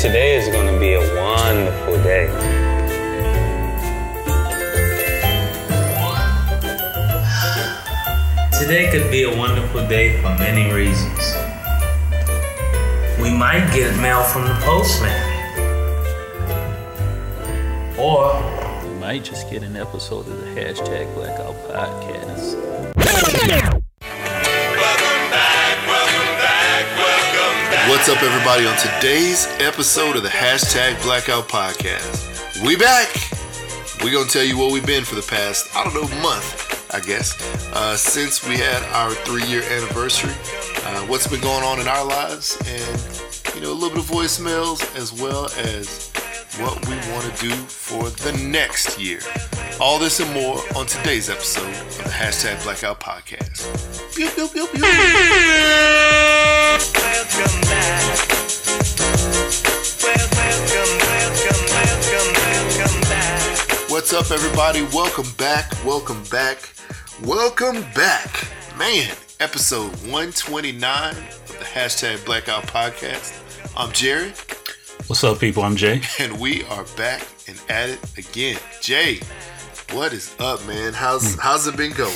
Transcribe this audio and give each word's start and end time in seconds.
today 0.00 0.34
is 0.34 0.48
going 0.48 0.66
to 0.66 0.80
be 0.80 0.94
a 0.94 1.14
wonderful 1.14 2.02
day. 2.02 2.24
Today 8.58 8.90
could 8.90 9.10
be 9.10 9.24
a 9.24 9.36
wonderful 9.36 9.86
day 9.88 10.16
for 10.22 10.30
many 10.38 10.72
reasons. 10.72 11.34
We 13.20 13.30
might 13.36 13.70
get 13.74 13.94
mail 14.00 14.22
from 14.22 14.44
the 14.44 14.56
postman. 14.62 15.20
Or 17.98 18.40
we 18.82 18.94
might 18.98 19.22
just 19.22 19.50
get 19.50 19.62
an 19.62 19.76
episode 19.76 20.26
of 20.26 20.40
the 20.40 20.46
hashtag 20.58 21.12
Blackout 21.14 21.56
Podcast. 21.68 22.79
What's 28.10 28.24
up, 28.24 28.28
everybody, 28.28 28.66
on 28.66 28.76
today's 28.76 29.46
episode 29.60 30.16
of 30.16 30.24
the 30.24 30.30
hashtag 30.30 31.00
Blackout 31.00 31.46
Podcast? 31.46 32.60
We 32.66 32.74
back. 32.74 33.08
We're 34.02 34.10
going 34.10 34.26
to 34.26 34.32
tell 34.32 34.42
you 34.42 34.58
what 34.58 34.72
we've 34.72 34.84
been 34.84 35.04
for 35.04 35.14
the 35.14 35.22
past, 35.22 35.68
I 35.76 35.84
don't 35.84 35.94
know, 35.94 36.20
month, 36.20 36.92
I 36.92 36.98
guess, 36.98 37.40
uh, 37.72 37.96
since 37.96 38.44
we 38.44 38.56
had 38.56 38.82
our 38.94 39.12
three 39.12 39.44
year 39.44 39.62
anniversary. 39.62 40.34
Uh, 40.84 41.06
what's 41.06 41.28
been 41.28 41.40
going 41.40 41.62
on 41.62 41.78
in 41.78 41.86
our 41.86 42.04
lives, 42.04 42.58
and, 42.66 43.54
you 43.54 43.60
know, 43.60 43.70
a 43.70 43.78
little 43.78 43.90
bit 43.90 43.98
of 43.98 44.06
voicemails 44.06 44.82
as 44.96 45.12
well 45.12 45.44
as 45.56 46.09
what 46.58 46.84
we 46.88 46.94
want 47.12 47.24
to 47.34 47.48
do 47.48 47.50
for 47.50 48.10
the 48.10 48.32
next 48.48 48.98
year. 48.98 49.20
All 49.80 49.98
this 49.98 50.20
and 50.20 50.32
more 50.32 50.60
on 50.76 50.86
today's 50.86 51.30
episode 51.30 51.68
of 51.68 51.96
the 51.98 52.10
hashtag 52.10 52.62
Blackout 52.64 53.00
Podcast. 53.00 54.14
Pew, 54.14 54.28
pew, 54.30 54.48
pew, 54.48 54.66
pew. 54.66 54.82
What's 63.88 64.12
up, 64.12 64.30
everybody? 64.30 64.82
Welcome 64.94 65.30
back. 65.36 65.72
Welcome 65.84 66.22
back. 66.30 66.72
Welcome 67.22 67.82
back. 67.94 68.48
Man, 68.76 69.14
episode 69.38 69.90
129 70.06 71.10
of 71.10 71.48
the 71.48 71.64
hashtag 71.64 72.24
Blackout 72.24 72.64
Podcast. 72.64 73.36
I'm 73.76 73.92
Jerry, 73.92 74.32
What's 75.10 75.24
up, 75.24 75.40
people? 75.40 75.64
I'm 75.64 75.74
Jay. 75.74 76.00
and 76.20 76.38
we 76.38 76.62
are 76.66 76.84
back 76.96 77.26
and 77.48 77.60
at 77.68 77.88
it 77.88 77.98
again. 78.16 78.56
Jay, 78.80 79.18
what 79.90 80.12
is 80.12 80.32
up, 80.38 80.64
man? 80.68 80.92
How's 80.92 81.36
how's 81.36 81.66
it 81.66 81.76
been 81.76 81.90
going? 81.90 82.14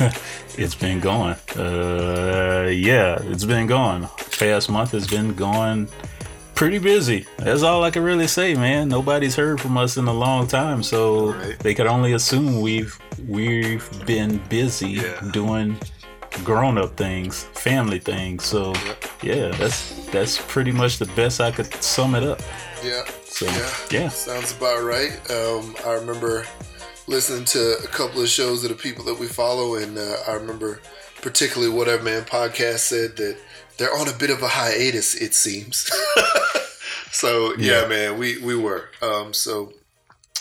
It's 0.58 0.74
been 0.74 0.98
going. 0.98 1.36
Uh, 1.56 2.68
yeah, 2.74 3.16
it's 3.22 3.44
been 3.44 3.68
going. 3.68 4.08
Past 4.38 4.68
month 4.68 4.90
has 4.90 5.06
been 5.06 5.34
going 5.34 5.88
pretty 6.56 6.78
busy. 6.78 7.26
That's 7.38 7.62
all 7.62 7.84
I 7.84 7.92
can 7.92 8.02
really 8.02 8.26
say, 8.26 8.54
man. 8.54 8.88
Nobody's 8.88 9.36
heard 9.36 9.60
from 9.60 9.78
us 9.78 9.96
in 9.98 10.08
a 10.08 10.12
long 10.12 10.48
time, 10.48 10.82
so 10.82 11.32
Right. 11.34 11.56
they 11.60 11.74
could 11.74 11.86
only 11.86 12.14
assume 12.14 12.60
we've 12.60 12.98
we've 13.28 13.88
been 14.04 14.38
busy 14.48 14.90
Yeah. 14.90 15.20
doing 15.30 15.78
grown 16.44 16.78
up 16.78 16.96
things, 16.96 17.44
family 17.54 17.98
things. 17.98 18.44
So 18.44 18.74
yeah, 19.22 19.48
that's 19.48 20.06
that's 20.06 20.40
pretty 20.48 20.72
much 20.72 20.98
the 20.98 21.06
best 21.16 21.40
I 21.40 21.50
could 21.50 21.72
sum 21.82 22.14
it 22.14 22.22
up. 22.22 22.40
Yeah. 22.84 23.04
So 23.24 23.46
Yeah. 23.46 23.70
yeah, 23.90 24.08
Sounds 24.08 24.52
about 24.56 24.82
right. 24.82 25.12
Um, 25.30 25.74
I 25.86 25.92
remember 25.94 26.46
listening 27.06 27.44
to 27.46 27.76
a 27.84 27.86
couple 27.88 28.22
of 28.22 28.28
shows 28.28 28.62
of 28.64 28.70
the 28.70 28.76
people 28.76 29.04
that 29.06 29.18
we 29.18 29.26
follow, 29.26 29.74
and 29.76 29.96
uh, 29.98 30.16
I 30.28 30.32
remember 30.32 30.80
particularly 31.22 31.72
Whatever 31.72 32.02
Man 32.02 32.22
podcast 32.24 32.78
said 32.80 33.16
that 33.16 33.36
they're 33.78 33.94
on 33.94 34.08
a 34.08 34.12
bit 34.18 34.30
of 34.30 34.42
a 34.42 34.48
hiatus, 34.48 35.14
it 35.14 35.34
seems. 35.34 35.90
so 37.12 37.54
yeah, 37.56 37.82
Yeah. 37.82 37.88
man, 37.88 38.18
we 38.18 38.38
we 38.42 38.56
were. 38.56 38.88
Um, 39.02 39.32
so 39.34 39.72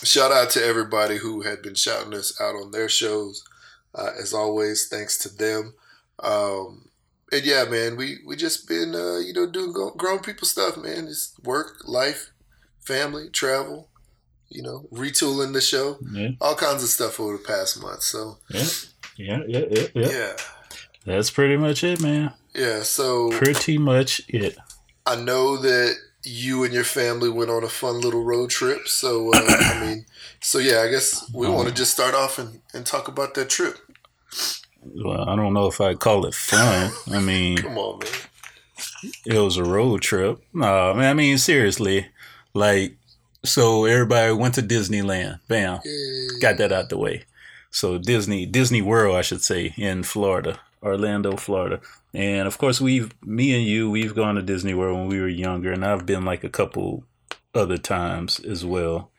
shout 0.03 0.31
out 0.31 0.49
to 0.51 0.63
everybody 0.65 1.17
who 1.17 1.41
had 1.41 1.61
been 1.61 1.75
shouting 1.75 2.13
us 2.13 2.39
out 2.41 2.55
on 2.55 2.71
their 2.71 2.89
shows. 2.89 3.43
Uh, 3.95 4.11
as 4.21 4.33
always, 4.33 4.87
thanks 4.87 5.17
to 5.17 5.29
them. 5.35 5.73
Um, 6.23 6.89
and 7.31 7.45
yeah, 7.45 7.65
man, 7.65 7.95
we 7.95 8.17
we 8.25 8.35
just 8.35 8.67
been 8.67 8.95
uh, 8.95 9.19
you 9.19 9.33
know 9.33 9.45
doing 9.45 9.71
grown 9.97 10.19
people 10.19 10.47
stuff, 10.47 10.77
man. 10.77 11.07
It's 11.07 11.35
work, 11.43 11.83
life, 11.85 12.31
family, 12.79 13.29
travel. 13.29 13.89
You 14.51 14.63
know, 14.63 14.87
retooling 14.91 15.53
the 15.53 15.61
show, 15.61 15.99
yeah, 16.11 16.29
all 16.41 16.55
kinds 16.55 16.81
of 16.81 16.89
stuff 16.89 17.19
over 17.19 17.33
the 17.33 17.43
past 17.43 17.79
month. 17.83 18.01
So 18.01 18.39
yeah, 18.49 18.63
yeah, 19.15 19.41
yeah, 19.47 19.65
yeah. 19.69 19.87
yeah. 19.93 20.09
yeah, 20.09 20.33
That's 21.05 21.29
pretty 21.29 21.55
much 21.55 21.83
it, 21.83 22.01
man. 22.01 22.33
yeah. 22.55 22.81
So 22.81 23.29
Pretty 23.29 23.77
much 23.77 24.21
it. 24.27 24.57
I 25.05 25.17
know 25.17 25.55
that 25.57 25.95
you 26.23 26.63
and 26.63 26.73
your 26.73 26.83
family 26.83 27.29
went 27.29 27.51
on 27.51 27.63
a 27.63 27.69
fun 27.69 28.01
little 28.01 28.23
road 28.23 28.49
trip. 28.49 28.87
So 28.87 29.31
uh, 29.35 29.45
I 29.47 29.85
mean, 29.85 30.05
so 30.41 30.57
yeah, 30.57 30.79
I 30.81 30.89
guess 30.89 31.31
we 31.31 31.47
want 31.47 31.67
to 31.67 31.73
just 31.73 31.91
start 31.91 32.15
off 32.15 32.39
and, 32.39 32.61
and 32.73 32.87
talk 32.87 33.07
about 33.07 33.35
that 33.35 33.49
trip. 33.49 33.77
Well, 34.83 35.27
I 35.29 35.35
don't 35.35 35.53
know 35.53 35.67
if 35.67 35.79
I'd 35.81 35.99
call 35.99 36.25
it 36.25 36.33
fun. 36.33 36.91
I 37.11 37.19
mean, 37.21 37.57
Come 37.57 37.77
on, 37.77 37.99
man. 37.99 39.11
it 39.25 39.39
was 39.39 39.57
a 39.57 39.63
road 39.63 40.01
trip. 40.01 40.41
No, 40.53 40.93
man, 40.93 41.09
I 41.11 41.13
mean, 41.13 41.37
seriously. 41.37 42.07
Like, 42.53 42.97
so 43.43 43.85
everybody 43.85 44.33
went 44.33 44.55
to 44.55 44.61
Disneyland. 44.61 45.39
Bam. 45.47 45.79
Yay. 45.85 46.27
Got 46.41 46.57
that 46.57 46.71
out 46.71 46.89
the 46.89 46.97
way. 46.97 47.23
So 47.71 47.97
Disney, 47.97 48.45
Disney 48.45 48.81
World, 48.81 49.15
I 49.15 49.21
should 49.21 49.41
say, 49.41 49.73
in 49.77 50.03
Florida, 50.03 50.59
Orlando, 50.81 51.35
Florida. 51.37 51.79
And 52.13 52.47
of 52.47 52.57
course, 52.57 52.81
we've, 52.81 53.13
me 53.23 53.53
and 53.55 53.63
you, 53.63 53.91
we've 53.91 54.15
gone 54.15 54.35
to 54.35 54.41
Disney 54.41 54.73
World 54.73 54.97
when 54.97 55.07
we 55.07 55.19
were 55.21 55.27
younger, 55.27 55.71
and 55.71 55.85
I've 55.85 56.05
been 56.05 56.25
like 56.25 56.43
a 56.43 56.49
couple 56.49 57.03
other 57.53 57.77
times 57.77 58.39
as 58.39 58.65
well. 58.65 59.11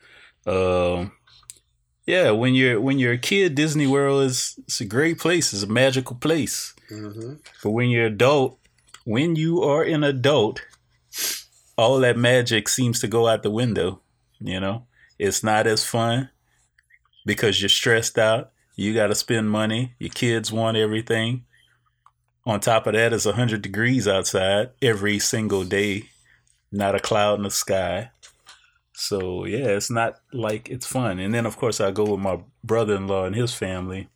Um, 0.45 1.13
yeah, 2.05 2.31
when 2.31 2.53
you're 2.55 2.79
when 2.81 2.99
you're 2.99 3.13
a 3.13 3.17
kid, 3.17 3.55
Disney 3.55 3.87
World 3.87 4.23
is 4.23 4.55
it's 4.59 4.81
a 4.81 4.85
great 4.85 5.19
place. 5.19 5.53
It's 5.53 5.63
a 5.63 5.67
magical 5.67 6.15
place. 6.15 6.73
hmm 6.89 7.35
But 7.63 7.71
when 7.71 7.89
you're 7.89 8.07
adult, 8.07 8.59
when 9.05 9.35
you 9.35 9.61
are 9.63 9.83
an 9.83 10.03
adult, 10.03 10.61
all 11.77 11.99
that 11.99 12.17
magic 12.17 12.67
seems 12.69 12.99
to 12.99 13.07
go 13.07 13.27
out 13.27 13.43
the 13.43 13.51
window. 13.51 14.01
You 14.39 14.59
know, 14.59 14.85
it's 15.19 15.43
not 15.43 15.67
as 15.67 15.85
fun 15.85 16.29
because 17.25 17.61
you're 17.61 17.69
stressed 17.69 18.17
out. 18.17 18.51
You 18.75 18.93
got 18.93 19.07
to 19.07 19.15
spend 19.15 19.51
money. 19.51 19.93
Your 19.99 20.09
kids 20.09 20.51
want 20.51 20.77
everything. 20.77 21.45
On 22.45 22.59
top 22.59 22.87
of 22.87 22.93
that, 22.93 23.13
it's 23.13 23.25
100 23.25 23.61
degrees 23.61 24.07
outside 24.07 24.71
every 24.81 25.19
single 25.19 25.63
day, 25.63 26.09
not 26.71 26.95
a 26.95 26.99
cloud 26.99 27.37
in 27.37 27.43
the 27.43 27.51
sky. 27.51 28.09
So, 28.93 29.45
yeah, 29.45 29.67
it's 29.69 29.89
not 29.89 30.19
like 30.33 30.69
it's 30.69 30.85
fun. 30.85 31.19
And 31.19 31.33
then, 31.33 31.45
of 31.45 31.57
course, 31.57 31.79
I 31.79 31.91
go 31.91 32.03
with 32.11 32.19
my 32.19 32.39
brother 32.63 32.95
in 32.95 33.07
law 33.07 33.25
and 33.25 33.35
his 33.35 33.53
family. 33.53 34.09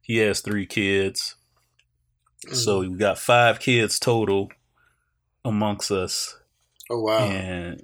He 0.00 0.16
has 0.18 0.40
three 0.40 0.66
kids. 0.66 1.36
So 2.52 2.80
we 2.80 2.88
got 2.90 3.18
five 3.18 3.58
kids 3.58 3.98
total 3.98 4.50
amongst 5.46 5.90
us, 5.90 6.36
Oh 6.90 7.00
wow. 7.00 7.18
and 7.20 7.80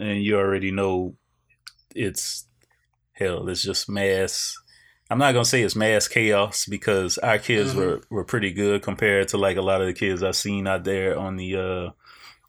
and 0.00 0.20
you 0.22 0.36
already 0.36 0.72
know 0.72 1.14
it's 1.94 2.46
hell. 3.12 3.48
It's 3.48 3.62
just 3.62 3.88
mass. 3.88 4.56
I'm 5.10 5.18
not 5.18 5.32
gonna 5.32 5.44
say 5.44 5.62
it's 5.62 5.76
mass 5.76 6.08
chaos 6.08 6.66
because 6.66 7.18
our 7.18 7.38
kids 7.38 7.72
Mhm. 7.72 7.76
were 7.76 8.00
were 8.10 8.24
pretty 8.24 8.52
good 8.52 8.82
compared 8.82 9.28
to 9.28 9.38
like 9.38 9.56
a 9.56 9.62
lot 9.62 9.80
of 9.80 9.86
the 9.86 9.92
kids 9.94 10.24
I've 10.24 10.34
seen 10.36 10.66
out 10.66 10.82
there 10.82 11.16
on 11.16 11.36
the 11.36 11.56
uh, 11.56 11.90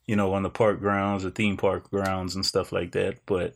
you 0.07 0.15
know, 0.15 0.33
on 0.33 0.43
the 0.43 0.49
park 0.49 0.79
grounds 0.79 1.25
or 1.25 1.29
theme 1.29 1.57
park 1.57 1.89
grounds 1.89 2.35
and 2.35 2.45
stuff 2.45 2.71
like 2.71 2.91
that. 2.93 3.19
But 3.25 3.55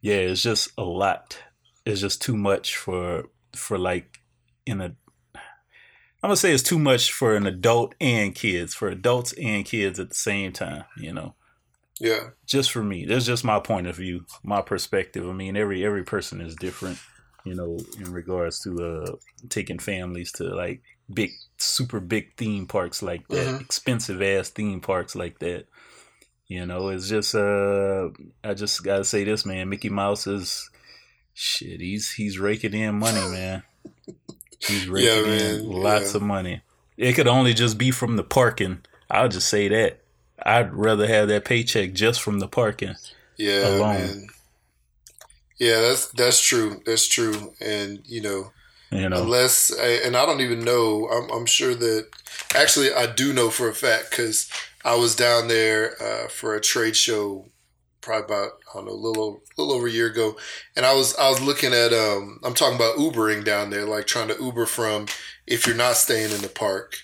yeah, 0.00 0.16
it's 0.16 0.42
just 0.42 0.70
a 0.76 0.82
lot. 0.84 1.38
It's 1.86 2.00
just 2.00 2.22
too 2.22 2.36
much 2.36 2.76
for 2.76 3.24
for 3.54 3.78
like 3.78 4.18
in 4.66 4.80
a 4.80 4.96
I'm 5.34 6.28
gonna 6.28 6.36
say 6.36 6.52
it's 6.54 6.62
too 6.62 6.78
much 6.78 7.12
for 7.12 7.36
an 7.36 7.46
adult 7.46 7.94
and 8.00 8.34
kids, 8.34 8.74
for 8.74 8.88
adults 8.88 9.34
and 9.34 9.64
kids 9.64 10.00
at 10.00 10.08
the 10.08 10.14
same 10.14 10.52
time, 10.52 10.84
you 10.96 11.12
know. 11.12 11.34
Yeah. 12.00 12.30
Just 12.46 12.72
for 12.72 12.82
me. 12.82 13.04
That's 13.04 13.26
just 13.26 13.44
my 13.44 13.60
point 13.60 13.86
of 13.86 13.96
view, 13.96 14.24
my 14.42 14.62
perspective. 14.62 15.28
I 15.28 15.32
mean, 15.32 15.56
every 15.56 15.84
every 15.84 16.02
person 16.02 16.40
is 16.40 16.56
different, 16.56 16.98
you 17.44 17.54
know, 17.54 17.78
in 17.98 18.10
regards 18.12 18.60
to 18.62 18.76
uh 18.82 19.16
taking 19.50 19.78
families 19.78 20.32
to 20.32 20.44
like 20.44 20.82
big 21.12 21.30
super 21.58 22.00
big 22.00 22.34
theme 22.36 22.66
parks 22.66 23.02
like 23.02 23.28
that, 23.28 23.46
Mhm. 23.46 23.60
expensive 23.60 24.22
ass 24.22 24.48
theme 24.48 24.80
parks 24.80 25.14
like 25.14 25.38
that. 25.40 25.66
You 26.46 26.66
know, 26.66 26.88
it's 26.88 27.08
just 27.08 27.34
uh 27.34 28.10
I 28.42 28.54
just 28.54 28.82
gotta 28.84 29.04
say 29.04 29.24
this, 29.24 29.46
man. 29.46 29.68
Mickey 29.68 29.88
Mouse 29.88 30.26
is 30.26 30.70
shit, 31.32 31.80
he's 31.80 32.12
he's 32.12 32.38
raking 32.38 32.74
in 32.74 32.96
money, 32.98 33.20
man. 33.30 33.62
He's 34.60 34.88
raking 34.88 35.08
Yeah, 35.26 35.38
in 35.56 35.70
lots 35.70 36.12
yeah. 36.12 36.16
of 36.18 36.22
money. 36.22 36.62
It 36.96 37.14
could 37.14 37.26
only 37.28 37.54
just 37.54 37.76
be 37.78 37.90
from 37.90 38.16
the 38.16 38.22
parking. 38.24 38.82
I'll 39.10 39.28
just 39.28 39.48
say 39.48 39.68
that. 39.68 40.00
I'd 40.42 40.72
rather 40.74 41.06
have 41.06 41.28
that 41.28 41.44
paycheck 41.44 41.92
just 41.92 42.20
from 42.22 42.38
the 42.40 42.48
parking. 42.48 42.94
Yeah, 43.36 43.68
alone. 43.68 43.80
man. 43.94 44.26
Yeah, 45.58 45.80
that's 45.80 46.08
that's 46.12 46.40
true. 46.40 46.82
That's 46.84 47.06
true. 47.08 47.54
And 47.60 48.00
you 48.04 48.20
know, 48.20 48.52
You 48.90 49.08
know, 49.08 49.22
unless 49.22 49.70
and 49.70 50.16
I 50.16 50.26
don't 50.26 50.40
even 50.40 50.64
know. 50.64 51.08
I'm, 51.08 51.30
I'm 51.30 51.46
sure 51.46 51.74
that 51.74 52.08
actually 52.54 52.92
I 52.92 53.06
do 53.06 53.32
know 53.32 53.50
for 53.50 53.68
a 53.68 53.74
fact 53.74 54.10
because 54.10 54.50
I 54.84 54.96
was 54.96 55.16
down 55.16 55.48
there 55.48 56.00
uh, 56.02 56.28
for 56.28 56.54
a 56.54 56.60
trade 56.60 56.96
show, 56.96 57.46
probably 58.00 58.24
about 58.26 58.52
I 58.70 58.74
don't 58.76 58.86
know, 58.86 58.92
a 58.92 58.94
little 58.94 59.40
little 59.56 59.72
over 59.74 59.86
a 59.86 59.90
year 59.90 60.08
ago, 60.08 60.36
and 60.76 60.84
I 60.84 60.94
was 60.94 61.14
I 61.16 61.28
was 61.30 61.40
looking 61.40 61.72
at 61.72 61.92
um 61.92 62.38
I'm 62.44 62.54
talking 62.54 62.76
about 62.76 62.96
Ubering 62.96 63.44
down 63.44 63.70
there, 63.70 63.86
like 63.86 64.06
trying 64.06 64.28
to 64.28 64.42
Uber 64.42 64.66
from 64.66 65.06
if 65.46 65.66
you're 65.66 65.76
not 65.76 65.96
staying 65.96 66.32
in 66.32 66.42
the 66.42 66.48
park, 66.48 66.96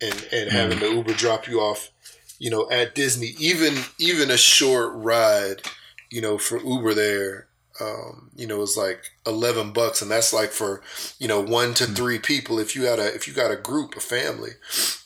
and 0.00 0.14
and 0.32 0.50
Mm. 0.50 0.52
having 0.52 0.78
the 0.80 0.86
Uber 0.90 1.14
drop 1.14 1.46
you 1.48 1.60
off, 1.60 1.90
you 2.38 2.50
know, 2.50 2.68
at 2.70 2.94
Disney, 2.94 3.34
even 3.38 3.74
even 3.98 4.30
a 4.30 4.36
short 4.36 4.92
ride, 4.94 5.62
you 6.10 6.20
know, 6.20 6.38
for 6.38 6.58
Uber 6.58 6.94
there. 6.94 7.48
Um, 7.80 8.30
you 8.36 8.46
know, 8.46 8.60
is 8.62 8.76
like 8.76 9.02
eleven 9.26 9.72
bucks, 9.72 10.02
and 10.02 10.10
that's 10.10 10.32
like 10.32 10.50
for 10.50 10.82
you 11.18 11.26
know 11.26 11.40
one 11.40 11.72
to 11.74 11.84
Mm. 11.84 11.96
three 11.96 12.18
people. 12.18 12.58
If 12.58 12.76
you 12.76 12.84
had 12.84 12.98
a 12.98 13.14
if 13.14 13.26
you 13.26 13.32
got 13.32 13.50
a 13.50 13.56
group, 13.56 13.96
a 13.96 14.00
family, 14.00 14.50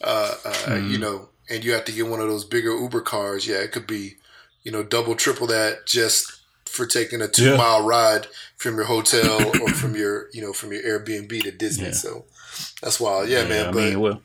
uh, 0.02 0.34
uh, 0.44 0.50
Mhm. 0.52 0.90
you 0.90 0.98
know, 0.98 1.30
and 1.50 1.64
you 1.64 1.72
have 1.72 1.84
to 1.86 1.92
get 1.92 2.06
one 2.08 2.20
of 2.20 2.28
those 2.28 2.44
bigger 2.44 2.76
Uber 2.76 3.00
cars, 3.02 3.46
yeah, 3.46 3.56
it 3.58 3.72
could 3.72 3.86
be, 3.86 4.16
you 4.62 4.72
know, 4.72 4.82
double, 4.82 5.14
triple 5.14 5.46
that 5.48 5.86
just 5.86 6.32
for 6.64 6.86
taking 6.86 7.22
a 7.22 7.28
two 7.28 7.50
Yeah. 7.50 7.56
mile 7.56 7.84
ride 7.86 8.26
from 8.56 8.76
your 8.76 8.84
hotel 8.86 9.40
or 9.62 9.68
from 9.70 9.94
your, 9.96 10.28
you 10.32 10.42
know, 10.42 10.52
from 10.52 10.72
your 10.72 10.82
Airbnb 10.82 11.42
to 11.42 11.50
Disney. 11.50 11.86
Yeah. 11.86 11.92
So 11.92 12.24
that's 12.82 12.98
wild. 13.00 13.28
Yeah, 13.28 13.46
man. 13.48 13.66
I 13.66 13.70
but 13.70 13.76
mean, 13.76 14.00
well, 14.00 14.20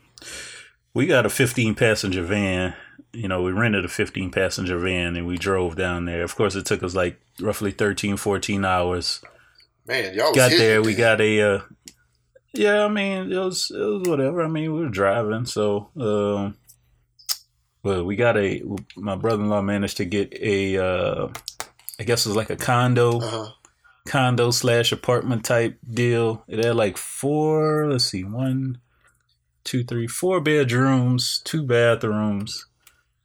we 0.94 1.06
got 1.06 1.26
a 1.26 1.30
15 1.30 1.76
passenger 1.76 2.24
van. 2.24 2.74
You 3.14 3.28
know, 3.28 3.42
we 3.44 3.52
rented 3.52 3.86
a 3.86 3.90
15 3.90 4.32
passenger 4.32 4.78
van 4.80 5.16
and 5.16 5.28
we 5.28 5.38
drove 5.38 5.76
down 5.76 6.06
there. 6.06 6.24
Of 6.24 6.36
course, 6.36 6.56
it 6.56 6.66
took 6.66 6.82
us 6.84 6.96
like 6.96 7.20
roughly 7.40 7.72
13, 7.72 8.18
14 8.18 8.66
hours. 8.66 9.22
man, 9.86 10.14
y'all 10.14 10.34
got 10.34 10.52
there, 10.52 10.82
we 10.82 10.94
got 10.96 11.22
a. 11.22 11.42
Uh, 11.42 11.62
yeah, 12.54 12.84
I 12.84 12.88
mean, 12.90 13.32
it 13.32 13.38
was 13.38 13.72
it 13.72 13.80
was 13.80 14.08
whatever. 14.10 14.44
I 14.44 14.48
mean, 14.48 14.74
we 14.74 14.82
were 14.82 14.90
driving, 14.90 15.46
so. 15.46 15.90
Um, 15.98 16.58
well, 17.84 18.04
we 18.04 18.16
got 18.16 18.38
a. 18.38 18.62
My 18.96 19.16
brother-in-law 19.16 19.62
managed 19.62 19.98
to 19.98 20.06
get 20.06 20.34
a. 20.40 20.78
Uh, 20.78 21.28
I 22.00 22.04
guess 22.04 22.26
it 22.26 22.30
was 22.30 22.36
like 22.36 22.50
a 22.50 22.56
condo. 22.56 23.20
Uh-huh. 23.20 23.52
condo 24.08 24.50
slash 24.52 24.92
apartment 24.92 25.46
type 25.46 25.78
deal. 25.90 26.44
It 26.48 26.64
had 26.64 26.76
like 26.76 26.98
four, 26.98 27.88
let's 27.92 28.06
see, 28.06 28.24
one, 28.24 28.80
two, 29.64 29.84
three, 29.84 30.08
four 30.08 30.42
bedrooms, 30.42 31.40
two 31.44 31.62
bathrooms. 31.64 32.66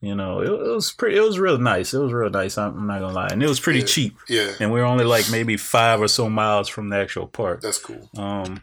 You 0.03 0.15
know, 0.15 0.41
it, 0.41 0.49
it 0.51 0.75
was 0.75 0.93
pretty. 0.93 1.17
It 1.17 1.23
was 1.23 1.39
real 1.39 1.57
nice. 1.59 1.95
It 1.95 1.99
was 1.99 2.13
real 2.13 2.29
nice. 2.31 2.59
I'm, 2.59 2.77
I'm 2.79 2.87
not 2.87 3.01
gonna 3.01 3.15
lie, 3.15 3.29
and 3.33 3.43
it 3.43 3.49
was 3.49 3.59
pretty 3.61 3.81
Yeah. 3.81 3.87
cheap. 3.87 4.17
Yeah, 4.29 4.53
And 4.61 4.71
we 4.71 4.79
were 4.81 4.87
only 4.87 5.05
like 5.07 5.31
maybe 5.31 5.57
five 5.57 6.01
or 6.03 6.09
so 6.09 6.29
miles 6.29 6.69
from 6.69 6.91
the 6.91 6.97
actual 6.97 7.27
park. 7.27 7.63
that's 7.63 7.79
cool. 7.79 8.09
Um, 8.17 8.63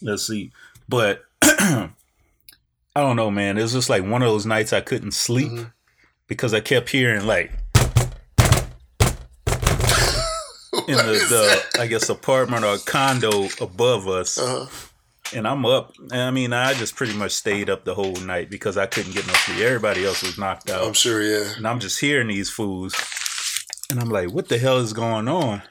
let's 0.00 0.26
see, 0.26 0.50
but 0.88 1.24
I 2.96 3.00
don't 3.00 3.16
know, 3.16 3.30
man. 3.30 3.58
It 3.58 3.62
was 3.62 3.72
just 3.72 3.90
like 3.90 4.04
one 4.04 4.22
of 4.22 4.28
those 4.28 4.46
nights 4.46 4.72
I 4.72 4.80
couldn't 4.80 5.12
sleep 5.12 5.50
Mhm. 5.50 5.72
because 6.28 6.54
I 6.54 6.60
kept 6.60 6.90
hearing 6.90 7.26
like 7.26 7.50
in 10.86 10.96
the, 10.96 11.24
the? 11.28 11.80
I 11.80 11.86
guess 11.86 12.08
apartment 12.08 12.64
or 12.64 12.78
condo 12.78 13.48
above 13.60 14.06
us, 14.08 14.38
Uh-huh. 14.38 14.66
and 15.34 15.46
I'm 15.48 15.64
up. 15.66 15.92
And 16.12 16.20
I 16.20 16.30
mean, 16.30 16.52
I 16.52 16.74
just 16.74 16.94
pretty 16.94 17.14
much 17.14 17.32
stayed 17.32 17.68
up 17.70 17.84
the 17.84 17.94
whole 17.94 18.14
night 18.16 18.48
because 18.50 18.76
I 18.76 18.86
couldn't 18.86 19.12
get 19.14 19.26
no 19.26 19.32
sleep. 19.34 19.58
Everybody 19.60 20.04
else 20.04 20.22
was 20.22 20.38
knocked 20.38 20.70
out, 20.70 20.84
I'm 20.86 20.92
sure, 20.92 21.22
yeah. 21.22 21.54
and 21.56 21.66
I'm 21.66 21.80
just 21.80 22.00
hearing 22.00 22.28
these 22.28 22.50
fools, 22.50 22.94
and 23.90 23.98
I'm 24.00 24.10
like, 24.10 24.30
"What 24.30 24.48
the 24.48 24.58
hell 24.58 24.78
is 24.78 24.92
going 24.92 25.26
on?" 25.28 25.62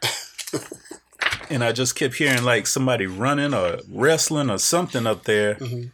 and 1.50 1.64
I 1.64 1.72
just 1.72 1.96
kept 1.96 2.16
hearing 2.16 2.44
like 2.44 2.68
somebody 2.68 3.06
running 3.06 3.54
or 3.54 3.80
wrestling 3.90 4.50
or 4.50 4.58
something 4.58 5.06
up 5.08 5.24
there. 5.24 5.56
Mhm. 5.56 5.92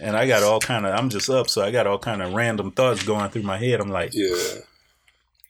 And 0.00 0.16
I 0.16 0.26
got 0.26 0.42
all 0.42 0.60
kind 0.60 0.84
of, 0.86 0.94
I'm 0.94 1.08
just 1.10 1.30
up, 1.30 1.48
so 1.48 1.62
I 1.62 1.70
got 1.70 1.86
all 1.86 1.98
kind 1.98 2.20
of 2.22 2.34
random 2.34 2.70
thoughts 2.70 3.02
going 3.02 3.30
through 3.30 3.42
my 3.42 3.56
head. 3.58 3.80
I'm 3.80 3.88
like, 3.90 4.10
Yeah. 4.12 4.34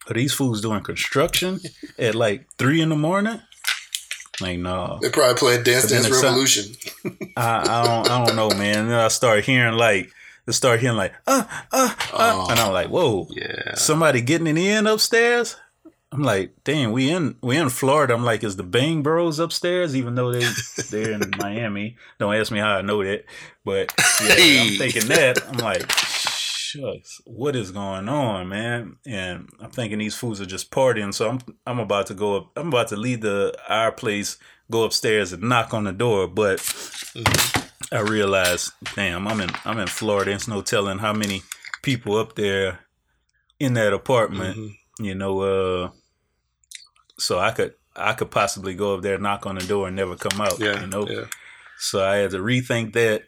are 0.08 0.14
these 0.14 0.32
fools 0.32 0.60
doing 0.60 0.82
construction 0.82 1.60
at 1.98 2.14
like 2.14 2.46
three 2.58 2.80
in 2.80 2.88
the 2.90 2.96
morning? 2.96 3.40
Like, 4.40 4.58
no. 4.58 4.98
They're 5.00 5.10
probably 5.10 5.34
playing 5.36 5.62
Dance 5.64 5.90
Dance 5.90 6.08
Revolution. 6.10 6.74
I, 7.36 7.58
I 7.60 7.84
don't 7.84 8.10
I 8.10 8.26
don't 8.26 8.36
know, 8.36 8.50
man. 8.50 8.80
And 8.80 8.90
then 8.90 8.98
I 9.00 9.08
start 9.08 9.44
hearing 9.44 9.74
like 9.78 10.10
I 10.46 10.52
start 10.52 10.78
hearing 10.80 10.96
like 10.98 11.14
uh 11.26 11.44
uh 11.72 11.94
uh 12.12 12.32
Oh. 12.34 12.46
and 12.50 12.60
I'm 12.60 12.72
like, 12.72 12.88
whoa, 12.88 13.26
Yeah. 13.30 13.74
somebody 13.74 14.20
getting 14.20 14.46
it 14.46 14.58
in 14.58 14.86
upstairs? 14.86 15.56
I'm 16.16 16.22
like, 16.22 16.52
damn, 16.64 16.92
we 16.92 17.10
in 17.10 17.36
we 17.42 17.58
in 17.58 17.68
Florida. 17.68 18.14
I'm 18.14 18.24
like, 18.24 18.42
is 18.42 18.56
the 18.56 18.62
Bang 18.62 19.02
Bros 19.02 19.38
upstairs? 19.38 19.94
Even 19.94 20.14
though 20.14 20.32
they 20.32 20.48
they're 20.90 21.12
in 21.12 21.30
Miami. 21.38 21.96
Don't 22.18 22.34
ask 22.34 22.50
me 22.50 22.58
how 22.58 22.76
I 22.76 22.80
know 22.80 23.04
that. 23.04 23.24
But 23.66 23.92
yeah, 24.22 24.34
Hey. 24.34 24.60
I'm 24.72 24.78
thinking 24.78 25.08
that. 25.08 25.46
I'm 25.46 25.58
like, 25.58 25.92
shucks, 25.92 27.20
what 27.26 27.54
is 27.54 27.70
going 27.70 28.08
on, 28.08 28.48
man? 28.48 28.96
And 29.06 29.50
I'm 29.60 29.70
thinking 29.70 29.98
these 29.98 30.14
fools 30.14 30.40
are 30.40 30.46
just 30.46 30.70
partying. 30.70 31.12
So 31.12 31.28
I'm 31.28 31.38
I'm 31.66 31.78
about 31.80 32.06
to 32.06 32.14
go 32.14 32.36
up. 32.38 32.52
I'm 32.56 32.68
about 32.68 32.88
to 32.88 32.96
leave 32.96 33.20
the 33.20 33.54
our 33.68 33.92
place, 33.92 34.38
go 34.70 34.84
upstairs 34.84 35.34
and 35.34 35.42
knock 35.42 35.74
on 35.74 35.84
the 35.84 35.92
door. 35.92 36.26
But 36.28 36.60
I 37.92 38.00
realized, 38.00 38.72
damn, 38.94 39.28
I'm 39.28 39.40
in 39.42 39.50
I'm 39.66 39.78
in 39.78 39.88
Florida. 39.88 40.30
It's 40.32 40.48
no 40.48 40.62
telling 40.62 40.98
how 40.98 41.12
many 41.12 41.42
people 41.82 42.16
up 42.16 42.36
there 42.36 42.80
in 43.60 43.74
that 43.74 43.92
apartment. 43.92 44.56
Mhm. 44.56 44.76
You 44.98 45.14
know, 45.14 45.40
uh, 45.40 45.90
so 47.18 47.38
I 47.38 47.50
could 47.52 47.74
I 47.96 48.12
could 48.12 48.30
possibly 48.30 48.74
go 48.74 48.94
up 48.94 49.02
there, 49.02 49.18
knock 49.18 49.46
on 49.46 49.56
the 49.56 49.66
door, 49.66 49.86
and 49.86 49.96
never 49.96 50.16
come 50.16 50.40
out. 50.40 50.58
Yeah. 50.58 50.80
you 50.80 50.86
know. 50.86 51.08
Yeah. 51.08 51.24
So 51.78 52.04
I 52.04 52.16
had 52.16 52.30
to 52.32 52.38
rethink 52.38 52.92
that. 52.94 53.24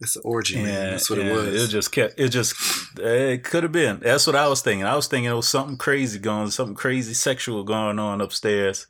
It's 0.00 0.16
an 0.16 0.22
orgy, 0.24 0.56
And, 0.56 0.66
man. 0.66 0.90
That's 0.92 1.10
what 1.10 1.18
it 1.18 1.30
was. 1.30 1.64
It 1.64 1.68
just 1.68 1.92
kept. 1.92 2.18
It 2.18 2.30
just. 2.30 2.54
It 2.98 3.44
could 3.44 3.62
have 3.64 3.72
been. 3.72 4.00
That's 4.00 4.26
what 4.26 4.36
I 4.36 4.48
was 4.48 4.62
thinking. 4.62 4.86
I 4.86 4.96
was 4.96 5.06
thinking 5.06 5.30
it 5.30 5.34
was 5.34 5.48
something 5.48 5.76
crazy 5.76 6.18
going, 6.18 6.50
something 6.50 6.74
crazy 6.74 7.12
sexual 7.12 7.64
going 7.64 7.98
on 7.98 8.22
upstairs. 8.22 8.86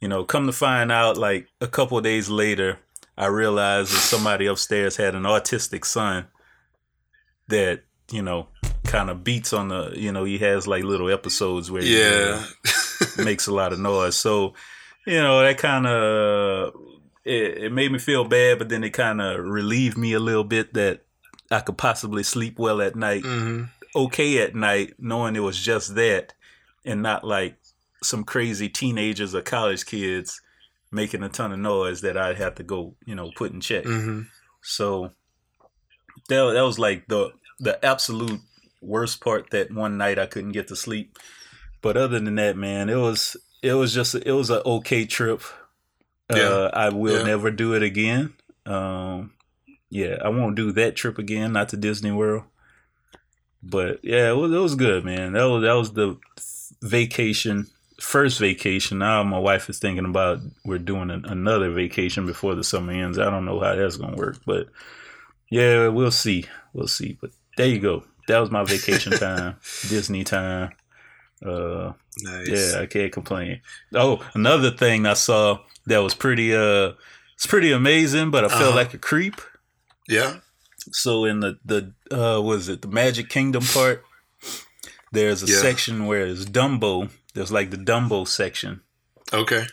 You 0.00 0.08
know, 0.08 0.24
come 0.24 0.46
to 0.46 0.52
find 0.52 0.92
out, 0.92 1.16
like 1.16 1.48
a 1.60 1.68
couple 1.68 1.96
of 1.96 2.04
days 2.04 2.28
later, 2.28 2.78
I 3.16 3.26
realized 3.26 3.92
that 3.92 4.00
somebody 4.00 4.46
upstairs 4.46 4.96
had 4.96 5.14
an 5.14 5.22
autistic 5.22 5.86
son 5.86 6.26
that 7.48 7.84
you 8.10 8.22
know 8.22 8.48
kind 8.84 9.08
of 9.08 9.24
beats 9.24 9.54
on 9.54 9.68
the. 9.68 9.92
You 9.94 10.12
know, 10.12 10.24
he 10.24 10.36
has 10.38 10.66
like 10.66 10.84
little 10.84 11.10
episodes 11.10 11.70
where 11.70 11.82
he, 11.82 11.96
uh, 11.96 12.06
yeah. 12.06 12.44
Makes 13.16 13.46
a 13.46 13.54
lot 13.54 13.72
of 13.72 13.78
noise. 13.78 14.16
So, 14.16 14.54
you 15.06 15.20
know, 15.20 15.40
that 15.42 15.58
kind 15.58 15.86
of 15.86 16.74
it, 17.24 17.64
it 17.64 17.72
made 17.72 17.92
me 17.92 17.98
feel 17.98 18.24
bad, 18.24 18.58
but 18.58 18.68
then 18.68 18.84
it 18.84 18.90
kind 18.90 19.20
of 19.20 19.44
relieved 19.44 19.96
me 19.96 20.12
a 20.12 20.20
little 20.20 20.44
bit 20.44 20.74
that 20.74 21.04
I 21.50 21.60
could 21.60 21.78
possibly 21.78 22.22
sleep 22.22 22.58
well 22.58 22.80
at 22.80 22.96
night, 22.96 23.22
hmm 23.24 23.64
okay 23.94 24.38
at 24.42 24.54
night, 24.54 24.94
knowing 24.98 25.36
it 25.36 25.40
was 25.40 25.60
just 25.60 25.94
that, 25.96 26.32
and 26.84 27.02
not 27.02 27.24
like 27.24 27.58
some 28.02 28.24
crazy 28.24 28.68
teenagers 28.68 29.34
or 29.34 29.42
college 29.42 29.84
kids 29.84 30.40
making 30.90 31.22
a 31.22 31.28
ton 31.28 31.52
of 31.52 31.58
noise 31.58 32.00
that 32.00 32.16
I'd 32.16 32.38
have 32.38 32.54
to 32.56 32.62
go, 32.62 32.94
you 33.04 33.14
know, 33.14 33.30
put 33.30 33.52
in 33.52 33.60
check. 33.60 33.84
hmm 33.84 34.22
So 34.62 35.12
that 36.28 36.52
that 36.52 36.62
was 36.62 36.78
like 36.78 37.06
the 37.08 37.32
the 37.60 37.84
absolute 37.84 38.40
worst 38.80 39.20
part. 39.20 39.50
That 39.50 39.72
one 39.72 39.96
night 39.96 40.18
I 40.18 40.26
couldn't 40.26 40.52
get 40.52 40.68
to 40.68 40.76
sleep. 40.76 41.18
But 41.82 41.96
other 41.96 42.18
than 42.20 42.36
that, 42.36 42.56
man, 42.56 42.88
it 42.88 42.96
was 42.96 43.36
it 43.62 43.74
was 43.74 43.92
just 43.92 44.14
it 44.14 44.32
was 44.32 44.50
an 44.50 44.62
okay 44.64 45.04
trip. 45.04 45.42
Yeah. 46.32 46.42
Uh, 46.48 46.70
I 46.72 46.88
will 46.88 47.18
Yeah. 47.18 47.24
never 47.24 47.50
do 47.50 47.74
it 47.74 47.82
again. 47.82 48.32
Um, 48.64 49.32
yeah, 49.90 50.16
I 50.24 50.28
won't 50.30 50.56
do 50.56 50.72
that 50.72 50.96
trip 50.96 51.18
again. 51.18 51.52
Not 51.52 51.68
to 51.70 51.76
Disney 51.76 52.12
World. 52.12 52.44
But 53.62 54.00
yeah, 54.02 54.30
it 54.30 54.36
was, 54.36 54.50
it 54.52 54.56
was 54.58 54.74
good, 54.74 55.04
man. 55.04 55.32
That 55.34 55.44
was 55.44 55.62
that 55.62 55.74
was 55.74 55.92
the 55.92 56.18
vacation, 56.82 57.66
first 58.00 58.38
vacation. 58.38 58.98
Now 58.98 59.22
my 59.22 59.38
wife 59.38 59.68
is 59.68 59.78
thinking 59.78 60.04
about 60.04 60.38
we're 60.64 60.78
doing 60.78 61.10
an, 61.10 61.24
another 61.26 61.70
vacation 61.70 62.26
before 62.26 62.54
the 62.54 62.64
summer 62.64 62.92
ends. 62.92 63.18
I 63.18 63.30
don't 63.30 63.44
know 63.44 63.60
how 63.60 63.74
that's 63.76 63.96
gonna 63.96 64.16
work, 64.16 64.38
but 64.46 64.68
yeah, 65.50 65.88
we'll 65.88 66.10
see. 66.10 66.46
We'll 66.72 66.88
see. 66.88 67.18
But 67.20 67.30
there 67.56 67.66
you 67.68 67.78
go. 67.78 68.04
That 68.28 68.38
was 68.38 68.50
my 68.50 68.64
vacation 68.64 69.12
time, 69.18 69.56
Disney 69.88 70.24
time. 70.24 70.70
Uh, 71.44 71.92
Nice. 72.22 72.48
yeah, 72.48 72.80
I 72.80 72.86
can't 72.86 73.12
complain. 73.12 73.60
Oh, 73.94 74.24
another 74.34 74.70
thing 74.70 75.06
I 75.06 75.14
saw 75.14 75.58
that 75.86 75.98
was 75.98 76.14
pretty 76.14 76.54
uh, 76.54 76.92
it's 77.34 77.46
pretty 77.46 77.72
amazing, 77.72 78.30
but 78.30 78.44
I 78.44 78.48
felt 78.48 78.62
Uh-huh. 78.62 78.76
like 78.76 78.94
a 78.94 78.98
creep. 78.98 79.40
Yeah. 80.08 80.36
So 80.92 81.24
in 81.24 81.40
the 81.40 81.58
the 81.64 81.92
uh 82.10 82.40
was 82.40 82.68
it 82.68 82.82
the 82.82 82.88
Magic 82.88 83.28
Kingdom 83.28 83.64
part? 83.64 84.04
There's 85.12 85.42
a 85.42 85.46
Yeah. 85.46 85.58
section 85.60 86.06
where 86.06 86.26
it's 86.26 86.44
Dumbo. 86.44 87.10
There's 87.34 87.52
like 87.52 87.70
the 87.70 87.76
Dumbo 87.76 88.26
section. 88.26 88.80
Okay. 89.32 89.64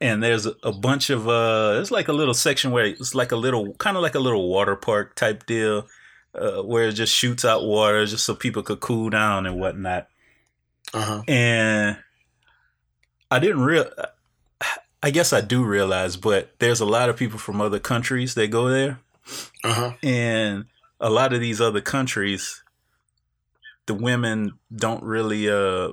And 0.00 0.22
there's 0.22 0.46
a, 0.46 0.54
a 0.62 0.72
bunch 0.72 1.10
of 1.10 1.28
uh 1.28 1.78
it's 1.80 1.90
like 1.90 2.08
a 2.08 2.12
little 2.12 2.34
section 2.34 2.70
where 2.70 2.84
it's 2.84 3.14
like 3.14 3.32
a 3.32 3.36
little 3.36 3.74
kind 3.74 3.96
of 3.96 4.02
like 4.02 4.14
a 4.14 4.20
little 4.20 4.48
water 4.48 4.76
park 4.76 5.14
type 5.14 5.46
deal. 5.46 5.86
Uh, 6.34 6.62
where 6.62 6.88
it 6.88 6.92
just 6.92 7.12
shoots 7.14 7.44
out 7.44 7.64
water 7.64 8.04
just 8.06 8.24
so 8.24 8.34
people 8.34 8.62
could 8.62 8.78
cool 8.80 9.08
down 9.10 9.46
and 9.46 9.58
whatnot. 9.58 10.06
Uh 10.94 11.02
huh. 11.02 11.22
And 11.28 11.98
I 13.30 13.38
didn't 13.38 13.60
real 13.62 13.90
I 15.02 15.10
guess 15.10 15.32
I 15.32 15.40
do 15.40 15.64
realize, 15.64 16.16
but 16.16 16.58
there's 16.58 16.80
a 16.80 16.86
lot 16.86 17.08
of 17.08 17.16
people 17.16 17.38
from 17.38 17.60
other 17.60 17.78
countries 17.78 18.34
that 18.34 18.48
go 18.48 18.68
there. 18.68 19.00
Uh 19.62 19.74
huh. 19.74 19.92
and 20.02 20.64
a 21.00 21.10
lot 21.10 21.34
of 21.34 21.40
these 21.40 21.60
other 21.60 21.82
countries, 21.82 22.62
the 23.86 23.94
women 23.94 24.58
don't 24.74 25.02
really 25.02 25.50
uh 25.50 25.92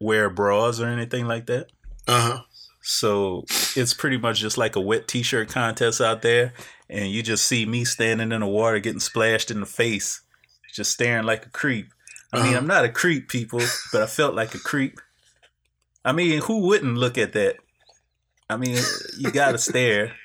wear 0.00 0.28
bras 0.28 0.80
or 0.80 0.88
anything 0.88 1.26
like 1.26 1.46
that. 1.46 1.70
Uh 2.08 2.20
huh. 2.20 2.42
So 2.82 3.44
it's 3.74 3.94
pretty 3.94 4.16
much 4.18 4.40
just 4.40 4.58
like 4.58 4.76
a 4.76 4.80
wet 4.80 5.08
t-shirt 5.08 5.48
contest 5.48 6.00
out 6.00 6.22
there, 6.22 6.52
and 6.88 7.10
you 7.10 7.22
just 7.22 7.46
see 7.46 7.66
me 7.66 7.84
standing 7.84 8.30
in 8.32 8.40
the 8.40 8.46
water 8.46 8.78
getting 8.78 9.00
splashed 9.00 9.50
in 9.50 9.60
the 9.60 9.66
face, 9.66 10.22
just 10.72 10.92
staring 10.92 11.26
like 11.26 11.46
a 11.46 11.50
creep. 11.50 11.92
I 12.36 12.42
mean, 12.42 12.46
Uh-huh. 12.48 12.58
I'm 12.58 12.66
not 12.66 12.84
a 12.84 12.88
creep, 12.88 13.28
people, 13.28 13.60
but 13.92 14.02
I 14.02 14.06
felt 14.06 14.34
like 14.34 14.54
a 14.54 14.58
creep. 14.58 15.00
I 16.04 16.12
mean, 16.12 16.40
who 16.42 16.60
wouldn't 16.66 16.96
look 16.96 17.18
at 17.18 17.32
that? 17.32 17.56
I 18.48 18.56
mean, 18.56 18.78
you 19.18 19.30
gotta 19.30 19.58
stare. 19.58 20.12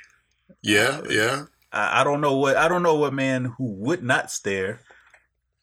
Yeah, 0.63 1.01
yeah. 1.09 1.45
I, 1.73 2.01
I 2.01 2.03
don't 2.03 2.21
know 2.21 2.35
what 2.35 2.55
I 2.55 2.67
don't 2.67 2.83
know 2.83 2.93
what 2.95 3.13
man 3.13 3.45
who 3.45 3.65
would 3.81 4.03
not 4.03 4.29
stare. 4.29 4.81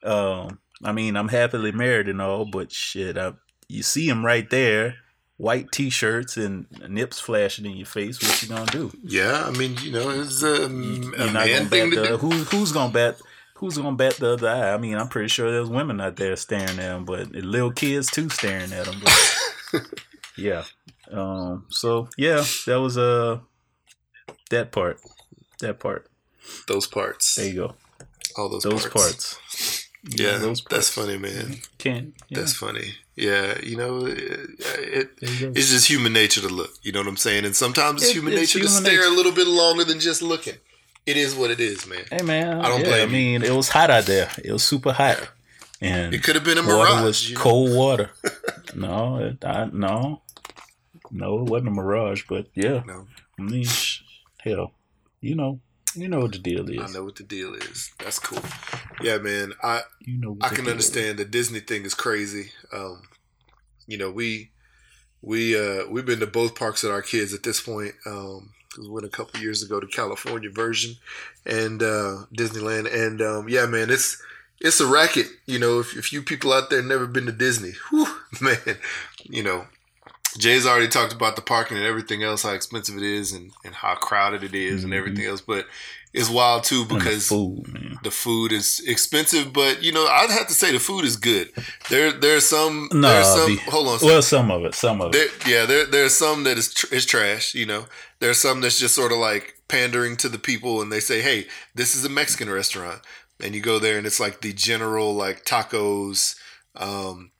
Um, 0.02 0.58
I 0.82 0.90
mean, 0.90 1.16
I'm 1.16 1.28
happily 1.28 1.70
married 1.70 2.08
and 2.08 2.20
all, 2.20 2.44
but 2.46 2.72
shit, 2.72 3.16
I, 3.16 3.34
you 3.68 3.84
see 3.84 4.08
him 4.08 4.24
right 4.26 4.48
there, 4.50 4.96
white 5.36 5.70
t-shirts 5.70 6.36
and 6.36 6.66
nips 6.88 7.20
flashing 7.20 7.66
in 7.66 7.76
your 7.76 7.86
face. 7.86 8.20
What 8.20 8.42
you 8.42 8.48
gonna 8.48 8.66
do? 8.72 8.90
Yeah, 9.04 9.44
I 9.46 9.50
mean, 9.56 9.76
you 9.82 9.92
know, 9.92 10.10
it's 10.10 10.42
um, 10.42 11.12
a 11.16 11.24
You're 11.24 11.32
not 11.32 11.46
man 11.46 11.58
gonna 11.58 11.68
thing 11.70 11.90
to 11.92 12.06
do. 12.08 12.16
who, 12.16 12.30
who's 12.30 12.72
gonna 12.72 12.92
bat 12.92 13.20
who's 13.58 13.76
gonna 13.78 13.96
bat 13.96 14.14
the 14.14 14.32
other 14.32 14.48
eye? 14.48 14.72
I 14.72 14.78
mean, 14.78 14.96
I'm 14.96 15.08
pretty 15.08 15.28
sure 15.28 15.50
there's 15.50 15.68
women 15.68 16.00
out 16.00 16.16
there 16.16 16.34
staring 16.36 16.78
at 16.78 16.96
him, 16.96 17.04
but 17.04 17.30
little 17.32 17.72
kids 17.72 18.10
too 18.10 18.28
staring 18.28 18.72
at 18.72 18.86
him. 18.86 19.00
But 19.72 19.84
yeah. 20.36 20.64
Um. 21.10 21.66
So 21.70 22.08
yeah, 22.16 22.44
that 22.66 22.76
was 22.80 22.96
uh 22.98 23.38
that 24.50 24.72
part. 24.72 25.00
That 25.60 25.78
part. 25.80 26.06
Those 26.66 26.86
parts. 26.86 27.34
There 27.34 27.46
you 27.46 27.54
go. 27.54 27.74
All 28.36 28.48
those, 28.48 28.62
Those 28.62 28.86
parts. 28.86 29.34
parts. 29.34 29.88
Yeah, 30.10 30.38
those 30.38 30.60
parts. 30.60 30.74
that's 30.74 30.88
funny, 30.90 31.18
man. 31.18 31.56
Can 31.78 32.14
yeah. 32.28 32.38
That's 32.40 32.54
funny. 32.54 32.94
Yeah, 33.16 33.58
you 33.62 33.76
know, 33.76 34.06
it, 34.06 34.18
it 34.60 35.20
There 35.20 35.30
you 35.30 35.46
go. 35.46 35.52
it's 35.56 35.70
just 35.70 35.88
human 35.90 36.12
nature 36.12 36.40
to 36.40 36.48
look. 36.48 36.70
You 36.82 36.92
know 36.92 37.00
what 37.00 37.08
I'm 37.08 37.16
saying? 37.16 37.44
And 37.44 37.56
sometimes 37.56 38.02
it's 38.02 38.12
It- 38.12 38.14
human 38.14 38.32
it's 38.34 38.54
nature 38.54 38.64
to 38.64 38.70
stare 38.70 38.92
nature. 38.98 39.02
a 39.02 39.10
little 39.10 39.32
bit 39.32 39.48
longer 39.48 39.82
than 39.84 39.98
just 39.98 40.22
looking. 40.22 40.54
It 41.08 41.16
is 41.16 41.34
what 41.34 41.50
it 41.50 41.58
is, 41.58 41.86
man. 41.86 42.04
Hey 42.10 42.20
man, 42.22 42.60
I 42.60 42.68
don't 42.68 42.80
yeah, 42.82 42.88
blame 42.88 43.00
I 43.00 43.04
you. 43.04 43.08
mean, 43.40 43.42
it 43.42 43.52
was 43.54 43.70
hot 43.70 43.88
out 43.90 44.04
there. 44.04 44.28
It 44.44 44.52
was 44.52 44.62
super 44.62 44.92
hot, 44.92 45.26
and 45.80 46.12
It 46.12 46.22
could 46.22 46.34
have 46.34 46.44
been 46.44 46.58
a 46.58 46.60
water 46.62 46.74
mirage. 46.92 47.02
was 47.02 47.28
you 47.30 47.34
know? 47.36 47.40
cold 47.40 47.74
water. 47.74 48.10
no, 48.74 49.16
it, 49.16 49.42
I, 49.42 49.70
no, 49.72 50.20
no, 51.10 51.38
it 51.38 51.44
wasn't 51.48 51.68
a 51.68 51.70
mirage. 51.70 52.24
But 52.28 52.48
yeah, 52.54 52.82
No, 52.86 53.06
I 53.38 53.42
mean, 53.42 53.66
hell, 54.40 54.74
you 55.22 55.34
know, 55.34 55.60
you 55.94 56.08
know 56.08 56.20
what 56.20 56.32
the 56.32 56.38
deal 56.40 56.68
is. 56.68 56.78
I 56.78 56.92
know 56.92 57.04
what 57.04 57.16
the 57.16 57.22
deal 57.24 57.54
is. 57.54 57.90
That's 57.98 58.18
cool. 58.18 58.42
Yeah, 59.00 59.16
man. 59.16 59.54
I 59.62 59.80
You 60.00 60.18
know, 60.18 60.36
I 60.42 60.50
can 60.50 60.68
understand 60.68 61.18
the 61.18 61.24
Disney 61.24 61.60
thing 61.60 61.86
is 61.86 61.94
crazy. 61.94 62.52
Um, 62.70 63.00
you 63.86 63.96
know, 63.96 64.10
we 64.10 64.50
we 65.22 65.58
uh 65.58 65.86
we've 65.88 66.04
been 66.04 66.20
to 66.20 66.26
both 66.26 66.54
parks 66.54 66.82
with 66.82 66.92
our 66.92 67.00
kids 67.02 67.32
at 67.32 67.44
this 67.44 67.62
point. 67.62 67.94
Um, 68.04 68.50
went 68.86 69.06
a 69.06 69.10
couple 69.10 69.40
years 69.40 69.62
ago 69.62 69.80
to 69.80 69.86
California 69.86 70.50
version 70.50 70.96
and 71.46 71.82
uh, 71.82 72.24
Disneyland, 72.34 72.92
and 72.94 73.20
um, 73.22 73.48
yeah, 73.48 73.66
man, 73.66 73.90
it's 73.90 74.22
it's 74.60 74.80
a 74.80 74.86
racket. 74.86 75.26
You 75.46 75.58
know, 75.58 75.80
if, 75.80 75.96
if 75.96 76.12
you 76.12 76.22
people 76.22 76.52
out 76.52 76.68
there 76.70 76.82
never 76.82 77.06
been 77.06 77.26
to 77.26 77.32
Disney, 77.32 77.72
whew, 77.90 78.06
man, 78.40 78.58
you 79.24 79.42
know. 79.42 79.66
Jay's 80.36 80.66
already 80.66 80.88
talked 80.88 81.12
about 81.14 81.34
the 81.36 81.42
parking 81.42 81.78
and 81.78 81.86
everything 81.86 82.22
else, 82.22 82.42
how 82.42 82.52
expensive 82.52 82.96
it 82.96 83.02
is, 83.02 83.32
and, 83.32 83.50
and 83.64 83.74
how 83.74 83.94
crowded 83.96 84.44
it 84.44 84.54
is, 84.54 84.84
and 84.84 84.92
Mhm. 84.92 84.96
everything 84.96 85.24
else. 85.24 85.40
But 85.40 85.66
it's 86.12 86.30
wild 86.30 86.64
too 86.64 86.82
And 86.82 86.90
the 86.90 86.94
because 86.94 87.28
food, 87.28 87.98
the 88.02 88.10
food 88.10 88.52
is 88.52 88.80
expensive, 88.86 89.52
but 89.52 89.82
you 89.82 89.92
know, 89.92 90.06
I'd 90.06 90.30
have 90.30 90.46
to 90.48 90.54
say 90.54 90.72
the 90.72 90.78
food 90.80 91.04
is 91.04 91.16
good. 91.16 91.50
There, 91.90 92.12
there's 92.12 92.46
some, 92.46 92.88
No, 92.92 93.08
there's 93.08 93.26
some. 93.26 93.46
the- 93.56 93.70
hold 93.70 93.88
on, 93.88 93.98
Well, 94.02 94.22
some 94.22 94.50
of 94.50 94.64
it, 94.64 94.74
some 94.74 95.00
of 95.00 95.14
it. 95.14 95.30
yeah, 95.46 95.66
there, 95.66 95.84
there's 95.86 96.14
some 96.14 96.44
that 96.44 96.56
is 96.58 96.72
tr- 96.72 96.94
is 96.94 97.04
trash. 97.06 97.54
You 97.54 97.66
know, 97.66 97.84
there's 98.20 98.38
some 98.38 98.60
that's 98.60 98.78
just 98.78 98.94
sort 98.94 99.12
of 99.12 99.18
like 99.18 99.54
pandering 99.68 100.16
to 100.18 100.28
the 100.28 100.38
people, 100.38 100.80
and 100.80 100.90
they 100.90 101.00
say, 101.00 101.20
"Hey, 101.20 101.46
this 101.74 101.94
is 101.94 102.04
a 102.04 102.08
Mexican 102.08 102.48
restaurant," 102.48 103.00
and 103.42 103.54
you 103.54 103.60
go 103.60 103.78
there, 103.78 103.98
and 103.98 104.06
it's 104.06 104.20
like 104.20 104.40
the 104.40 104.52
general 104.54 105.14
like 105.14 105.44
tacos, 105.44 106.36
um, 106.74 107.32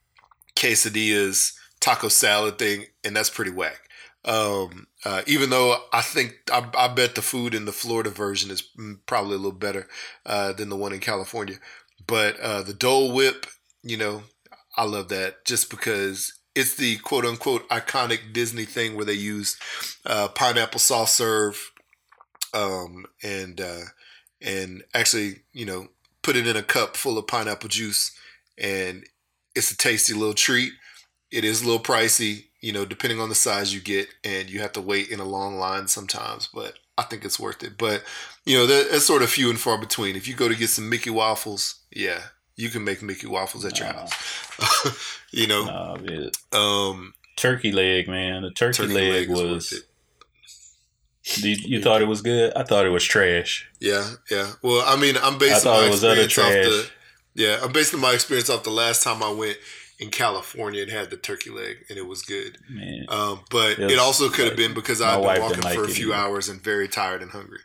quesadillas, 0.57 1.53
taco 1.81 2.09
salad 2.09 2.59
thing, 2.59 2.87
and 3.05 3.17
that's 3.17 3.31
pretty 3.31 3.51
whack. 3.53 3.81
Um, 4.25 4.88
uh, 5.05 5.23
even 5.27 5.51
though 5.51 5.77
I 5.93 6.01
think 6.01 6.35
I, 6.53 6.69
I 6.77 6.89
bet 6.89 7.15
the 7.15 7.23
food 7.23 7.55
in 7.55 7.65
the 7.65 7.73
Florida 7.73 8.11
version 8.11 8.51
is 8.51 8.63
probably 9.07 9.35
a 9.35 9.39
little 9.39 9.53
better 9.53 9.87
uh, 10.27 10.53
than 10.53 10.69
the 10.69 10.77
one 10.77 10.93
in 10.93 11.01
California, 11.01 11.57
but 12.07 12.39
uh, 12.41 12.63
the 12.63 12.75
Dole 12.75 13.13
Whip, 13.13 13.47
you 13.83 13.97
know, 13.97 14.23
I 14.77 14.85
love 14.85 15.09
that 15.09 15.45
just 15.45 15.71
because 15.71 16.33
it's 16.55 16.75
the 16.75 16.97
quote 16.99 17.25
unquote 17.25 17.69
iconic 17.69 18.33
Disney 18.33 18.65
thing 18.65 18.97
where 18.97 19.05
they 19.05 19.13
use 19.13 19.57
uh, 20.05 20.29
pineapple 20.29 20.81
soft 20.81 21.13
serve, 21.13 21.71
um, 22.53 23.07
and 23.23 23.61
uh, 23.61 23.85
and 24.41 24.83
actually, 24.95 25.43
you 25.53 25.67
know, 25.67 25.89
put 26.23 26.37
it 26.37 26.47
in 26.47 26.57
a 26.57 26.63
cup 26.63 26.97
full 26.97 27.19
of 27.19 27.27
pineapple 27.27 27.69
juice, 27.69 28.17
and 28.57 29.05
it's 29.55 29.71
a 29.71 29.77
tasty 29.77 30.15
little 30.15 30.35
treat. 30.35 30.73
It 31.31 31.45
is 31.45 31.63
a 31.63 31.65
little 31.67 31.83
pricey, 31.83 32.47
you 32.61 32.73
know, 32.73 32.85
depending 32.85 33.21
on 33.21 33.29
the 33.29 33.35
size 33.35 33.73
you 33.75 33.81
get, 33.81 34.09
and 34.25 34.49
you 34.51 34.61
have 34.61 34.73
to 34.73 34.81
wait 34.81 35.09
in 35.11 35.21
a 35.21 35.25
long 35.25 35.59
line 35.59 35.89
sometimes. 35.89 36.49
But 36.53 36.75
I 36.97 37.03
think 37.03 37.25
it's 37.25 37.39
worth 37.39 37.63
it. 37.63 37.79
But 37.79 38.03
you 38.45 38.57
know, 38.59 38.67
that- 38.67 38.91
that's 38.91 39.05
sort 39.07 39.23
of 39.23 39.31
few 39.31 39.51
and 39.51 39.61
far 39.61 39.79
between. 39.79 40.17
If 40.17 40.27
you 40.27 40.35
go 40.35 40.49
to 40.49 40.55
get 40.57 40.71
some 40.71 40.89
Mickey 40.89 41.11
waffles, 41.11 41.77
yeah, 41.93 42.21
you 42.57 42.69
can 42.71 42.83
make 42.85 43.03
Mickey 43.03 43.27
waffles 43.27 43.65
at 43.65 43.79
your 43.79 43.89
house. 43.89 44.13
you 45.31 45.47
know, 45.47 45.65
Nah, 45.67 46.29
um, 46.59 47.15
turkey 47.37 47.71
leg, 47.73 48.09
man. 48.09 48.43
The 48.43 48.51
turkey, 48.51 48.79
turkey 48.79 48.95
leg, 48.95 49.29
leg 49.29 49.31
was. 49.31 49.83
You, 51.37 51.57
you 51.61 51.83
thought 51.83 52.01
it 52.01 52.07
was 52.09 52.23
good? 52.23 52.53
I 52.57 52.63
thought 52.63 52.87
it 52.87 52.91
was 52.91 53.05
trash. 53.05 53.69
Yeah, 53.81 54.13
yeah. 54.31 54.53
Well, 54.63 54.83
I 54.87 54.97
mean, 54.97 55.17
I'm 55.23 55.37
basing 55.37 55.71
my 55.71 55.87
it 55.87 55.91
was 55.91 56.03
utter 56.03 56.23
experience 56.23 56.67
off 56.67 56.73
the. 56.73 56.91
Yeah, 57.43 57.61
I'm 57.63 57.71
basing 57.71 58.01
my 58.01 58.13
experience 58.15 58.49
off 58.49 58.65
the 58.65 58.71
last 58.71 59.03
time 59.03 59.23
I 59.23 59.31
went 59.31 59.59
in 59.99 60.11
California 60.11 60.83
and 60.83 60.91
had 60.91 61.11
the 61.11 61.17
turkey 61.17 61.51
leg, 61.51 61.79
and 61.89 61.99
it 61.99 62.07
was 62.07 62.23
good. 62.23 62.59
Man, 62.71 63.07
Um, 63.09 63.41
but 63.51 63.79
Yes, 63.79 63.93
it 63.93 63.99
also 63.99 64.29
could 64.29 64.47
have 64.47 64.57
been 64.57 64.75
because 64.75 65.01
I've 65.01 65.23
been 65.23 65.43
walking 65.43 65.63
for 65.63 65.85
a 65.85 65.89
few 65.89 66.13
either. 66.13 66.23
hours 66.23 66.49
and 66.49 66.61
very 66.63 66.87
tired 66.89 67.21
and 67.23 67.31
hungry. 67.33 67.61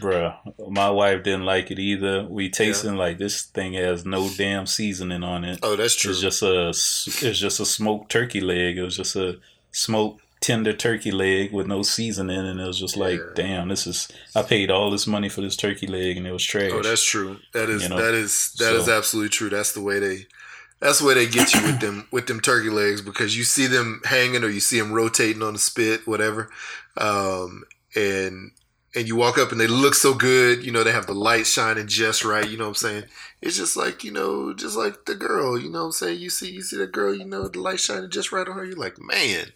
bruh, 0.00 0.36
my 0.70 0.90
wife 0.90 1.22
didn't 1.22 1.44
like 1.44 1.70
it 1.70 1.78
either. 1.78 2.24
We 2.24 2.50
tasting 2.50 2.96
like 2.96 3.18
this 3.18 3.42
thing 3.42 3.74
has 3.74 4.04
no 4.04 4.28
damn 4.36 4.66
seasoning 4.66 5.22
on 5.22 5.44
it. 5.44 5.60
Oh, 5.62 5.76
that's 5.76 5.94
true. 5.94 6.10
It's 6.10 6.20
just 6.20 6.42
a 6.42 6.68
it's 6.70 7.38
just 7.38 7.60
a 7.60 7.64
smoked 7.66 8.10
turkey 8.10 8.40
leg. 8.40 8.76
It 8.78 8.82
was 8.82 8.96
just 8.96 9.14
a 9.16 9.38
smoked 9.70 10.23
tender 10.44 10.74
turkey 10.74 11.10
leg 11.10 11.52
with 11.52 11.66
no 11.66 11.82
seasoning, 11.82 12.36
and 12.46 12.60
it 12.60 12.66
was 12.66 12.78
just 12.78 12.98
like, 12.98 13.18
Yeah. 13.18 13.32
damn, 13.34 13.68
this 13.68 13.86
is. 13.86 14.08
I 14.34 14.42
paid 14.42 14.70
all 14.70 14.90
this 14.90 15.06
money 15.06 15.30
for 15.30 15.40
this 15.40 15.56
turkey 15.56 15.86
leg, 15.86 16.18
and 16.18 16.26
it 16.26 16.32
was 16.32 16.44
trash. 16.44 16.70
oh, 16.72 16.82
that's 16.82 17.02
true. 17.02 17.38
That 17.54 17.70
is 17.70 17.84
You 17.84 17.88
know, 17.88 17.96
that 17.96 18.12
is 18.12 18.52
that 18.58 18.74
is 18.76 18.84
so- 18.84 18.96
absolutely 18.96 19.30
true. 19.30 19.48
That's 19.48 19.72
the 19.72 19.80
way 19.80 19.98
they. 19.98 20.26
That's 20.80 20.98
the 20.98 21.06
way 21.06 21.14
they 21.14 21.26
get 21.26 21.54
you 21.54 21.62
with 21.62 21.80
them 21.80 22.08
with 22.12 22.26
them 22.26 22.40
turkey 22.40 22.68
legs 22.68 23.00
because 23.00 23.34
you 23.38 23.42
see 23.44 23.66
them 23.66 24.02
hanging 24.04 24.44
or 24.44 24.48
you 24.50 24.60
see 24.60 24.78
them 24.78 24.92
rotating 24.92 25.42
on 25.42 25.54
the 25.54 25.58
spit, 25.58 26.06
whatever, 26.06 26.50
um, 26.98 27.64
and 27.94 28.50
and 28.96 29.08
you 29.08 29.16
walk 29.16 29.38
up 29.38 29.50
and 29.50 29.60
they 29.60 29.66
look 29.66 29.94
so 29.94 30.12
good. 30.14 30.62
You 30.64 30.72
know 30.72 30.84
they 30.84 30.92
have 30.92 31.06
the 31.06 31.14
light 31.14 31.46
shining 31.46 31.86
just 31.86 32.22
right. 32.24 32.48
You 32.48 32.58
know 32.58 32.64
what 32.64 32.68
I'm 32.68 32.74
saying? 32.74 33.04
It's 33.40 33.56
just 33.56 33.76
like 33.76 34.04
you 34.04 34.10
know, 34.12 34.52
just 34.52 34.76
like 34.76 35.06
the 35.06 35.14
girl. 35.14 35.58
You 35.58 35.70
know 35.70 35.80
what 35.80 35.84
I'm 35.86 35.92
saying? 35.92 36.20
You 36.20 36.28
see, 36.28 36.50
you 36.50 36.60
see 36.62 36.76
the 36.76 36.86
girl. 36.86 37.14
You 37.14 37.24
know 37.24 37.48
the 37.48 37.60
light 37.60 37.80
shining 37.80 38.10
just 38.10 38.30
right 38.30 38.46
on 38.46 38.54
her. 38.56 38.64
You're 38.64 38.76
like, 38.76 38.98
man. 39.00 39.46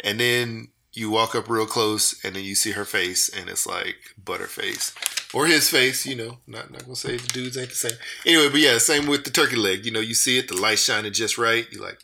And 0.00 0.20
then 0.20 0.68
you 0.92 1.10
walk 1.10 1.34
up 1.34 1.48
real 1.48 1.66
close 1.66 2.22
and 2.24 2.34
then 2.34 2.44
you 2.44 2.54
see 2.54 2.72
her 2.72 2.84
face 2.84 3.28
and 3.28 3.50
it's 3.50 3.66
like 3.66 3.96
butterface 4.22 4.94
or 5.34 5.46
his 5.46 5.68
face. 5.68 6.06
You 6.06 6.16
know, 6.16 6.38
not 6.46 6.70
not 6.70 6.82
gonna 6.84 6.96
say 6.96 7.16
the 7.16 7.26
dudes 7.28 7.56
ain't 7.58 7.68
the 7.70 7.74
same. 7.74 7.98
Anyway, 8.24 8.48
but 8.48 8.60
yeah, 8.60 8.78
same 8.78 9.06
with 9.06 9.24
the 9.24 9.30
turkey 9.30 9.56
leg. 9.56 9.84
You 9.84 9.92
know, 9.92 10.00
you 10.00 10.14
see 10.14 10.38
it, 10.38 10.48
the 10.48 10.56
light 10.56 10.78
shining 10.78 11.12
just 11.12 11.38
right. 11.38 11.66
You're 11.70 11.82
like, 11.82 12.00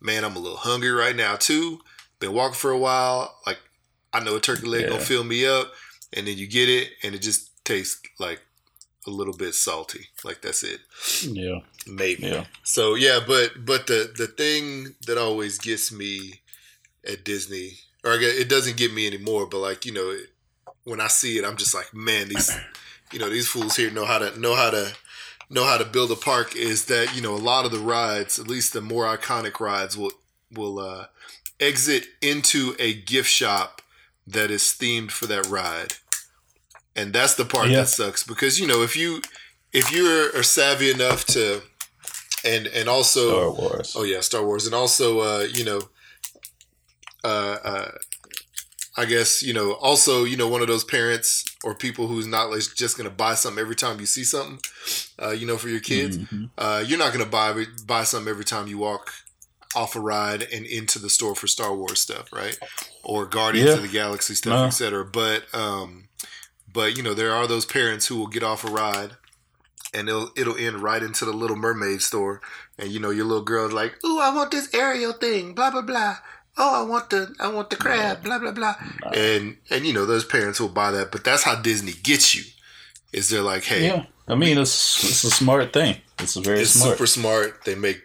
man, 0.00 0.24
I'm 0.24 0.36
a 0.36 0.40
little 0.40 0.58
hungry 0.58 0.90
right 0.92 1.16
now 1.16 1.36
too. 1.36 1.80
Been 2.20 2.32
walking 2.32 2.54
for 2.54 2.70
a 2.70 2.78
while. 2.78 3.38
Like, 3.46 3.58
I 4.12 4.20
know 4.20 4.36
a 4.36 4.40
turkey 4.40 4.66
leg 4.66 4.88
gonna 4.88 5.00
fill 5.00 5.24
me 5.24 5.46
up. 5.46 5.72
And 6.16 6.28
then 6.28 6.38
you 6.38 6.46
get 6.46 6.68
it, 6.68 6.90
and 7.02 7.12
it 7.12 7.22
just 7.22 7.64
tastes 7.64 8.00
like 8.20 8.40
a 9.06 9.10
little 9.10 9.34
bit 9.36 9.54
salty. 9.54 10.06
Like 10.22 10.42
that's 10.42 10.62
it, 10.62 10.80
yeah, 11.22 11.58
maybe. 11.86 12.26
yeah. 12.28 12.44
So 12.62 12.94
yeah, 12.94 13.18
but 13.26 13.64
but 13.64 13.86
the 13.88 14.12
the 14.16 14.28
thing 14.28 14.94
that 15.06 15.18
always 15.18 15.58
gets 15.58 15.90
me 15.90 16.40
at 17.08 17.24
Disney, 17.24 17.78
or 18.04 18.12
I 18.12 18.16
guess 18.18 18.34
it 18.34 18.48
doesn't 18.48 18.76
get 18.76 18.92
me 18.92 19.06
anymore, 19.06 19.46
but 19.46 19.58
like 19.58 19.84
you 19.84 19.92
know, 19.92 20.10
it, 20.10 20.30
when 20.84 21.00
I 21.00 21.08
see 21.08 21.38
it, 21.38 21.44
I'm 21.44 21.56
just 21.56 21.74
like, 21.74 21.92
man, 21.94 22.28
these 22.28 22.50
you 23.12 23.18
know 23.18 23.30
these 23.30 23.48
fools 23.48 23.76
here 23.76 23.90
know 23.90 24.04
how 24.04 24.18
to 24.18 24.38
know 24.40 24.54
how 24.54 24.70
to 24.70 24.92
know 25.50 25.64
how 25.64 25.76
to 25.78 25.84
build 25.84 26.10
a 26.10 26.16
park. 26.16 26.56
Is 26.56 26.86
that 26.86 27.14
you 27.14 27.22
know 27.22 27.34
a 27.34 27.36
lot 27.36 27.64
of 27.64 27.70
the 27.72 27.78
rides, 27.78 28.38
at 28.38 28.48
least 28.48 28.72
the 28.72 28.80
more 28.80 29.04
iconic 29.04 29.60
rides, 29.60 29.96
will 29.96 30.12
will 30.52 30.78
uh, 30.78 31.06
exit 31.60 32.06
into 32.22 32.74
a 32.78 32.94
gift 32.94 33.28
shop 33.28 33.82
that 34.26 34.50
is 34.50 34.62
themed 34.62 35.10
for 35.10 35.26
that 35.26 35.46
ride. 35.46 35.94
and 36.96 37.12
that's 37.12 37.34
the 37.34 37.44
part 37.44 37.68
Yeah. 37.68 37.80
that 37.80 37.88
sucks 37.88 38.22
because 38.24 38.58
you 38.60 38.66
know 38.66 38.82
if 38.82 38.96
you 38.96 39.20
if 39.72 39.92
you're 39.92 40.34
are 40.36 40.42
savvy 40.42 40.90
enough 40.90 41.24
to 41.26 41.60
and 42.44 42.66
and 42.68 42.88
also 42.88 43.28
Star 43.30 43.50
Wars. 43.50 43.94
Oh 43.96 44.02
yeah, 44.04 44.20
Star 44.20 44.44
Wars, 44.44 44.66
and 44.66 44.74
also 44.74 45.20
uh, 45.20 45.46
you 45.52 45.64
know, 45.64 45.80
uh, 47.24 47.56
uh, 47.64 47.90
I 48.96 49.06
guess 49.06 49.42
you 49.42 49.52
know 49.52 49.72
also 49.74 50.22
you 50.24 50.36
know 50.36 50.46
one 50.48 50.60
of 50.62 50.68
those 50.68 50.84
parents 50.84 51.44
or 51.64 51.74
people 51.74 52.06
who's 52.06 52.26
not 52.28 52.50
like 52.50 52.62
just 52.76 52.96
gonna 52.96 53.10
buy 53.10 53.34
something 53.34 53.60
every 53.60 53.74
time 53.74 53.98
you 53.98 54.06
see 54.06 54.22
something, 54.24 54.60
uh, 55.20 55.30
you 55.30 55.46
know, 55.46 55.56
for 55.56 55.68
your 55.68 55.80
kids. 55.80 56.16
Mhm. 56.18 56.50
Uh, 56.56 56.84
you're 56.86 56.98
not 56.98 57.12
gonna 57.12 57.26
buy 57.26 57.64
buy 57.86 58.04
something 58.04 58.30
every 58.30 58.44
time 58.44 58.68
you 58.68 58.78
walk 58.78 59.12
off 59.74 59.96
a 59.96 60.00
ride 60.00 60.42
and 60.52 60.64
into 60.66 61.00
the 61.00 61.10
store 61.10 61.34
for 61.34 61.48
Star 61.48 61.74
Wars 61.74 61.98
stuff, 61.98 62.32
right? 62.32 62.56
Or 63.02 63.26
Guardians 63.26 63.70
Yeah. 63.70 63.76
of 63.76 63.82
the 63.82 63.88
Galaxy 63.88 64.36
stuff, 64.36 64.52
No. 64.60 64.66
etc. 64.66 65.04
But 65.04 65.52
um, 65.52 66.08
but 66.72 66.96
you 66.96 67.02
know 67.02 67.14
there 67.14 67.32
are 67.34 67.48
those 67.48 67.66
parents 67.66 68.06
who 68.06 68.16
will 68.16 68.28
get 68.28 68.42
off 68.44 68.64
a 68.64 68.68
ride. 68.70 69.16
And 69.96 70.08
it'll 70.08 70.30
it'll 70.34 70.56
end 70.56 70.82
right 70.82 71.00
into 71.00 71.24
the 71.24 71.32
Little 71.32 71.54
Mermaid 71.54 72.02
store, 72.02 72.40
and 72.76 72.90
you 72.90 72.98
know 72.98 73.10
your 73.10 73.26
little 73.26 73.44
girl's 73.44 73.72
like, 73.72 74.04
"Ooh, 74.04 74.18
I 74.18 74.34
want 74.34 74.50
this 74.50 74.68
Ariel 74.74 75.12
thing, 75.12 75.54
blah 75.54 75.70
blah 75.70 75.82
blah. 75.82 76.16
Oh, 76.56 76.82
I 76.84 76.86
want 76.88 77.10
the 77.10 77.34
I 77.40 77.48
want 77.48 77.70
the 77.70 77.76
crab, 77.76 78.22
blah 78.22 78.38
blah 78.38 78.52
blah." 78.52 78.74
And 79.14 79.56
and 79.70 79.84
you 79.86 79.92
know 79.92 80.06
those 80.06 80.24
parents 80.24 80.60
will 80.60 80.68
buy 80.68 80.90
that, 80.92 81.10
but 81.12 81.24
that's 81.24 81.42
how 81.42 81.56
Disney 81.60 81.92
gets 82.02 82.34
you. 82.34 82.44
Is 83.12 83.28
they're 83.28 83.42
like, 83.42 83.64
"Hey, 83.64 83.86
Yeah, 83.86 84.04
I 84.28 84.34
mean 84.34 84.58
it's 84.58 85.02
it's 85.04 85.24
a 85.24 85.30
smart 85.30 85.72
thing. 85.72 85.96
It's 86.20 86.36
a 86.36 86.40
very 86.40 86.60
it's 86.60 86.70
smart. 86.70 86.92
super 86.98 87.06
smart. 87.06 87.64
They 87.64 87.74
make 87.74 88.02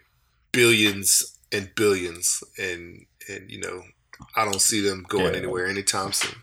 billions 0.52 1.38
and 1.52 1.70
billions, 1.76 2.44
and 2.58 3.06
and 3.28 3.50
you 3.52 3.60
know 3.60 3.84
I 4.36 4.46
don't 4.46 4.62
see 4.62 4.82
them 4.82 5.06
going 5.08 5.34
Yeah. 5.34 5.40
anywhere 5.40 5.68
anytime 5.68 6.12
soon. 6.14 6.36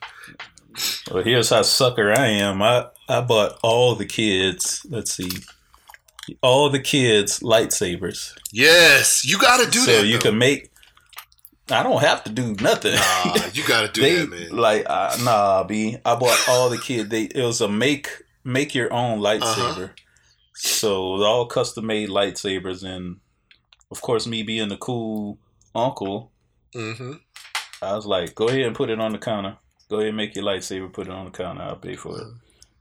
Well, 1.11 1.23
here's 1.25 1.51
how 1.51 1.63
sucker 1.63 2.13
I 2.13 2.27
am. 2.29 2.63
I 2.63 2.87
I 3.09 3.21
bought 3.21 3.59
all 3.63 3.95
the 3.95 4.07
kids. 4.07 4.85
Let's 4.89 5.15
see, 5.15 5.31
all 6.43 6.71
the 6.71 6.81
kids 6.81 7.41
lightsabers, 7.41 8.33
Yes, 8.53 9.25
you 9.25 9.39
got 9.39 9.65
to 9.65 9.71
do 9.71 9.81
so 9.81 9.87
that. 9.93 9.99
So 10.01 10.05
you 10.05 10.19
though. 10.19 10.31
can 10.31 10.39
make. 10.39 10.71
I 11.71 11.83
don't 11.83 12.01
have 12.01 12.23
to 12.25 12.31
do 12.31 12.55
nothing. 12.61 12.95
Nah, 12.95 13.35
you 13.53 13.67
got 13.67 13.87
to 13.87 13.93
do 13.93 14.01
they 14.03 14.15
that, 14.17 14.31
man. 14.31 14.57
like 14.57 14.85
uh, 14.89 15.17
nah, 15.23 15.65
b. 15.65 15.97
I 16.05 16.15
bought 16.15 16.39
all 16.49 16.71
the 16.71 16.79
kids. 16.79 17.09
They 17.09 17.25
it 17.25 17.43
was 17.43 17.61
a 17.61 17.69
make 17.69 18.09
make 18.45 18.75
your 18.75 18.93
own 18.93 19.19
lightsaber. 19.21 19.85
Uh-huh. 19.85 19.89
So 20.55 21.15
it 21.15 21.19
was 21.19 21.27
all 21.27 21.47
custom 21.47 21.87
made 21.87 22.09
lightsabers, 22.09 22.83
and 22.83 23.17
of 23.91 24.01
course, 24.01 24.27
me 24.27 24.43
being 24.43 24.69
the 24.69 24.77
cool 24.77 25.39
uncle, 25.75 26.33
hmm 26.75 27.13
I 27.83 27.95
was 27.95 28.07
like, 28.07 28.35
"Go 28.35 28.49
ahead 28.49 28.61
and 28.63 28.75
put 28.77 28.89
it 28.91 29.01
on 29.01 29.13
the 29.13 29.19
counter. 29.19 29.59
Go 29.91 29.97
ahead 29.97 30.09
and 30.09 30.17
make 30.17 30.35
your 30.35 30.45
lightsaber. 30.45 30.93
Put 30.93 31.09
it 31.09 31.13
on 31.13 31.27
the 31.27 31.31
counter. 31.31 31.63
I'll 31.63 31.77
pay 31.77 31.97
for 31.97 32.17
it." 32.19 32.27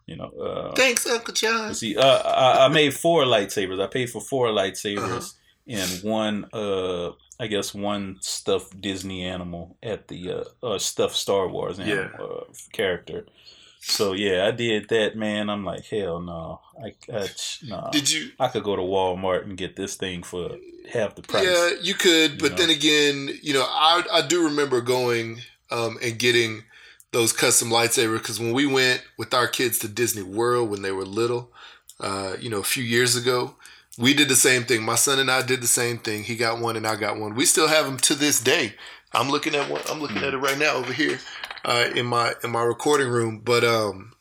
You 0.06 0.18
know. 0.18 0.30
Uh, 0.30 0.74
Thanks, 0.76 1.06
Uncle 1.08 1.34
John. 1.34 1.74
see, 1.74 1.98
uh, 1.98 2.20
I, 2.20 2.66
I 2.66 2.68
made 2.70 2.94
four 2.94 3.24
lightsabers. 3.24 3.82
I 3.84 3.88
paid 3.88 4.10
for 4.12 4.22
four 4.22 4.50
lightsabers 4.50 5.00
Uh-huh. 5.10 5.32
and 5.68 6.04
one, 6.04 6.46
uh, 6.54 7.12
I 7.40 7.48
guess, 7.48 7.74
one 7.74 8.18
stuffed 8.22 8.80
Disney 8.80 9.26
animal 9.26 9.78
at 9.84 10.08
the 10.08 10.32
uh, 10.32 10.44
uh 10.66 10.80
stuffed 10.80 11.16
Star 11.16 11.48
Wars 11.48 11.80
animal, 11.80 12.48
uh, 12.48 12.54
character. 12.72 13.26
So 13.88 14.14
yeah, 14.14 14.48
I 14.48 14.52
did 14.52 14.90
that, 14.90 15.16
man. 15.16 15.50
I'm 15.50 15.64
like, 15.64 15.86
hell 15.86 16.20
no, 16.20 16.60
I, 16.84 16.96
I 17.14 17.28
no. 17.64 17.90
Did 17.92 18.12
you? 18.12 18.32
I 18.40 18.48
could 18.48 18.64
go 18.64 18.76
to 18.76 18.82
Walmart 18.82 19.44
and 19.44 19.58
get 19.58 19.76
this 19.76 19.96
thing 19.96 20.24
for 20.24 20.58
half 20.92 21.16
the 21.16 21.22
price. 21.22 21.46
Yeah, 21.46 21.70
you 21.82 21.94
could, 21.94 22.40
but 22.40 22.52
know? 22.52 22.58
then 22.58 22.70
again, 22.72 23.30
you 23.44 23.54
know, 23.54 23.66
I 23.68 24.04
I 24.12 24.22
do 24.26 24.46
remember 24.46 24.82
going 24.82 25.42
um, 25.70 25.98
and 26.02 26.18
getting 26.18 26.64
those 27.12 27.32
custom 27.32 27.70
lightsabers 27.70 28.18
because 28.18 28.40
when 28.40 28.54
we 28.54 28.66
went 28.66 29.04
with 29.18 29.34
our 29.34 29.48
kids 29.48 29.80
to 29.80 29.88
Disney 29.88 30.24
World 30.24 30.70
when 30.70 30.82
they 30.82 30.92
were 30.92 31.06
little, 31.06 31.52
uh, 32.00 32.36
you 32.40 32.50
know, 32.50 32.60
a 32.60 32.64
few 32.64 32.84
years 32.84 33.16
ago, 33.16 33.56
we 33.98 34.14
did 34.14 34.30
the 34.30 34.36
same 34.36 34.64
thing. 34.64 34.84
My 34.84 34.96
son 34.96 35.20
and 35.20 35.32
I 35.32 35.42
did 35.42 35.62
the 35.62 35.68
same 35.68 35.98
thing. 35.98 36.24
He 36.24 36.36
got 36.36 36.60
one 36.60 36.76
and 36.76 36.86
I 36.86 36.96
got 36.96 37.18
one. 37.18 37.36
We 37.36 37.46
still 37.46 37.68
have 37.68 37.86
them 37.86 37.98
to 38.00 38.16
this 38.16 38.40
day. 38.40 38.74
I'm 39.14 39.30
looking 39.30 39.56
at 39.56 39.70
one. 39.70 39.82
I'm 39.90 40.02
looking 40.02 40.18
at 40.18 40.34
it 40.34 40.38
right 40.38 40.58
now 40.58 40.76
over 40.76 40.92
here 40.92 41.20
uh, 41.64 41.90
in 41.96 42.06
my 42.06 42.34
in 42.44 42.52
my 42.52 42.64
recording 42.64 43.08
room. 43.08 43.42
But 43.44 43.64
um, 43.64 44.12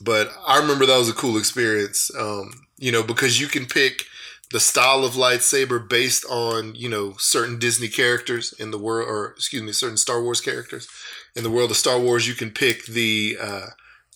but 0.00 0.30
I 0.46 0.58
remember 0.58 0.86
that 0.86 0.98
was 0.98 1.08
a 1.08 1.14
cool 1.14 1.38
experience. 1.38 2.10
Um, 2.18 2.66
you 2.76 2.90
know, 2.90 3.02
because 3.02 3.40
you 3.40 3.46
can 3.46 3.66
pick 3.66 4.04
the 4.50 4.60
style 4.60 5.04
of 5.04 5.12
lightsaber 5.12 5.86
based 5.88 6.24
on 6.24 6.74
you 6.74 6.88
know 6.88 7.14
certain 7.18 7.58
Disney 7.58 7.88
characters 7.88 8.52
in 8.58 8.72
the 8.72 8.78
world, 8.78 9.08
or 9.08 9.32
excuse 9.36 9.62
me, 9.62 9.72
certain 9.72 9.96
Star 9.96 10.20
Wars 10.20 10.40
characters 10.40 10.88
in 11.36 11.44
the 11.44 11.50
world 11.50 11.70
of 11.70 11.76
Star 11.76 12.00
Wars. 12.00 12.26
You 12.26 12.34
can 12.34 12.50
pick 12.50 12.86
the 12.86 13.38
uh, 13.40 13.66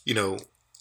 you 0.05 0.14
know, 0.14 0.38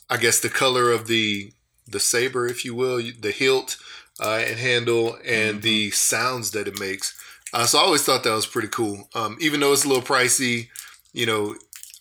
I 0.10 0.18
guess 0.18 0.40
the 0.40 0.50
color 0.50 0.92
of 0.92 1.06
the 1.06 1.54
the 1.88 2.00
saber, 2.00 2.48
if 2.48 2.66
you 2.66 2.74
will, 2.74 3.02
the 3.20 3.32
hilt 3.32 3.78
uh, 4.22 4.44
and 4.48 4.60
handle, 4.60 5.18
and 5.26 5.62
the 5.62 5.92
sounds 5.92 6.52
that 6.52 6.68
it 6.68 6.80
makes. 6.80 7.18
Uh, 7.54 7.66
so 7.66 7.80
I 7.80 7.82
always 7.82 8.04
thought 8.04 8.24
that 8.24 8.34
was 8.34 8.46
pretty 8.46 8.70
cool. 8.70 9.10
Um, 9.14 9.38
even 9.42 9.60
though 9.60 9.74
it's 9.74 9.84
a 9.84 9.88
little 9.88 10.04
pricey, 10.04 10.70
you 11.12 11.26
know, 11.26 11.56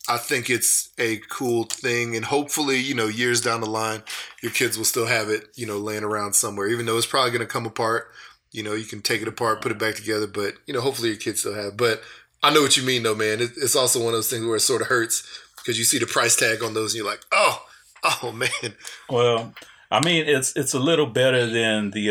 I 0.09 0.19
think 0.19 0.51
it's 0.51 0.91
a 0.99 1.19
cool 1.29 1.65
thing, 1.65 2.17
and 2.17 2.25
hopefully, 2.25 2.79
you 2.79 2.95
know, 2.95 3.07
years 3.07 3.41
down 3.41 3.61
the 3.61 3.71
line, 3.71 4.03
your 4.43 4.53
kids 4.53 4.77
will 4.77 4.85
still 4.85 5.07
have 5.07 5.29
it, 5.29 5.49
you 5.55 5.67
know, 5.67 5.79
laying 5.79 6.05
around 6.05 6.35
somewhere. 6.35 6.69
Even 6.69 6.87
though 6.87 6.97
it's 6.97 7.07
probably 7.07 7.31
going 7.31 7.41
to 7.41 7.47
come 7.47 7.67
apart, 7.67 8.11
you 8.53 8.63
know, 8.63 8.75
you 8.75 8.85
can 8.85 9.03
take 9.03 9.23
it 9.23 9.29
apart, 9.29 9.63
put 9.63 9.73
it 9.73 9.79
back 9.79 9.95
together, 9.95 10.27
but 10.27 10.55
you 10.67 10.75
know, 10.75 10.81
hopefully 10.81 11.09
your 11.09 11.19
kids 11.19 11.41
still 11.41 11.55
have. 11.55 11.73
it. 11.73 11.77
But 11.77 12.03
I 12.43 12.53
know 12.53 12.63
what 12.63 12.77
you 12.77 12.83
mean, 12.83 13.03
though, 13.03 13.15
man. 13.15 13.41
It, 13.41 13.51
it's 13.57 13.77
also 13.77 13.99
one 13.99 14.09
of 14.09 14.19
those 14.19 14.31
things 14.31 14.45
where 14.45 14.57
it 14.57 14.61
sort 14.61 14.83
of 14.83 14.89
hurts 14.89 15.23
because 15.57 15.79
you 15.79 15.85
see 15.85 15.99
the 15.99 16.07
price 16.07 16.37
tag 16.37 16.63
on 16.63 16.75
those, 16.75 16.93
and 16.95 16.99
you're 17.03 17.11
like, 17.11 17.25
oh, 17.33 17.65
oh 18.05 18.33
man, 18.35 18.75
Well, 19.09 19.55
I 19.91 20.05
mean, 20.05 20.27
it's 20.27 20.55
it's 20.57 20.75
a 20.75 20.79
little 20.79 21.07
better 21.07 21.47
than 21.47 21.91
the. 21.91 22.11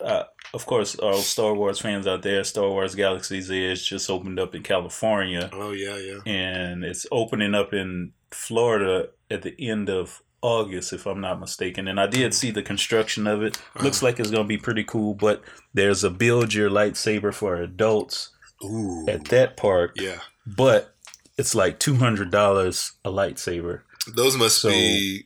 Uh, 0.00 0.04
uh, 0.04 0.24
of 0.54 0.64
course, 0.64 0.94
all 0.96 1.14
Star 1.18 1.54
Wars 1.54 1.80
fans 1.80 2.06
out 2.06 2.22
there, 2.22 2.44
Star 2.44 2.68
Wars 2.68 2.94
Galaxy's 2.94 3.50
Edge 3.50 3.88
just 3.88 4.08
opened 4.08 4.38
up 4.38 4.54
in 4.54 4.62
California, 4.62 5.50
oh 5.52 5.72
yeah, 5.72 5.96
yeah. 5.96 6.18
and 6.24 6.84
it's 6.84 7.04
opening 7.10 7.54
up 7.54 7.74
in 7.74 8.12
Florida 8.30 9.08
at 9.30 9.42
the 9.42 9.54
end 9.58 9.90
of 9.90 10.22
August, 10.42 10.92
if 10.92 11.04
I'm 11.06 11.20
not 11.20 11.40
mistaken. 11.40 11.88
And 11.88 11.98
I 11.98 12.06
did 12.06 12.32
see 12.32 12.50
the 12.52 12.62
construction 12.62 13.26
of 13.26 13.42
it. 13.42 13.60
Looks 13.82 14.02
like 14.02 14.20
it's 14.20 14.30
gonna 14.30 14.44
be 14.44 14.56
pretty 14.58 14.84
cool. 14.84 15.14
But 15.14 15.42
there's 15.74 16.04
a 16.04 16.10
build 16.10 16.54
your 16.54 16.70
lightsaber 16.70 17.34
for 17.34 17.56
adults 17.56 18.30
Ooh, 18.64 19.04
at 19.08 19.26
that 19.26 19.56
park, 19.56 19.96
yeah. 19.96 20.20
but 20.46 20.94
it's 21.36 21.54
like 21.54 21.80
two 21.80 21.96
hundred 21.96 22.30
dollars 22.30 22.92
a 23.04 23.10
lightsaber. 23.10 23.80
Those 24.14 24.36
must 24.36 24.60
So- 24.60 24.68
be, 24.70 25.24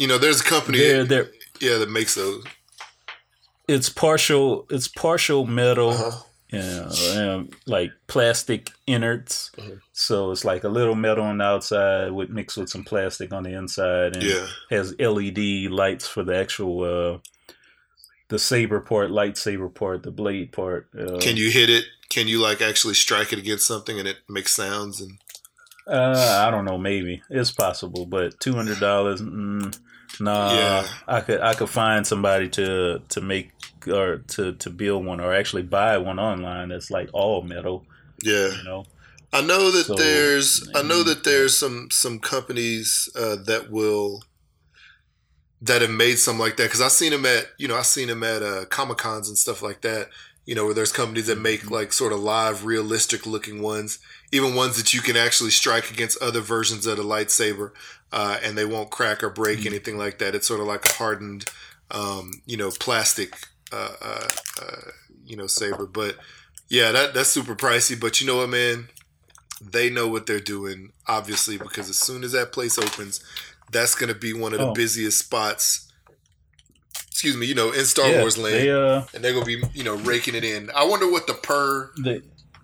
you 0.00 0.06
know, 0.08 0.18
there's 0.18 0.40
a 0.40 0.44
company, 0.44 0.78
They're 0.78 1.04
they're 1.04 1.30
yeah, 1.60 1.76
that 1.78 1.90
makes 1.90 2.14
those. 2.14 2.42
it's 3.68 3.88
partial 3.90 4.66
it's 4.70 4.88
partial 4.88 5.46
metal 5.46 5.90
Uh-huh. 5.92 6.18
yeah, 6.52 7.34
um, 7.34 7.50
like 7.66 7.92
plastic 8.08 8.70
innards 8.86 9.52
Mhm. 9.56 9.80
so 9.92 10.32
it's 10.32 10.44
like 10.44 10.64
a 10.64 10.68
little 10.78 10.94
metal 10.96 11.24
on 11.24 11.38
the 11.38 11.44
outside 11.44 12.10
with 12.12 12.30
mixed 12.30 12.56
with 12.56 12.68
some 12.70 12.82
plastic 12.84 13.32
on 13.32 13.42
the 13.44 13.52
inside 13.52 14.16
and 14.16 14.26
Yeah, 14.26 14.46
has 14.70 14.94
led 14.98 15.38
lights 15.70 16.08
for 16.08 16.24
the 16.24 16.34
actual 16.34 16.74
uh 16.82 17.18
the 18.28 18.38
saber 18.38 18.80
part 18.80 19.10
lightsaber 19.10 19.72
part 19.72 20.02
the 20.02 20.10
blade 20.10 20.50
part 20.52 20.88
uh, 20.98 21.20
can 21.20 21.36
you 21.36 21.50
hit 21.50 21.68
it? 21.68 21.84
Can 22.08 22.26
you 22.26 22.40
like 22.40 22.60
actually 22.62 22.94
strike 22.94 23.32
it 23.32 23.38
against 23.38 23.66
something 23.66 23.98
and 23.98 24.08
it 24.08 24.18
makes 24.28 24.52
sounds 24.52 25.00
and? 25.00 25.12
uh 25.86 26.44
i 26.46 26.50
don't 26.50 26.64
know 26.64 26.78
maybe 26.78 27.22
it's 27.30 27.50
possible 27.52 28.06
but 28.06 28.38
$200 28.40 29.20
mm, 29.20 29.78
nah 30.18 30.82
Yeah. 30.82 30.88
i 31.08 31.20
could 31.20 31.40
i 31.40 31.54
could 31.54 31.68
find 31.70 32.06
somebody 32.06 32.48
to 32.48 33.00
to 33.08 33.20
make 33.20 33.52
or 33.86 34.18
to 34.28 34.52
to 34.54 34.70
build 34.70 35.04
one 35.04 35.20
or 35.20 35.32
actually 35.34 35.62
buy 35.62 35.96
one 35.98 36.18
online 36.18 36.68
that's 36.68 36.90
like 36.90 37.08
all 37.12 37.42
metal 37.42 37.86
Yeah, 38.22 38.50
you 38.50 38.62
know 38.62 38.88
I 39.32 39.42
know 39.42 39.70
that 39.70 39.86
So, 39.86 39.96
there's 39.96 40.68
I 40.74 40.82
know 40.82 41.02
that 41.04 41.24
there's 41.24 41.56
some 41.56 41.88
some 41.90 42.18
companies 42.18 43.08
uh, 43.16 43.36
that 43.46 43.70
will 43.70 44.22
that 45.60 45.82
have 45.82 45.90
made 45.90 46.18
some 46.18 46.38
like 46.38 46.56
that 46.56 46.64
because 46.64 46.80
I've 46.80 46.92
seen 46.92 47.10
them 47.12 47.26
at 47.26 47.46
you 47.58 47.68
know 47.68 47.76
I've 47.76 47.86
seen 47.86 48.08
them 48.08 48.22
at 48.22 48.42
uh, 48.42 48.64
comic 48.66 48.98
cons 48.98 49.28
and 49.28 49.36
stuff 49.38 49.62
like 49.62 49.82
that. 49.82 50.08
You 50.46 50.54
know 50.54 50.64
where 50.64 50.74
there's 50.74 50.92
companies 50.92 51.26
that 51.26 51.38
make 51.38 51.70
Mm-hmm. 51.70 51.70
like 51.70 51.92
sort 51.92 52.12
of 52.12 52.20
live, 52.20 52.64
realistic 52.64 53.26
looking 53.26 53.60
ones, 53.62 53.98
even 54.32 54.54
ones 54.54 54.76
that 54.76 54.94
you 54.94 55.00
can 55.00 55.16
actually 55.16 55.50
strike 55.50 55.90
against 55.90 56.20
other 56.22 56.40
versions 56.40 56.86
of 56.86 56.96
the 56.96 57.02
lightsaber, 57.02 57.72
uh, 58.12 58.38
and 58.42 58.56
they 58.56 58.64
won't 58.64 58.90
crack 58.90 59.22
or 59.22 59.30
break 59.30 59.60
Mhm. 59.60 59.66
anything 59.66 59.98
like 59.98 60.18
that. 60.18 60.34
It's 60.34 60.46
sort 60.46 60.60
of 60.60 60.66
like 60.66 60.88
a 60.88 60.92
hardened, 60.94 61.46
um, 61.90 62.42
you 62.46 62.56
know, 62.56 62.70
plastic, 62.70 63.34
uh, 63.72 63.94
uh, 64.00 64.28
uh, 64.62 64.90
you 65.24 65.36
know, 65.36 65.46
saber. 65.46 65.86
But 65.86 66.16
yeah, 66.68 66.92
that 66.92 67.14
that's 67.14 67.30
super 67.30 67.56
pricey. 67.56 67.98
But 67.98 68.20
you 68.20 68.26
know 68.26 68.36
what, 68.36 68.48
man? 68.50 68.88
they 69.62 69.90
know 69.90 70.08
what 70.08 70.24
they're 70.24 70.40
doing, 70.40 70.90
obviously, 71.06 71.58
because 71.58 71.90
as 71.90 71.98
soon 71.98 72.24
as 72.24 72.32
that 72.32 72.50
place 72.50 72.78
opens, 72.78 73.20
that's 73.70 73.94
going 73.94 74.08
to 74.10 74.18
be 74.18 74.32
one 74.32 74.54
of 74.54 74.58
the 74.58 74.64
Oh. 74.68 74.72
busiest 74.72 75.18
spots. 75.18 75.86
Excuse 77.10 77.36
me, 77.36 77.44
you 77.44 77.54
know, 77.54 77.70
in 77.70 77.84
Star 77.84 78.08
Yeah, 78.08 78.20
Wars 78.20 78.38
land, 78.38 78.54
They 78.54 78.70
uh, 78.70 79.02
and 79.12 79.22
they're 79.22 79.34
going 79.34 79.44
to 79.44 79.58
be, 79.58 79.62
you 79.74 79.84
know, 79.84 79.96
raking 79.96 80.34
it 80.34 80.44
in. 80.44 80.70
I 80.74 80.84
wonder 80.84 81.10
what 81.10 81.26
the 81.26 81.34
per. 81.34 81.90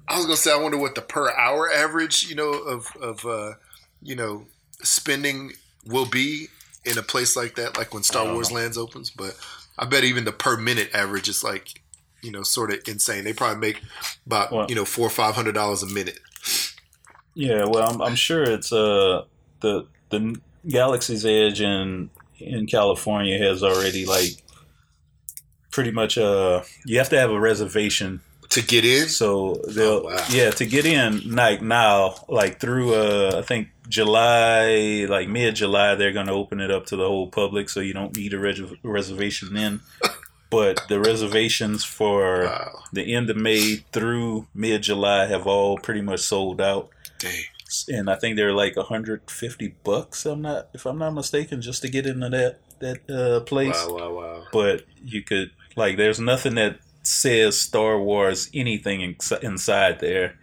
I 0.09 0.17
was 0.17 0.27
going 0.27 0.37
to 0.37 0.43
say, 0.43 0.53
I 0.53 0.57
wonder 0.57 0.79
what 0.79 0.95
the 0.95 1.01
per 1.03 1.31
hour 1.37 1.71
average, 1.73 2.25
you 2.29 2.35
know, 2.35 2.51
of 2.53 2.87
of 3.01 3.25
uh, 3.27 3.55
you 4.03 4.15
know, 4.15 4.47
spending 4.83 5.53
will 5.87 6.07
be 6.07 6.49
in 6.85 6.99
a 6.99 7.03
place 7.03 7.37
like 7.37 7.57
that, 7.57 7.77
like 7.77 7.93
when 7.93 8.03
Star 8.03 8.33
Wars 8.33 8.51
know. 8.51 8.57
Lands 8.57 8.79
opens. 8.79 9.11
But 9.11 9.37
I 9.79 9.87
bet 9.87 10.05
even 10.05 10.25
the 10.25 10.33
per 10.33 10.57
minute 10.57 10.91
average 10.95 11.29
is 11.29 11.43
like, 11.43 11.83
you 12.23 12.31
know, 12.31 12.43
sort 12.43 12.73
of 12.73 12.81
insane. 12.87 13.25
They 13.25 13.33
probably 13.33 13.59
make 13.61 13.81
about 14.27 14.53
Well- 14.53 14.67
you 14.69 14.75
know 14.75 14.85
four 14.85 15.07
or 15.07 15.11
five 15.11 15.35
hundred 15.35 15.55
dollars 15.55 15.83
a 15.83 15.87
minute. 15.87 16.21
Yeah, 17.35 17.67
well, 17.67 17.91
I'm, 17.91 18.01
I'm 18.01 18.15
sure 18.15 18.45
it's 18.45 18.73
uh 18.73 19.25
the 19.61 19.87
the 20.11 20.41
Galaxy's 20.69 21.27
Edge 21.27 21.61
in 21.61 22.11
in 22.39 22.67
California 22.67 23.39
has 23.39 23.63
already 23.63 24.07
like 24.07 24.43
pretty 25.71 25.91
much 25.91 26.17
uh 26.17 26.63
you 26.85 26.97
have 26.99 27.09
to 27.11 27.19
have 27.19 27.31
a 27.31 27.39
reservation 27.39 28.21
To 28.57 28.63
get 28.63 28.85
in, 28.85 29.09
so 29.09 29.55
they'll 29.69 30.03
Oh, 30.07 30.11
wow. 30.11 30.25
yeah 30.31 30.51
to 30.51 30.65
get 30.67 30.85
in 30.87 31.35
like 31.35 31.61
now 31.63 32.15
like 32.29 32.59
through 32.61 32.95
uh 32.95 33.39
I 33.39 33.43
think 33.43 33.69
July 33.89 35.07
like 35.09 35.29
mid 35.29 35.57
July 35.57 35.95
they're 35.95 36.13
gonna 36.19 36.33
open 36.33 36.61
it 36.61 36.71
up 36.71 36.87
to 36.87 36.97
the 36.97 37.07
whole 37.07 37.29
public 37.29 37.69
so 37.69 37.81
you 37.81 37.93
don't 37.93 38.17
need 38.17 38.33
a 38.35 38.39
res- 38.39 38.73
reservation 38.83 39.55
then 39.55 39.81
but 40.51 40.81
the 40.89 40.99
reservations 41.01 41.85
for 41.85 42.45
wow, 42.45 42.83
the 42.93 43.15
end 43.15 43.29
of 43.31 43.37
May 43.37 43.85
through 43.93 44.47
mid 44.55 44.83
July 44.83 45.27
have 45.27 45.47
all 45.47 45.77
pretty 45.79 46.01
much 46.03 46.21
sold 46.21 46.61
out 46.61 46.89
dang, 47.19 47.45
and 47.89 48.09
I 48.09 48.15
think 48.17 48.37
they're 48.37 48.53
like 48.55 48.77
150 48.77 49.75
bucks. 49.85 50.25
I'm 50.25 50.41
not, 50.43 50.69
if 50.73 50.87
I'm 50.87 50.99
not 50.99 51.15
mistaken, 51.15 51.61
just 51.61 51.83
to 51.83 51.89
get 51.89 52.07
into 52.07 52.29
that 52.31 52.59
that 52.79 53.11
uh, 53.11 53.41
place. 53.41 53.75
wow, 53.89 53.97
wow, 53.99 54.13
wow. 54.15 54.45
But 54.53 54.85
you 55.05 55.23
could 55.23 55.51
like, 55.75 55.97
there's 55.97 56.21
nothing 56.21 56.55
that 56.57 56.79
says 57.07 57.59
Star 57.61 58.01
Wars 58.01 58.51
anything 58.53 59.01
in, 59.01 59.17
inside 59.43 60.01
there 60.01 60.39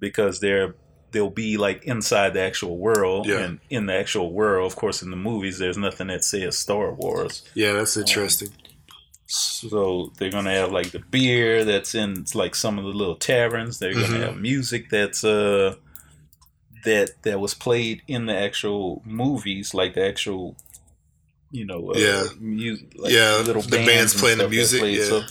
because 0.00 0.40
they're 0.40 0.74
they'll 1.12 1.30
be 1.30 1.56
like 1.56 1.84
inside 1.84 2.34
the 2.34 2.40
actual 2.40 2.76
world, 2.76 3.26
Yeah. 3.26 3.38
and 3.38 3.60
in 3.70 3.86
the 3.86 3.94
actual 3.94 4.32
world, 4.32 4.70
of 4.70 4.76
course, 4.76 5.00
in 5.02 5.10
the 5.10 5.16
movies, 5.16 5.58
there's 5.58 5.78
nothing 5.78 6.08
that 6.08 6.24
says 6.24 6.58
Star 6.58 6.92
Wars. 6.92 7.42
Yeah, 7.54 7.72
that's 7.72 7.96
interesting. 7.96 8.50
So 9.28 10.12
they're 10.18 10.30
gonna 10.30 10.52
have 10.52 10.72
like 10.72 10.90
the 10.92 10.98
beer 10.98 11.64
that's 11.64 11.94
in 11.94 12.26
like 12.34 12.54
some 12.54 12.78
of 12.78 12.84
the 12.84 12.90
little 12.90 13.16
taverns. 13.16 13.78
They're 13.78 13.94
gonna 13.94 14.18
have 14.26 14.36
music 14.36 14.90
that's 14.90 15.24
uh 15.24 15.76
that 16.84 17.10
that 17.22 17.40
was 17.40 17.54
played 17.54 18.02
in 18.06 18.26
the 18.26 18.36
actual 18.36 19.02
movies, 19.04 19.74
like 19.74 19.94
the 19.94 20.06
actual 20.06 20.56
you 21.50 21.64
know 21.64 21.90
uh, 21.92 21.98
Yeah. 21.98 22.24
music, 22.38 22.88
like 22.96 23.12
Yeah, 23.12 23.36
little 23.44 23.62
the 23.62 23.84
bands 23.84 24.14
playing 24.14 24.38
the 24.38 24.48
music, 24.48 24.82
yeah. 24.82 25.04
So, 25.04 25.22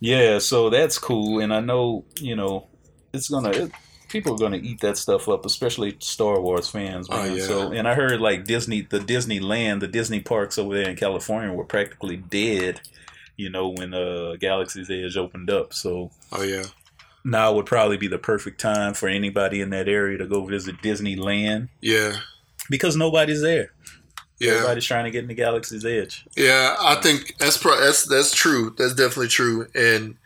yeah, 0.00 0.38
so 0.38 0.70
that's 0.70 0.98
cool, 0.98 1.40
and 1.40 1.52
I 1.52 1.60
know 1.60 2.04
you 2.20 2.36
know 2.36 2.66
it's 3.12 3.28
gonna. 3.28 3.50
It, 3.50 3.72
People 4.08 4.32
are 4.32 4.38
gonna 4.38 4.56
eat 4.56 4.80
that 4.80 4.96
stuff 4.96 5.28
up, 5.28 5.44
especially 5.44 5.94
Star 6.00 6.40
Wars 6.40 6.66
fans, 6.66 7.08
Oh, 7.10 7.16
man. 7.24 7.36
yeah. 7.36 7.44
So, 7.44 7.72
and 7.72 7.86
I 7.86 7.92
heard 7.94 8.22
like 8.22 8.44
Disney, 8.46 8.80
the 8.80 9.00
Disneyland, 9.00 9.80
the 9.80 9.86
Disney 9.86 10.20
parks 10.20 10.56
over 10.56 10.74
there 10.74 10.88
in 10.88 10.96
California 10.96 11.52
were 11.52 11.64
practically 11.64 12.16
dead 12.16 12.80
you 13.36 13.50
know, 13.50 13.68
when 13.68 13.92
uh, 13.92 14.34
Galaxy's 14.40 14.90
Edge 14.90 15.16
opened 15.18 15.50
up. 15.50 15.74
So 15.74 16.10
Oh 16.32 16.42
yeah, 16.42 16.64
now 17.22 17.52
would 17.52 17.66
probably 17.66 17.98
be 17.98 18.08
the 18.08 18.16
perfect 18.18 18.58
time 18.62 18.94
for 18.94 19.08
anybody 19.10 19.60
in 19.60 19.68
that 19.70 19.88
area 19.90 20.16
to 20.16 20.26
go 20.26 20.44
visit 20.46 20.76
Disneyland 20.82 21.68
yeah, 21.82 22.16
because 22.70 22.96
nobody's 22.96 23.42
there. 23.42 23.72
Yeah. 24.38 24.52
Everybody's 24.52 24.84
trying 24.84 25.04
to 25.04 25.10
get 25.10 25.22
in 25.22 25.28
the 25.28 25.34
Galaxy's 25.34 25.84
Edge. 25.84 26.24
Yeah, 26.36 26.76
I 26.80 26.96
think 26.96 27.36
that's 27.38 27.58
pro- 27.58 27.80
that's 27.80 28.04
that's 28.04 28.32
true. 28.34 28.74
That's 28.76 28.94
definitely 28.94 29.28
true. 29.28 29.66
And 29.74 30.16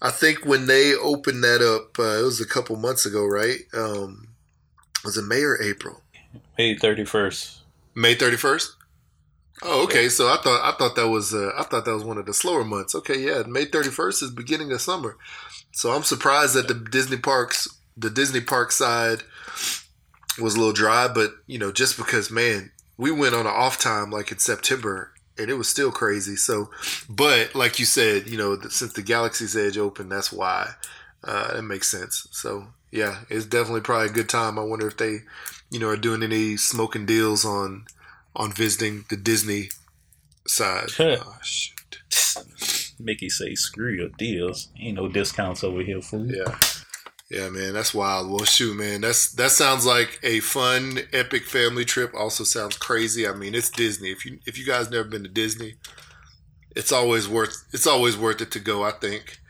I 0.00 0.10
think 0.10 0.44
when 0.44 0.66
they 0.66 0.94
opened 0.94 1.42
that 1.44 1.62
up, 1.62 1.98
uh, 1.98 2.20
it 2.20 2.24
was 2.24 2.40
a 2.40 2.46
couple 2.46 2.76
months 2.76 3.06
ago, 3.06 3.24
right? 3.24 3.60
Um, 3.72 4.28
was 5.04 5.16
it 5.16 5.22
May 5.22 5.42
or 5.42 5.60
April? 5.62 6.02
May 6.58 6.76
thirty 6.76 7.04
first. 7.04 7.60
May 7.94 8.14
thirty 8.14 8.36
first. 8.36 8.76
Oh, 9.62 9.84
okay. 9.84 10.08
So 10.08 10.28
I 10.28 10.36
thought 10.36 10.60
I 10.62 10.76
thought 10.76 10.96
that 10.96 11.08
was 11.08 11.32
uh, 11.32 11.52
I 11.56 11.62
thought 11.62 11.84
that 11.84 11.94
was 11.94 12.04
one 12.04 12.18
of 12.18 12.26
the 12.26 12.34
slower 12.34 12.64
months. 12.64 12.94
Okay, 12.94 13.18
yeah, 13.20 13.42
May 13.46 13.64
thirty 13.64 13.90
first 13.90 14.22
is 14.22 14.30
beginning 14.30 14.72
of 14.72 14.80
summer. 14.80 15.16
So 15.72 15.92
I'm 15.92 16.02
surprised 16.02 16.54
that 16.54 16.68
the 16.68 16.74
Disney 16.74 17.16
parks, 17.16 17.68
the 17.96 18.10
Disney 18.10 18.40
park 18.40 18.72
side, 18.72 19.22
was 20.40 20.54
a 20.54 20.58
little 20.58 20.72
dry. 20.72 21.08
But 21.08 21.32
you 21.46 21.58
know, 21.58 21.72
just 21.72 21.96
because 21.96 22.30
man, 22.30 22.72
we 22.96 23.10
went 23.10 23.34
on 23.34 23.46
an 23.46 23.52
off 23.52 23.78
time 23.78 24.10
like 24.10 24.32
in 24.32 24.38
September, 24.38 25.12
and 25.38 25.50
it 25.50 25.54
was 25.54 25.68
still 25.68 25.90
crazy. 25.90 26.36
So, 26.36 26.70
but 27.08 27.54
like 27.54 27.78
you 27.78 27.84
said, 27.84 28.28
you 28.28 28.36
know, 28.38 28.58
since 28.68 28.92
the 28.92 29.02
Galaxy's 29.02 29.56
Edge 29.56 29.78
opened, 29.78 30.12
that's 30.12 30.32
why 30.32 30.70
uh, 31.24 31.54
that 31.54 31.62
makes 31.62 31.90
sense. 31.90 32.28
So 32.30 32.68
yeah, 32.90 33.20
it's 33.28 33.46
definitely 33.46 33.80
probably 33.80 34.08
a 34.08 34.12
good 34.12 34.28
time. 34.28 34.58
I 34.58 34.62
wonder 34.62 34.86
if 34.86 34.96
they, 34.96 35.20
you 35.70 35.80
know, 35.80 35.88
are 35.88 35.96
doing 35.96 36.22
any 36.22 36.56
smoking 36.56 37.06
deals 37.06 37.44
on 37.44 37.86
on 38.36 38.52
visiting 38.52 39.04
the 39.08 39.16
Disney 39.16 39.70
side. 40.46 40.88
oh, 40.98 41.36
shoot. 41.42 41.98
Mickey 42.98 43.28
say, 43.28 43.54
"Screw 43.54 43.90
your 43.92 44.10
deals. 44.10 44.68
Ain't 44.78 44.96
no 44.96 45.08
discounts 45.08 45.64
over 45.64 45.82
here, 45.82 46.00
fool." 46.00 46.30
Yeah. 46.30 46.58
Yeah, 47.32 47.48
man, 47.48 47.72
that's 47.72 47.94
wild. 47.94 48.30
Well, 48.30 48.44
shoot, 48.44 48.76
man, 48.76 49.00
that's 49.00 49.32
that 49.32 49.52
sounds 49.52 49.86
like 49.86 50.20
a 50.22 50.40
fun, 50.40 50.98
epic 51.14 51.46
family 51.46 51.86
trip. 51.86 52.12
Also 52.14 52.44
sounds 52.44 52.76
crazy. 52.76 53.26
I 53.26 53.32
mean, 53.32 53.54
it's 53.54 53.70
Disney. 53.70 54.10
If 54.10 54.26
you 54.26 54.38
if 54.44 54.58
you 54.58 54.66
guys 54.66 54.90
never 54.90 55.08
been 55.08 55.22
to 55.22 55.30
Disney, 55.30 55.76
it's 56.76 56.92
always 56.92 57.30
worth 57.30 57.64
it's 57.72 57.86
always 57.86 58.18
worth 58.18 58.42
it 58.42 58.50
to 58.52 58.60
go. 58.60 58.82
I 58.84 58.90
think 58.90 59.40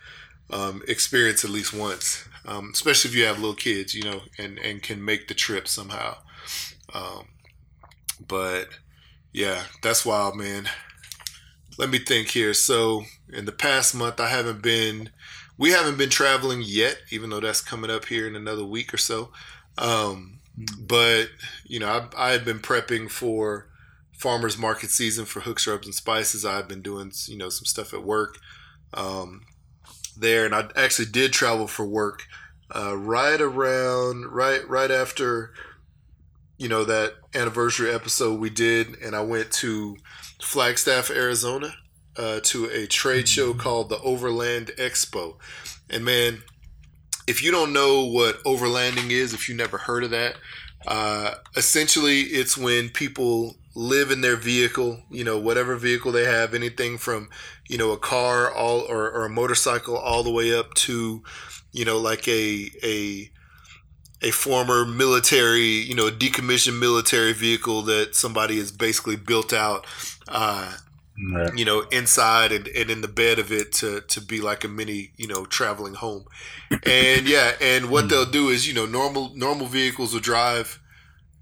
um, 0.51 0.83
experience 0.87 1.45
at 1.45 1.51
least 1.51 1.75
once, 1.75 2.25
um, 2.47 2.71
especially 2.73 3.11
if 3.11 3.16
you 3.16 3.25
have 3.25 3.40
little 3.40 3.57
kids, 3.57 3.95
you 3.95 4.05
know, 4.05 4.21
and 4.38 4.61
and 4.61 4.81
can 4.81 5.05
make 5.05 5.27
the 5.27 5.35
trip 5.35 5.66
somehow. 5.66 6.18
Um, 6.95 7.27
but 8.29 8.68
yeah, 9.33 9.64
that's 9.83 10.07
wild, 10.07 10.37
man. 10.37 10.68
Let 11.79 11.90
me 11.90 11.99
think 11.99 12.29
here. 12.29 12.55
So 12.55 13.05
in 13.33 13.45
the 13.47 13.53
past 13.53 13.95
month, 13.95 14.21
I 14.21 14.29
haven't 14.29 14.62
been 14.62 15.11
we 15.59 15.71
haven't 15.71 15.99
been 15.99 16.11
traveling 16.11 16.62
yet, 16.65 16.99
even 17.11 17.31
though 17.31 17.41
that's 17.41 17.61
coming 17.61 17.91
up 17.91 18.07
here 18.07 18.27
in 18.27 18.37
another 18.37 18.65
week 18.65 18.93
or 18.93 18.99
so. 18.99 19.31
Um, 19.79 20.41
but 20.79 21.29
you 21.65 21.79
know, 21.79 21.88
I, 22.17 22.29
I 22.29 22.31
had 22.33 22.45
been 22.45 22.59
prepping 22.59 23.11
for 23.11 23.69
farmers 24.12 24.59
market 24.59 24.91
season 24.91 25.25
for 25.25 25.41
hooks, 25.41 25.67
rubs, 25.67 25.87
and 25.87 25.95
spices. 25.95 26.45
I've 26.45 26.69
been 26.69 26.83
doing 26.83 27.12
you 27.27 27.37
know 27.37 27.49
some 27.49 27.65
stuff 27.65 27.95
at 27.95 28.05
work 28.05 28.38
um, 28.95 29.43
there, 30.17 30.45
and 30.45 30.55
I 30.55 30.69
actually 30.77 31.11
did 31.11 31.33
travel 31.33 31.67
for 31.67 31.87
work 31.87 32.25
uh, 32.75 32.97
right 32.97 33.41
around 33.41 34.27
right 34.27 34.67
right 34.69 34.91
after 34.91 35.53
you 36.59 36.69
know 36.69 36.85
that 36.85 37.15
anniversary 37.35 37.93
episode 37.93 38.41
we 38.41 38.51
did, 38.51 38.97
and 39.03 39.15
I 39.15 39.23
went 39.23 39.51
to 39.53 39.97
Flagstaff, 40.41 41.11
Arizona 41.11 41.75
uh, 42.16 42.40
to 42.44 42.66
a 42.66 42.87
trade 42.87 43.29
show 43.29 43.55
called 43.55 43.88
the 43.88 44.01
Overland 44.01 44.72
Expo. 44.79 45.37
And 45.88 46.05
man, 46.05 46.42
if 47.27 47.42
you 47.42 47.51
don't 47.51 47.72
know 47.72 48.05
what 48.05 48.42
overlanding 48.44 49.11
is, 49.11 49.33
if 49.33 49.48
you 49.48 49.55
never 49.55 49.79
heard 49.79 50.05
of 50.05 50.11
that, 50.11 50.37
uh, 50.87 51.35
essentially 51.57 52.22
it's 52.22 52.57
when 52.57 52.88
people 52.88 53.57
live 53.75 54.11
in 54.11 54.20
their 54.20 54.37
vehicle, 54.37 55.03
you 55.11 55.25
know, 55.25 55.38
whatever 55.38 55.77
vehicle 55.77 56.12
they 56.12 56.25
have, 56.25 56.55
anything 56.55 56.98
from, 56.98 57.31
you 57.68 57.79
know, 57.79 57.92
a 57.92 57.96
car 57.96 58.53
all 58.53 58.81
or, 58.81 59.11
or 59.11 59.25
a 59.25 59.31
motorcycle 59.31 59.96
all 59.96 60.22
the 60.22 60.31
way 60.31 60.55
up 60.55 60.75
to, 60.75 61.22
you 61.72 61.85
know, 61.85 61.98
like 61.98 62.29
a 62.29 62.70
a 62.83 63.31
a 64.20 64.31
former 64.31 64.85
military, 64.85 65.62
you 65.62 65.94
know, 65.94 66.11
decommissioned 66.11 66.79
military 66.79 67.33
vehicle 67.33 67.83
that 67.83 68.14
somebody 68.14 68.59
has 68.59 68.70
basically 68.70 69.16
built 69.16 69.53
out. 69.53 69.87
Uh, 70.29 70.77
Right. 71.31 71.57
you 71.57 71.64
know, 71.64 71.81
inside 71.92 72.53
and, 72.53 72.66
and 72.68 72.90
in 72.90 73.03
the 73.03 73.09
bed 73.09 73.38
of 73.38 73.53
it 73.53 73.72
to, 73.75 74.01
to 74.01 74.20
be 74.20 74.40
like 74.40 74.64
a 74.64 74.68
mini, 74.68 75.12
you 75.16 75.27
know, 75.29 75.44
traveling 75.44 75.94
home. 75.94 76.25
And 76.87 77.29
yeah, 77.29 77.53
and 77.61 77.90
what 77.90 78.09
they'll 78.09 78.25
do 78.25 78.48
is, 78.48 78.66
you 78.66 78.72
know, 78.72 78.87
normal 78.87 79.31
normal 79.35 79.66
vehicles 79.66 80.14
will 80.14 80.20
drive 80.20 80.81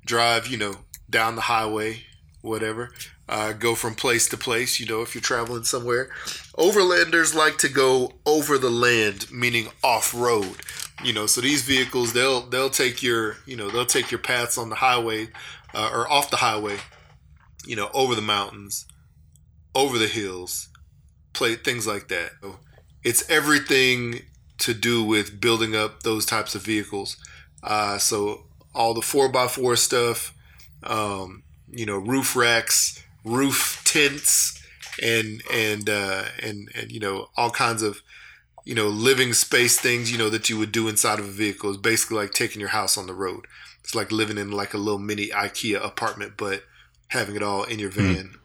drive, 0.05 0.49
you 0.49 0.59
know, 0.59 0.75
down 1.09 1.37
the 1.37 1.43
highway, 1.43 2.03
whatever, 2.43 2.91
uh, 3.29 3.53
go 3.53 3.77
from 3.77 3.95
place 3.95 4.29
to 4.29 4.37
place, 4.37 4.81
you 4.81 4.87
know, 4.87 5.03
if 5.03 5.15
you're 5.15 5.23
traveling 5.23 5.63
somewhere. 5.63 6.11
Overlanders 6.59 7.35
like 7.35 7.59
to 7.59 7.69
go 7.69 8.15
over 8.27 8.59
the 8.59 8.71
land, 8.71 9.31
meaning 9.31 9.69
off 9.85 10.13
road. 10.13 10.57
You 11.05 11.13
know, 11.13 11.27
so 11.27 11.41
these 11.41 11.63
vehicles 11.63 12.13
they'll 12.13 12.43
they'll 12.43 12.71
take 12.71 13.03
your 13.03 13.37
you 13.47 13.57
know 13.57 13.71
they'll 13.71 13.87
take 13.87 14.11
your 14.11 14.21
paths 14.21 14.59
on 14.59 14.69
the 14.69 14.77
highway 14.77 15.29
uh, 15.75 15.91
or 15.93 16.11
off 16.11 16.31
the 16.31 16.37
highway, 16.39 16.79
you 17.65 17.77
know, 17.77 17.89
over 17.95 18.15
the 18.15 18.21
mountains, 18.23 18.87
over 19.75 19.99
the 19.99 20.09
hills, 20.09 20.69
play 21.33 21.55
things 21.55 21.87
like 21.87 22.09
that. 22.09 22.33
It's 23.03 23.29
everything 23.31 24.23
to 24.59 24.75
do 24.75 25.03
with 25.03 25.41
building 25.41 25.75
up 25.75 26.03
those 26.03 26.27
types 26.27 26.55
of 26.55 26.63
vehicles. 26.63 27.17
Uh, 27.63 27.99
so 27.99 28.45
all 28.75 28.95
the 28.95 29.03
four 29.03 29.35
x 29.37 29.55
four 29.55 29.77
stuff, 29.77 30.35
um, 30.83 31.43
you 31.71 31.87
know, 31.87 31.97
roof 31.97 32.37
racks, 32.37 33.03
roof 33.25 33.83
tents, 33.85 34.63
and 35.03 35.43
and 35.53 35.89
uh, 35.89 36.25
and 36.43 36.69
and 36.75 36.91
you 36.91 37.01
know 37.01 37.29
all 37.37 37.51
kinds 37.51 37.83
of 37.83 38.03
you 38.65 38.75
know 38.75 38.89
living 38.89 39.33
space 39.33 39.79
things 39.79 40.13
you 40.13 40.19
know 40.19 40.29
that 40.29 40.51
you 40.51 40.59
would 40.59 40.73
do 40.73 40.89
inside 40.89 41.19
of 41.19 41.27
a 41.27 41.31
vehicle. 41.31 41.71
is 41.71 41.77
basically 41.77 42.17
like 42.17 42.33
taking 42.33 42.61
your 42.61 42.71
house 42.71 42.99
on 42.99 43.07
the 43.07 43.15
road. 43.15 43.47
It's 43.83 43.95
like 43.95 44.13
living 44.13 44.39
in 44.39 44.51
like 44.51 44.75
a 44.75 44.79
little 44.79 44.99
mini 44.99 45.29
IKEA 45.29 45.85
apartment, 45.85 46.35
but 46.37 46.65
having 47.09 47.37
it 47.37 47.43
all 47.43 47.65
in 47.65 47.79
your 47.79 47.91
van. 47.91 48.15
Mm. 48.15 48.40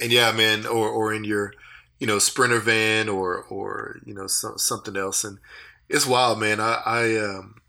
And 0.00 0.12
yeah, 0.12 0.32
man, 0.32 0.66
or 0.66 0.88
or 0.88 1.12
in 1.12 1.24
your 1.24 1.52
you 1.98 2.06
know 2.06 2.18
sprinter 2.18 2.60
van 2.60 3.08
or 3.08 3.42
or 3.44 4.00
you 4.04 4.14
know 4.14 4.26
so, 4.26 4.56
something 4.56 4.96
else. 4.96 5.24
And 5.24 5.38
it's 5.88 6.06
wild, 6.06 6.40
man. 6.40 6.60
I, 6.60 6.82
I 6.84 7.16
um, 7.18 7.60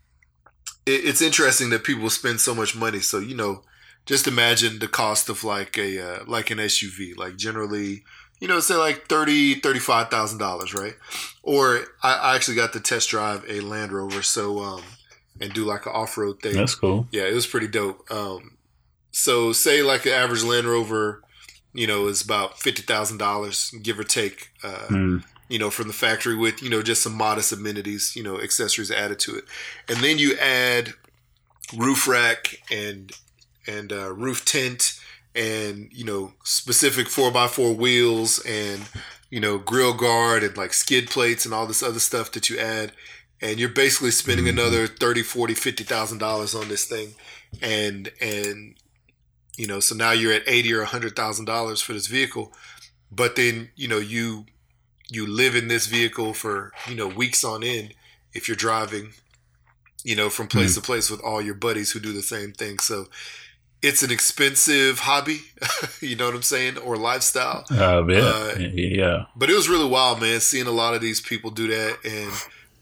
it, 0.86 1.04
it's 1.04 1.22
interesting 1.22 1.70
that 1.70 1.84
people 1.84 2.10
spend 2.10 2.40
so 2.40 2.54
much 2.54 2.74
money. 2.74 3.00
So 3.00 3.18
you 3.18 3.36
know, 3.36 3.62
just 4.06 4.26
imagine 4.26 4.78
the 4.78 4.88
cost 4.88 5.28
of 5.28 5.44
like 5.44 5.78
a 5.78 6.00
uh, 6.00 6.24
like 6.26 6.50
an 6.50 6.58
SUV. 6.58 7.16
Like 7.16 7.36
generally, 7.36 8.04
you 8.40 8.48
know, 8.48 8.60
say 8.60 8.76
like 8.76 9.06
thirty 9.06 9.54
thirty 9.54 9.80
five 9.80 10.08
thousand 10.08 10.38
dollars, 10.38 10.74
right? 10.74 10.94
Or 11.42 11.84
I, 12.02 12.14
I, 12.14 12.36
actually 12.36 12.56
got 12.56 12.72
to 12.72 12.80
test 12.80 13.10
drive 13.10 13.44
a 13.48 13.60
Land 13.60 13.92
Rover, 13.92 14.22
so 14.22 14.60
um, 14.60 14.82
and 15.40 15.52
do 15.52 15.64
like 15.64 15.86
an 15.86 15.92
off 15.92 16.16
road 16.16 16.40
thing. 16.40 16.54
That's 16.54 16.74
cool. 16.74 17.06
Yeah, 17.12 17.24
it 17.24 17.34
was 17.34 17.46
pretty 17.46 17.68
dope. 17.68 18.10
Um, 18.10 18.56
so 19.10 19.52
say 19.52 19.82
like 19.82 20.06
an 20.06 20.12
average 20.12 20.42
Land 20.42 20.66
Rover, 20.66 21.22
you 21.72 21.86
know, 21.86 22.06
is 22.06 22.22
about 22.22 22.58
fifty 22.58 22.82
thousand 22.82 23.18
dollars, 23.18 23.70
give 23.82 23.98
or 23.98 24.04
take. 24.04 24.50
Uh, 24.62 24.86
mm 24.88 25.24
you 25.48 25.58
know, 25.58 25.68
from 25.68 25.86
the 25.86 25.92
factory 25.92 26.34
with, 26.34 26.62
you 26.62 26.70
know, 26.70 26.80
just 26.80 27.02
some 27.02 27.14
modest 27.14 27.52
amenities, 27.52 28.16
you 28.16 28.22
know, 28.22 28.40
accessories 28.40 28.90
added 28.90 29.18
to 29.18 29.36
it. 29.36 29.44
And 29.86 29.98
then 29.98 30.16
you 30.16 30.34
add 30.38 30.94
roof 31.76 32.08
rack 32.08 32.56
and 32.70 33.12
and 33.66 33.92
uh, 33.92 34.12
roof 34.12 34.44
tent 34.44 34.98
and 35.34 35.88
you 35.92 36.04
know 36.04 36.32
specific 36.44 37.06
4x4 37.06 37.76
wheels 37.76 38.44
and 38.46 38.82
you 39.30 39.40
know 39.40 39.58
grill 39.58 39.94
guard 39.94 40.42
and 40.42 40.56
like 40.56 40.72
skid 40.72 41.08
plates 41.08 41.44
and 41.44 41.54
all 41.54 41.66
this 41.66 41.82
other 41.82 42.00
stuff 42.00 42.32
that 42.32 42.50
you 42.50 42.58
add 42.58 42.92
and 43.40 43.58
you're 43.58 43.68
basically 43.68 44.10
spending 44.10 44.46
mm-hmm. 44.46 44.58
another 44.58 44.86
30 44.86 45.22
40 45.22 45.54
50 45.54 45.84
thousand 45.84 46.18
dollars 46.18 46.54
on 46.54 46.68
this 46.68 46.84
thing 46.84 47.14
and 47.62 48.10
and 48.20 48.74
you 49.56 49.66
know 49.66 49.80
so 49.80 49.94
now 49.94 50.12
you're 50.12 50.32
at 50.32 50.42
80 50.46 50.74
or 50.74 50.78
100 50.78 51.14
thousand 51.14 51.44
dollars 51.44 51.80
for 51.80 51.92
this 51.92 52.06
vehicle 52.06 52.52
but 53.10 53.36
then 53.36 53.70
you 53.76 53.88
know 53.88 53.98
you 53.98 54.46
you 55.10 55.26
live 55.26 55.54
in 55.54 55.68
this 55.68 55.86
vehicle 55.86 56.32
for 56.32 56.72
you 56.88 56.94
know 56.94 57.06
weeks 57.06 57.44
on 57.44 57.62
end 57.62 57.94
if 58.32 58.48
you're 58.48 58.56
driving 58.56 59.12
you 60.04 60.16
know 60.16 60.30
from 60.30 60.48
place 60.48 60.72
mm. 60.72 60.76
to 60.76 60.80
place 60.80 61.10
with 61.10 61.20
all 61.20 61.42
your 61.42 61.54
buddies 61.54 61.92
who 61.92 62.00
do 62.00 62.12
the 62.12 62.22
same 62.22 62.52
thing 62.52 62.78
so 62.78 63.06
it's 63.82 64.02
an 64.02 64.10
expensive 64.10 65.00
hobby 65.00 65.40
you 66.00 66.16
know 66.16 66.26
what 66.26 66.34
i'm 66.34 66.42
saying 66.42 66.78
or 66.78 66.96
lifestyle 66.96 67.64
uh, 67.70 68.04
yeah. 68.08 68.18
Uh, 68.18 68.54
yeah 68.72 69.24
but 69.36 69.50
it 69.50 69.54
was 69.54 69.68
really 69.68 69.88
wild 69.88 70.20
man 70.20 70.40
seeing 70.40 70.66
a 70.66 70.72
lot 70.72 70.94
of 70.94 71.00
these 71.00 71.20
people 71.20 71.50
do 71.50 71.68
that 71.68 71.98
and 72.04 72.32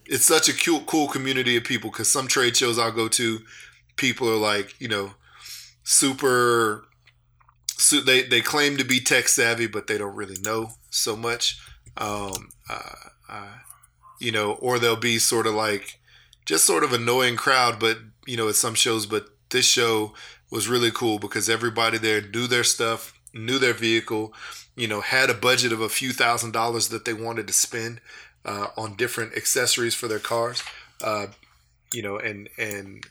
it's 0.05 0.25
such 0.25 0.49
a 0.49 0.53
cool, 0.53 0.81
cool 0.81 1.07
community 1.07 1.55
of 1.55 1.63
people 1.63 1.89
because 1.89 2.11
some 2.11 2.27
trade 2.27 2.55
shows 2.55 2.79
i'll 2.79 2.91
go 2.91 3.07
to 3.07 3.39
people 3.97 4.29
are 4.29 4.37
like 4.37 4.79
you 4.79 4.87
know 4.87 5.11
super 5.91 6.85
so 7.77 7.99
they, 7.99 8.21
they 8.21 8.41
claim 8.41 8.77
to 8.77 8.83
be 8.83 8.99
tech 8.99 9.27
savvy 9.27 9.67
but 9.67 9.87
they 9.87 9.97
don't 9.97 10.15
really 10.15 10.37
know 10.43 10.71
so 10.89 11.15
much 11.15 11.59
um, 11.97 12.49
uh, 12.69 13.09
uh, 13.29 13.57
you 14.19 14.31
know, 14.31 14.53
or 14.53 14.79
they'll 14.79 14.95
be 14.95 15.19
sort 15.19 15.47
of 15.47 15.53
like 15.53 15.99
just 16.45 16.65
sort 16.65 16.83
of 16.83 16.93
annoying 16.93 17.35
crowd, 17.35 17.79
but 17.79 17.97
you 18.25 18.37
know, 18.37 18.47
at 18.47 18.55
some 18.55 18.75
shows. 18.75 19.05
But 19.05 19.27
this 19.49 19.65
show 19.65 20.13
was 20.49 20.67
really 20.67 20.91
cool 20.91 21.19
because 21.19 21.49
everybody 21.49 21.97
there 21.97 22.21
knew 22.21 22.47
their 22.47 22.63
stuff, 22.63 23.19
knew 23.33 23.57
their 23.59 23.73
vehicle, 23.73 24.33
you 24.75 24.87
know, 24.87 25.01
had 25.01 25.29
a 25.29 25.33
budget 25.33 25.71
of 25.73 25.81
a 25.81 25.89
few 25.89 26.11
thousand 26.11 26.51
dollars 26.51 26.89
that 26.89 27.05
they 27.05 27.13
wanted 27.13 27.47
to 27.47 27.53
spend 27.53 27.99
uh, 28.45 28.67
on 28.77 28.95
different 28.95 29.35
accessories 29.35 29.95
for 29.95 30.07
their 30.07 30.19
cars, 30.19 30.63
uh, 31.03 31.27
you 31.93 32.01
know, 32.01 32.17
and 32.17 32.47
and 32.57 33.05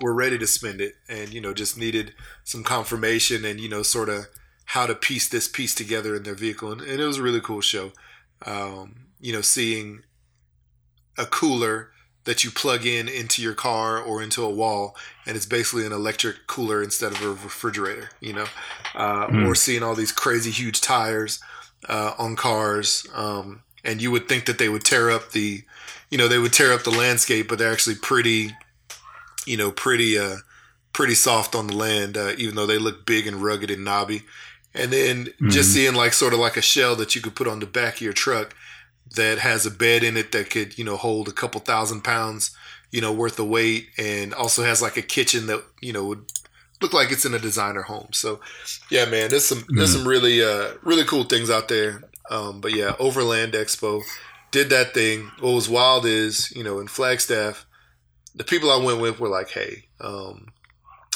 were 0.00 0.14
ready 0.14 0.38
to 0.38 0.46
spend 0.46 0.80
it, 0.80 0.94
and 1.08 1.32
you 1.32 1.40
know, 1.40 1.54
just 1.54 1.76
needed 1.76 2.14
some 2.44 2.64
confirmation 2.64 3.44
and 3.44 3.60
you 3.60 3.68
know, 3.68 3.82
sort 3.82 4.08
of 4.08 4.26
how 4.66 4.86
to 4.86 4.94
piece 4.94 5.28
this 5.28 5.48
piece 5.48 5.74
together 5.74 6.14
in 6.14 6.22
their 6.22 6.34
vehicle, 6.34 6.72
and, 6.72 6.80
and 6.82 7.00
it 7.00 7.06
was 7.06 7.18
a 7.18 7.22
really 7.22 7.40
cool 7.40 7.60
show. 7.60 7.92
Um, 8.44 9.06
you 9.20 9.32
know, 9.32 9.40
seeing 9.40 10.02
a 11.16 11.26
cooler 11.26 11.90
that 12.24 12.44
you 12.44 12.50
plug 12.50 12.84
in 12.84 13.08
into 13.08 13.40
your 13.40 13.54
car 13.54 13.98
or 13.98 14.22
into 14.22 14.44
a 14.44 14.50
wall, 14.50 14.94
and 15.26 15.36
it's 15.36 15.46
basically 15.46 15.86
an 15.86 15.92
electric 15.92 16.46
cooler 16.46 16.82
instead 16.82 17.12
of 17.12 17.22
a 17.22 17.28
refrigerator. 17.28 18.10
You 18.20 18.34
know, 18.34 18.46
uh, 18.94 19.26
mm. 19.26 19.48
or 19.48 19.54
seeing 19.54 19.82
all 19.82 19.94
these 19.94 20.12
crazy 20.12 20.50
huge 20.50 20.80
tires 20.80 21.40
uh, 21.88 22.12
on 22.18 22.36
cars, 22.36 23.06
um, 23.14 23.62
and 23.84 24.02
you 24.02 24.10
would 24.10 24.28
think 24.28 24.46
that 24.46 24.58
they 24.58 24.68
would 24.68 24.84
tear 24.84 25.10
up 25.10 25.32
the, 25.32 25.62
you 26.10 26.18
know, 26.18 26.28
they 26.28 26.38
would 26.38 26.52
tear 26.52 26.72
up 26.72 26.82
the 26.82 26.90
landscape, 26.90 27.48
but 27.48 27.58
they're 27.58 27.72
actually 27.72 27.96
pretty, 27.96 28.54
you 29.48 29.56
know, 29.56 29.70
pretty. 29.70 30.18
Uh, 30.18 30.36
pretty 30.94 31.14
soft 31.14 31.54
on 31.54 31.68
the 31.68 31.76
land, 31.76 32.16
uh, 32.16 32.32
even 32.38 32.56
though 32.56 32.66
they 32.66 32.78
look 32.78 33.06
big 33.06 33.26
and 33.26 33.36
rugged 33.36 33.70
and 33.70 33.84
knobby 33.84 34.22
and 34.74 34.92
then 34.92 35.26
mm-hmm. 35.26 35.48
just 35.48 35.72
seeing 35.72 35.94
like 35.94 36.12
sort 36.12 36.32
of 36.32 36.38
like 36.38 36.56
a 36.56 36.62
shell 36.62 36.94
that 36.96 37.14
you 37.14 37.20
could 37.20 37.34
put 37.34 37.48
on 37.48 37.60
the 37.60 37.66
back 37.66 37.96
of 37.96 38.00
your 38.00 38.12
truck 38.12 38.54
that 39.16 39.38
has 39.38 39.66
a 39.66 39.70
bed 39.70 40.02
in 40.02 40.16
it 40.16 40.32
that 40.32 40.50
could 40.50 40.78
you 40.78 40.84
know 40.84 40.96
hold 40.96 41.28
a 41.28 41.32
couple 41.32 41.60
thousand 41.60 42.02
pounds 42.02 42.54
you 42.90 43.00
know 43.00 43.12
worth 43.12 43.38
of 43.38 43.48
weight 43.48 43.88
and 43.98 44.34
also 44.34 44.62
has 44.62 44.82
like 44.82 44.96
a 44.96 45.02
kitchen 45.02 45.46
that 45.46 45.62
you 45.80 45.92
know 45.92 46.04
would 46.04 46.24
look 46.80 46.92
like 46.92 47.10
it's 47.10 47.24
in 47.24 47.34
a 47.34 47.38
designer 47.38 47.82
home 47.82 48.08
so 48.12 48.40
yeah 48.90 49.04
man 49.04 49.30
there's 49.30 49.44
some 49.44 49.58
mm-hmm. 49.58 49.76
there's 49.76 49.92
some 49.92 50.06
really 50.06 50.42
uh 50.42 50.72
really 50.82 51.04
cool 51.04 51.24
things 51.24 51.50
out 51.50 51.68
there 51.68 52.02
um 52.30 52.60
but 52.60 52.72
yeah 52.72 52.94
overland 52.98 53.54
expo 53.54 54.02
did 54.50 54.70
that 54.70 54.94
thing 54.94 55.30
what 55.40 55.52
was 55.52 55.68
wild 55.68 56.04
is 56.04 56.52
you 56.54 56.62
know 56.62 56.78
in 56.78 56.86
flagstaff 56.86 57.66
the 58.34 58.44
people 58.44 58.70
i 58.70 58.76
went 58.76 59.00
with 59.00 59.18
were 59.18 59.28
like 59.28 59.50
hey 59.50 59.84
um 60.00 60.48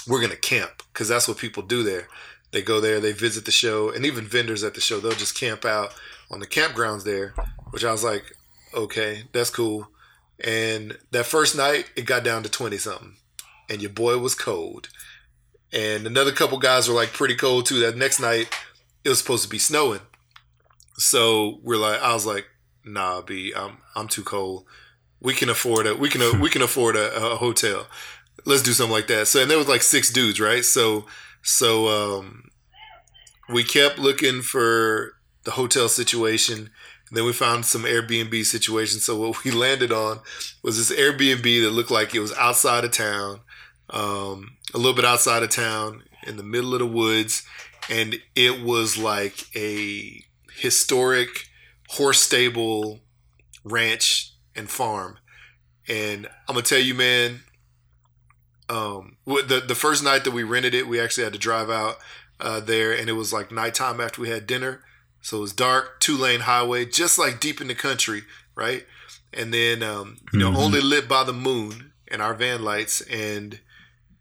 we're 0.06 0.20
gonna 0.20 0.36
camp 0.36 0.82
because 0.92 1.08
that's 1.08 1.28
what 1.28 1.38
people 1.38 1.62
do 1.62 1.82
there 1.82 2.08
they 2.52 2.62
go 2.62 2.80
there, 2.80 3.00
they 3.00 3.12
visit 3.12 3.46
the 3.46 3.50
show, 3.50 3.90
and 3.90 4.04
even 4.06 4.26
vendors 4.26 4.62
at 4.62 4.74
the 4.74 4.80
show, 4.80 5.00
they'll 5.00 5.12
just 5.12 5.38
camp 5.38 5.64
out 5.64 5.94
on 6.30 6.38
the 6.38 6.46
campgrounds 6.46 7.02
there, 7.02 7.34
which 7.70 7.84
I 7.84 7.90
was 7.90 8.04
like, 8.04 8.24
okay, 8.74 9.24
that's 9.32 9.50
cool. 9.50 9.88
And 10.38 10.98
that 11.10 11.26
first 11.26 11.56
night, 11.56 11.90
it 11.96 12.02
got 12.02 12.24
down 12.24 12.42
to 12.42 12.50
20 12.50 12.76
something, 12.76 13.16
and 13.70 13.80
your 13.80 13.90
boy 13.90 14.18
was 14.18 14.34
cold. 14.34 14.90
And 15.72 16.06
another 16.06 16.32
couple 16.32 16.58
guys 16.58 16.88
were 16.88 16.94
like 16.94 17.14
pretty 17.14 17.34
cold 17.34 17.64
too. 17.64 17.80
That 17.80 17.96
next 17.96 18.20
night, 18.20 18.54
it 19.02 19.08
was 19.08 19.18
supposed 19.18 19.44
to 19.44 19.48
be 19.48 19.58
snowing. 19.58 20.00
So 20.98 21.58
we're 21.62 21.78
like, 21.78 22.02
I 22.02 22.12
was 22.12 22.26
like, 22.26 22.46
nah, 22.84 23.22
B, 23.22 23.54
I'm 23.56 23.78
I'm 23.94 24.08
too 24.08 24.22
cold. 24.22 24.66
We 25.22 25.34
can 25.34 25.48
afford 25.48 25.86
a 25.86 25.94
we 25.94 26.08
can 26.08 26.40
we 26.40 26.50
can 26.50 26.62
afford 26.62 26.96
a, 26.96 27.14
a 27.14 27.36
hotel. 27.36 27.86
Let's 28.44 28.62
do 28.62 28.72
something 28.72 28.92
like 28.92 29.06
that. 29.06 29.28
So 29.28 29.40
and 29.40 29.50
there 29.50 29.58
was 29.58 29.68
like 29.68 29.82
six 29.82 30.12
dudes, 30.12 30.40
right? 30.40 30.64
So 30.64 31.06
so 31.42 31.88
um, 31.88 32.50
we 33.48 33.64
kept 33.64 33.98
looking 33.98 34.42
for 34.42 35.14
the 35.44 35.52
hotel 35.52 35.88
situation. 35.88 36.70
then 37.10 37.24
we 37.24 37.32
found 37.32 37.66
some 37.66 37.82
Airbnb 37.82 38.44
situations. 38.44 39.04
So 39.04 39.16
what 39.16 39.44
we 39.44 39.50
landed 39.66 39.92
on 39.92 40.20
was 40.62 40.76
this 40.76 40.96
Airbnb 40.98 41.62
that 41.62 41.70
looked 41.70 41.90
like 41.90 42.14
it 42.14 42.20
was 42.20 42.32
outside 42.34 42.84
of 42.84 42.92
town, 42.92 43.40
um, 43.90 44.56
a 44.72 44.78
little 44.78 44.94
bit 44.94 45.04
outside 45.04 45.42
of 45.42 45.50
town, 45.50 46.04
in 46.26 46.36
the 46.36 46.42
middle 46.42 46.72
of 46.72 46.78
the 46.78 46.86
woods, 46.86 47.42
and 47.90 48.16
it 48.34 48.62
was 48.62 48.96
like 48.96 49.44
a 49.56 50.24
historic 50.54 51.46
horse 51.88 52.20
stable 52.20 53.00
ranch 53.64 54.31
and 54.54 54.70
farm. 54.70 55.18
And 55.88 56.26
I'm 56.48 56.54
gonna 56.54 56.62
tell 56.62 56.78
you, 56.78 56.94
man, 56.94 57.40
um, 58.68 59.16
the 59.26 59.62
the 59.66 59.74
first 59.74 60.02
night 60.02 60.24
that 60.24 60.30
we 60.30 60.42
rented 60.42 60.74
it, 60.74 60.86
we 60.86 61.00
actually 61.00 61.24
had 61.24 61.32
to 61.32 61.38
drive 61.38 61.70
out 61.70 61.96
uh, 62.40 62.60
there, 62.60 62.92
and 62.92 63.08
it 63.08 63.14
was 63.14 63.32
like 63.32 63.52
nighttime 63.52 64.00
after 64.00 64.20
we 64.20 64.30
had 64.30 64.46
dinner, 64.46 64.82
so 65.20 65.38
it 65.38 65.40
was 65.40 65.52
dark, 65.52 66.00
two 66.00 66.16
lane 66.16 66.40
highway, 66.40 66.84
just 66.84 67.18
like 67.18 67.40
deep 67.40 67.60
in 67.60 67.68
the 67.68 67.74
country, 67.74 68.22
right? 68.54 68.84
And 69.32 69.52
then 69.52 69.82
um, 69.82 70.18
you 70.32 70.38
know, 70.38 70.48
mm-hmm. 70.48 70.58
only 70.58 70.80
lit 70.80 71.08
by 71.08 71.24
the 71.24 71.32
moon 71.32 71.92
and 72.08 72.22
our 72.22 72.34
van 72.34 72.62
lights, 72.62 73.00
and 73.02 73.60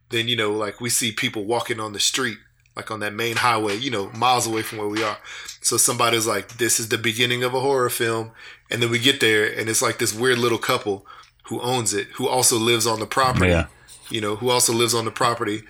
then 0.09 0.27
you 0.27 0.35
know, 0.35 0.51
like 0.51 0.81
we 0.81 0.89
see 0.89 1.11
people 1.11 1.45
walking 1.45 1.79
on 1.79 1.93
the 1.93 1.99
street, 1.99 2.37
like 2.75 2.91
on 2.91 2.99
that 3.01 3.13
main 3.13 3.37
highway, 3.37 3.77
you 3.77 3.91
know, 3.91 4.09
miles 4.11 4.47
away 4.47 4.61
from 4.61 4.77
where 4.77 4.87
we 4.87 5.03
are. 5.03 5.17
So 5.61 5.77
somebody's 5.77 6.27
like, 6.27 6.57
"This 6.57 6.79
is 6.79 6.89
the 6.89 6.97
beginning 6.97 7.43
of 7.43 7.53
a 7.53 7.59
horror 7.59 7.89
film," 7.89 8.31
and 8.71 8.81
then 8.81 8.89
we 8.89 8.99
get 8.99 9.19
there, 9.19 9.45
and 9.45 9.69
it's 9.69 9.81
like 9.81 9.99
this 9.99 10.13
weird 10.13 10.39
little 10.39 10.57
couple 10.57 11.05
who 11.45 11.59
owns 11.61 11.93
it, 11.93 12.07
who 12.15 12.27
also 12.27 12.57
lives 12.57 12.87
on 12.87 12.99
the 12.99 13.05
property. 13.05 13.49
Yeah 13.49 13.67
you 14.11 14.21
know, 14.21 14.35
who 14.35 14.49
also 14.49 14.73
lives 14.73 14.93
on 14.93 15.05
the 15.05 15.11
property, 15.11 15.63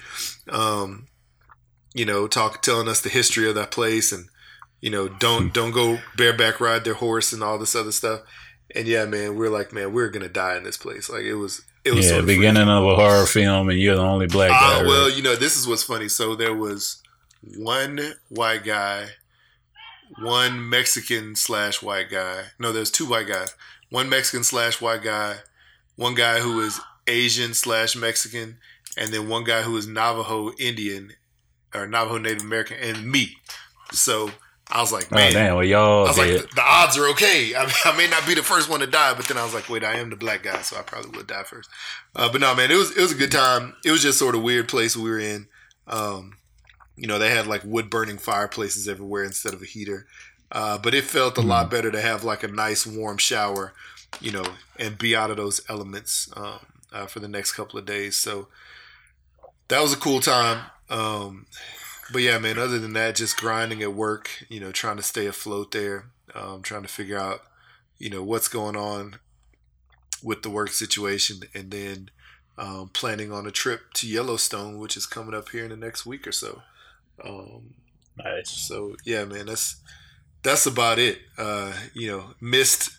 um, 0.49 1.07
you 1.93 2.05
know, 2.05 2.27
talk 2.27 2.61
telling 2.61 2.87
us 2.87 3.01
the 3.01 3.09
history 3.09 3.47
of 3.47 3.55
that 3.55 3.71
place 3.71 4.11
and 4.11 4.25
you 4.81 4.89
know, 4.89 5.07
don't 5.07 5.47
hmm. 5.47 5.49
don't 5.49 5.71
go 5.71 5.99
bareback 6.17 6.59
ride 6.59 6.83
their 6.83 6.95
horse 6.95 7.31
and 7.31 7.43
all 7.43 7.59
this 7.59 7.75
other 7.75 7.91
stuff. 7.91 8.21
And 8.73 8.87
yeah, 8.87 9.05
man, 9.05 9.35
we're 9.35 9.49
like, 9.49 9.71
man, 9.71 9.93
we're 9.93 10.09
gonna 10.09 10.29
die 10.29 10.57
in 10.57 10.63
this 10.63 10.77
place. 10.77 11.07
Like 11.07 11.23
it 11.23 11.35
was 11.35 11.61
it 11.85 11.93
was 11.93 12.05
yeah, 12.05 12.11
sort 12.11 12.21
of 12.21 12.27
beginning 12.27 12.67
of 12.67 12.83
a 12.83 12.95
horror 12.95 13.27
film, 13.27 13.69
and 13.69 13.79
you're 13.79 13.95
the 13.95 14.01
only 14.01 14.27
black 14.27 14.49
guy. 14.49 14.79
Uh, 14.79 14.85
well, 14.85 15.07
right? 15.07 15.15
you 15.15 15.21
know, 15.21 15.35
this 15.35 15.55
is 15.55 15.67
what's 15.67 15.83
funny. 15.83 16.09
So 16.09 16.35
there 16.35 16.55
was 16.55 17.01
one 17.57 17.99
white 18.29 18.63
guy, 18.63 19.09
one 20.19 20.69
Mexican 20.69 21.35
slash 21.35 21.81
white 21.81 22.09
guy. 22.09 22.45
No, 22.59 22.71
there's 22.71 22.91
two 22.91 23.05
white 23.05 23.27
guys. 23.27 23.55
One 23.89 24.09
Mexican 24.09 24.43
slash 24.43 24.81
white 24.81 25.03
guy, 25.03 25.37
one 25.95 26.15
guy 26.15 26.39
who 26.39 26.59
is 26.61 26.79
Asian 27.07 27.53
slash 27.53 27.95
Mexican, 27.95 28.57
and 28.97 29.11
then 29.11 29.27
one 29.27 29.43
guy 29.43 29.61
who 29.63 29.75
is 29.77 29.87
Navajo 29.87 30.51
Indian, 30.59 31.13
or 31.73 31.87
Navajo 31.87 32.17
Native 32.17 32.43
American, 32.43 32.77
and 32.77 33.09
me. 33.09 33.35
So 33.91 34.31
I 34.69 34.79
was 34.79 34.91
like, 34.93 35.07
Oh 35.11 35.15
man, 35.15 35.33
damn, 35.33 35.55
well 35.55 35.65
y'all 35.65 36.05
I 36.05 36.09
was 36.09 36.17
like, 36.17 36.31
the, 36.31 36.55
the 36.55 36.63
odds 36.63 36.97
are 36.97 37.07
okay. 37.09 37.53
I, 37.55 37.69
I 37.85 37.97
may 37.97 38.07
not 38.07 38.25
be 38.25 38.33
the 38.33 38.43
first 38.43 38.69
one 38.69 38.79
to 38.79 38.87
die, 38.87 39.13
but 39.13 39.27
then 39.27 39.37
I 39.37 39.43
was 39.43 39.53
like, 39.53 39.69
wait, 39.69 39.83
I 39.83 39.95
am 39.95 40.09
the 40.09 40.15
black 40.15 40.43
guy, 40.43 40.61
so 40.61 40.77
I 40.77 40.81
probably 40.81 41.17
would 41.17 41.27
die 41.27 41.43
first. 41.43 41.69
Uh, 42.15 42.31
but 42.31 42.39
no, 42.39 42.55
man, 42.55 42.71
it 42.71 42.75
was 42.75 42.95
it 42.95 43.01
was 43.01 43.11
a 43.11 43.15
good 43.17 43.31
time. 43.31 43.75
It 43.83 43.91
was 43.91 44.01
just 44.01 44.19
sort 44.19 44.35
of 44.35 44.43
weird 44.43 44.69
place 44.69 44.95
we 44.95 45.09
were 45.09 45.19
in. 45.19 45.47
Um, 45.87 46.37
you 47.01 47.07
know, 47.07 47.17
they 47.17 47.31
had 47.31 47.47
like 47.47 47.63
wood 47.63 47.89
burning 47.89 48.19
fireplaces 48.19 48.87
everywhere 48.87 49.23
instead 49.23 49.55
of 49.55 49.61
a 49.63 49.65
heater. 49.65 50.05
Uh, 50.51 50.77
but 50.77 50.93
it 50.93 51.03
felt 51.03 51.35
a 51.35 51.41
lot 51.41 51.71
better 51.71 51.89
to 51.89 51.99
have 51.99 52.23
like 52.23 52.43
a 52.43 52.47
nice 52.47 52.85
warm 52.85 53.17
shower, 53.17 53.73
you 54.19 54.31
know, 54.31 54.45
and 54.77 54.99
be 54.99 55.15
out 55.15 55.31
of 55.31 55.37
those 55.37 55.61
elements 55.67 56.31
um, 56.35 56.59
uh, 56.93 57.07
for 57.07 57.19
the 57.19 57.27
next 57.27 57.53
couple 57.53 57.79
of 57.79 57.87
days. 57.87 58.17
So 58.17 58.49
that 59.69 59.81
was 59.81 59.91
a 59.91 59.97
cool 59.97 60.19
time. 60.19 60.65
Um, 60.91 61.47
but 62.13 62.21
yeah, 62.21 62.37
man, 62.37 62.59
other 62.59 62.77
than 62.77 62.93
that, 62.93 63.15
just 63.15 63.35
grinding 63.35 63.81
at 63.81 63.95
work, 63.95 64.29
you 64.47 64.59
know, 64.59 64.71
trying 64.71 64.97
to 64.97 65.03
stay 65.03 65.25
afloat 65.25 65.71
there, 65.71 66.05
um, 66.35 66.61
trying 66.61 66.83
to 66.83 66.87
figure 66.87 67.17
out, 67.17 67.41
you 67.97 68.11
know, 68.11 68.21
what's 68.21 68.47
going 68.47 68.75
on 68.75 69.15
with 70.21 70.43
the 70.43 70.51
work 70.51 70.69
situation, 70.69 71.39
and 71.55 71.71
then 71.71 72.11
um, 72.59 72.91
planning 72.93 73.31
on 73.31 73.47
a 73.47 73.51
trip 73.51 73.91
to 73.95 74.07
Yellowstone, 74.07 74.77
which 74.77 74.95
is 74.95 75.07
coming 75.07 75.33
up 75.33 75.49
here 75.49 75.63
in 75.63 75.71
the 75.71 75.75
next 75.75 76.05
week 76.05 76.27
or 76.27 76.31
so. 76.31 76.61
Um, 77.25 77.73
nice. 78.17 78.49
so 78.49 78.95
yeah, 79.05 79.25
man, 79.25 79.45
that's 79.47 79.75
that's 80.43 80.65
about 80.65 80.99
it. 80.99 81.19
Uh, 81.37 81.73
you 81.93 82.07
know, 82.11 82.33
missed 82.41 82.89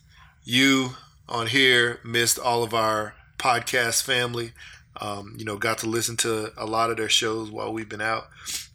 you 0.45 0.91
on 1.29 1.47
here, 1.49 2.01
missed 2.05 2.39
all 2.39 2.63
of 2.63 2.75
our 2.75 3.15
podcast 3.39 4.03
family. 4.03 4.53
Um, 5.01 5.35
you 5.39 5.45
know, 5.45 5.57
got 5.57 5.79
to 5.79 5.87
listen 5.87 6.17
to 6.19 6.53
a 6.57 6.67
lot 6.67 6.91
of 6.91 6.97
their 6.99 7.09
shows 7.09 7.51
while 7.51 7.73
we've 7.73 7.89
been 7.89 8.03
out. 8.03 8.25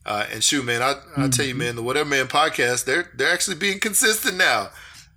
Uh, 0.05 0.25
and 0.31 0.43
shoot, 0.43 0.63
man, 0.65 0.81
I 0.81 0.95
I 1.15 1.27
tell 1.29 1.45
you, 1.45 1.53
man, 1.55 1.75
the 1.75 1.83
Whatever 1.83 2.09
Man 2.09 2.27
podcast, 2.27 2.85
they're 2.85 3.11
they're 3.15 3.31
actually 3.31 3.57
being 3.57 3.79
consistent 3.79 4.35
now. 4.37 4.69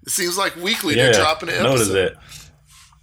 It 0.04 0.10
seems 0.10 0.36
like 0.38 0.56
weekly 0.56 0.96
Yeah, 0.96 1.04
they're 1.04 1.14
dropping 1.14 1.48
an 1.48 1.62
notice 1.62 1.88
episode. 1.90 2.16
that. 2.16 2.22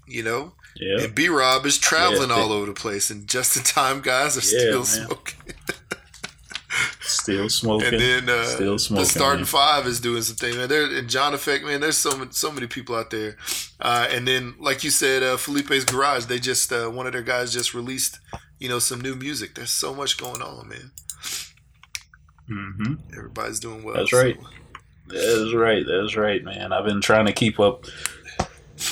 You 0.07 0.23
know, 0.23 0.53
Yeah. 0.75 1.03
and 1.05 1.15
B 1.15 1.27
Rob 1.29 1.65
is 1.65 1.77
traveling 1.77 2.29
Yeah, 2.29 2.35
all 2.37 2.51
over 2.51 2.65
the 2.67 2.73
place, 2.73 3.09
and 3.09 3.27
just 3.27 3.57
in 3.57 3.63
time 3.63 4.01
guys 4.01 4.37
are 4.37 4.41
Yeah, 4.41 4.83
still 4.83 4.99
man. 5.01 5.07
smoking. 5.07 5.39
Still 7.35 7.49
smoking. 7.49 7.87
And 7.89 7.99
then 7.99 8.29
uh, 8.29 8.45
Still 8.45 8.79
smoking. 8.79 9.03
the 9.03 9.09
starting 9.09 9.39
man. 9.39 9.45
five 9.45 9.85
is 9.85 9.99
doing 9.99 10.21
some 10.21 10.37
things, 10.37 10.55
man. 10.55 10.69
There 10.69 10.85
and 10.97 11.09
John 11.09 11.33
Effect, 11.33 11.65
man. 11.65 11.81
There's 11.81 11.97
so 11.97 12.17
many, 12.17 12.31
so 12.31 12.51
many 12.51 12.67
people 12.67 12.95
out 12.95 13.09
there. 13.09 13.35
Uh, 13.81 14.07
and 14.09 14.25
then, 14.27 14.55
like 14.59 14.83
you 14.85 14.89
said, 14.89 15.23
uh, 15.23 15.35
Felipe's 15.35 15.83
Garage. 15.83 16.25
They 16.25 16.39
just 16.39 16.71
uh, 16.71 16.89
one 16.89 17.05
of 17.05 17.11
their 17.13 17.21
guys 17.21 17.51
just 17.51 17.73
released, 17.73 18.19
you 18.59 18.69
know, 18.69 18.79
some 18.79 19.01
new 19.01 19.15
music. 19.15 19.55
There's 19.55 19.71
so 19.71 19.93
much 19.93 20.17
going 20.17 20.41
on, 20.41 20.69
man. 20.69 20.91
Mm-hmm. 22.49 22.93
Everybody's 23.17 23.59
doing 23.59 23.83
well. 23.83 23.95
That's 23.95 24.11
so- 24.11 24.21
right. 24.21 24.37
That's 25.09 25.53
right. 25.53 25.85
That's 25.87 26.15
right, 26.17 26.43
man. 26.43 26.73
I've 26.73 26.83
been 26.85 27.01
trying 27.01 27.25
to 27.27 27.33
keep 27.33 27.59
up 27.61 27.85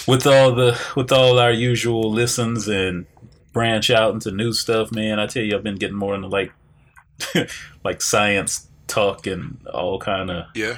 with 0.07 0.25
all 0.25 0.53
the 0.55 0.79
with 0.95 1.11
all 1.11 1.39
our 1.39 1.51
usual 1.51 2.09
listens 2.11 2.67
and 2.69 3.05
branch 3.51 3.89
out 3.89 4.13
into 4.13 4.31
new 4.31 4.53
stuff, 4.53 4.91
man. 4.93 5.19
I 5.19 5.27
tell 5.27 5.43
you, 5.43 5.55
I've 5.55 5.63
been 5.63 5.75
getting 5.75 5.97
more 5.97 6.15
into 6.15 6.27
like 6.27 6.53
like 7.83 8.01
science 8.01 8.67
talk 8.87 9.27
and 9.27 9.57
all 9.73 9.99
kind 9.99 10.29
of 10.29 10.45
Yeah. 10.55 10.77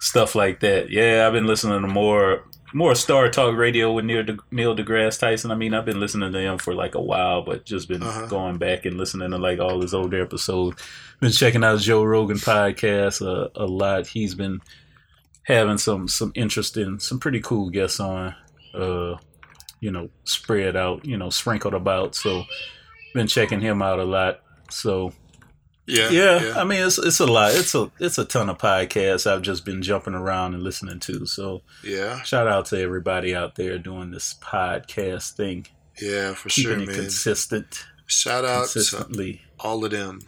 stuff 0.00 0.34
like 0.34 0.60
that. 0.60 0.90
Yeah, 0.90 1.26
I've 1.26 1.32
been 1.32 1.46
listening 1.46 1.82
to 1.82 1.88
more 1.88 2.44
more 2.74 2.94
Star 2.94 3.30
Talk 3.30 3.56
Radio 3.56 3.92
with 3.92 4.04
Neil, 4.04 4.22
De, 4.24 4.36
Neil 4.50 4.76
deGrasse 4.76 5.18
Tyson. 5.20 5.50
I 5.50 5.54
mean, 5.54 5.72
I've 5.72 5.86
been 5.86 6.00
listening 6.00 6.32
to 6.32 6.38
him 6.38 6.58
for 6.58 6.74
like 6.74 6.94
a 6.94 7.00
while, 7.00 7.40
but 7.42 7.64
just 7.64 7.88
been 7.88 8.02
Uh-huh. 8.02 8.26
going 8.26 8.58
back 8.58 8.84
and 8.84 8.98
listening 8.98 9.30
to 9.30 9.38
like 9.38 9.60
all 9.60 9.80
his 9.80 9.94
older 9.94 10.20
episodes. 10.22 10.82
Been 11.20 11.30
checking 11.32 11.64
out 11.64 11.78
Joe 11.80 12.02
Rogan 12.04 12.36
podcast 12.36 13.22
a, 13.24 13.50
a 13.54 13.64
lot. 13.64 14.06
He's 14.08 14.34
been 14.34 14.60
having 15.44 15.78
some 15.78 16.08
some 16.08 16.32
interesting, 16.34 16.98
some 16.98 17.18
pretty 17.20 17.40
cool 17.40 17.70
guests 17.70 18.00
on. 18.00 18.34
Uh, 18.74 19.16
you 19.80 19.90
know, 19.90 20.10
spread 20.24 20.76
out, 20.76 21.04
you 21.06 21.16
know, 21.16 21.30
sprinkled 21.30 21.72
about. 21.74 22.14
So, 22.14 22.44
been 23.14 23.26
checking 23.28 23.60
him 23.60 23.80
out 23.80 23.98
a 24.00 24.04
lot. 24.04 24.40
So, 24.70 25.12
Yeah. 25.86 26.10
yeah, 26.10 26.54
I 26.56 26.64
mean 26.64 26.84
it's 26.84 26.98
it's 26.98 27.20
a 27.20 27.26
lot. 27.26 27.54
It's 27.54 27.74
a 27.74 27.90
it's 28.00 28.18
a 28.18 28.24
ton 28.24 28.48
of 28.50 28.58
podcasts 28.58 29.30
I've 29.30 29.42
just 29.42 29.64
been 29.64 29.82
jumping 29.82 30.14
around 30.14 30.54
and 30.54 30.62
listening 30.62 30.98
to. 31.00 31.26
So 31.26 31.62
yeah. 31.84 32.22
shout 32.22 32.48
out 32.48 32.66
to 32.66 32.80
everybody 32.80 33.34
out 33.34 33.54
there 33.54 33.78
doing 33.78 34.10
this 34.10 34.34
podcast 34.42 35.32
thing, 35.32 35.66
Yeah, 36.00 36.34
for 36.34 36.48
keeping 36.48 36.72
sure, 36.72 36.82
it 36.82 36.86
man. 36.88 36.96
consistent, 36.96 37.84
Shout 38.06 38.44
out 38.44 38.66
to 38.68 38.72
consistently. 38.74 39.42
all 39.60 39.84
of 39.84 39.90
them. 39.92 40.20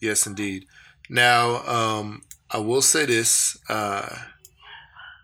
Yes, 0.00 0.26
indeed. 0.26 0.66
Now, 1.08 1.64
um, 1.66 2.22
I 2.50 2.58
will 2.58 2.82
say 2.82 3.06
this. 3.06 3.56
Uh, 3.68 4.08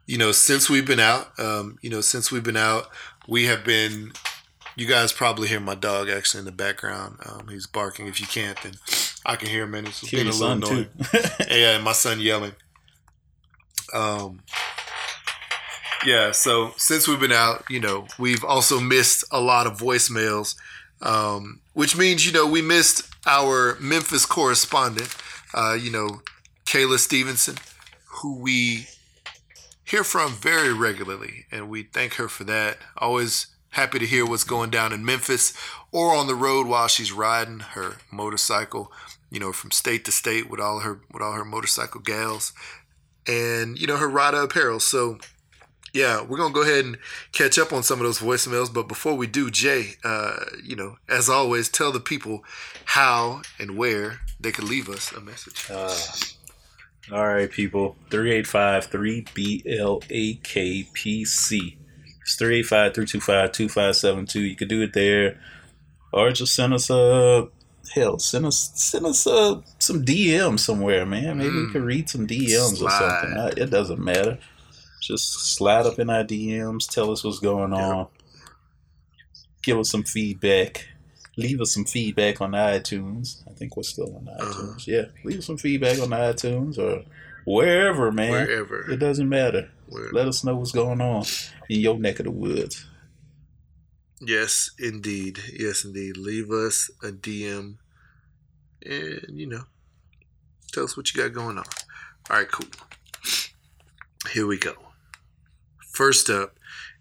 you 0.06 0.18
know, 0.18 0.32
since 0.32 0.68
we've 0.70 0.86
been 0.86 1.00
out, 1.00 1.38
um, 1.38 1.78
you 1.82 1.90
know, 1.90 2.00
since 2.00 2.30
we've 2.32 2.42
been 2.42 2.56
out, 2.56 2.86
we 3.28 3.46
have 3.46 3.64
been. 3.64 4.12
You 4.74 4.86
guys 4.86 5.12
probably 5.12 5.48
hear 5.48 5.60
my 5.60 5.74
dog 5.74 6.08
actually 6.08 6.38
in 6.40 6.44
the 6.46 6.52
background. 6.52 7.18
Um, 7.26 7.48
he's 7.48 7.66
barking. 7.66 8.06
If 8.06 8.20
you 8.20 8.26
can't, 8.26 8.58
then 8.62 8.72
I 9.24 9.36
can 9.36 9.48
hear 9.48 9.64
him, 9.64 9.74
and 9.74 9.88
it's 9.88 10.00
Hear 10.00 10.24
being 10.24 10.28
a 10.28 10.36
little 10.36 10.48
son 10.48 10.62
annoying. 10.62 10.88
yeah, 11.48 11.76
and 11.76 11.84
my 11.84 11.92
son 11.92 12.20
yelling. 12.20 12.52
Um, 13.94 14.40
yeah, 16.04 16.32
so 16.32 16.72
since 16.76 17.06
we've 17.06 17.20
been 17.20 17.32
out, 17.32 17.64
you 17.68 17.80
know, 17.80 18.06
we've 18.18 18.44
also 18.44 18.80
missed 18.80 19.24
a 19.30 19.40
lot 19.40 19.66
of 19.66 19.78
voicemails, 19.78 20.56
um, 21.00 21.60
which 21.74 21.96
means, 21.96 22.26
you 22.26 22.32
know, 22.32 22.46
we 22.46 22.62
missed 22.62 23.08
our 23.26 23.76
Memphis 23.80 24.26
correspondent, 24.26 25.14
uh, 25.54 25.76
you 25.80 25.90
know, 25.90 26.22
Kayla 26.64 26.98
Stevenson, 26.98 27.56
who 28.06 28.38
we 28.38 28.88
hear 29.84 30.04
from 30.04 30.32
very 30.32 30.72
regularly, 30.72 31.46
and 31.52 31.68
we 31.68 31.84
thank 31.84 32.14
her 32.14 32.28
for 32.28 32.44
that. 32.44 32.78
Always 32.96 33.48
happy 33.70 33.98
to 33.98 34.06
hear 34.06 34.24
what's 34.26 34.44
going 34.44 34.70
down 34.70 34.92
in 34.92 35.04
Memphis 35.04 35.52
or 35.90 36.14
on 36.14 36.26
the 36.26 36.34
road 36.34 36.66
while 36.66 36.88
she's 36.88 37.12
riding 37.12 37.60
her 37.60 37.96
motorcycle, 38.10 38.90
you 39.32 39.40
know, 39.40 39.50
from 39.50 39.70
state 39.70 40.04
to 40.04 40.12
state 40.12 40.50
with 40.50 40.60
all 40.60 40.80
her 40.80 41.00
with 41.10 41.22
all 41.22 41.32
her 41.32 41.44
motorcycle 41.44 42.02
gals 42.02 42.52
and 43.26 43.78
you 43.80 43.86
know 43.86 43.96
her 43.96 44.08
rider 44.08 44.42
apparel. 44.42 44.78
So 44.78 45.18
yeah, 45.94 46.22
we're 46.22 46.36
gonna 46.36 46.52
go 46.54 46.62
ahead 46.62 46.84
and 46.84 46.98
catch 47.32 47.58
up 47.58 47.72
on 47.72 47.82
some 47.82 47.98
of 47.98 48.04
those 48.04 48.18
voicemails. 48.18 48.72
But 48.72 48.88
before 48.88 49.14
we 49.14 49.26
do, 49.26 49.50
Jay, 49.50 49.94
uh, 50.04 50.44
you 50.62 50.76
know, 50.76 50.96
as 51.08 51.28
always, 51.30 51.68
tell 51.70 51.90
the 51.92 52.00
people 52.00 52.44
how 52.84 53.42
and 53.58 53.76
where 53.76 54.20
they 54.38 54.52
can 54.52 54.68
leave 54.68 54.88
us 54.88 55.12
a 55.12 55.20
message. 55.20 55.66
Uh, 55.70 55.96
all 57.10 57.26
right, 57.26 57.50
people. 57.50 57.96
385 58.10 58.90
3BLAKPC. 58.90 59.66
It's 62.20 62.36
385 62.36 62.94
325 62.94 63.52
2572. 63.52 64.40
You 64.40 64.56
can 64.56 64.68
do 64.68 64.82
it 64.82 64.92
there. 64.92 65.40
Or 66.12 66.30
just 66.30 66.54
send 66.54 66.74
us 66.74 66.90
a. 66.90 67.48
Hell, 67.94 68.18
send 68.18 68.46
us 68.46 68.70
send 68.74 69.04
us 69.06 69.26
uh, 69.26 69.60
some 69.78 70.04
DM 70.04 70.58
somewhere, 70.58 71.04
man. 71.04 71.38
Maybe 71.38 71.50
we 71.50 71.62
Mm. 71.66 71.72
can 71.72 71.84
read 71.84 72.08
some 72.08 72.26
DMs 72.26 72.80
or 72.82 72.90
something. 72.90 73.32
Uh, 73.36 73.52
It 73.56 73.70
doesn't 73.70 73.98
matter. 74.00 74.38
Just 75.00 75.54
slide 75.56 75.84
up 75.86 75.98
in 75.98 76.08
our 76.08 76.24
DMs. 76.24 76.86
Tell 76.88 77.10
us 77.10 77.24
what's 77.24 77.40
going 77.40 77.72
on. 77.72 78.06
Give 79.62 79.78
us 79.78 79.90
some 79.90 80.04
feedback. 80.04 80.88
Leave 81.36 81.60
us 81.60 81.72
some 81.72 81.84
feedback 81.84 82.40
on 82.40 82.52
iTunes. 82.52 83.42
I 83.48 83.52
think 83.54 83.76
we're 83.76 83.82
still 83.82 84.14
on 84.16 84.28
Uh-huh. 84.28 84.44
iTunes. 84.52 84.86
Yeah, 84.86 85.06
leave 85.24 85.38
us 85.38 85.46
some 85.46 85.58
feedback 85.58 85.98
on 86.00 86.10
iTunes 86.10 86.78
or 86.78 87.04
wherever, 87.44 88.12
man. 88.12 88.30
Wherever. 88.30 88.90
It 88.90 88.98
doesn't 88.98 89.28
matter. 89.28 89.70
Where- 89.88 90.10
Let 90.12 90.28
us 90.28 90.44
know 90.44 90.56
what's 90.56 90.72
going 90.72 91.00
on 91.00 91.24
in 91.68 91.80
your 91.80 91.98
neck 91.98 92.20
of 92.20 92.24
the 92.24 92.30
woods. 92.30 92.86
Yes, 94.24 94.70
indeed. 94.78 95.40
Yes, 95.52 95.84
indeed. 95.84 96.16
Leave 96.16 96.50
us 96.52 96.90
a 97.02 97.08
DM 97.08 97.78
and, 98.84 99.20
you 99.30 99.46
know, 99.46 99.64
tell 100.72 100.84
us 100.84 100.96
what 100.96 101.12
you 101.12 101.20
got 101.20 101.34
going 101.34 101.58
on. 101.58 101.64
All 102.30 102.36
right, 102.36 102.50
cool. 102.50 102.68
Here 104.32 104.46
we 104.46 104.58
go. 104.58 104.74
First 105.92 106.30
up, 106.30 106.54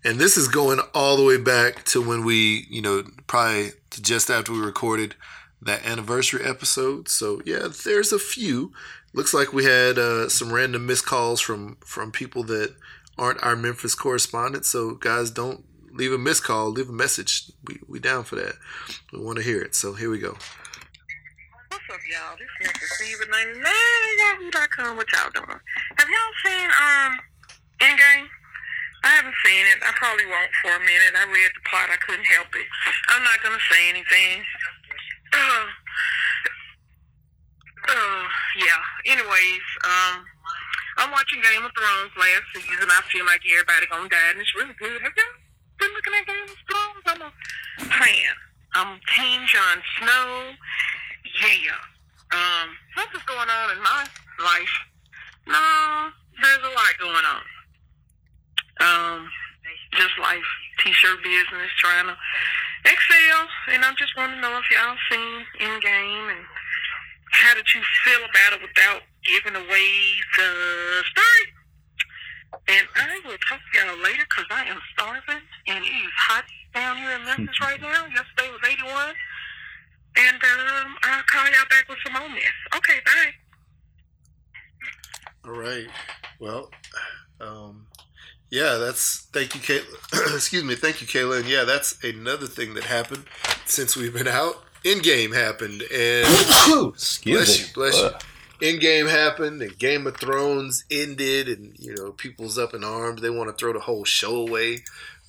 and 0.04 0.18
this 0.18 0.36
is 0.36 0.48
going 0.48 0.80
all 0.96 1.16
the 1.16 1.24
way 1.24 1.38
back 1.38 1.86
to 1.86 2.02
when 2.02 2.26
we, 2.26 2.66
you 2.72 2.82
know, 2.82 3.04
probably 3.28 3.70
to 3.92 4.02
just 4.02 4.32
after 4.32 4.52
we 4.52 4.60
recorded 4.60 5.14
that 5.62 5.86
anniversary 5.86 6.44
episode. 6.44 7.08
So, 7.08 7.40
yeah, 7.46 7.68
there's 7.84 8.12
a 8.12 8.18
few. 8.18 8.74
Looks 9.14 9.32
like 9.32 9.54
we 9.54 9.66
had 9.66 10.00
uh, 10.00 10.28
some 10.28 10.52
random 10.52 10.88
missed 10.88 11.06
calls 11.06 11.40
from 11.40 11.78
from 11.86 12.12
people 12.12 12.44
that 12.46 12.74
aren't 13.16 13.44
our 13.44 13.56
Memphis 13.56 13.94
correspondents. 13.94 14.70
So, 14.70 14.96
guys, 14.96 15.30
don't 15.30 15.64
leave 15.94 16.12
a 16.12 16.18
missed 16.18 16.44
call, 16.44 16.70
leave 16.70 16.90
a 16.90 16.94
message. 16.94 17.52
We 17.68 17.80
we 17.88 18.00
down 18.00 18.24
for 18.24 18.36
that. 18.36 18.56
We 19.12 19.20
want 19.20 19.38
to 19.38 19.44
hear 19.44 19.62
it. 19.62 19.76
So 19.76 19.94
here 19.94 20.10
we 20.10 20.20
go. 20.20 20.38
What's 21.70 21.88
up, 21.92 22.00
y'all? 22.10 22.38
This 22.38 22.48
is 22.62 22.72
Mr. 22.72 22.88
Steve 22.96 23.18
at 23.22 23.30
99 23.30 23.64
Yahoo.com. 23.64 24.98
What 24.98 25.08
y'all 25.12 25.32
doing? 25.34 25.60
Have 25.98 26.08
y'all 26.08 26.36
seen 26.44 26.70
um 26.70 27.20
Endgame? 27.80 28.28
I 29.04 29.10
haven't 29.18 29.36
seen 29.44 29.66
it. 29.66 29.82
I 29.82 29.92
probably 29.98 30.26
won't 30.30 30.52
for 30.62 30.70
a 30.78 30.80
minute. 30.80 31.18
I 31.18 31.26
read 31.26 31.52
the 31.58 31.64
plot. 31.66 31.90
I 31.90 31.98
couldn't 32.06 32.26
help 32.26 32.54
it. 32.54 32.68
I'm 33.10 33.24
not 33.24 33.42
gonna 33.42 33.62
say 33.72 33.90
anything. 33.90 34.46
Uh, 35.34 35.66
uh, 37.90 38.24
yeah. 38.62 38.82
Anyways, 39.10 39.66
um, 39.84 40.22
I'm 41.02 41.10
watching 41.10 41.42
Game 41.42 41.66
of 41.66 41.72
Thrones 41.74 42.14
last 42.14 42.46
season. 42.54 42.94
I 42.94 43.02
feel 43.10 43.26
like 43.26 43.42
everybody 43.50 43.90
gonna 43.90 44.10
die, 44.10 44.30
and 44.30 44.40
it's 44.40 44.54
really 44.54 44.78
good. 44.78 45.02
Have 45.02 45.18
you 45.18 45.41
been 45.82 45.94
looking 45.98 46.14
at 46.14 46.26
Game 46.30 46.46
of 46.46 46.62
Thrones? 46.70 47.06
I'm 47.10 47.22
a 47.26 47.32
fan. 47.90 48.36
I'm 48.78 49.02
Team 49.18 49.42
Jon 49.50 49.82
Snow. 49.98 50.54
Yeah. 51.42 51.82
Um, 52.30 52.70
something's 52.96 53.26
going 53.26 53.50
on 53.50 53.68
in 53.74 53.82
my 53.82 54.06
life. 54.46 54.76
No, 55.50 56.14
there's 56.38 56.62
a 56.62 56.74
lot 56.78 56.94
going 57.02 57.26
on. 57.26 57.46
Um, 58.80 59.30
just 59.98 60.14
life, 60.22 60.50
t-shirt 60.86 61.24
business, 61.24 61.74
trying 61.82 62.08
to 62.08 62.16
excel, 62.86 63.42
and 63.74 63.84
I 63.84 63.92
just 63.98 64.16
want 64.16 64.34
to 64.34 64.42
know 64.42 64.62
if 64.62 64.70
y'all 64.70 64.96
seen 65.10 65.46
Endgame 65.60 66.30
and 66.30 66.46
how 67.32 67.56
did 67.56 67.66
you 67.74 67.82
feel 68.06 68.22
about 68.22 68.54
it 68.54 68.62
without 68.62 69.02
giving 69.26 69.56
away 69.56 69.90
the 70.38 71.04
story? 71.10 71.61
And 72.68 72.88
I 72.96 73.20
will 73.26 73.38
talk 73.50 73.60
to 73.60 73.80
y'all 73.80 73.98
later 74.04 74.24
because 74.30 74.46
I 74.52 74.64
am 74.66 74.80
starving 74.94 75.42
and 75.68 75.84
it 75.84 75.88
is 75.88 76.12
hot 76.18 76.44
down 76.74 76.98
here 76.98 77.12
in 77.12 77.26
Memphis 77.26 77.60
right 77.62 77.82
now. 77.82 78.06
Yesterday 78.08 78.50
was 78.52 78.60
81. 78.66 79.14
And 80.18 80.36
um, 80.44 80.96
I'll 81.04 81.24
call 81.32 81.46
y'all 81.46 81.70
back 81.70 81.88
with 81.88 81.98
some 82.06 82.14
more 82.14 82.30
mess. 82.30 82.44
Okay, 82.76 83.00
bye. 83.06 83.32
All 85.46 85.58
right. 85.58 85.88
Well, 86.40 86.70
um, 87.40 87.88
yeah, 88.50 88.76
that's 88.76 89.28
thank 89.32 89.56
you, 89.56 89.62
Kayla. 89.62 90.36
Excuse 90.36 90.64
me, 90.64 90.76
thank 90.76 91.02
you, 91.02 91.08
Kayla. 91.08 91.40
And 91.40 91.50
yeah, 91.50 91.64
that's 91.64 92.04
another 92.04 92.48
thing 92.48 92.74
that 92.74 92.84
happened 92.84 93.24
since 93.66 93.96
we've 93.96 94.14
been 94.14 94.28
out. 94.28 94.56
Endgame 94.84 95.34
happened, 95.34 95.84
and 95.94 96.28
Excuse 96.94 97.38
bless 97.38 97.60
me. 97.60 97.66
you, 97.68 97.74
bless 97.74 97.96
Uh, 98.00 98.20
you. 98.20 98.28
Endgame 98.62 99.10
happened, 99.10 99.62
and 99.62 99.78
Game 99.78 100.06
of 100.08 100.18
Thrones 100.18 100.84
ended, 100.92 101.48
and 101.48 101.76
you 101.80 101.96
know 101.96 102.12
people's 102.12 102.58
up 102.58 102.74
in 102.74 102.84
arms. 102.84 103.22
They 103.22 103.30
want 103.30 103.50
to 103.50 103.56
throw 103.56 103.74
the 103.74 103.80
whole 103.80 104.06
show 104.06 104.36
away. 104.36 104.80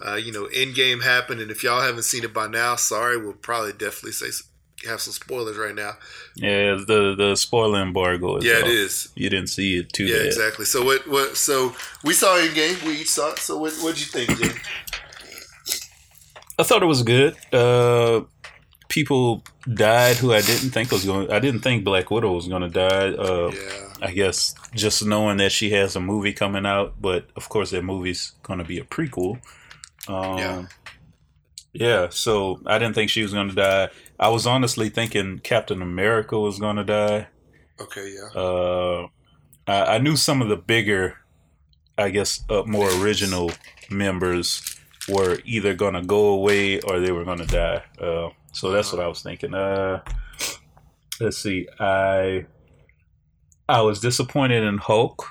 Uh, 0.04 0.16
you 0.16 0.32
know, 0.32 0.46
Endgame 0.54 1.02
happened, 1.02 1.40
and 1.40 1.50
if 1.50 1.62
y'all 1.62 1.80
haven't 1.80 2.02
seen 2.02 2.24
it 2.24 2.34
by 2.34 2.46
now, 2.46 2.76
sorry, 2.76 3.16
we'll 3.16 3.32
probably 3.34 3.72
definitely 3.72 4.12
say 4.12 4.26
have 4.86 5.00
some 5.00 5.12
spoilers 5.12 5.56
right 5.56 5.74
now. 5.74 5.92
Yeah, 6.34 6.74
the 6.86 7.14
the 7.16 7.36
spoiler 7.36 7.80
embargo. 7.82 8.36
Is 8.36 8.44
Yeah, 8.44 8.58
it 8.58 8.66
is. 8.66 9.08
You 9.14 9.30
didn't 9.30 9.48
see 9.48 9.78
it 9.78 9.92
too 9.92 10.06
Yeah, 10.06 10.18
bad. 10.18 10.26
exactly. 10.26 10.64
So 10.64 10.84
what? 10.84 11.06
What? 11.08 11.36
So 11.36 11.74
we 12.04 12.12
saw 12.14 12.36
Endgame. 12.36 12.82
We 12.84 13.00
each 13.00 13.10
saw 13.10 13.30
it. 13.32 13.38
So 13.38 13.56
what? 13.58 13.72
What'd 13.74 14.00
you 14.00 14.06
think, 14.06 14.36
Jay? 14.38 14.58
I 16.58 16.64
thought 16.64 16.82
it 16.82 16.86
was 16.86 17.02
good. 17.02 17.36
Uh, 17.52 18.22
people 18.92 19.42
died 19.72 20.16
who 20.16 20.34
I 20.34 20.42
didn't 20.42 20.70
think 20.70 20.90
was 20.92 21.04
going. 21.06 21.30
I 21.32 21.38
didn't 21.38 21.62
think 21.62 21.82
Black 21.82 22.10
Widow 22.10 22.32
was 22.32 22.46
going 22.46 22.60
to 22.62 22.68
die. 22.68 23.08
Uh, 23.14 23.50
Yeah. 23.50 23.88
I 24.02 24.10
guess 24.12 24.54
just 24.74 25.04
knowing 25.06 25.36
that 25.38 25.52
she 25.52 25.70
has 25.70 25.94
a 25.96 26.00
movie 26.00 26.32
coming 26.32 26.66
out, 26.66 27.00
but 27.00 27.30
of 27.36 27.48
course 27.48 27.70
that 27.70 27.82
movie's 27.84 28.32
going 28.42 28.58
to 28.58 28.64
be 28.64 28.78
a 28.78 28.84
prequel. 28.84 29.40
Um, 30.08 30.38
Yeah. 30.38 30.66
yeah. 31.72 32.06
So 32.10 32.60
I 32.66 32.78
didn't 32.78 32.94
think 32.94 33.10
she 33.10 33.22
was 33.22 33.32
going 33.32 33.48
to 33.48 33.54
die. 33.54 33.88
I 34.20 34.28
was 34.28 34.46
honestly 34.46 34.88
thinking 34.90 35.38
Captain 35.38 35.80
America 35.82 36.38
was 36.38 36.58
going 36.58 36.76
to 36.76 36.84
die. 36.84 37.28
Okay. 37.80 38.14
Yeah. 38.14 38.40
Uh, 38.40 39.06
I, 39.66 39.94
I 39.94 39.98
knew 39.98 40.16
some 40.16 40.42
of 40.42 40.48
the 40.48 40.56
bigger, 40.56 41.16
I 41.96 42.10
guess, 42.10 42.44
uh, 42.50 42.64
more 42.66 42.90
original 43.02 43.52
members 43.90 44.76
were 45.08 45.38
either 45.44 45.74
going 45.74 45.94
to 45.94 46.02
go 46.02 46.26
away 46.28 46.80
or 46.80 46.98
they 47.00 47.12
were 47.12 47.24
going 47.24 47.38
to 47.38 47.46
die. 47.46 47.82
Uh, 48.00 48.30
so 48.52 48.70
that's 48.70 48.92
what 48.92 49.02
I 49.02 49.06
was 49.08 49.22
thinking. 49.22 49.54
Uh, 49.54 50.02
let's 51.20 51.38
see. 51.38 51.66
I 51.80 52.46
I 53.68 53.80
was 53.82 54.00
disappointed 54.00 54.62
in 54.64 54.78
Hulk, 54.78 55.26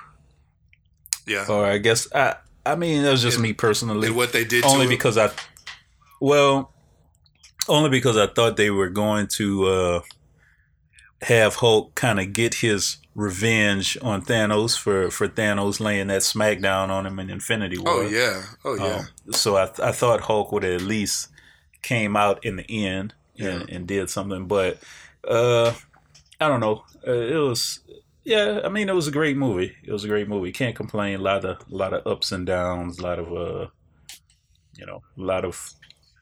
Yeah. 1.26 1.46
or 1.48 1.64
I 1.66 1.78
guess 1.78 2.12
I. 2.14 2.36
I 2.64 2.76
mean, 2.76 3.02
that 3.02 3.10
was 3.10 3.22
just 3.22 3.38
And- 3.38 3.42
me 3.42 3.52
personally 3.54 4.06
and 4.08 4.16
what 4.16 4.32
they 4.32 4.44
did 4.44 4.64
only 4.64 4.78
to 4.78 4.82
him? 4.84 4.88
because 4.90 5.18
I, 5.18 5.30
well, 6.20 6.72
only 7.68 7.90
because 7.90 8.16
I 8.16 8.28
thought 8.28 8.56
they 8.56 8.70
were 8.70 8.88
going 8.88 9.26
to 9.38 9.66
uh, 9.66 10.00
have 11.22 11.56
Hulk 11.56 11.94
kind 11.96 12.20
of 12.20 12.32
get 12.32 12.54
his 12.54 12.98
revenge 13.16 13.98
on 14.00 14.22
Thanos 14.24 14.78
for 14.78 15.10
for 15.10 15.26
Thanos 15.28 15.80
laying 15.80 16.06
that 16.06 16.22
smackdown 16.22 16.88
on 16.88 17.04
him 17.04 17.18
in 17.18 17.30
Infinity 17.30 17.78
War. 17.78 17.94
Oh 17.94 18.00
yeah. 18.02 18.42
Oh 18.64 18.74
yeah. 18.76 18.98
Um, 19.26 19.32
so 19.32 19.56
I 19.56 19.64
I 19.82 19.90
thought 19.92 20.20
Hulk 20.22 20.52
would 20.52 20.64
at 20.64 20.82
least 20.82 21.28
came 21.82 22.16
out 22.16 22.44
in 22.44 22.56
the 22.56 22.86
end 22.86 23.14
and, 23.38 23.68
and 23.68 23.86
did 23.86 24.08
something, 24.08 24.46
but 24.46 24.78
uh, 25.26 25.72
I 26.40 26.48
don't 26.48 26.60
know. 26.60 26.84
Uh, 27.06 27.12
it 27.12 27.36
was. 27.36 27.80
Yeah, 28.24 28.60
I 28.64 28.68
mean, 28.68 28.88
it 28.88 28.94
was 28.94 29.08
a 29.08 29.12
great 29.12 29.36
movie. 29.36 29.74
It 29.82 29.90
was 29.90 30.04
a 30.04 30.08
great 30.08 30.28
movie. 30.28 30.52
Can't 30.52 30.76
complain. 30.76 31.18
A 31.18 31.22
lot 31.22 31.44
of, 31.44 31.58
a 31.58 31.74
lot 31.74 31.92
of 31.92 32.06
ups 32.06 32.30
and 32.30 32.46
downs. 32.46 33.00
A 33.00 33.02
lot 33.02 33.18
of, 33.18 33.32
uh, 33.32 33.66
you 34.76 34.86
know, 34.86 35.02
a 35.18 35.20
lot 35.20 35.44
of 35.44 35.72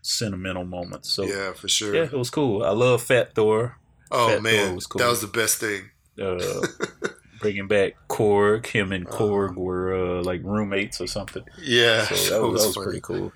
sentimental 0.00 0.64
moments. 0.64 1.10
So 1.10 1.24
yeah, 1.24 1.52
for 1.52 1.68
sure. 1.68 1.94
yeah, 1.94 2.04
it 2.04 2.12
was 2.12 2.30
cool. 2.30 2.62
I 2.62 2.70
love 2.70 3.02
Fat 3.02 3.34
Thor. 3.34 3.78
oh 4.10 4.28
Fat 4.28 4.42
man, 4.42 4.66
Thor 4.66 4.74
was 4.76 4.86
cool. 4.86 4.98
that 5.00 5.08
was 5.08 5.20
the 5.20 5.26
best 5.26 5.58
thing. 5.60 5.90
Uh, 6.18 6.66
bringing 7.40 7.66
back 7.66 7.94
Korg. 8.08 8.66
Him 8.66 8.92
and 8.92 9.06
Uh-huh. 9.06 9.16
Korg 9.18 9.56
were 9.56 9.94
uh, 10.18 10.22
like 10.22 10.42
roommates 10.44 11.00
or 11.00 11.06
something. 11.06 11.42
Yeah, 11.60 12.04
So 12.04 12.14
that, 12.14 12.30
that 12.30 12.42
was, 12.42 12.52
was, 12.52 12.62
that 12.74 12.78
was 12.80 12.86
pretty 12.86 13.00
cool. 13.00 13.32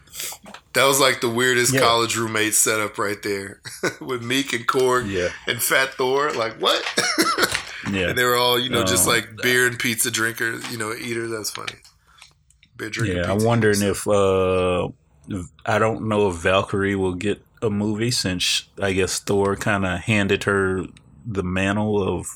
That 0.74 0.84
was 0.86 1.00
like 1.00 1.20
the 1.20 1.28
weirdest 1.30 1.72
Yeah. 1.74 1.80
college 1.80 2.16
roommate 2.16 2.54
setup 2.54 2.98
right 2.98 3.20
there, 3.22 3.60
with 4.00 4.22
Miek 4.22 4.52
and 4.54 4.66
Korg 4.66 5.10
Yeah, 5.10 5.28
and 5.48 5.60
Fat 5.62 5.94
Thor. 5.94 6.32
Like 6.32 6.54
what? 6.60 6.84
yeah. 7.90 8.08
and 8.10 8.18
they 8.18 8.24
were 8.24 8.36
all 8.36 8.58
you 8.58 8.70
know 8.70 8.84
just 8.84 9.06
Um, 9.08 9.14
like 9.14 9.36
beer 9.42 9.66
and 9.66 9.78
pizza 9.78 10.10
drinkers, 10.10 10.70
you 10.70 10.78
know, 10.78 10.92
eaters. 10.94 11.30
That's 11.30 11.50
funny. 11.50 11.74
Beer 12.76 12.90
drinking. 12.90 13.18
Yeah, 13.18 13.32
I'm 13.32 13.44
wondering 13.44 13.82
if 13.82 14.06
uh, 14.08 14.88
I 15.64 15.78
don't 15.78 16.08
know 16.08 16.28
if 16.28 16.36
Valkyrie 16.36 16.96
will 16.96 17.14
get 17.14 17.40
a 17.62 17.70
movie 17.70 18.10
since 18.10 18.64
I 18.82 18.92
guess 18.92 19.18
Thor 19.20 19.56
kind 19.56 19.86
of 19.86 20.00
handed 20.00 20.44
her 20.44 20.84
the 21.24 21.42
mantle 21.42 22.02
of 22.02 22.26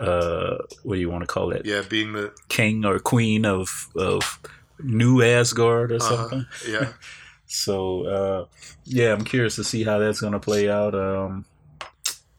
uh, 0.00 0.56
what 0.82 0.94
do 0.94 1.00
you 1.00 1.10
want 1.10 1.22
to 1.22 1.26
call 1.26 1.52
it, 1.52 1.66
Yeah, 1.66 1.82
being 1.88 2.12
the 2.14 2.32
king 2.48 2.84
or 2.84 2.98
queen 2.98 3.44
of 3.44 3.88
of 3.96 4.40
New 4.82 5.22
Asgard 5.22 5.92
or 5.92 5.96
uh 5.96 5.98
something. 6.00 6.46
Yeah, 6.68 6.92
So 7.46 8.04
uh, 8.06 8.44
yeah, 8.84 9.12
I'm 9.12 9.24
curious 9.24 9.56
to 9.56 9.64
see 9.64 9.84
how 9.84 9.98
that's 9.98 10.20
gonna 10.20 10.40
play 10.40 10.70
out. 10.70 10.94
Um, 10.94 11.44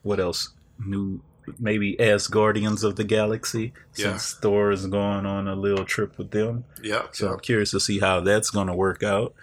what 0.01 0.19
else? 0.19 0.49
New 0.83 1.21
maybe 1.59 1.99
as 1.99 2.27
Guardians 2.27 2.83
of 2.83 2.95
the 2.95 3.03
Galaxy 3.03 3.73
Yeah. 3.95 4.11
since 4.17 4.33
Thor 4.35 4.71
is 4.71 4.85
going 4.87 5.25
on 5.25 5.47
a 5.47 5.55
little 5.55 5.83
trip 5.85 6.17
with 6.17 6.31
them. 6.31 6.63
yeah, 6.83 7.07
So 7.11 7.25
yeah. 7.25 7.33
I'm 7.33 7.39
curious 7.39 7.71
to 7.71 7.79
see 7.79 7.99
how 7.99 8.21
that's 8.21 8.51
going 8.51 8.67
to 8.67 8.73
work 8.75 9.03
out. 9.03 9.33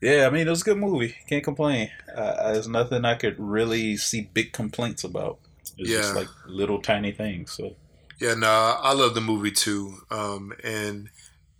Yeah, 0.00 0.26
I 0.26 0.30
mean, 0.30 0.46
it 0.46 0.50
was 0.50 0.62
a 0.62 0.64
good 0.64 0.78
movie. 0.78 1.14
Can't 1.28 1.44
complain. 1.44 1.90
Uh, 2.16 2.52
there's 2.54 2.66
nothing 2.68 3.04
I 3.04 3.14
could 3.16 3.36
really 3.38 3.98
see 3.98 4.22
big 4.32 4.52
complaints 4.54 5.04
about. 5.04 5.38
It's 5.80 5.90
just 5.90 6.14
Yeah. 6.14 6.20
like 6.20 6.28
little 6.46 6.80
tiny 6.80 7.12
things. 7.12 7.52
So 7.52 7.76
Yeah, 8.20 8.34
no, 8.34 8.48
I 8.48 8.92
love 8.92 9.14
the 9.14 9.20
movie 9.20 9.50
too. 9.50 9.94
Um, 10.10 10.52
and 10.62 11.08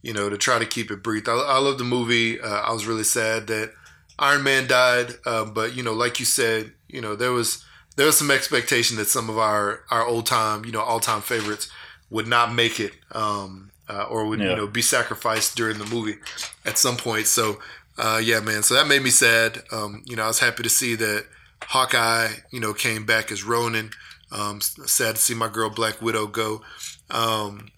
you 0.03 0.13
know, 0.15 0.31
to 0.31 0.39
try 0.39 0.59
to 0.59 0.67
keep 0.67 0.91
it 0.91 1.03
brief, 1.03 1.29
I, 1.29 1.33
I 1.33 1.59
love 1.59 1.79
the 1.79 1.85
movie. 1.85 2.41
Uh, 2.41 2.61
I 2.61 2.73
was 2.73 2.87
really 2.87 3.05
sad 3.05 3.47
that 3.49 3.73
Iron 4.19 4.43
Man 4.43 4.67
died, 4.67 5.15
um, 5.27 5.53
but 5.55 5.75
you 5.75 5.83
know, 5.83 5.93
like 5.95 6.21
you 6.21 6.27
said, 6.27 6.73
you 6.89 7.01
know, 7.01 7.17
there 7.17 7.33
was 7.33 7.65
there 7.97 8.07
was 8.07 8.17
some 8.19 8.31
expectation 8.31 8.97
that 8.99 9.09
some 9.09 9.29
of 9.31 9.39
our 9.39 9.85
our 9.91 10.05
old 10.07 10.27
time, 10.27 10.65
you 10.65 10.73
know, 10.73 10.81
all 10.81 11.01
time 11.01 11.23
favorites 11.23 11.71
would 12.11 12.27
not 12.27 12.53
make 12.55 12.81
it, 12.81 12.93
um, 13.13 13.71
uh, 13.89 14.05
or 14.05 14.27
would 14.27 14.41
Yeah. 14.41 14.51
you 14.51 14.57
know 14.57 14.67
be 14.67 14.83
sacrificed 14.83 15.57
during 15.57 15.79
the 15.79 15.87
movie 15.87 16.17
at 16.65 16.77
some 16.79 16.97
point. 16.97 17.27
So, 17.27 17.61
uh, 17.99 18.21
yeah, 18.23 18.41
man. 18.41 18.63
So 18.63 18.75
that 18.75 18.87
made 18.87 19.03
me 19.03 19.11
sad. 19.11 19.63
Um, 19.73 20.03
you 20.07 20.17
know, 20.17 20.25
I 20.25 20.29
was 20.29 20.41
happy 20.41 20.63
to 20.63 20.69
see 20.71 20.95
that 20.97 21.25
Hawkeye, 21.65 22.29
you 22.51 22.61
know, 22.61 22.73
came 22.75 23.05
back 23.07 23.31
as 23.31 23.45
Ronin. 23.45 23.91
Um, 24.33 24.61
sad 24.61 25.17
to 25.17 25.21
see 25.21 25.35
my 25.35 25.49
girl 25.49 25.71
Black 25.71 26.01
Widow 26.01 26.27
go. 26.27 26.63
Um, 27.11 27.69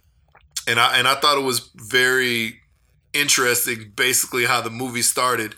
and 0.67 0.79
I 0.79 0.99
and 0.99 1.09
I 1.09 1.15
thought 1.15 1.39
it 1.39 1.45
was 1.45 1.71
very 1.75 2.61
interesting, 3.13 3.93
basically 3.95 4.45
how 4.45 4.61
the 4.61 4.71
movie 4.71 5.03
started. 5.03 5.55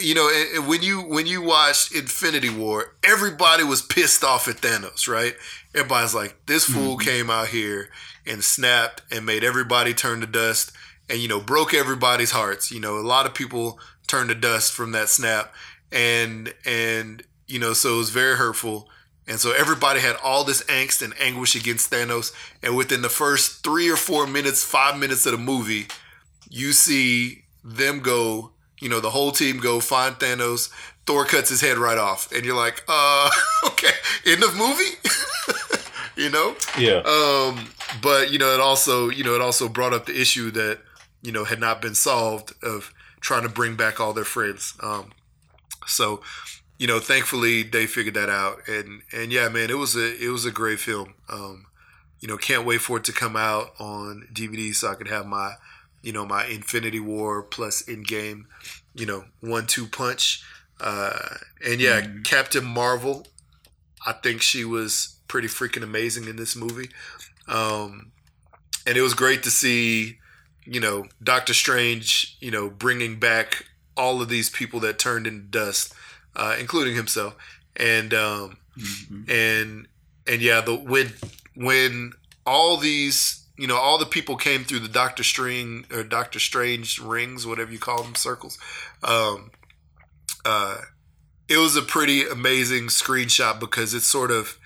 You 0.00 0.14
know, 0.14 0.28
when 0.66 0.82
you 0.82 1.00
when 1.00 1.26
you 1.26 1.42
watched 1.42 1.94
Infinity 1.94 2.50
War, 2.50 2.96
everybody 3.02 3.64
was 3.64 3.80
pissed 3.82 4.22
off 4.22 4.48
at 4.48 4.56
Thanos, 4.56 5.08
right? 5.08 5.34
Everybody's 5.74 6.14
like, 6.14 6.36
"This 6.46 6.64
fool 6.64 6.96
came 6.98 7.30
out 7.30 7.48
here 7.48 7.90
and 8.26 8.44
snapped 8.44 9.02
and 9.10 9.24
made 9.24 9.44
everybody 9.44 9.94
turn 9.94 10.20
to 10.20 10.26
dust, 10.26 10.72
and 11.08 11.20
you 11.20 11.28
know, 11.28 11.40
broke 11.40 11.72
everybody's 11.72 12.32
hearts." 12.32 12.70
You 12.70 12.80
know, 12.80 12.98
a 12.98 13.00
lot 13.00 13.26
of 13.26 13.34
people 13.34 13.80
turned 14.06 14.28
to 14.28 14.34
dust 14.34 14.72
from 14.74 14.92
that 14.92 15.08
snap, 15.08 15.54
and 15.90 16.52
and 16.66 17.22
you 17.46 17.58
know, 17.58 17.72
so 17.72 17.94
it 17.94 17.98
was 17.98 18.10
very 18.10 18.36
hurtful. 18.36 18.88
And 19.28 19.38
so 19.38 19.52
everybody 19.52 20.00
had 20.00 20.16
all 20.22 20.42
this 20.42 20.64
angst 20.64 21.02
and 21.02 21.14
anguish 21.20 21.54
against 21.54 21.90
Thanos. 21.90 22.32
And 22.62 22.76
within 22.76 23.02
the 23.02 23.10
first 23.10 23.62
three 23.62 23.90
or 23.90 23.96
four 23.96 24.26
minutes, 24.26 24.64
five 24.64 24.98
minutes 24.98 25.26
of 25.26 25.32
the 25.32 25.38
movie, 25.38 25.86
you 26.48 26.72
see 26.72 27.44
them 27.62 28.00
go, 28.00 28.52
you 28.80 28.88
know, 28.88 29.00
the 29.00 29.10
whole 29.10 29.30
team 29.30 29.58
go 29.58 29.80
find 29.80 30.16
Thanos. 30.16 30.70
Thor 31.06 31.24
cuts 31.24 31.50
his 31.50 31.60
head 31.60 31.76
right 31.76 31.98
off. 31.98 32.32
And 32.32 32.44
you're 32.44 32.56
like, 32.56 32.82
uh, 32.88 33.30
okay, 33.66 33.92
end 34.24 34.42
of 34.42 34.56
movie? 34.56 34.96
you 36.16 36.30
know. 36.30 36.56
Yeah. 36.78 37.02
Um, 37.04 37.68
but 38.02 38.30
you 38.30 38.38
know, 38.38 38.52
it 38.54 38.60
also 38.60 39.08
you 39.08 39.24
know 39.24 39.34
it 39.34 39.40
also 39.40 39.68
brought 39.68 39.94
up 39.94 40.06
the 40.06 40.20
issue 40.20 40.50
that 40.50 40.80
you 41.22 41.32
know 41.32 41.44
had 41.44 41.60
not 41.60 41.80
been 41.80 41.94
solved 41.94 42.52
of 42.62 42.92
trying 43.20 43.42
to 43.42 43.48
bring 43.48 43.76
back 43.76 44.00
all 44.00 44.12
their 44.12 44.24
friends. 44.24 44.74
Um, 44.82 45.12
so 45.86 46.20
you 46.78 46.86
know, 46.86 47.00
thankfully 47.00 47.62
they 47.62 47.86
figured 47.86 48.14
that 48.14 48.30
out, 48.30 48.66
and 48.68 49.02
and 49.12 49.32
yeah, 49.32 49.48
man, 49.48 49.70
it 49.70 49.78
was 49.78 49.96
a 49.96 50.24
it 50.24 50.28
was 50.28 50.44
a 50.44 50.52
great 50.52 50.80
film. 50.80 51.14
Um, 51.28 51.66
you 52.20 52.28
know, 52.28 52.36
can't 52.36 52.64
wait 52.64 52.80
for 52.80 52.98
it 52.98 53.04
to 53.04 53.12
come 53.12 53.36
out 53.36 53.72
on 53.78 54.28
DVD 54.32 54.74
so 54.74 54.90
I 54.90 54.94
can 54.94 55.06
have 55.08 55.26
my 55.26 55.54
you 56.02 56.12
know 56.12 56.24
my 56.24 56.46
Infinity 56.46 57.00
War 57.00 57.42
plus 57.42 57.82
Endgame, 57.84 58.44
you 58.94 59.06
know, 59.06 59.24
one 59.40 59.66
two 59.66 59.86
punch. 59.86 60.42
Uh, 60.80 61.18
and 61.66 61.80
yeah, 61.80 62.06
Captain 62.24 62.64
Marvel, 62.64 63.26
I 64.06 64.12
think 64.12 64.42
she 64.42 64.64
was 64.64 65.18
pretty 65.26 65.48
freaking 65.48 65.82
amazing 65.82 66.28
in 66.28 66.36
this 66.36 66.54
movie. 66.54 66.90
Um, 67.48 68.12
and 68.86 68.96
it 68.96 69.02
was 69.02 69.14
great 69.14 69.42
to 69.42 69.50
see, 69.50 70.18
you 70.64 70.80
know, 70.80 71.06
Doctor 71.22 71.52
Strange, 71.52 72.36
you 72.40 72.50
know, 72.50 72.70
bringing 72.70 73.18
back 73.18 73.66
all 73.96 74.22
of 74.22 74.28
these 74.28 74.48
people 74.48 74.80
that 74.80 74.98
turned 74.98 75.26
into 75.26 75.44
dust, 75.44 75.92
uh, 76.38 76.56
including 76.58 76.94
himself. 76.94 77.36
And 77.76 78.14
um, 78.14 78.56
and 79.28 79.86
and 80.26 80.40
yeah, 80.40 80.60
the 80.60 80.74
when 80.74 81.12
when 81.54 82.12
all 82.46 82.76
these 82.76 83.44
you 83.56 83.66
know 83.66 83.76
all 83.76 83.98
the 83.98 84.06
people 84.06 84.36
came 84.36 84.64
through 84.64 84.80
the 84.80 84.88
Doctor 84.88 85.22
String 85.22 85.84
or 85.92 86.02
Doctor 86.02 86.38
Strange 86.38 86.98
rings, 86.98 87.46
whatever 87.46 87.70
you 87.70 87.78
call 87.78 88.02
them, 88.02 88.14
circles. 88.14 88.58
Um, 89.02 89.50
uh, 90.44 90.78
it 91.48 91.56
was 91.56 91.76
a 91.76 91.82
pretty 91.82 92.26
amazing 92.26 92.84
screenshot 92.84 93.58
because 93.58 93.94
it's 93.94 94.06
sort 94.06 94.30
of 94.30 94.58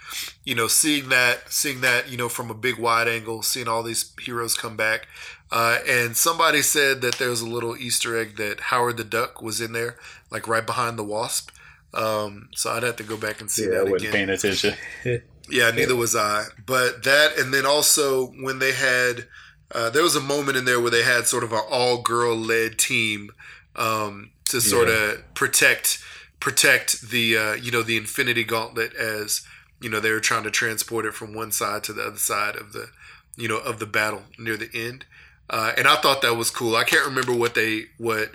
you 0.45 0.55
know 0.55 0.69
seeing 0.69 1.09
that 1.09 1.51
seeing 1.51 1.81
that 1.81 2.11
you 2.11 2.17
know 2.17 2.29
from 2.29 2.51
a 2.51 2.55
big 2.55 2.79
wide 2.79 3.09
angle 3.09 3.43
seeing 3.43 3.69
all 3.69 3.83
these 3.83 4.13
heroes 4.21 4.55
come 4.55 4.77
back 4.77 5.07
uh, 5.51 5.79
and 5.89 6.17
somebody 6.17 6.61
said 6.61 7.01
that 7.01 7.15
there 7.15 7.31
was 7.31 7.41
a 7.41 7.49
little 7.49 7.77
easter 7.77 8.19
egg 8.19 8.37
that 8.37 8.61
howard 8.61 8.97
the 8.97 9.05
duck 9.05 9.41
was 9.41 9.61
in 9.61 9.73
there 9.73 9.97
like 10.31 10.47
right 10.47 10.67
behind 10.67 10.99
the 10.99 11.05
wasp 11.05 11.51
um, 11.95 12.49
so 12.55 12.71
i'd 12.71 12.83
have 12.83 12.97
to 12.97 13.03
go 13.03 13.17
back 13.17 13.41
and 13.41 13.51
see 13.51 13.65
Yeah, 13.65 13.69
I 13.69 13.85
that 13.85 13.91
wasn't 13.91 14.01
again 14.01 14.13
paying 14.13 14.31
attention. 14.31 14.75
yeah, 15.51 15.71
neither 15.71 15.97
was 15.97 16.17
I. 16.17 16.45
But 16.65 17.05
that, 17.05 17.39
and 17.39 17.53
then 17.53 17.67
also 17.67 18.29
when 18.41 18.59
they 18.59 18.73
had, 18.73 19.27
uh, 19.75 19.91
there 19.91 20.03
was 20.03 20.17
a 20.17 20.21
moment 20.21 20.57
in 20.57 20.65
there 20.65 20.81
where 20.81 20.91
they 20.91 21.03
had 21.03 21.27
sort 21.27 21.45
of 21.45 21.53
an 21.53 21.61
all 21.71 22.03
girl 22.03 22.37
led 22.37 22.79
team 22.79 23.31
um, 23.77 24.31
to 24.49 24.61
sort 24.61 24.89
of 24.89 25.23
protect 25.35 26.03
protect 26.41 27.11
the 27.11 27.37
uh, 27.37 27.53
you 27.55 27.71
know 27.71 27.83
the 27.83 27.97
Infinity 27.97 28.45
Gauntlet 28.45 28.95
as 28.95 29.47
you 29.81 29.89
know 29.89 30.01
they 30.01 30.11
were 30.11 30.21
trying 30.21 30.45
to 30.45 30.51
transport 30.51 31.07
it 31.07 31.15
from 31.15 31.35
one 31.35 31.53
side 31.53 31.85
to 31.85 31.93
the 31.93 32.03
other 32.03 32.19
side 32.19 32.57
of 32.57 32.73
the 32.73 32.89
you 33.37 33.49
know 33.49 33.59
of 33.59 33.79
the 33.79 33.87
battle 33.87 34.23
near 34.39 34.57
the 34.57 34.71
end. 34.75 35.05
Uh, 35.51 35.73
and 35.77 35.87
I 35.87 35.97
thought 35.97 36.23
that 36.23 36.37
was 36.37 36.51
cool. 36.51 36.77
I 36.77 36.85
can't 36.85 37.07
remember 37.07 37.35
what 37.35 37.55
they 37.55 37.87
what 37.99 38.31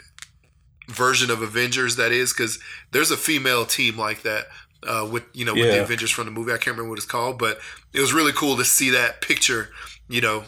version 0.88 1.30
of 1.30 1.42
Avengers 1.42 1.96
that 1.98 2.12
is 2.12 2.34
because 2.34 2.60
there's 2.92 3.12
a 3.12 3.18
female 3.18 3.66
team 3.66 3.98
like 3.98 4.22
that 4.24 4.48
uh, 4.88 5.08
with 5.12 5.24
you 5.34 5.46
know 5.46 5.54
with 5.54 5.64
the 5.72 5.82
Avengers 5.82 6.12
from 6.12 6.26
the 6.26 6.32
movie. 6.32 6.52
I 6.52 6.56
can't 6.58 6.68
remember 6.78 6.90
what 6.90 6.98
it's 6.98 7.06
called, 7.06 7.38
but 7.40 7.60
it 7.94 8.00
was 8.02 8.14
really 8.14 8.32
cool 8.34 8.56
to 8.58 8.66
see 8.66 8.90
that 8.92 9.22
picture, 9.22 9.70
you 10.08 10.22
know, 10.22 10.44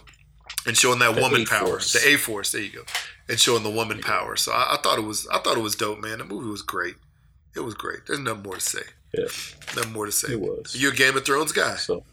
and 0.66 0.78
showing 0.78 1.00
that 1.00 1.16
The 1.16 1.22
woman 1.22 1.46
power, 1.46 1.64
A-Force. 1.66 1.94
the 1.94 2.08
A 2.14 2.18
Force. 2.18 2.52
There 2.52 2.62
you 2.62 2.72
go, 2.72 2.84
and 3.28 3.40
showing 3.40 3.64
the 3.64 3.70
woman 3.70 4.00
power. 4.02 4.36
So 4.36 4.52
I, 4.52 4.76
I 4.76 4.78
thought 4.82 4.98
it 4.98 5.04
was 5.06 5.28
I 5.28 5.40
thought 5.40 5.58
it 5.58 5.62
was 5.64 5.76
dope, 5.76 6.00
man. 6.00 6.20
The 6.20 6.26
movie 6.26 6.50
was 6.50 6.62
great. 6.62 6.96
It 7.56 7.62
was 7.62 7.74
great. 7.74 8.06
There's 8.08 8.20
nothing 8.20 8.44
more 8.44 8.56
to 8.56 8.62
say. 8.62 8.82
Yeah, 9.14 9.24
Nothing 9.76 9.92
more 9.94 10.06
to 10.06 10.12
say. 10.12 10.34
it 10.34 10.40
was. 10.40 10.76
You're 10.80 10.94
a 10.94 10.96
Game 10.96 11.18
of 11.18 11.26
Thrones 11.26 11.52
guy. 11.52 11.76
So, 11.78 12.04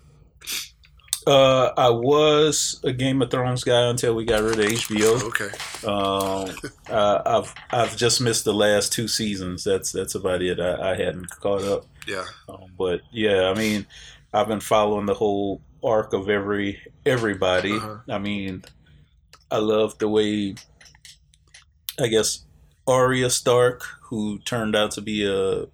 uh, 1.27 1.73
I 1.77 1.91
was 1.91 2.81
a 2.85 2.93
Game 2.93 3.21
of 3.23 3.31
Thrones 3.31 3.65
guy 3.65 3.89
until 3.89 4.15
we 4.15 4.25
got 4.25 4.43
rid 4.43 4.59
of 4.59 4.65
HBO. 4.67 5.23
Okay. 5.25 5.51
Um, 5.87 6.73
uh, 6.89 7.23
I've 7.27 7.55
I've 7.71 7.97
just 7.97 8.21
missed 8.21 8.45
the 8.45 8.55
last 8.55 8.93
two 8.93 9.09
seasons. 9.09 9.65
That's 9.65 9.91
that's 9.93 10.15
about 10.15 10.43
it. 10.43 10.61
I, 10.61 10.93
I 10.93 10.95
hadn't 10.97 11.29
caught 11.41 11.63
up. 11.63 11.87
Yeah. 12.07 12.25
Um, 12.49 12.71
but 12.79 13.01
yeah, 13.11 13.51
I 13.51 13.55
mean, 13.55 13.87
I've 14.33 14.49
been 14.49 14.61
following 14.61 15.07
the 15.07 15.15
whole 15.15 15.61
arc 15.83 16.13
of 16.13 16.29
every 16.29 16.81
everybody. 17.05 17.73
Uh-huh. 17.73 17.97
I 18.09 18.19
mean, 18.19 18.65
I 19.51 19.59
love 19.59 19.99
the 19.99 20.09
way, 20.09 20.55
I 22.01 22.07
guess, 22.09 22.45
Arya 22.87 23.31
Stark, 23.31 23.83
who 24.03 24.39
turned 24.41 24.77
out 24.77 24.93
to 24.93 25.01
be 25.01 25.27
a 25.27 25.67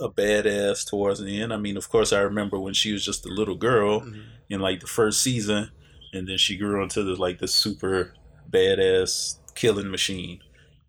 a 0.00 0.08
badass 0.08 0.88
towards 0.88 1.20
the 1.20 1.42
end. 1.42 1.52
I 1.52 1.56
mean, 1.56 1.76
of 1.76 1.88
course, 1.88 2.12
I 2.12 2.20
remember 2.20 2.58
when 2.58 2.72
she 2.72 2.92
was 2.92 3.04
just 3.04 3.26
a 3.26 3.28
little 3.28 3.56
girl 3.56 4.00
Mhm. 4.00 4.22
In 4.50 4.60
like 4.60 4.80
the 4.80 4.86
first 4.86 5.22
season, 5.22 5.70
and 6.12 6.28
then 6.28 6.38
she 6.38 6.56
grew 6.56 6.82
into 6.82 7.02
the 7.02 7.14
like 7.14 7.38
the 7.38 7.48
super 7.48 8.14
badass 8.50 9.38
killing 9.54 9.90
machine. 9.90 10.40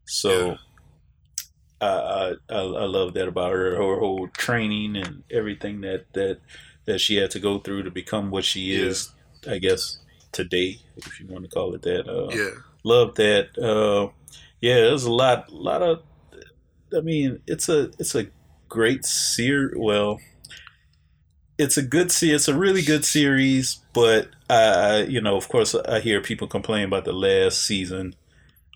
So. 0.06 0.58
I, 1.82 1.86
I 1.88 2.34
I 2.50 2.58
I 2.58 2.86
love 2.86 3.14
that 3.14 3.30
about 3.30 3.54
her. 3.54 3.72
Her 3.78 4.00
whole 4.00 4.28
training 4.28 4.98
and 4.98 5.24
everything 5.32 5.80
that 5.82 6.12
that 6.12 6.40
that 6.86 7.00
she 7.00 7.16
had 7.16 7.32
to 7.32 7.40
go 7.40 7.60
through 7.60 7.84
to 7.84 7.92
become 7.92 8.32
what 8.32 8.44
she 8.44 8.74
is. 8.74 9.14
I 9.48 9.60
guess 9.60 10.00
today, 10.32 10.80
if 10.98 11.20
you 11.20 11.28
want 11.28 11.46
to 11.46 11.50
call 11.50 11.74
it 11.74 11.82
that. 11.84 12.08
Uh, 12.08 12.30
Yeah. 12.36 12.62
Love 12.84 13.16
that. 13.16 13.58
Uh, 13.58 14.12
yeah, 14.62 14.76
there's 14.76 15.04
a 15.06 15.12
lot, 15.12 15.52
lot 15.52 15.82
of. 15.82 16.04
I 16.96 17.02
mean, 17.02 17.42
it's 17.46 17.70
a 17.70 17.92
it's 18.00 18.16
a 18.16 18.28
great 18.68 19.06
series. 19.06 19.76
Well, 19.78 20.20
it's 21.60 21.78
a 21.78 21.84
good 21.84 22.12
se 22.12 22.30
It's 22.30 22.48
a 22.48 22.58
really 22.58 22.82
good 22.82 23.06
series, 23.06 23.82
but 23.94 24.30
I, 24.50 24.64
I, 24.64 25.02
you 25.04 25.22
know, 25.22 25.36
of 25.36 25.50
course, 25.50 25.76
I 25.76 26.00
hear 26.00 26.22
people 26.22 26.48
complain 26.48 26.86
about 26.86 27.04
the 27.06 27.14
last 27.14 27.64
season 27.64 28.16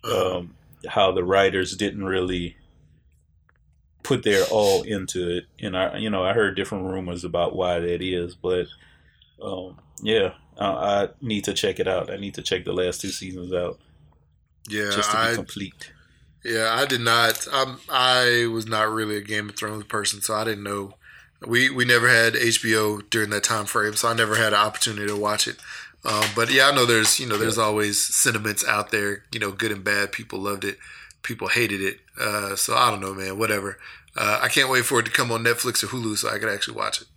Uh, 0.03 0.39
um, 0.39 0.55
how 0.89 1.13
the 1.13 1.23
writers 1.23 1.77
didn't 1.77 2.03
really 2.03 2.57
put 4.03 4.23
their 4.23 4.43
all 4.51 4.84
into 4.84 5.38
it. 5.38 5.45
And 5.61 5.77
I, 5.77 5.97
you 5.97 6.09
know, 6.09 6.23
I 6.23 6.34
heard 6.34 6.57
different 6.57 6.86
rumors 6.86 7.23
about 7.23 7.55
why 7.55 7.79
that 7.79 8.01
is, 8.01 8.36
but 8.36 8.67
um, 9.41 9.79
yeah, 10.01 10.34
I, 10.59 10.65
I 10.65 11.09
need 11.21 11.45
to 11.45 11.53
check 11.53 11.79
it 11.79 11.88
out. 11.88 12.11
I 12.11 12.17
need 12.17 12.34
to 12.36 12.41
check 12.41 12.65
the 12.65 12.73
last 12.73 12.99
two 12.99 13.11
seasons 13.11 13.53
out 13.53 13.79
yeah. 14.67 14.91
just 14.91 15.09
to 15.11 15.15
be 15.15 15.23
I, 15.23 15.36
complete. 15.36 15.93
Yeah, 16.43 16.75
I 16.77 16.86
did 16.86 16.99
not. 16.99 17.47
I'm, 17.53 17.79
I 17.88 18.47
was 18.51 18.67
not 18.67 18.91
really 18.91 19.15
a 19.15 19.21
Game 19.21 19.47
of 19.47 19.55
Thrones 19.55 19.86
person, 19.86 20.21
so 20.21 20.36
I 20.36 20.43
didn't 20.43 20.65
know. 20.65 20.95
We 21.47 21.69
we 21.69 21.85
never 21.85 22.07
had 22.09 22.33
HBO 22.33 23.07
during 23.09 23.29
that 23.31 23.43
time 23.43 23.65
frame, 23.65 23.93
so 23.93 24.07
I 24.07 24.13
never 24.13 24.35
had 24.35 24.53
an 24.53 24.59
opportunity 24.59 25.07
to 25.07 25.15
watch 25.17 25.47
it. 25.47 25.57
Um, 26.05 26.23
but 26.35 26.51
yeah, 26.51 26.67
I 26.67 26.75
know 26.75 26.85
there's 26.85 27.19
you 27.19 27.27
know 27.27 27.37
there's 27.37 27.57
always 27.57 28.01
sentiments 28.03 28.65
out 28.67 28.91
there, 28.91 29.23
you 29.31 29.39
know, 29.39 29.51
good 29.51 29.71
and 29.71 29.83
bad. 29.83 30.11
People 30.11 30.39
loved 30.39 30.63
it, 30.65 30.77
people 31.21 31.47
hated 31.47 31.81
it. 31.81 31.99
Uh, 32.19 32.55
so 32.55 32.75
I 32.75 32.91
don't 32.91 33.01
know, 33.01 33.13
man. 33.13 33.37
Whatever. 33.39 33.77
Uh, 34.15 34.39
I 34.43 34.47
can't 34.47 34.69
wait 34.69 34.85
for 34.85 34.99
it 34.99 35.05
to 35.05 35.11
come 35.11 35.31
on 35.31 35.43
Netflix 35.43 35.83
or 35.83 35.87
Hulu 35.87 36.17
so 36.17 36.29
I 36.29 36.37
can 36.37 36.47
actually 36.49 36.77
watch 36.77 37.01
it 37.01 37.07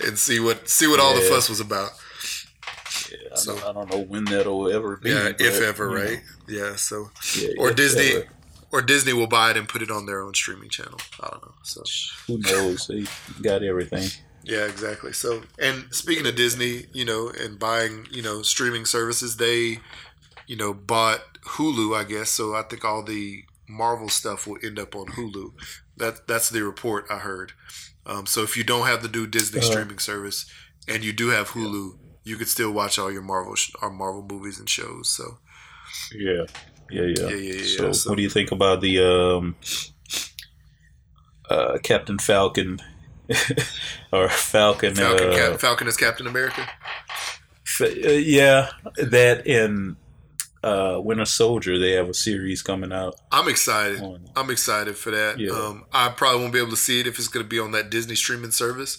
and 0.06 0.18
see 0.18 0.38
what 0.38 0.68
see 0.68 0.86
what 0.86 1.00
all 1.00 1.14
the 1.14 1.22
fuss 1.22 1.48
was 1.48 1.60
about. 1.60 1.90
Yeah, 3.10 3.16
I, 3.32 3.36
so- 3.36 3.54
don't, 3.56 3.64
I 3.64 3.72
don't 3.72 3.90
know 3.90 4.00
when 4.02 4.24
that'll 4.24 4.70
ever 4.70 4.96
be. 4.96 5.10
Yeah, 5.10 5.32
if 5.38 5.60
ever, 5.62 5.88
you 5.90 5.94
know, 5.96 6.02
right? 6.10 6.22
Yeah. 6.48 6.76
So 6.76 7.10
yeah, 7.38 7.50
or 7.58 7.72
Disney 7.72 8.16
ever. 8.16 8.26
Or 8.72 8.82
Disney 8.82 9.12
will 9.12 9.26
buy 9.26 9.50
it 9.50 9.56
and 9.56 9.68
put 9.68 9.82
it 9.82 9.90
on 9.90 10.06
their 10.06 10.20
own 10.22 10.34
streaming 10.34 10.68
channel. 10.70 10.98
I 11.20 11.28
don't 11.30 11.42
know. 11.46 11.54
So 11.64 11.82
Who 12.26 12.38
knows? 12.38 12.86
They 12.86 13.04
got 13.42 13.62
everything. 13.62 14.08
yeah, 14.44 14.66
exactly. 14.66 15.12
So 15.12 15.42
and 15.58 15.86
speaking 15.92 16.26
of 16.26 16.36
Disney, 16.36 16.86
you 16.92 17.04
know, 17.04 17.30
and 17.30 17.58
buying, 17.58 18.06
you 18.10 18.22
know, 18.22 18.42
streaming 18.42 18.86
services, 18.86 19.36
they, 19.36 19.78
you 20.46 20.56
know, 20.56 20.72
bought 20.74 21.20
Hulu, 21.44 21.96
I 21.96 22.04
guess. 22.04 22.30
So 22.30 22.54
I 22.54 22.62
think 22.62 22.84
all 22.84 23.02
the 23.02 23.44
Marvel 23.68 24.08
stuff 24.08 24.46
will 24.46 24.58
end 24.62 24.78
up 24.78 24.94
on 24.96 25.06
Hulu. 25.06 25.52
That 25.96 26.26
that's 26.26 26.48
the 26.50 26.62
report 26.62 27.06
I 27.10 27.18
heard. 27.18 27.52
Um, 28.06 28.26
so 28.26 28.42
if 28.42 28.56
you 28.56 28.64
don't 28.64 28.86
have 28.86 29.02
the 29.02 29.08
new 29.08 29.26
Disney 29.26 29.60
Uh-huh. 29.60 29.70
streaming 29.70 29.98
service 29.98 30.46
and 30.88 31.04
you 31.04 31.12
do 31.12 31.28
have 31.28 31.50
Hulu, 31.50 31.98
you 32.24 32.36
could 32.36 32.48
still 32.48 32.70
watch 32.72 32.98
all 32.98 33.12
your 33.12 33.22
Marvel 33.22 33.54
sh- 33.54 33.72
our 33.82 33.90
Marvel 33.90 34.22
movies 34.28 34.58
and 34.58 34.68
shows. 34.68 35.08
So 35.08 35.38
Yeah. 36.14 36.44
Yeah, 36.90 37.02
yeah. 37.02 37.28
Yeah, 37.28 37.28
yeah, 37.36 37.52
yeah, 37.54 37.76
So. 37.78 37.92
So- 37.92 38.10
what 38.10 38.16
do 38.16 38.22
you 38.22 38.30
think 38.30 38.50
about 38.52 38.80
the 38.80 38.98
um, 39.04 39.56
uh, 41.48 41.78
Captain 41.82 42.18
Falcon 42.18 42.78
or 44.12 44.28
Falcon? 44.28 44.94
Falcon, 44.94 45.30
uh, 45.30 45.36
Cap- 45.36 45.60
Falcon 45.60 45.86
is 45.88 45.96
Captain 45.96 46.26
America. 46.26 46.68
Fa- 47.64 48.08
uh, 48.08 48.12
yeah, 48.12 48.70
that 48.96 49.46
in 49.46 49.96
uh, 50.62 50.98
Winter 51.02 51.24
Soldier, 51.24 51.78
they 51.78 51.92
have 51.92 52.08
a 52.08 52.14
series 52.14 52.62
coming 52.62 52.92
out 52.92 53.14
I'm 53.32 53.48
excited. 53.48 54.00
on. 54.02 54.28
I'm 54.36 54.50
excited 54.50 54.96
for 54.96 55.10
that. 55.10 55.38
Yeah. 55.38 55.52
Um, 55.52 55.84
I 55.92 56.08
probably 56.10 56.40
won't 56.40 56.52
be 56.52 56.58
able 56.58 56.70
to 56.70 56.76
see 56.76 57.00
it 57.00 57.06
if 57.06 57.18
it's 57.18 57.28
going 57.28 57.44
to 57.44 57.48
be 57.48 57.58
on 57.58 57.72
that 57.72 57.90
Disney 57.90 58.14
streaming 58.16 58.50
service, 58.50 58.98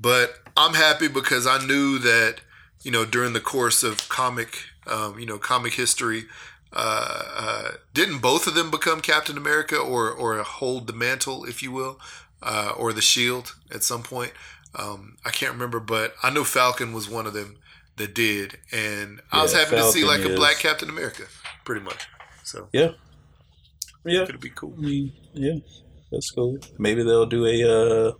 but 0.00 0.34
I'm 0.56 0.74
happy 0.74 1.08
because 1.08 1.46
I 1.46 1.64
knew 1.64 1.98
that 2.00 2.40
you 2.82 2.90
know 2.90 3.04
during 3.04 3.32
the 3.32 3.40
course 3.40 3.82
of 3.82 4.08
comic, 4.08 4.64
um, 4.88 5.18
you 5.18 5.26
know, 5.26 5.38
comic 5.38 5.74
history, 5.74 6.24
uh, 6.72 7.22
uh, 7.36 7.70
didn't 7.94 8.18
both 8.20 8.46
of 8.46 8.54
them 8.54 8.70
become 8.70 9.00
Captain 9.00 9.36
America 9.38 9.76
or 9.76 10.10
or 10.10 10.36
hold 10.42 10.86
the 10.86 10.92
mantle, 10.92 11.44
if 11.44 11.62
you 11.62 11.72
will, 11.72 12.00
uh, 12.42 12.72
or 12.76 12.92
the 12.92 13.00
shield 13.02 13.54
at 13.72 13.82
some 13.82 14.02
point? 14.02 14.32
Um, 14.74 15.16
I 15.24 15.30
can't 15.30 15.52
remember, 15.52 15.80
but 15.80 16.14
I 16.22 16.30
know 16.30 16.44
Falcon 16.44 16.92
was 16.92 17.08
one 17.08 17.26
of 17.26 17.32
them 17.32 17.56
that 17.96 18.14
did, 18.14 18.58
and 18.72 19.20
I 19.32 19.42
was 19.42 19.52
Yeah, 19.52 19.60
happy 19.60 19.76
to 19.76 19.82
see 19.82 20.00
Falcon 20.02 20.08
like 20.24 20.24
a 20.24 20.28
black 20.30 20.58
Captain 20.58 20.88
America, 20.90 21.24
pretty 21.64 21.80
much. 21.80 22.06
So 22.44 22.68
Yeah. 22.72 22.92
Yeah. 24.04 24.22
it'd 24.28 24.40
be 24.40 24.50
cool. 24.50 24.74
I 24.78 24.80
mean, 24.80 25.12
yeah, 25.32 25.58
that's 26.10 26.30
cool. 26.30 26.58
Maybe 26.78 27.02
they'll 27.02 27.26
do 27.26 27.46
a 27.46 28.08
uh, 28.08 28.12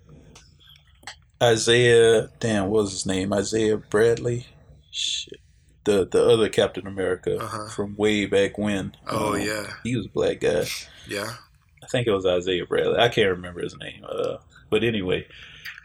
Isaiah. 1.42 2.28
Damn, 2.40 2.68
what 2.68 2.82
was 2.82 2.92
his 2.92 3.06
name? 3.06 3.32
Isaiah 3.32 3.76
Bradley. 3.76 4.46
Shit. 4.90 5.40
The 5.88 6.06
the 6.06 6.22
other 6.32 6.48
Captain 6.48 6.86
America 6.86 7.38
Uh-huh. 7.38 7.68
from 7.70 7.96
way 7.96 8.26
back 8.26 8.58
when. 8.58 8.94
Oh 9.06 9.34
Um, 9.34 9.40
yeah, 9.40 9.66
he 9.84 9.96
was 9.96 10.06
a 10.06 10.10
black 10.10 10.40
guy. 10.40 10.66
yeah, 11.08 11.30
I 11.82 11.86
think 11.90 12.06
it 12.06 12.12
was 12.12 12.26
Isaiah 12.26 12.66
Bradley. 12.66 12.98
I 12.98 13.08
can't 13.08 13.30
remember 13.30 13.62
his 13.62 13.76
name. 13.78 14.04
Uh, 14.04 14.36
but 14.70 14.84
anyway, 14.84 15.26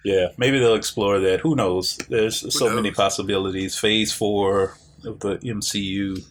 yeah, 0.04 0.28
maybe 0.38 0.60
they'll 0.60 0.76
explore 0.84 1.20
that. 1.20 1.40
Who 1.42 1.56
knows? 1.56 1.98
There's 2.10 2.38
so 2.54 2.70
many 2.76 2.92
possibilities. 2.92 3.78
Phase 3.78 4.12
four 4.12 4.78
of 5.06 5.20
the 5.22 5.38
MCU 5.38 6.24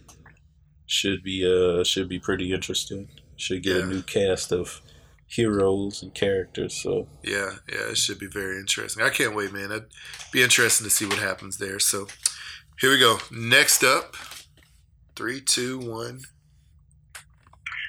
should 0.86 1.22
be 1.22 1.38
uh 1.46 1.82
should 1.84 2.08
be 2.08 2.18
pretty 2.18 2.52
interesting. 2.52 3.08
Should 3.36 3.62
get 3.62 3.76
Yeah. 3.78 3.82
a 3.84 3.86
new 3.86 4.02
cast 4.02 4.52
of 4.52 4.82
heroes 5.26 6.02
and 6.02 6.12
characters. 6.14 6.74
So 6.74 7.08
yeah, 7.22 7.52
yeah. 7.72 7.90
It 7.92 7.96
should 7.98 8.18
be 8.18 8.26
very 8.26 8.58
interesting. 8.58 9.02
I 9.02 9.08
can't 9.10 9.34
wait, 9.34 9.52
man. 9.52 9.70
It'd 9.72 9.86
be 10.30 10.42
interesting 10.42 10.84
to 10.84 10.90
see 10.90 11.06
what 11.06 11.18
happens 11.18 11.56
there. 11.56 11.78
So 11.78 12.06
here 12.80 12.90
we 12.90 12.98
go. 12.98 13.18
Next 13.30 13.84
up, 13.84 14.16
three, 15.14 15.40
two, 15.40 15.78
one. 15.78 16.20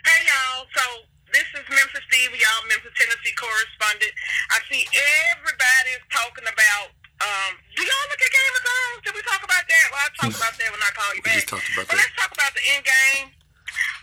Hey 0.05 0.19
y'all, 0.27 0.67
so 0.75 0.83
this 1.31 1.47
is 1.55 1.63
Memphis 1.69 2.03
Diva, 2.11 2.35
y'all 2.35 2.63
Memphis, 2.67 2.91
Tennessee 2.99 3.33
correspondent. 3.39 4.11
I 4.51 4.59
see 4.69 4.83
everybody's 5.31 6.03
talking 6.11 6.45
about. 6.45 6.91
Um, 7.23 7.55
do 7.77 7.81
y'all 7.87 8.07
look 8.11 8.19
at 8.19 8.31
Game 8.35 8.53
of 8.59 8.63
Thrones? 8.67 8.99
Did 9.07 9.13
we 9.15 9.23
talk 9.23 9.39
about 9.47 9.63
that? 9.63 9.85
Well, 9.95 10.01
I'll 10.03 10.15
talk 10.19 10.33
about 10.35 10.53
that 10.59 10.69
when 10.75 10.81
I 10.83 10.91
call 10.91 11.07
you 11.15 11.23
We 11.23 11.31
back. 11.31 11.39
just 11.39 11.47
talked 11.55 11.69
about 11.71 11.87
But 11.87 11.95
that. 11.95 12.03
let's 12.03 12.15
talk 12.19 12.31
about 12.35 12.51
the 12.51 12.63
end 12.75 12.83
game. 12.83 13.27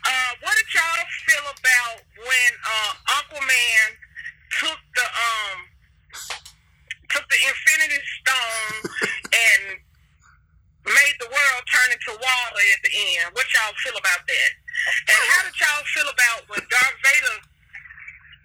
Uh, 0.08 0.30
what 0.40 0.56
did 0.56 0.68
y'all 0.72 1.04
feel 1.28 1.44
about 1.52 1.96
when 2.16 2.50
uh, 2.64 2.92
Aquaman 3.20 3.88
took 4.56 4.80
the 4.96 5.04
um 5.04 5.58
took 7.12 7.26
the 7.28 7.40
Infinity 7.44 8.00
Stone 8.24 8.72
and 9.44 9.62
made 10.90 11.16
the 11.22 11.30
world 11.30 11.62
turn 11.70 11.88
into 11.94 12.12
water 12.14 12.62
at 12.74 12.80
the 12.82 12.92
end? 12.92 13.32
What 13.34 13.46
y'all 13.54 13.76
feel 13.82 13.96
about 13.96 14.22
that? 14.26 14.50
And 15.10 15.20
how 15.30 15.40
did 15.46 15.56
y'all 15.58 15.86
feel 15.94 16.08
about 16.10 16.40
when 16.50 16.62
Darth 16.66 16.98
Vader 17.04 17.38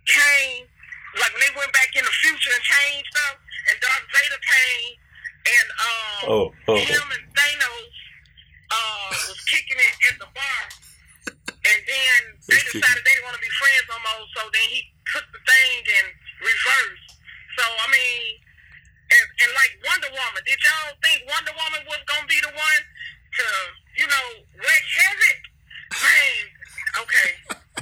came, 0.05 0.69
like 1.17 1.31
when 1.33 1.41
they 1.41 1.53
went 1.57 1.73
back 1.73 1.91
in 1.97 2.05
the 2.05 2.15
future 2.21 2.51
and 2.53 2.63
changed 2.63 3.09
stuff, 3.09 3.35
and 3.71 3.75
Darth 3.81 4.07
Vader 4.13 4.41
came 4.41 4.93
and 5.45 5.67
um 5.77 6.21
oh 6.25 6.45
oh 6.69 6.77
him 6.77 7.05
and 7.13 7.25
Thanos 7.37 7.95
uh, 8.71 9.09
was 9.29 9.41
kicking 9.45 9.77
it 9.77 9.93
at 10.09 10.15
the 10.17 10.29
bar. 10.33 10.63
And 11.65 11.79
then 11.85 12.21
they 12.45 12.61
decided 12.61 13.01
they 13.01 13.13
didn't 13.17 13.25
want 13.25 13.37
to 13.37 13.41
be 13.41 13.49
friends 13.57 13.85
no 13.89 13.97
more, 14.05 14.25
so 14.37 14.41
then 14.53 14.67
he 14.69 14.85
took 15.09 15.25
the 15.33 15.41
thing 15.41 15.81
and 16.01 16.07
reversed. 16.41 17.17
So, 17.57 17.63
I 17.65 17.87
mean, 17.89 18.44
and, 19.12 19.26
and 19.45 19.51
like 19.53 19.72
Wonder 19.86 20.12
Woman, 20.12 20.41
did 20.45 20.60
y'all 20.62 20.95
think 21.01 21.26
Wonder 21.30 21.53
Woman 21.53 21.82
was 21.86 22.01
going 22.10 22.26
to 22.26 22.32
be 22.32 22.39
the 22.41 22.53
one 22.53 22.82
to, 23.38 23.45
you 24.01 24.08
know, 24.10 24.26
wreak 24.58 24.86
havoc? 24.97 25.39
Man, 25.95 26.43
okay. 27.06 27.30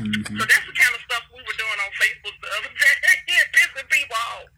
mhm. 0.03 0.21
So 0.37 0.43
that's 0.43 0.67
the 0.67 0.75
kind 0.75 0.93
of 0.93 1.01
stuff 1.07 1.23
we 1.31 1.41
were 1.41 1.57
doing 1.57 1.79
on 1.79 1.91
Facebook 1.95 2.35
the 2.43 2.49
other 2.59 2.71
day, 2.83 3.43
pissing 3.55 3.87
people 3.89 4.17
off. 4.17 4.49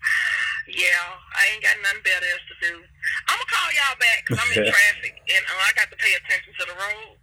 Yeah, 0.65 1.05
I 1.37 1.53
ain't 1.53 1.61
got 1.61 1.77
nothing 1.85 2.01
better 2.01 2.25
else 2.25 2.45
to 2.49 2.55
do. 2.57 2.73
I'm 3.29 3.37
gonna 3.37 3.53
call 3.53 3.69
y'all 3.69 3.99
back 4.01 4.25
because 4.25 4.41
I'm 4.41 4.51
in 4.57 4.65
traffic 4.73 5.13
and 5.29 5.43
uh, 5.45 5.61
I 5.61 5.71
got 5.77 5.93
to 5.93 5.97
pay 6.01 6.17
attention 6.17 6.51
to 6.57 6.65
the 6.65 6.73
road. 6.73 7.21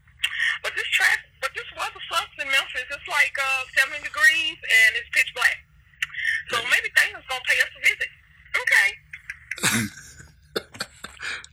But 0.62 0.78
this 0.78 0.86
traffic, 0.95 1.26
but 1.43 1.51
this 1.59 1.66
weather 1.74 1.99
sucks 2.07 2.38
in 2.38 2.47
Memphis. 2.47 2.86
It's 2.86 3.09
like 3.11 3.34
uh, 3.34 3.66
70 3.82 4.07
degrees 4.07 4.59
and 4.62 4.90
it's 4.95 5.11
pitch 5.11 5.34
black. 5.34 5.59
So 6.55 6.62
maybe 6.70 6.86
Thanos 6.95 7.26
gonna 7.26 7.43
pay 7.51 7.59
us 7.59 7.72
a 7.74 7.80
visit. 7.82 8.11
Okay. 8.55 8.88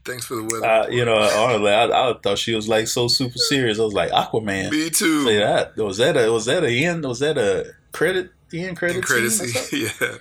Thanks 0.04 0.24
for 0.26 0.36
the 0.36 0.42
weather. 0.44 0.66
Uh, 0.66 0.88
you 0.88 1.04
know, 1.04 1.14
honestly, 1.16 1.70
I, 1.70 1.84
I 2.10 2.14
thought 2.22 2.38
she 2.38 2.54
was 2.54 2.68
like 2.68 2.88
so 2.88 3.06
super 3.06 3.36
serious. 3.36 3.78
I 3.78 3.82
was 3.84 3.92
like 3.94 4.10
Aquaman. 4.10 4.70
Me 4.70 4.88
too. 4.90 5.24
Say 5.24 5.36
that 5.38 5.76
was 5.76 5.98
that 5.98 6.16
a 6.16 6.32
was 6.32 6.46
that 6.46 6.64
a 6.64 6.70
end? 6.70 7.04
Was 7.04 7.18
that 7.20 7.36
a 7.38 7.72
credit? 7.92 8.30
The 8.50 8.64
end 8.64 8.76
credit? 8.78 8.96
And 8.96 9.04
credit 9.04 9.30
scene. 9.30 9.88
Yeah, 10.00 10.16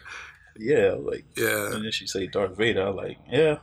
Yeah, 0.57 0.91
like 0.99 1.25
yeah. 1.35 1.73
and 1.73 1.85
then 1.85 1.91
she 1.91 2.05
say 2.07 2.27
Darth 2.27 2.57
Vader. 2.57 2.83
I 2.87 2.89
like, 2.89 3.17
yeah, 3.31 3.59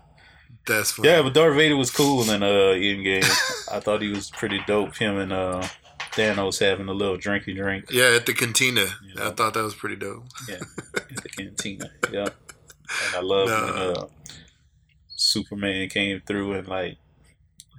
That's 0.67 0.93
funny. 0.93 1.11
yeah, 1.11 1.21
but 1.23 1.35
Darth 1.35 1.55
Vader 1.55 1.77
was 1.77 1.91
cool 1.91 2.29
in 2.31 2.43
uh 2.43 2.47
Endgame. 2.75 3.23
I 3.71 3.81
thought 3.81 4.01
he 4.03 4.09
was 4.09 4.31
pretty 4.31 4.61
dope. 4.67 4.97
Him 4.97 5.19
and 5.19 5.33
uh 5.33 5.69
Thanos 6.13 6.59
having 6.61 6.89
a 6.89 6.95
little 6.95 7.19
drinky 7.19 7.55
drink 7.55 7.91
Yeah, 7.91 8.15
at 8.17 8.25
the 8.25 8.33
cantina. 8.33 8.87
Yeah. 9.15 9.29
I 9.29 9.31
thought 9.33 9.53
that 9.53 9.63
was 9.63 9.75
pretty 9.75 9.97
dope. 9.97 10.25
Yeah, 10.49 10.57
at 10.97 11.23
the 11.23 11.29
cantina. 11.29 11.91
Yeah, 12.11 12.29
and 13.07 13.17
I 13.17 13.21
love 13.21 13.49
when 13.49 13.97
uh 13.97 14.07
Superman 15.17 15.89
came 15.89 16.21
through 16.27 16.53
and 16.53 16.69
like 16.69 16.99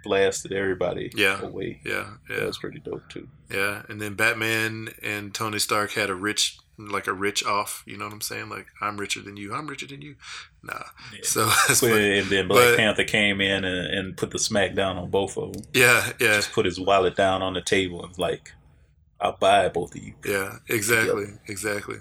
blasted 0.03 0.51
everybody 0.53 1.11
Yeah. 1.15 1.41
away. 1.41 1.81
Yeah, 1.85 2.11
That 2.29 2.37
yeah, 2.39 2.45
was 2.45 2.57
pretty 2.57 2.79
dope 2.79 3.09
too. 3.09 3.27
yeah. 3.51 3.83
And 3.89 4.01
then 4.01 4.15
Batman 4.15 4.89
and 5.03 5.33
Tony 5.33 5.59
Stark 5.59 5.91
had 5.91 6.09
a 6.09 6.15
rich, 6.15 6.57
like 6.77 7.07
a 7.07 7.13
rich 7.13 7.43
off. 7.45 7.83
You 7.85 7.97
know 7.97 8.05
what 8.05 8.13
I'm 8.13 8.21
saying? 8.21 8.49
Like 8.49 8.67
I'm 8.81 8.97
richer 8.97 9.21
than 9.21 9.37
you. 9.37 9.53
I'm 9.53 9.67
richer 9.67 9.87
than 9.87 10.01
you. 10.01 10.15
Nah. 10.63 10.73
Yeah. 11.13 11.19
So 11.23 11.45
that's 11.67 11.81
funny. 11.81 12.19
And 12.19 12.27
then 12.29 12.47
Black 12.47 12.69
But- 12.69 12.77
Panther 12.77 13.03
came 13.03 13.41
in 13.41 13.65
and, 13.65 13.87
and 13.93 14.17
put 14.17 14.31
the 14.31 14.39
smack 14.39 14.73
down 14.75 14.97
on 14.97 15.09
both 15.09 15.37
of 15.37 15.53
them. 15.53 15.63
Yeah, 15.73 16.13
yeah, 16.19 16.35
Just 16.35 16.53
put 16.53 16.65
his 16.65 16.79
wallet 16.79 17.15
down 17.15 17.41
on 17.41 17.53
the 17.53 17.61
table 17.61 18.03
and 18.03 18.17
like, 18.17 18.53
I'll 19.19 19.35
buy 19.37 19.67
both 19.69 19.95
of 19.95 20.01
you. 20.01 20.13
yeah. 20.25 20.57
Exactly, 20.69 21.25
exactly. 21.47 21.97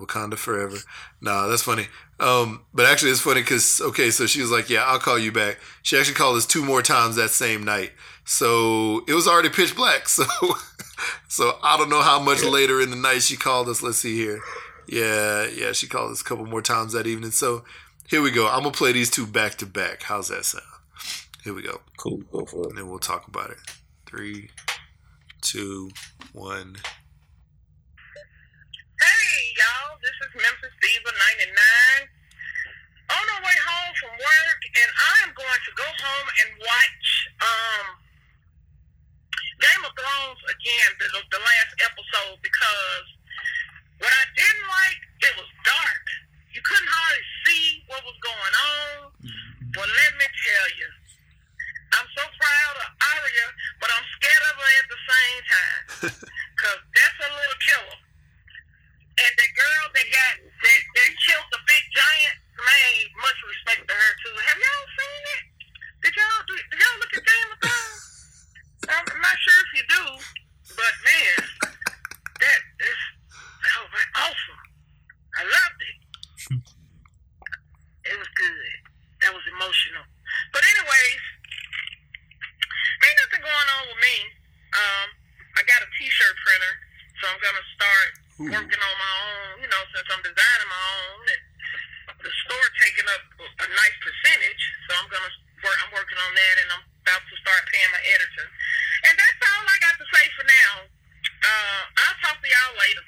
Wakanda 0.00 0.36
forever. 0.36 0.76
Nah, 1.20 1.46
that's 1.46 1.62
funny. 1.62 1.86
Um, 2.18 2.64
but 2.74 2.86
actually, 2.86 3.10
it's 3.12 3.20
funny 3.20 3.40
because 3.40 3.80
okay, 3.80 4.10
so 4.10 4.26
she 4.26 4.40
was 4.40 4.50
like, 4.50 4.68
"Yeah, 4.70 4.84
I'll 4.84 4.98
call 4.98 5.18
you 5.18 5.32
back." 5.32 5.58
She 5.82 5.96
actually 5.96 6.14
called 6.14 6.36
us 6.36 6.46
two 6.46 6.64
more 6.64 6.82
times 6.82 7.16
that 7.16 7.30
same 7.30 7.64
night. 7.64 7.92
So 8.24 9.04
it 9.08 9.14
was 9.14 9.26
already 9.26 9.48
pitch 9.50 9.74
black. 9.76 10.08
So, 10.08 10.24
so 11.28 11.58
I 11.62 11.78
don't 11.78 11.88
know 11.88 12.02
how 12.02 12.20
much 12.20 12.42
later 12.42 12.80
in 12.82 12.90
the 12.90 12.96
night 12.96 13.22
she 13.22 13.36
called 13.36 13.68
us. 13.68 13.82
Let's 13.82 13.98
see 13.98 14.16
here. 14.16 14.40
Yeah, 14.86 15.46
yeah, 15.46 15.72
she 15.72 15.86
called 15.86 16.12
us 16.12 16.20
a 16.20 16.24
couple 16.24 16.44
more 16.44 16.60
times 16.60 16.92
that 16.92 17.06
evening. 17.06 17.30
So 17.30 17.64
here 18.08 18.20
we 18.20 18.30
go. 18.30 18.48
I'm 18.48 18.64
gonna 18.64 18.72
play 18.72 18.92
these 18.92 19.10
two 19.10 19.26
back 19.26 19.54
to 19.56 19.66
back. 19.66 20.02
How's 20.02 20.28
that 20.28 20.44
sound? 20.44 20.64
Here 21.42 21.54
we 21.54 21.62
go, 21.62 21.80
Cool, 21.96 22.18
go 22.30 22.44
for 22.44 22.68
and 22.68 22.76
then 22.76 22.88
we'll 22.90 22.98
talk 22.98 23.26
about 23.26 23.50
it. 23.50 23.56
Three, 24.04 24.50
two, 25.40 25.90
one. 26.34 26.76
Y'all, 29.60 30.00
this 30.00 30.16
is 30.24 30.32
Memphis 30.40 30.72
Diva 30.80 31.12
99. 31.12 31.52
On 33.12 33.24
our 33.28 33.42
way 33.44 33.58
home 33.60 33.92
from 34.00 34.12
work, 34.16 34.60
and 34.72 34.88
I 34.88 35.14
am 35.28 35.32
going 35.36 35.60
to 35.68 35.72
go 35.76 35.84
home 35.84 36.28
and 36.40 36.48
watch 36.64 37.08
um, 37.44 37.86
Game 39.60 39.84
of 39.84 39.92
Thrones 39.92 40.40
again, 40.48 40.90
the, 40.96 41.12
the 41.28 41.40
last 41.44 41.76
episode, 41.76 42.40
because 42.40 43.04
what 44.00 44.08
I 44.08 44.24
didn't 44.32 44.64
like, 44.64 45.00
it 45.28 45.34
was 45.36 45.50
dark. 45.68 46.04
You 46.56 46.64
couldn't 46.64 46.88
hardly 46.88 47.26
see 47.44 47.84
what 47.92 48.00
was 48.00 48.16
going 48.24 48.54
on. 48.56 49.12
But 49.76 49.92
let 49.92 50.12
me 50.16 50.24
tell 50.24 50.68
you, 50.80 50.88
I'm 52.00 52.08
so 52.16 52.24
proud 52.24 52.74
of 52.80 52.88
Arya, 52.96 53.46
but 53.76 53.92
I'm 53.92 54.08
scared 54.16 54.40
of 54.40 54.54
her 54.56 54.72
at 54.72 54.86
the 54.88 55.00
same 55.04 55.40
time. 55.44 55.84
Because 56.60 56.80
that's 56.92 57.18
a 57.24 57.30
little 57.32 57.60
killer. 57.64 58.00
And 59.20 59.32
the 59.36 59.48
girl 59.52 59.84
that 59.92 60.06
got 60.08 60.34
that, 60.40 60.80
that 60.96 61.10
killed 61.28 61.48
the 61.52 61.60
big 61.68 61.84
giant, 61.92 62.36
man, 62.56 62.96
much 63.20 63.38
respect 63.44 63.84
to 63.84 63.92
her 63.92 64.12
too. 64.24 64.36
Have 64.48 64.56
y'all 64.56 64.88
seen 64.96 65.22
it? 65.36 65.44
Did 66.00 66.12
y'all 66.16 66.44
do, 66.48 66.56
did 66.56 66.78
y'all 66.80 66.98
look 67.04 67.12
at 67.12 67.20
Game 67.20 67.50
of 67.52 67.58
Thrones? 67.60 68.00
I'm 68.88 69.20
not 69.20 69.36
sure 69.44 69.58
if 69.60 69.70
you 69.76 69.84
do, 69.92 70.04
but 70.72 70.94
man, 71.04 71.40
that 72.40 72.60
is 72.80 73.00
that 73.60 73.76
was 73.84 74.06
awesome. 74.16 74.62
I 75.36 75.42
loved 75.44 75.80
it. 75.84 75.96
It 78.08 78.16
was 78.16 78.30
good. 78.40 78.72
That 79.20 79.36
was 79.36 79.44
emotional. 79.52 80.04
But 80.56 80.64
anyways, 80.64 81.22
ain't 83.04 83.18
nothing 83.20 83.44
going 83.44 83.68
on 83.76 83.82
with 83.92 84.00
me. 84.00 84.16
Um, 84.72 85.08
I 85.54 85.62
got 85.68 85.84
a 85.84 85.88
T-shirt 86.00 86.36
printer, 86.40 86.74
so 87.20 87.28
I'm 87.28 87.40
gonna 87.44 87.66
start 87.76 88.10
Ooh. 88.40 88.48
working 88.48 88.80
on 88.80 88.96
my 88.96 89.14
own, 89.20 89.52
you 89.60 89.68
know, 89.68 89.82
since 89.92 90.08
I'm 90.08 90.24
designing 90.24 90.70
my 90.72 90.84
own 90.96 91.24
and 91.28 91.42
the 92.24 92.32
store 92.48 92.68
taking 92.80 93.04
up 93.12 93.22
a 93.36 93.66
nice 93.68 93.96
percentage. 94.00 94.64
So 94.88 94.96
I'm 94.96 95.08
gonna 95.12 95.28
work 95.60 95.76
I'm 95.84 95.92
working 95.92 96.16
on 96.16 96.32
that 96.32 96.54
and 96.64 96.68
I'm 96.72 96.84
about 97.04 97.20
to 97.20 97.36
start 97.36 97.60
paying 97.68 97.92
my 97.92 98.00
editor. 98.00 98.46
And 99.08 99.12
that's 99.12 99.40
all 99.44 99.64
I 99.68 99.76
got 99.84 99.92
to 100.00 100.06
say 100.08 100.24
for 100.40 100.44
now. 100.48 100.72
Uh, 101.20 101.82
I'll 102.00 102.18
talk 102.24 102.40
to 102.40 102.48
y'all 102.48 102.74
later. 102.80 103.04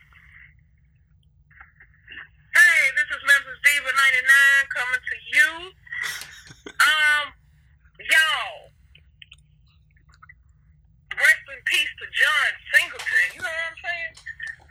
Hey, 2.53 2.81
this 3.01 3.09
is 3.17 3.21
Memphis 3.25 3.61
Diva 3.65 3.89
99 3.89 4.77
coming 4.77 5.01
to 5.01 5.17
you. 5.33 5.49
Um, 6.63 7.27
y'all, 7.99 8.71
rest 11.15 11.47
in 11.51 11.61
peace 11.67 11.91
to 11.99 12.07
John 12.11 12.51
Singleton. 12.75 13.27
You 13.35 13.43
know 13.43 13.51
what 13.51 13.71
I'm 13.71 13.79
saying? 13.83 14.15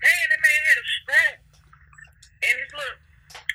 Man, 0.01 0.25
that 0.33 0.41
man 0.41 0.61
had 0.65 0.77
a 0.81 0.85
stroke. 1.01 1.41
And 2.41 2.55
his 2.57 2.71
little, 2.73 2.99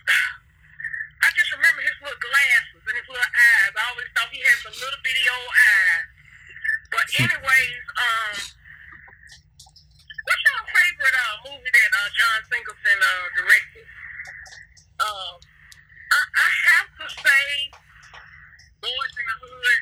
I 1.24 1.28
just 1.34 1.51
remember 1.59 1.82
his 1.82 1.99
little 2.01 2.22
glasses 2.22 2.82
and 2.86 2.97
his 2.97 3.09
little 3.11 3.30
eyes. 3.34 3.72
I 3.74 3.82
always 3.90 4.09
thought 4.14 4.30
he 4.30 4.40
had 4.47 4.59
some 4.62 4.76
little 4.78 5.01
bitty 5.03 5.26
old 5.26 5.53
eyes. 5.53 6.07
But 6.94 7.07
anyways, 7.18 7.82
um, 7.99 8.34
what's 10.22 10.42
your 10.47 10.62
favorite 10.70 11.16
uh, 11.18 11.34
movie 11.51 11.72
that 11.74 11.90
uh, 11.90 12.09
John 12.14 12.38
Singleton 12.47 12.99
uh, 13.03 13.26
directed? 13.42 13.86
Um, 15.03 15.34
I, 16.14 16.20
I 16.22 16.49
have 16.70 16.88
to 16.94 17.07
say, 17.11 17.47
Boys 18.78 19.12
in 19.18 19.26
the 19.26 19.36
Hood 19.42 19.80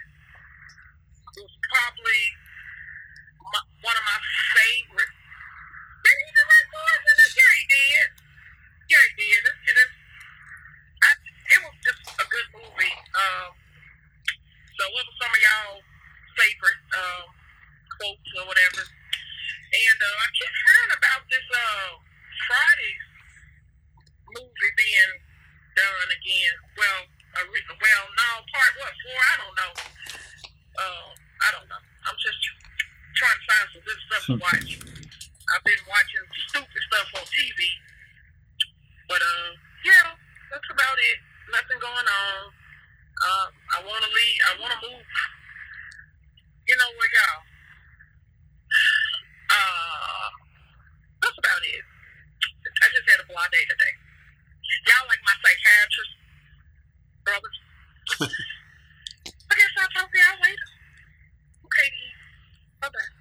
was 1.45 1.55
probably 1.69 2.23
my, 3.53 3.63
one 3.85 3.97
of 4.01 4.05
my 4.09 4.19
favorite. 4.57 5.13
Did 6.05 6.17
he 6.25 6.29
direct 6.33 6.69
Boys 6.73 7.03
in 7.05 7.15
the 7.21 7.27
Yeah, 7.37 7.53
he 7.53 7.65
did. 7.69 8.09
Yeah, 8.89 9.05
he 9.05 9.13
did. 9.19 9.41
It's, 9.45 9.61
it, 9.69 9.77
is, 9.77 9.93
I, 11.05 11.11
it 11.21 11.61
was 11.65 11.77
just 11.85 12.03
a 12.17 12.27
good 12.29 12.49
movie. 12.55 12.97
Um, 13.13 13.51
so 14.79 14.83
what 14.93 15.05
were 15.05 15.19
some 15.21 15.33
of 15.33 15.41
y'all 15.41 15.81
favorite 16.39 16.83
um, 16.95 17.27
quotes 17.99 18.31
or 18.39 18.45
whatever? 18.47 18.83
And 18.85 19.99
uh, 20.01 20.23
I 20.23 20.27
keep 20.39 20.55
hearing 20.55 20.93
about 20.95 21.23
this 21.27 21.47
uh, 21.51 21.99
Friday 22.47 22.95
movie 24.31 24.73
being 24.79 25.13
done 25.75 26.11
again. 26.15 26.55
Well, 26.79 27.01
a 27.11 27.41
re- 27.51 27.67
well, 27.67 28.05
no, 28.15 28.29
part 28.55 28.73
what 28.79 28.95
four? 29.03 29.19
I 29.19 29.35
don't 29.43 29.57
know. 29.59 29.73
Uh, 30.79 31.11
I 31.43 31.49
don't 31.51 31.67
know. 31.67 31.83
I'm 32.07 32.19
just 32.23 32.39
trying 33.19 33.35
to 33.35 33.45
find 33.51 33.67
some 33.75 33.83
good 33.83 33.99
stuff 34.07 34.07
to 34.07 34.14
watch. 34.29 34.81
I've 34.81 35.65
been 35.65 35.83
watching 35.89 36.25
stupid 36.49 36.83
stuff 36.89 37.09
on 37.21 37.25
TV, 37.29 37.61
but 39.09 39.21
uh, 39.21 39.51
yeah, 39.85 40.17
that's 40.51 40.69
about 40.73 40.97
it. 40.97 41.19
Nothing 41.53 41.79
going 41.81 42.09
on. 42.09 42.41
Uh, 43.15 43.47
I 43.77 43.79
want 43.85 44.03
to 44.03 44.11
leave. 44.11 44.39
I 44.49 44.53
want 44.61 44.73
to 44.73 44.81
move. 44.89 45.07
You 46.67 46.77
know 46.81 46.91
where 46.97 47.11
y'all? 47.13 47.43
Uh, 49.53 50.31
that's 51.21 51.39
about 51.39 51.63
it. 51.63 51.85
I 52.83 52.87
just 52.91 53.07
had 53.07 53.21
a 53.21 53.27
blah 53.29 53.47
day 53.53 53.65
today. 53.69 53.95
Y'all 54.89 55.07
like 55.07 55.21
my 55.23 55.37
psychiatrist 55.45 56.13
brothers. 57.25 57.59
I 59.49 59.53
guess 59.55 59.73
I'll 59.79 59.93
talk 59.95 60.09
to 60.11 60.19
y'all 60.19 60.41
later. 60.43 60.69
Okay, 61.69 61.89
bye 62.81 62.89
bye. 62.89 63.13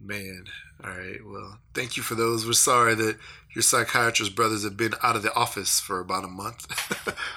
Man, 0.00 0.44
all 0.82 0.90
right. 0.90 1.20
Well, 1.24 1.58
thank 1.90 1.96
you 1.96 2.02
for 2.04 2.14
those. 2.14 2.46
We're 2.46 2.52
sorry 2.52 2.94
that 2.94 3.18
your 3.52 3.62
psychiatrist 3.62 4.36
brothers 4.36 4.62
have 4.62 4.76
been 4.76 4.94
out 5.02 5.16
of 5.16 5.24
the 5.24 5.34
office 5.34 5.80
for 5.80 5.98
about 5.98 6.22
a 6.22 6.28
month. 6.28 6.68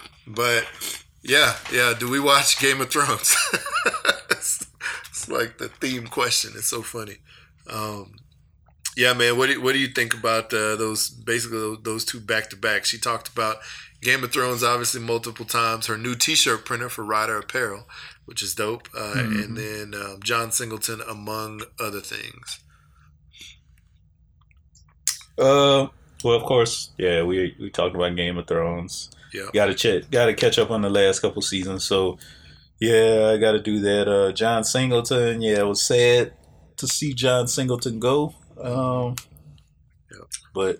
but 0.27 0.67
yeah, 1.23 1.55
yeah. 1.71 1.95
Do 1.97 2.07
we 2.07 2.19
watch 2.19 2.59
Game 2.59 2.79
of 2.79 2.91
Thrones? 2.91 3.35
it's, 4.29 4.63
it's 5.09 5.27
like 5.27 5.57
the 5.57 5.69
theme 5.69 6.05
question. 6.05 6.51
It's 6.55 6.67
so 6.67 6.83
funny. 6.83 7.17
Um, 7.67 8.13
yeah, 8.95 9.13
man. 9.13 9.39
What 9.39 9.47
do 9.47 9.53
you, 9.53 9.61
what 9.63 9.73
do 9.73 9.79
you 9.79 9.87
think 9.87 10.13
about 10.13 10.53
uh, 10.53 10.75
those? 10.75 11.09
Basically, 11.09 11.57
those, 11.57 11.79
those 11.81 12.05
two 12.05 12.19
back 12.19 12.51
to 12.51 12.55
back. 12.55 12.85
She 12.85 12.99
talked 12.99 13.29
about 13.29 13.57
Game 14.03 14.23
of 14.23 14.31
Thrones 14.31 14.61
obviously 14.61 15.01
multiple 15.01 15.45
times. 15.45 15.87
Her 15.87 15.97
new 15.97 16.13
T-shirt 16.13 16.63
printer 16.63 16.89
for 16.89 17.03
Rider 17.03 17.39
Apparel, 17.39 17.87
which 18.25 18.43
is 18.43 18.53
dope. 18.53 18.87
Uh, 18.95 19.13
And 19.15 19.57
then 19.57 19.99
um, 19.99 20.19
John 20.21 20.51
Singleton, 20.51 21.01
among 21.09 21.63
other 21.79 22.01
things. 22.01 22.59
Uh, 25.37 25.87
well, 26.23 26.35
of 26.35 26.43
course, 26.43 26.91
yeah. 26.97 27.23
We 27.23 27.55
we 27.59 27.69
talked 27.69 27.95
about 27.95 28.15
Game 28.15 28.37
of 28.37 28.47
Thrones. 28.47 29.09
Yeah. 29.33 29.47
Got 29.53 29.65
to 29.67 29.73
check. 29.73 30.09
Got 30.11 30.27
to 30.27 30.33
catch 30.33 30.59
up 30.59 30.69
on 30.71 30.81
the 30.83 30.89
last 30.89 31.19
couple 31.21 31.41
seasons. 31.41 31.83
So, 31.85 32.17
yeah, 32.79 33.31
I 33.33 33.37
got 33.37 33.53
to 33.53 33.59
do 33.59 33.79
that. 33.79 34.07
Uh, 34.07 34.31
John 34.31 34.63
Singleton. 34.63 35.41
Yeah, 35.41 35.59
it 35.61 35.67
was 35.67 35.81
sad 35.81 36.33
to 36.77 36.87
see 36.87 37.13
John 37.13 37.47
Singleton 37.47 37.99
go. 37.99 38.35
Um, 38.61 39.15
Yep. 40.11 40.27
but 40.53 40.77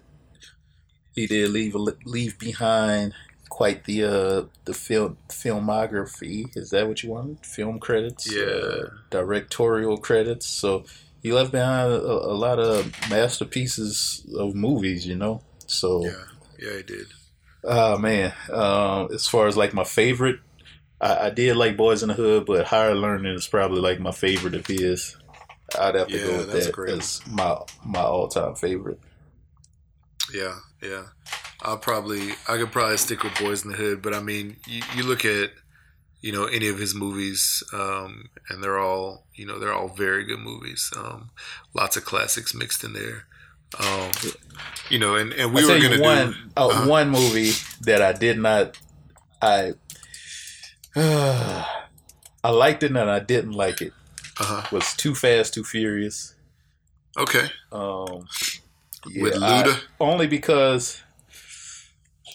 he 1.16 1.26
did 1.28 1.50
leave 1.50 1.74
a- 1.76 1.98
leave 2.06 2.38
behind 2.38 3.14
quite 3.50 3.84
the 3.86 4.04
uh 4.04 4.44
the 4.66 4.74
film 4.74 5.18
filmography. 5.30 6.56
Is 6.56 6.70
that 6.72 6.88
what 6.88 7.02
you 7.04 7.10
wanted? 7.12 7.46
Film 7.46 7.80
credits. 7.80 8.32
Yeah. 8.32 8.44
Uh, 8.44 8.90
directorial 9.10 9.98
credits. 9.98 10.48
So 10.48 10.86
he 11.24 11.34
left 11.34 11.52
behind 11.52 11.92
a, 11.92 11.98
a 12.00 12.36
lot 12.36 12.60
of 12.60 12.92
masterpieces 13.10 14.24
of 14.38 14.54
movies. 14.54 15.08
You 15.08 15.16
know. 15.16 15.42
So. 15.66 16.06
Yeah, 16.06 16.24
yeah, 16.60 16.78
he 16.78 16.84
did. 16.84 17.08
Oh 17.64 17.98
man, 17.98 18.34
um, 18.52 19.08
as 19.14 19.26
far 19.26 19.48
as 19.48 19.56
like 19.56 19.74
my 19.74 19.86
favorite, 19.86 20.42
I, 21.00 21.28
I 21.28 21.30
did 21.30 21.56
like 21.56 21.78
Boys 21.78 22.04
in 22.04 22.10
the 22.10 22.14
Hood, 22.14 22.46
but 22.46 22.66
Higher 22.66 22.94
Learning 22.94 23.34
is 23.34 23.48
probably 23.48 23.80
like 23.80 24.02
my 24.02 24.12
favorite 24.12 24.54
of 24.54 24.68
his. 24.68 25.16
I'd 25.80 25.96
have 25.96 26.10
to 26.10 26.18
Yeah, 26.18 26.24
go 26.26 26.38
with 26.40 26.52
that's 26.52 26.66
that 26.66 26.74
great. 26.74 26.98
as 26.98 27.22
my 27.26 27.58
my 27.86 28.02
all 28.02 28.28
time 28.28 28.56
favorite. 28.56 29.00
Yeah, 30.34 30.58
yeah. 30.82 31.04
I'll 31.62 31.78
probably 31.78 32.32
I 32.50 32.58
could 32.58 32.72
probably 32.74 32.98
stick 32.98 33.24
with 33.24 33.40
Boys 33.40 33.64
in 33.64 33.72
the 33.72 33.78
Hood, 33.78 34.02
but 34.02 34.14
I 34.14 34.20
mean, 34.20 34.58
you, 34.68 34.82
you 34.96 35.04
look 35.04 35.24
at 35.24 35.52
you 36.24 36.32
know 36.32 36.46
any 36.46 36.68
of 36.70 36.80
his 36.80 36.96
movies, 36.96 37.62
um, 37.74 38.30
and 38.50 38.64
they're 38.64 38.80
all 38.80 39.26
you 39.36 39.46
know 39.46 39.60
they're 39.60 39.74
all 39.74 39.90
very 39.90 40.24
good 40.24 40.40
movies. 40.40 40.92
Um, 40.98 41.30
lots 41.76 41.98
of 41.98 42.06
classics 42.06 42.56
mixed 42.56 42.84
in 42.84 42.94
there. 42.94 43.26
Um, 43.80 44.12
you 44.90 45.00
know, 45.00 45.16
and, 45.16 45.34
and 45.34 45.54
we 45.54 45.64
I 45.64 45.66
were 45.66 45.80
gonna 45.82 46.02
one 46.02 46.32
do 46.32 46.38
uh, 46.58 46.68
uh-huh. 46.68 46.88
one 46.90 47.10
movie 47.10 47.52
that 47.82 48.02
I 48.02 48.14
did 48.14 48.40
not 48.40 48.78
I 49.42 49.74
I 50.96 52.50
liked 52.50 52.84
it 52.84 52.92
and 52.96 53.10
I 53.12 53.20
didn't 53.20 53.54
like 53.54 53.82
it 53.82 53.94
uh 54.40 54.64
was 54.72 54.94
Too 54.94 55.16
Fast 55.16 55.54
Too 55.56 55.64
Furious. 55.64 56.36
okay 57.18 57.48
Um, 57.72 58.28
with 59.16 59.42
I- 59.42 59.64
Luda. 59.64 59.80
only 60.00 60.28
because 60.28 61.02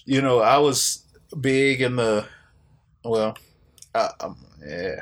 you 0.05 0.21
know 0.21 0.41
I 0.41 0.59
was 0.59 1.05
big 1.41 1.81
in 1.81 1.97
the 1.97 2.27
well, 3.05 3.39
I, 3.95 4.11
I'm, 4.21 4.37
yeah, 4.67 5.01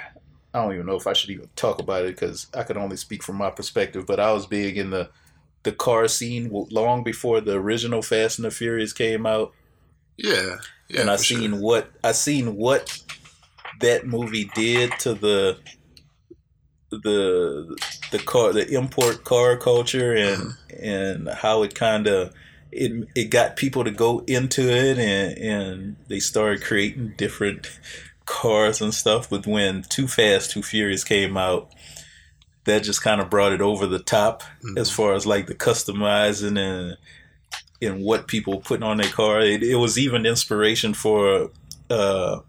I 0.54 0.62
don't 0.62 0.74
even 0.74 0.86
know 0.86 0.96
if 0.96 1.06
I 1.06 1.12
should 1.12 1.30
even 1.30 1.48
talk 1.56 1.80
about 1.80 2.04
it 2.04 2.14
because 2.14 2.46
I 2.54 2.62
could 2.62 2.76
only 2.76 2.96
speak 2.96 3.22
from 3.22 3.36
my 3.36 3.50
perspective. 3.50 4.06
But 4.06 4.20
I 4.20 4.32
was 4.32 4.46
big 4.46 4.78
in 4.78 4.90
the 4.90 5.10
the 5.62 5.72
car 5.72 6.06
scene 6.06 6.48
long 6.70 7.02
before 7.02 7.40
the 7.40 7.54
original 7.54 8.00
Fast 8.00 8.38
and 8.38 8.46
the 8.46 8.50
Furious 8.50 8.92
came 8.92 9.26
out, 9.26 9.52
yeah, 10.16 10.56
yeah, 10.88 11.00
and 11.00 11.10
I 11.10 11.16
seen 11.16 11.50
sure. 11.50 11.60
what 11.60 11.90
I 12.04 12.12
seen 12.12 12.56
what 12.56 13.02
that 13.80 14.06
movie 14.06 14.50
did 14.54 14.92
to 15.00 15.14
the 15.14 15.58
the 16.90 17.76
the 18.12 18.18
car 18.18 18.52
the 18.52 18.68
import 18.68 19.24
car 19.24 19.56
culture 19.56 20.14
and 20.14 20.42
mm-hmm. 20.42 20.84
and 20.84 21.28
how 21.28 21.62
it 21.62 21.74
kind 21.74 22.06
of 22.06 22.32
it 22.70 23.08
it 23.14 23.24
got 23.24 23.56
people 23.56 23.84
to 23.84 23.90
go 23.90 24.20
into 24.26 24.70
it 24.70 24.98
and 24.98 25.38
and 25.38 25.96
they 26.08 26.20
started 26.20 26.62
creating 26.62 27.14
different 27.16 27.78
cars 28.26 28.80
and 28.80 28.92
stuff 28.92 29.30
but 29.30 29.46
when 29.46 29.82
too 29.84 30.06
fast 30.08 30.50
too 30.50 30.62
furious 30.62 31.04
came 31.04 31.36
out 31.36 31.70
that 32.64 32.82
just 32.82 33.00
kind 33.02 33.20
of 33.20 33.30
brought 33.30 33.52
it 33.52 33.60
over 33.60 33.86
the 33.86 34.00
top 34.00 34.42
Mhm. 34.64 34.78
as 34.78 34.90
far 34.90 35.14
as 35.14 35.24
like 35.26 35.46
the 35.46 35.54
customizing 35.54 36.58
and 36.58 36.96
and 37.80 38.02
what 38.02 38.26
people 38.26 38.60
putting 38.60 38.82
on 38.82 38.96
their 38.96 39.10
car 39.10 39.40
it, 39.40 39.62
it 39.62 39.76
was 39.76 39.96
even 39.98 40.26
inspiration 40.26 40.92
for 40.94 41.50
uh 41.90 42.40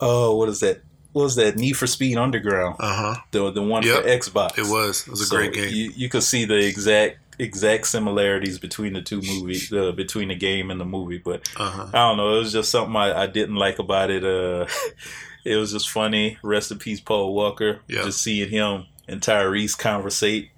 oh 0.00 0.36
what 0.36 0.48
is 0.48 0.60
that 0.60 0.80
what 1.12 1.22
was 1.22 1.36
that 1.36 1.56
need 1.56 1.72
for 1.72 1.86
speed 1.86 2.16
underground 2.18 2.76
Uh 2.78 2.94
huh. 3.14 3.20
the 3.32 3.50
the 3.50 3.62
one 3.62 3.82
Yep. 3.82 4.02
for 4.02 4.08
xbox 4.08 4.58
It 4.58 4.66
was. 4.70 5.02
It 5.06 5.10
was 5.10 5.22
a 5.22 5.26
so 5.26 5.36
great 5.36 5.54
game. 5.54 5.72
You, 5.74 5.92
you 5.96 6.08
could 6.08 6.22
see 6.22 6.44
the 6.44 6.56
exact 6.66 7.18
exact 7.38 7.86
similarities 7.86 8.58
between 8.58 8.92
the 8.94 9.02
two 9.02 9.20
movies, 9.22 9.72
uh, 9.72 9.92
between 9.92 10.28
the 10.28 10.34
game 10.34 10.70
and 10.70 10.80
the 10.80 10.84
movie. 10.84 11.18
But 11.18 11.48
Uh 11.56 11.70
huh. 11.70 11.86
I 11.92 11.98
don't 12.08 12.16
know, 12.16 12.36
it 12.36 12.38
was 12.40 12.52
just 12.52 12.70
something 12.70 12.96
I, 12.96 13.22
I 13.22 13.26
didn't 13.26 13.56
like 13.56 13.78
about 13.78 14.10
it. 14.10 14.24
Uh, 14.24 14.66
it 15.44 15.56
was 15.56 15.72
just 15.72 15.90
funny. 15.90 16.38
Rest 16.42 16.70
in 16.70 16.78
peace, 16.78 17.00
Paul 17.00 17.34
Walker. 17.34 17.80
Yeah. 17.88 18.02
Just 18.04 18.22
seeing 18.22 18.48
him 18.50 18.86
and 19.08 19.20
Tyrese 19.20 19.78
conversate, 19.78 20.50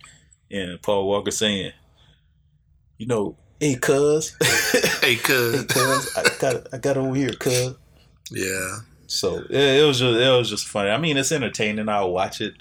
and 0.50 0.80
Paul 0.80 1.06
Walker 1.06 1.30
saying, 1.30 1.72
"You 2.96 3.06
know, 3.06 3.36
hey, 3.60 3.74
cuz, 3.76 4.34
Hey, 4.72 4.88
hey, 5.02 5.16
cuz. 5.16 5.64
cuz, 5.66 6.16
I 6.16 6.22
got 6.38 6.74
I 6.74 6.78
got 6.78 6.96
over 6.96 7.14
here, 7.14 7.32
cuz." 7.32 7.74
Yeah. 8.30 8.78
So 9.06 9.38
it, 9.50 9.80
it 9.80 9.86
was 9.86 9.98
just 9.98 10.18
it 10.20 10.28
was 10.38 10.50
just 10.50 10.66
funny. 10.68 10.90
I 10.90 10.98
mean, 10.98 11.16
it's 11.16 11.32
entertaining. 11.32 11.88
I'll 11.88 12.12
watch 12.12 12.40
it, 12.40 12.54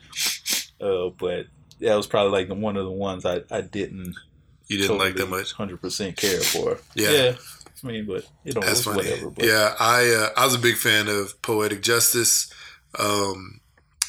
uh, 0.81 1.09
but 1.17 1.47
that 1.79 1.95
was 1.95 2.07
probably 2.07 2.31
like 2.31 2.47
the 2.47 2.55
one 2.55 2.77
of 2.77 2.85
the 2.85 2.91
ones 2.91 3.25
I, 3.25 3.41
I 3.51 3.61
didn't 3.61 4.15
You 4.67 4.79
didn't 4.79 4.97
like 4.97 5.15
that 5.15 5.29
much. 5.29 5.53
hundred 5.53 5.81
percent 5.81 6.17
care 6.17 6.41
for. 6.41 6.79
Yeah. 6.95 7.35
I 7.83 7.87
mean, 7.87 8.05
but 8.05 8.27
you 8.43 8.53
know, 8.53 8.61
That's 8.61 8.83
funny. 8.83 8.97
whatever. 8.97 9.29
But 9.29 9.45
Yeah, 9.45 9.75
I 9.79 10.09
uh, 10.09 10.39
I 10.39 10.45
was 10.45 10.55
a 10.55 10.59
big 10.59 10.75
fan 10.75 11.07
of 11.07 11.39
Poetic 11.41 11.81
Justice. 11.81 12.51
Um, 12.97 13.61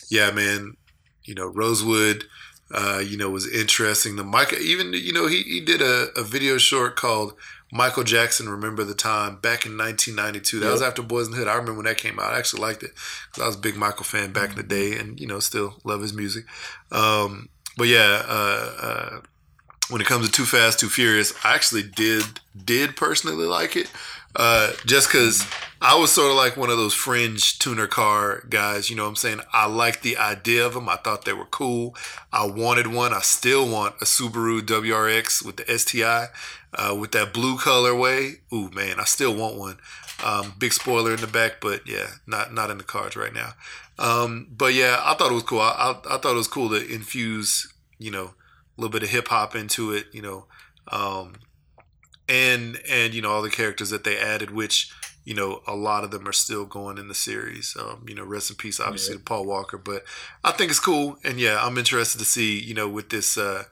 yeah, 0.08 0.30
man. 0.30 0.76
You 1.24 1.34
know, 1.34 1.46
Rosewood. 1.46 2.24
uh, 2.70 2.98
you 2.98 3.16
know, 3.16 3.30
was 3.30 3.50
interesting. 3.50 4.16
The 4.16 4.24
Michael, 4.24 4.58
even 4.58 4.92
you 4.92 5.12
know, 5.12 5.26
he 5.26 5.42
he 5.42 5.60
did 5.60 5.80
a, 5.82 6.08
a 6.16 6.22
video 6.22 6.58
short 6.58 6.96
called 6.96 7.34
Michael 7.72 8.04
Jackson 8.04 8.48
Remember 8.48 8.84
the 8.84 8.94
Time 8.94 9.36
back 9.36 9.66
in 9.66 9.76
1992. 9.76 10.60
That 10.60 10.66
yep. 10.66 10.72
was 10.72 10.82
after 10.82 11.02
Boys 11.02 11.26
in 11.26 11.32
the 11.32 11.38
Hood. 11.38 11.48
I 11.48 11.54
remember 11.54 11.74
when 11.74 11.84
that 11.84 11.98
came 11.98 12.18
out. 12.18 12.32
I 12.32 12.38
actually 12.38 12.62
liked 12.62 12.82
it 12.82 12.92
because 13.26 13.42
I 13.42 13.46
was 13.46 13.56
a 13.56 13.60
big 13.60 13.76
Michael 13.76 14.04
fan 14.04 14.32
back 14.32 14.50
mm-hmm. 14.50 14.60
in 14.60 14.68
the 14.68 14.74
day, 14.74 14.98
and 14.98 15.20
you 15.20 15.26
know, 15.26 15.40
still 15.40 15.78
love 15.84 16.02
his 16.02 16.14
music. 16.14 16.44
Um, 16.90 17.48
but 17.78 17.86
yeah, 17.86 18.22
uh, 18.26 18.72
uh, 18.82 19.20
when 19.88 20.00
it 20.00 20.06
comes 20.06 20.26
to 20.26 20.32
Too 20.32 20.44
Fast, 20.44 20.80
Too 20.80 20.88
Furious, 20.88 21.32
I 21.44 21.54
actually 21.54 21.84
did 21.84 22.24
did 22.64 22.96
personally 22.96 23.46
like 23.46 23.76
it. 23.76 23.90
Uh, 24.36 24.72
just 24.84 25.08
because 25.08 25.46
I 25.80 25.98
was 25.98 26.12
sort 26.12 26.30
of 26.30 26.36
like 26.36 26.56
one 26.56 26.70
of 26.70 26.76
those 26.76 26.92
fringe 26.92 27.58
tuner 27.58 27.86
car 27.86 28.44
guys, 28.50 28.90
you 28.90 28.96
know 28.96 29.04
what 29.04 29.10
I'm 29.10 29.16
saying? 29.16 29.40
I 29.52 29.66
liked 29.66 30.02
the 30.02 30.18
idea 30.18 30.66
of 30.66 30.74
them. 30.74 30.88
I 30.88 30.96
thought 30.96 31.24
they 31.24 31.32
were 31.32 31.46
cool. 31.46 31.96
I 32.32 32.46
wanted 32.46 32.88
one. 32.88 33.14
I 33.14 33.20
still 33.20 33.66
want 33.66 33.94
a 34.00 34.04
Subaru 34.04 34.60
WRX 34.60 35.44
with 35.44 35.56
the 35.56 35.78
STI, 35.78 36.26
uh, 36.74 36.94
with 36.94 37.12
that 37.12 37.32
blue 37.32 37.56
colorway. 37.56 38.38
Ooh, 38.52 38.70
man, 38.70 39.00
I 39.00 39.04
still 39.04 39.34
want 39.34 39.56
one. 39.56 39.78
Um, 40.24 40.54
big 40.58 40.72
spoiler 40.72 41.14
in 41.14 41.20
the 41.20 41.28
back, 41.28 41.60
but 41.60 41.86
yeah, 41.86 42.06
not 42.26 42.52
not 42.52 42.70
in 42.70 42.78
the 42.78 42.84
cards 42.84 43.16
right 43.16 43.32
now. 43.32 43.52
Um, 43.98 44.48
but 44.50 44.74
yeah, 44.74 45.00
I 45.02 45.14
thought 45.14 45.30
it 45.30 45.34
was 45.34 45.42
cool. 45.42 45.60
I, 45.60 45.70
I, 45.70 46.14
I, 46.14 46.18
thought 46.18 46.32
it 46.32 46.36
was 46.36 46.48
cool 46.48 46.70
to 46.70 46.76
infuse, 46.76 47.72
you 47.98 48.12
know, 48.12 48.24
a 48.26 48.80
little 48.80 48.92
bit 48.92 49.02
of 49.02 49.10
hip 49.10 49.28
hop 49.28 49.56
into 49.56 49.92
it, 49.92 50.06
you 50.12 50.22
know, 50.22 50.46
um, 50.92 51.34
and 52.28 52.80
and 52.88 53.14
you 53.14 53.22
know 53.22 53.30
all 53.30 53.42
the 53.42 53.50
characters 53.50 53.90
that 53.90 54.04
they 54.04 54.18
added, 54.18 54.50
which 54.50 54.92
you 55.24 55.34
know 55.34 55.62
a 55.66 55.74
lot 55.74 56.04
of 56.04 56.10
them 56.10 56.28
are 56.28 56.32
still 56.32 56.64
going 56.64 56.98
in 56.98 57.08
the 57.08 57.14
series. 57.14 57.76
Um, 57.78 58.04
you 58.08 58.14
know, 58.14 58.24
rest 58.24 58.50
in 58.50 58.56
peace, 58.56 58.78
obviously 58.80 59.14
yeah. 59.14 59.18
to 59.18 59.24
Paul 59.24 59.46
Walker. 59.46 59.78
But 59.78 60.04
I 60.44 60.52
think 60.52 60.70
it's 60.70 60.80
cool, 60.80 61.18
and 61.24 61.40
yeah, 61.40 61.58
I'm 61.60 61.78
interested 61.78 62.18
to 62.18 62.24
see 62.24 62.58
you 62.60 62.74
know 62.74 62.88
with 62.88 63.10
this 63.10 63.36
uh, 63.36 63.64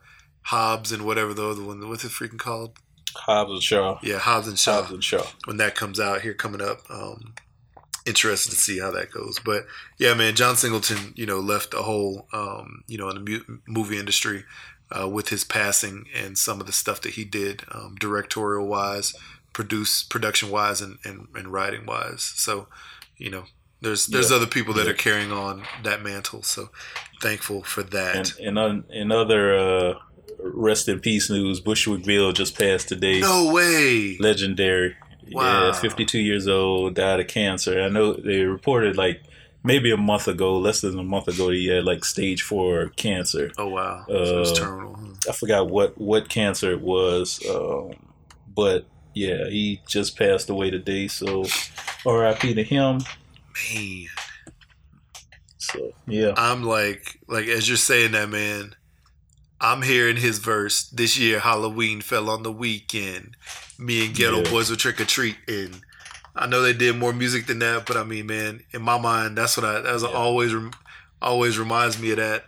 Hobbs 0.42 0.90
and 0.92 1.04
whatever 1.04 1.34
the 1.34 1.48
other 1.48 1.62
one, 1.62 1.88
what's 1.88 2.04
it 2.04 2.10
freaking 2.10 2.38
called? 2.38 2.78
Hobbs 3.16 3.50
and 3.50 3.62
Shaw. 3.62 3.98
Yeah, 4.02 4.18
Hobbs 4.18 4.48
and 4.48 4.58
Shaw. 4.58 4.82
Hobbs 4.82 4.92
and 4.92 5.04
Shaw. 5.04 5.24
When 5.44 5.56
that 5.56 5.74
comes 5.74 5.98
out 6.00 6.22
here 6.22 6.34
coming 6.34 6.60
up, 6.60 6.80
um, 6.90 7.34
interested 8.06 8.50
to 8.50 8.56
see 8.56 8.78
how 8.78 8.90
that 8.92 9.10
goes. 9.10 9.38
But 9.38 9.66
yeah, 9.98 10.14
man, 10.14 10.34
John 10.34 10.56
Singleton, 10.56 11.12
you 11.16 11.26
know, 11.26 11.40
left 11.40 11.74
a 11.74 11.82
hole, 11.82 12.26
um, 12.32 12.84
you 12.86 12.96
know, 12.96 13.08
in 13.10 13.24
the 13.24 13.30
mu- 13.30 13.58
movie 13.66 13.98
industry 13.98 14.44
uh, 14.96 15.08
with 15.08 15.28
his 15.28 15.44
passing 15.44 16.06
and 16.14 16.38
some 16.38 16.60
of 16.60 16.66
the 16.66 16.72
stuff 16.72 17.00
that 17.02 17.14
he 17.14 17.24
did, 17.24 17.64
um, 17.72 17.96
directorial 17.98 18.66
wise, 18.66 19.14
produce 19.52 20.04
production 20.04 20.50
wise, 20.50 20.80
and, 20.80 20.98
and, 21.04 21.26
and 21.34 21.48
writing 21.48 21.84
wise. 21.84 22.22
So, 22.22 22.68
you 23.16 23.30
know, 23.30 23.44
there's 23.80 24.06
there's 24.06 24.30
yeah. 24.30 24.36
other 24.36 24.46
people 24.46 24.72
that 24.74 24.86
yeah. 24.86 24.92
are 24.92 24.96
carrying 24.96 25.32
on 25.32 25.64
that 25.82 26.02
mantle. 26.02 26.42
So, 26.42 26.70
thankful 27.20 27.62
for 27.62 27.82
that. 27.82 28.38
And, 28.40 28.58
and 28.58 28.84
in 28.90 29.12
other 29.12 29.56
uh, 29.56 29.94
rest 30.38 30.88
in 30.88 31.00
peace 31.00 31.30
news, 31.30 31.60
Bushwick 31.60 32.04
Bill 32.04 32.32
just 32.32 32.58
passed 32.58 32.88
today. 32.88 33.20
No 33.20 33.52
way. 33.52 34.16
Legendary. 34.18 34.96
Wow. 35.32 35.66
Yeah, 35.66 35.72
52 35.72 36.18
years 36.18 36.46
old, 36.46 36.94
died 36.94 37.20
of 37.20 37.26
cancer. 37.26 37.80
I 37.82 37.88
know 37.88 38.12
they 38.12 38.42
reported 38.42 38.96
like 38.96 39.22
maybe 39.66 39.90
a 39.90 39.96
month 39.96 40.28
ago, 40.28 40.56
less 40.58 40.80
than 40.80 40.98
a 40.98 41.02
month 41.02 41.28
ago, 41.28 41.50
he 41.50 41.66
had 41.66 41.84
like 41.84 42.04
stage 42.04 42.42
four 42.42 42.90
cancer. 42.96 43.50
Oh 43.58 43.68
wow, 43.68 44.06
uh, 44.08 44.24
so 44.24 44.40
it's 44.40 44.58
terminal. 44.58 44.96
I 45.28 45.32
forgot 45.32 45.68
what 45.68 45.98
what 45.98 46.28
cancer 46.28 46.70
it 46.70 46.80
was, 46.80 47.44
um, 47.50 47.90
but 48.54 48.86
yeah, 49.14 49.48
he 49.48 49.82
just 49.88 50.16
passed 50.16 50.48
away 50.48 50.70
today. 50.70 51.08
So 51.08 51.44
R.I.P. 52.06 52.54
to 52.54 52.62
him. 52.62 53.00
Man. 53.72 54.06
So 55.58 55.92
yeah, 56.06 56.32
I'm 56.36 56.62
like 56.62 57.18
like 57.26 57.46
as 57.48 57.68
you're 57.68 57.76
saying 57.76 58.12
that, 58.12 58.28
man. 58.28 58.76
I'm 59.60 59.82
hearing 59.82 60.16
his 60.16 60.38
verse. 60.38 60.88
This 60.90 61.18
year 61.18 61.40
Halloween 61.40 62.00
fell 62.00 62.28
on 62.28 62.42
the 62.42 62.52
weekend. 62.52 63.36
Me 63.78 64.06
and 64.06 64.14
Geto 64.14 64.44
yeah. 64.44 64.50
Boys 64.50 64.70
were 64.70 64.76
trick 64.76 65.00
or 65.00 65.04
treat, 65.04 65.36
treating. 65.46 65.82
I 66.34 66.46
know 66.46 66.60
they 66.60 66.74
did 66.74 66.96
more 66.96 67.14
music 67.14 67.46
than 67.46 67.60
that, 67.60 67.86
but 67.86 67.96
I 67.96 68.04
mean, 68.04 68.26
man, 68.26 68.62
in 68.72 68.82
my 68.82 68.98
mind, 68.98 69.38
that's 69.38 69.56
what 69.56 69.64
I 69.64 69.80
that's 69.80 70.02
yeah. 70.02 70.10
always 70.10 70.54
always 71.22 71.58
reminds 71.58 71.98
me 71.98 72.10
of 72.10 72.18
that. 72.18 72.44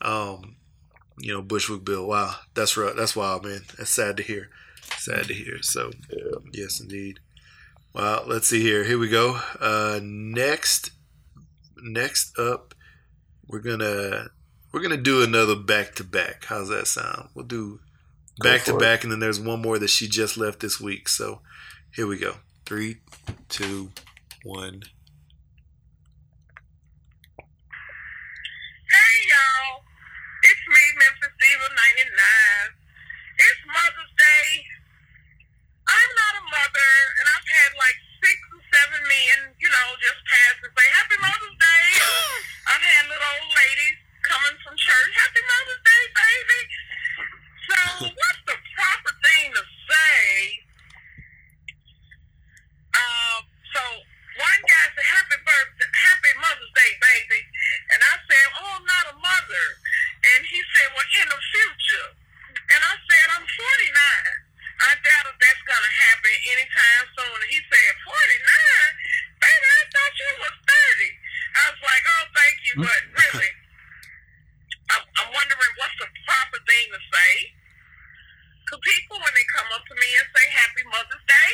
Um, 0.00 0.56
you 1.18 1.32
know, 1.32 1.42
Bushwick 1.42 1.84
Bill. 1.84 2.06
Wow, 2.06 2.36
that's 2.54 2.76
right. 2.76 2.94
That's 2.94 3.16
wild, 3.16 3.44
man. 3.44 3.62
That's 3.76 3.90
sad 3.90 4.16
to 4.18 4.22
hear. 4.22 4.50
Sad 4.98 5.26
to 5.26 5.34
hear. 5.34 5.62
So, 5.62 5.90
yeah. 6.10 6.38
yes, 6.52 6.80
indeed. 6.80 7.20
Well, 7.92 8.24
let's 8.26 8.46
see 8.46 8.62
here. 8.62 8.84
Here 8.84 8.98
we 8.98 9.08
go. 9.08 9.40
Uh, 9.60 10.00
next, 10.02 10.90
next 11.82 12.38
up, 12.38 12.74
we're 13.46 13.60
gonna 13.60 14.28
we're 14.74 14.82
gonna 14.82 14.96
do 14.96 15.22
another 15.22 15.54
back 15.54 15.94
to 15.94 16.02
back. 16.02 16.46
How's 16.46 16.68
that 16.68 16.88
sound? 16.88 17.28
We'll 17.32 17.46
do 17.46 17.78
back 18.42 18.64
to 18.64 18.76
back, 18.76 19.04
and 19.04 19.12
then 19.12 19.20
there's 19.20 19.38
one 19.38 19.62
more 19.62 19.78
that 19.78 19.86
she 19.86 20.08
just 20.08 20.36
left 20.36 20.58
this 20.58 20.80
week. 20.80 21.08
So, 21.08 21.42
here 21.94 22.08
we 22.08 22.18
go. 22.18 22.42
Three, 22.66 22.98
two, 23.48 23.92
one. 24.42 24.82
Hey 28.90 29.14
y'all, 29.30 29.86
it's 30.42 30.64
me, 30.66 30.82
Memphis 30.98 31.34
Diva 31.38 31.70
99. 31.70 32.74
It's 33.46 33.62
Mother's 33.70 34.12
Day. 34.18 34.46
I'm 35.86 36.10
not 36.18 36.42
a 36.42 36.44
mother, 36.50 36.90
and 37.22 37.26
I've 37.30 37.46
had 37.46 37.70
like 37.78 37.98
six 38.26 38.34
or 38.50 38.62
seven 38.74 39.06
men, 39.06 39.54
you 39.54 39.70
know, 39.70 39.86
just 40.02 40.18
pass 40.26 40.58
and 40.66 40.72
say 40.74 40.86
Happy 40.98 41.18
Mother's 41.22 41.58
Day. 41.62 41.86
I've 42.74 42.82
had 42.82 43.06
little 43.06 43.30
old 43.38 43.54
ladies 43.54 44.03
coming 44.24 44.56
from 44.64 44.74
church. 44.76 45.12
Happy 45.16 45.42
Mother's 45.44 45.82
Day, 45.84 46.04
baby. 46.16 46.60
So, 47.68 47.78
what's 48.18 48.42
the 48.48 48.56
proper 48.76 49.12
thing 49.22 49.46
to 49.52 49.62
say 49.88 50.60
um, 52.94 53.42
so 53.74 53.82
one 54.38 54.60
guy 54.66 54.84
said, 54.94 55.06
Happy 55.06 55.38
birthday, 55.42 55.90
Happy 55.90 56.32
Mother's 56.38 56.72
Day, 56.74 56.92
baby. 57.02 57.40
And 57.94 58.00
I 58.02 58.14
said, 58.22 58.46
Oh, 58.62 58.70
I'm 58.78 58.86
not 58.86 59.04
a 59.14 59.16
mother. 59.18 59.66
And 60.34 60.40
he 60.46 60.60
said, 60.74 60.88
Well, 60.94 61.06
in 61.06 61.28
the 61.30 61.40
future. 61.42 62.08
And 62.70 62.80
I 62.82 62.94
said, 62.96 63.26
I'm 63.34 63.46
49. 63.46 63.54
I 64.74 64.90
doubt 65.02 65.30
if 65.30 65.36
that's 65.38 65.62
to 65.62 65.74
happen 65.74 66.34
anytime 66.54 67.04
soon. 67.18 67.38
And 67.38 67.50
he 67.50 67.60
said, 67.66 67.90
49? 68.06 68.14
Baby, 69.42 69.66
I 69.74 69.82
thought 69.90 70.14
you 70.18 70.30
was 70.42 70.56
30. 70.66 71.10
I 71.54 71.62
was 71.74 71.80
like, 71.82 72.04
Oh, 72.06 72.24
thank 72.34 72.56
you, 72.66 72.74
but 72.82 73.02
really. 73.22 73.50
I'm, 74.90 75.04
I'm 75.20 75.30
wondering 75.32 75.72
what's 75.80 75.96
the 76.00 76.08
proper 76.28 76.58
thing 76.68 76.86
to 76.92 77.00
say. 77.00 77.32
Because 78.64 78.80
people, 78.80 79.20
when 79.20 79.32
they 79.36 79.46
come 79.52 79.68
up 79.76 79.84
to 79.84 79.94
me 79.96 80.08
and 80.18 80.26
say 80.32 80.44
Happy 80.52 80.84
Mother's 80.88 81.24
Day, 81.28 81.50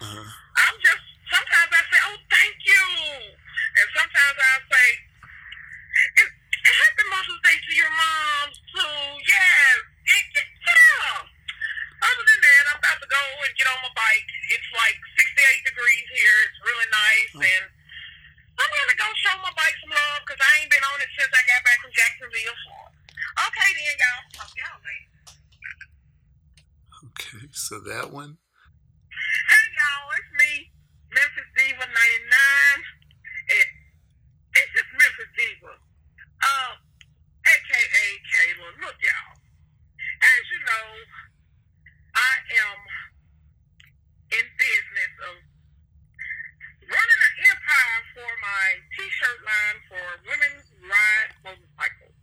uh-huh. 0.00 0.26
I'm 0.64 0.76
just 0.80 1.04
sometimes 1.28 1.70
I 1.70 1.82
say, 1.92 2.00
"Oh, 2.08 2.18
thank 2.32 2.56
you," 2.64 2.84
and 3.76 3.86
sometimes 3.92 4.36
I 4.40 4.54
say, 4.64 4.88
"Happy 6.64 7.04
Mother's 7.12 7.42
Day 7.44 7.56
to 7.56 7.72
your 7.76 7.92
mom 7.92 8.46
too." 8.74 9.00
Yes, 9.28 9.76
it, 10.08 10.24
it, 10.40 10.48
yeah. 10.64 11.24
Other 12.04 12.24
than 12.24 12.40
that, 12.44 12.62
I'm 12.72 12.78
about 12.80 12.98
to 13.00 13.08
go 13.08 13.22
and 13.44 13.52
get 13.56 13.68
on 13.70 13.80
my 13.80 13.92
bike. 13.96 14.28
It's 14.52 14.70
like 14.76 14.98
68 15.20 15.68
degrees 15.68 16.06
here. 16.16 16.38
It's 16.48 16.60
really 16.64 16.88
nice, 16.90 17.32
oh. 17.38 17.48
and 17.54 17.64
I'm 18.54 18.70
gonna 18.70 18.98
go 18.98 19.08
show 19.18 19.34
my 19.42 19.52
bike 19.58 19.76
some 19.82 19.90
love 19.90 20.22
because 20.22 20.40
I 20.40 20.50
ain't 20.62 20.70
been 20.70 20.84
on 20.86 20.98
it 21.02 21.10
since 21.18 21.32
I 21.34 21.42
got 21.46 21.60
back 21.66 21.78
from 21.82 21.92
Jacksonville. 21.94 22.58
Okay, 23.34 23.70
then, 23.74 23.96
y'all. 23.98 24.22
Talk 24.34 24.50
y'all 24.54 24.80
later. 24.82 25.10
Okay, 27.10 27.46
so 27.50 27.82
that 27.90 28.14
one. 28.14 28.38
Hey, 29.50 29.66
y'all, 29.74 30.14
it's 30.14 30.32
me. 30.38 30.52
Memphis 31.14 31.50
Diva 31.54 31.86
99. 31.86 31.94
And 33.54 33.70
it's 34.54 34.70
just 34.74 34.90
Memphis 34.94 35.30
Diva. 35.34 35.72
Um, 35.74 36.74
AKA 37.46 38.06
Kayla. 38.30 38.68
Look, 38.82 38.98
y'all. 39.02 39.34
As 40.24 40.42
you 40.48 40.60
know, 40.64 40.86
I 42.16 42.32
am 42.64 42.78
in 44.34 44.44
business 44.56 45.12
of 45.28 45.36
running 46.88 47.20
an 47.28 47.34
empire 47.52 48.00
for 48.16 48.30
my 48.40 48.64
t-shirt 48.96 49.40
line 49.44 49.78
for 49.88 50.04
women 50.26 50.52
who 50.58 50.74
ride 50.88 51.30
motorcycles. 51.44 52.16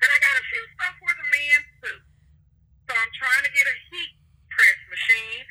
And 0.00 0.08
I 0.08 0.18
got 0.24 0.34
a 0.40 0.44
few 0.48 0.64
stuff 0.74 0.94
for 0.96 1.12
the 1.12 1.26
men 1.28 1.60
too. 1.84 1.98
So 2.88 2.92
I'm 2.96 3.12
trying 3.14 3.44
to 3.44 3.52
get 3.52 3.66
a 3.68 3.76
heat 3.92 4.12
press 4.48 4.78
machine 4.88 5.44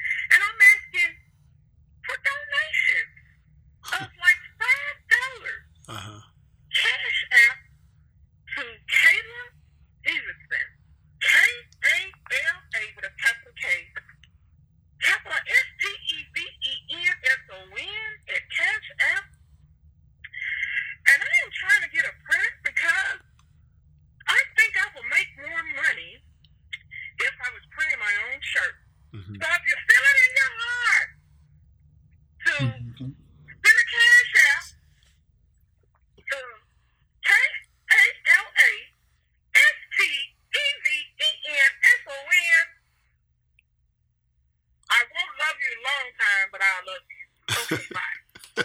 Bye. 47.94 48.64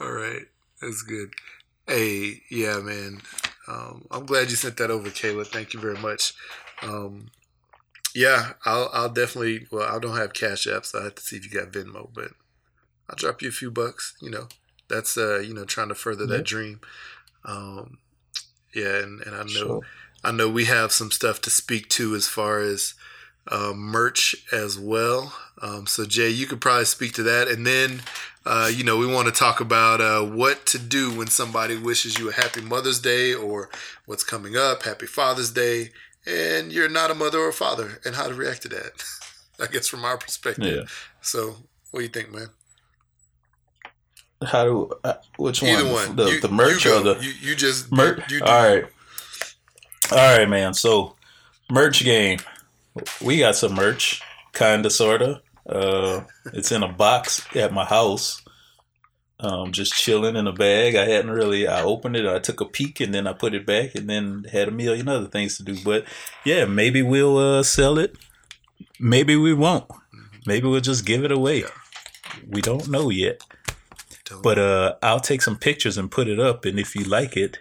All 0.00 0.12
right, 0.12 0.46
that's 0.80 0.93
good. 1.04 1.34
Hey, 1.86 2.42
yeah, 2.50 2.78
man. 2.80 3.20
Um, 3.68 4.06
I'm 4.10 4.26
glad 4.26 4.50
you 4.50 4.56
sent 4.56 4.76
that 4.78 4.90
over, 4.90 5.08
Kayla. 5.10 5.46
Thank 5.46 5.74
you 5.74 5.80
very 5.80 5.98
much. 5.98 6.34
Um, 6.82 7.28
yeah, 8.14 8.52
I'll 8.64 8.90
I'll 8.92 9.08
definitely. 9.08 9.66
Well, 9.70 9.88
I 9.88 9.98
don't 9.98 10.16
have 10.16 10.32
Cash 10.34 10.66
App, 10.66 10.84
so 10.86 11.00
I 11.00 11.04
have 11.04 11.14
to 11.16 11.22
see 11.22 11.36
if 11.36 11.44
you 11.44 11.60
got 11.60 11.72
Venmo, 11.72 12.08
but 12.12 12.32
I'll 13.08 13.16
drop 13.16 13.42
you 13.42 13.48
a 13.48 13.52
few 13.52 13.70
bucks. 13.70 14.14
You 14.20 14.30
know, 14.30 14.48
that's 14.88 15.16
uh, 15.18 15.38
you 15.40 15.54
know, 15.54 15.64
trying 15.64 15.88
to 15.88 15.94
further 15.94 16.26
that 16.26 16.44
dream. 16.44 16.80
Um, 17.44 17.98
yeah, 18.74 18.98
and, 18.98 19.20
and 19.22 19.34
I 19.34 19.40
know 19.40 19.48
Sure. 19.48 19.80
I 20.22 20.30
know 20.30 20.48
we 20.48 20.64
have 20.66 20.92
some 20.92 21.10
stuff 21.10 21.40
to 21.42 21.50
speak 21.50 21.88
to 21.90 22.14
as 22.14 22.28
far 22.28 22.60
as 22.60 22.94
uh, 23.48 23.72
merch 23.74 24.34
as 24.52 24.78
well. 24.78 25.34
Um, 25.60 25.86
so 25.86 26.04
Jay, 26.04 26.30
you 26.30 26.46
could 26.46 26.60
probably 26.60 26.86
speak 26.86 27.12
to 27.14 27.22
that, 27.24 27.48
and 27.48 27.66
then 27.66 28.02
uh, 28.46 28.70
you 28.72 28.84
know 28.84 28.96
we 28.98 29.06
want 29.06 29.26
to 29.26 29.32
talk 29.32 29.60
about 29.60 30.00
uh, 30.00 30.22
what 30.22 30.66
to 30.66 30.78
do 30.78 31.10
when 31.16 31.28
somebody 31.28 31.76
wishes 31.76 32.18
you 32.18 32.28
a 32.30 32.32
happy 32.32 32.60
Mother's 32.60 33.00
Day 33.00 33.32
or 33.34 33.70
what's 34.06 34.24
coming 34.24 34.56
up, 34.56 34.82
Happy 34.82 35.06
Father's 35.06 35.50
Day, 35.50 35.90
and 36.26 36.72
you're 36.72 36.88
not 36.90 37.10
a 37.10 37.14
mother 37.14 37.38
or 37.38 37.48
a 37.48 37.52
father, 37.52 38.00
and 38.04 38.14
how 38.14 38.26
to 38.28 38.34
react 38.34 38.62
to 38.62 38.68
that. 38.68 39.02
I 39.60 39.66
guess 39.66 39.86
from 39.88 40.04
our 40.04 40.18
perspective. 40.18 40.64
Yeah. 40.66 40.82
So 41.20 41.56
what 41.90 42.00
do 42.00 42.02
you 42.04 42.08
think, 42.10 42.32
man? 42.32 42.48
How 44.44 44.64
do 44.64 44.92
uh, 45.04 45.14
which 45.36 45.62
Either 45.62 45.84
one? 45.84 45.92
one. 46.08 46.16
The, 46.16 46.24
You- 46.26 46.40
the 46.40 46.48
merch 46.48 46.84
or 46.86 47.00
the 47.00 47.14
you, 47.20 47.32
you 47.40 47.54
just 47.54 47.90
merch? 47.90 48.30
You 48.30 48.40
do. 48.40 48.44
All 48.44 48.62
right, 48.68 48.84
all 50.12 50.38
right, 50.38 50.48
man. 50.48 50.74
So 50.74 51.16
merch 51.70 52.04
game. 52.04 52.40
We 53.22 53.38
got 53.38 53.56
some 53.56 53.74
merch, 53.74 54.20
kinda, 54.52 54.90
sorta. 54.90 55.40
Uh, 55.68 56.24
it's 56.52 56.72
in 56.72 56.82
a 56.82 56.88
box 56.92 57.46
at 57.56 57.72
my 57.72 57.84
house. 57.84 58.42
Um, 59.40 59.72
just 59.72 59.92
chilling 59.94 60.36
in 60.36 60.46
a 60.46 60.52
bag. 60.52 60.94
I 60.94 61.06
hadn't 61.06 61.30
really. 61.32 61.66
I 61.66 61.82
opened 61.82 62.16
it. 62.16 62.24
I 62.26 62.38
took 62.38 62.60
a 62.60 62.64
peek, 62.66 63.00
and 63.00 63.12
then 63.12 63.26
I 63.26 63.32
put 63.32 63.52
it 63.54 63.66
back, 63.66 63.94
and 63.94 64.08
then 64.08 64.44
had 64.52 64.68
a 64.68 64.70
million 64.70 65.08
other 65.08 65.26
things 65.26 65.56
to 65.56 65.64
do. 65.64 65.76
But 65.84 66.04
yeah, 66.44 66.64
maybe 66.66 67.02
we'll 67.02 67.36
uh, 67.38 67.62
sell 67.62 67.98
it. 67.98 68.16
Maybe 69.00 69.36
we 69.36 69.52
won't. 69.52 69.86
Maybe 70.46 70.68
we'll 70.68 70.80
just 70.80 71.04
give 71.04 71.24
it 71.24 71.32
away. 71.32 71.60
Yeah. 71.60 71.70
We 72.48 72.60
don't 72.62 72.88
know 72.88 73.10
yet. 73.10 73.40
Don't- 74.24 74.42
But 74.42 74.58
uh, 74.58 74.94
I'll 75.02 75.20
take 75.20 75.42
some 75.42 75.56
pictures 75.58 75.98
and 75.98 76.10
put 76.10 76.28
it 76.28 76.38
up, 76.38 76.64
and 76.64 76.78
if 76.78 76.94
you 76.94 77.04
like 77.04 77.36
it, 77.36 77.58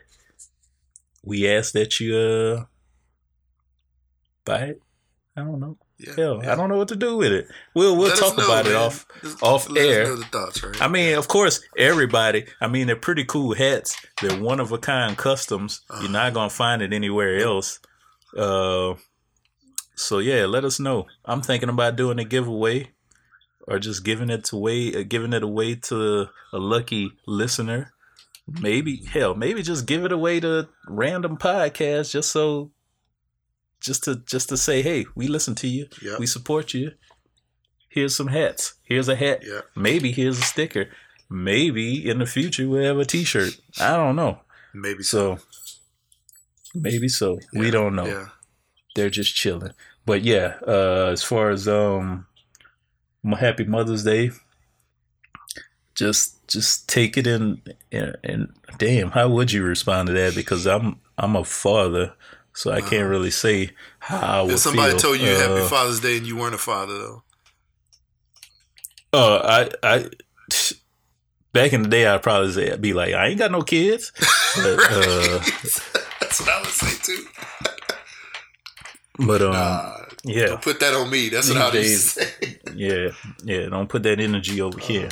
we 1.24 1.48
ask 1.50 1.74
that 1.74 2.00
you 2.00 2.16
uh 2.16 2.66
buy 4.46 4.60
it. 4.60 4.82
I 5.36 5.42
don't 5.42 5.60
know. 5.60 5.78
Yeah, 6.06 6.14
Hell, 6.16 6.42
yeah. 6.44 6.52
I 6.52 6.56
don't 6.56 6.70
know 6.70 6.78
what 6.78 6.88
to 6.90 6.96
do 6.96 7.18
with 7.18 7.32
it. 7.32 7.48
We'll 7.74 7.96
we'll 7.96 8.10
Let 8.10 8.18
talk 8.18 8.38
know, 8.38 8.46
about 8.46 8.68
it 8.68 8.76
off. 8.76 9.06
Just 9.22 9.42
off 9.44 9.70
let 9.70 9.86
us 9.86 9.96
air. 9.96 10.04
know 10.06 10.16
the 10.18 10.26
thoughts, 10.26 10.64
right? 10.64 10.82
I 10.82 10.88
mean, 10.88 11.16
of 11.18 11.28
course, 11.28 11.62
everybody. 11.78 12.46
I 12.62 12.68
mean, 12.68 12.88
they're 12.88 12.96
pretty 12.96 13.26
cool 13.26 13.54
hats. 13.56 13.96
They're 14.22 14.40
one 14.40 14.60
of 14.60 14.72
a 14.72 14.78
kind 14.78 15.18
customs. 15.18 15.82
You're 16.02 16.10
not 16.12 16.34
gonna 16.34 16.50
find 16.50 16.82
it 16.82 16.94
anywhere 16.94 17.38
else. 17.40 17.80
Uh, 18.38 18.96
so 19.96 20.20
yeah, 20.20 20.46
let 20.46 20.66
us 20.66 20.80
know. 20.80 21.06
I'm 21.26 21.42
thinking 21.42 21.70
about 21.70 21.96
doing 21.96 22.20
a 22.20 22.26
giveaway, 22.26 22.92
or 23.68 23.80
just 23.80 24.04
giving 24.04 24.30
it 24.30 24.52
away, 24.52 24.94
uh, 24.94 25.04
giving 25.08 25.34
it 25.34 25.44
away 25.44 25.76
to 25.76 26.28
a 26.52 26.58
lucky 26.58 27.12
listener. 27.28 27.94
Maybe 28.46 28.98
hell, 29.06 29.36
maybe 29.36 29.64
just 29.64 29.86
give 29.86 30.04
it 30.04 30.12
away 30.12 30.42
to 30.42 30.68
random 30.90 31.38
podcasts, 31.38 32.12
just 32.12 32.30
so, 32.30 32.72
just 33.84 34.04
to 34.06 34.16
just 34.26 34.50
to 34.50 34.58
say, 34.58 34.82
hey, 34.82 35.06
we 35.16 35.28
listen 35.28 35.56
to 35.56 35.68
you, 35.68 35.88
Yep. 36.02 36.20
we 36.20 36.26
support 36.26 36.74
you. 36.74 36.92
Here's 37.90 38.16
some 38.16 38.28
hats. 38.28 38.74
Here's 38.84 39.08
a 39.10 39.16
hat. 39.16 39.44
yeah. 39.46 39.62
Maybe 39.76 40.12
here's 40.12 40.40
a 40.40 40.42
sticker. 40.42 40.88
Maybe 41.30 42.10
in 42.10 42.20
the 42.20 42.26
future 42.26 42.68
we'll 42.68 42.84
have 42.84 42.98
a 42.98 43.06
T-shirt. 43.06 43.54
I 43.80 43.96
don't 43.96 44.16
know. 44.16 44.40
Maybe 44.74 45.04
so. 45.04 45.36
So 45.38 45.42
maybe 46.74 47.08
so. 47.08 47.40
We 47.54 47.70
don't 47.72 47.96
know. 47.96 48.06
Yeah. 48.06 48.28
They're 48.96 49.10
just 49.12 49.36
chilling. 49.36 49.74
But 50.06 50.24
yeah, 50.24 50.56
uh, 50.68 51.10
as 51.12 51.24
far 51.24 51.50
as 51.52 51.68
um, 51.68 52.26
my 53.24 53.38
happy 53.38 53.64
Mother's 53.66 54.04
Day, 54.04 54.32
just 55.96 56.46
just 56.48 56.90
take 56.90 57.18
it 57.18 57.28
in 57.28 57.62
and, 57.92 58.16
and 58.24 58.54
damn, 58.78 59.12
how 59.12 59.30
would 59.30 59.52
you 59.52 59.64
respond 59.64 60.08
to 60.08 60.14
that? 60.14 60.36
Because 60.36 60.66
I'm 60.66 61.00
I'm 61.18 61.36
a 61.36 61.44
father, 61.44 62.14
so 62.56 62.72
I 62.72 62.82
can't 62.82 63.10
really 63.10 63.32
say 63.32 63.72
how 64.00 64.20
I 64.20 64.42
would 64.42 64.54
If 64.54 64.60
somebody 64.60 64.92
feel. 64.92 65.00
told 65.00 65.20
you 65.20 65.30
Uh, 65.30 65.40
Happy 65.40 65.68
Father's 65.70 66.00
Day 66.00 66.18
and 66.18 66.26
you 66.28 66.36
weren't 66.38 66.56
a 66.56 66.60
father, 66.60 66.98
though. 66.98 67.24
Uh, 69.14 69.70
I, 69.84 69.96
I, 69.96 70.10
back 71.54 71.72
in 71.74 71.84
the 71.84 71.90
day, 71.90 72.06
I'd 72.08 72.24
probably 72.24 72.52
say, 72.52 72.72
I'd 72.72 72.82
be 72.82 72.94
like, 72.94 73.14
I 73.14 73.28
ain't 73.28 73.40
got 73.40 73.52
no 73.52 73.62
kids. 73.62 74.12
But, 74.56 74.80
uh, 74.92 75.40
That's 76.20 76.40
what 76.40 76.50
I 76.50 76.60
would 76.62 76.70
say 76.70 77.14
too. 77.14 77.26
but 79.20 79.42
um, 79.42 79.52
Nah, 79.52 79.98
yeah, 80.24 80.46
don't 80.48 80.62
put 80.62 80.80
that 80.80 80.94
on 80.96 81.10
me. 81.10 81.30
That's 81.30 81.50
what 81.50 81.58
I 81.60 81.70
would 81.72 81.86
say. 81.86 82.58
yeah, 82.76 83.10
yeah. 83.44 83.68
Don't 83.70 83.88
put 83.90 84.02
that 84.04 84.20
energy 84.20 84.62
over 84.62 84.80
here. 84.80 85.10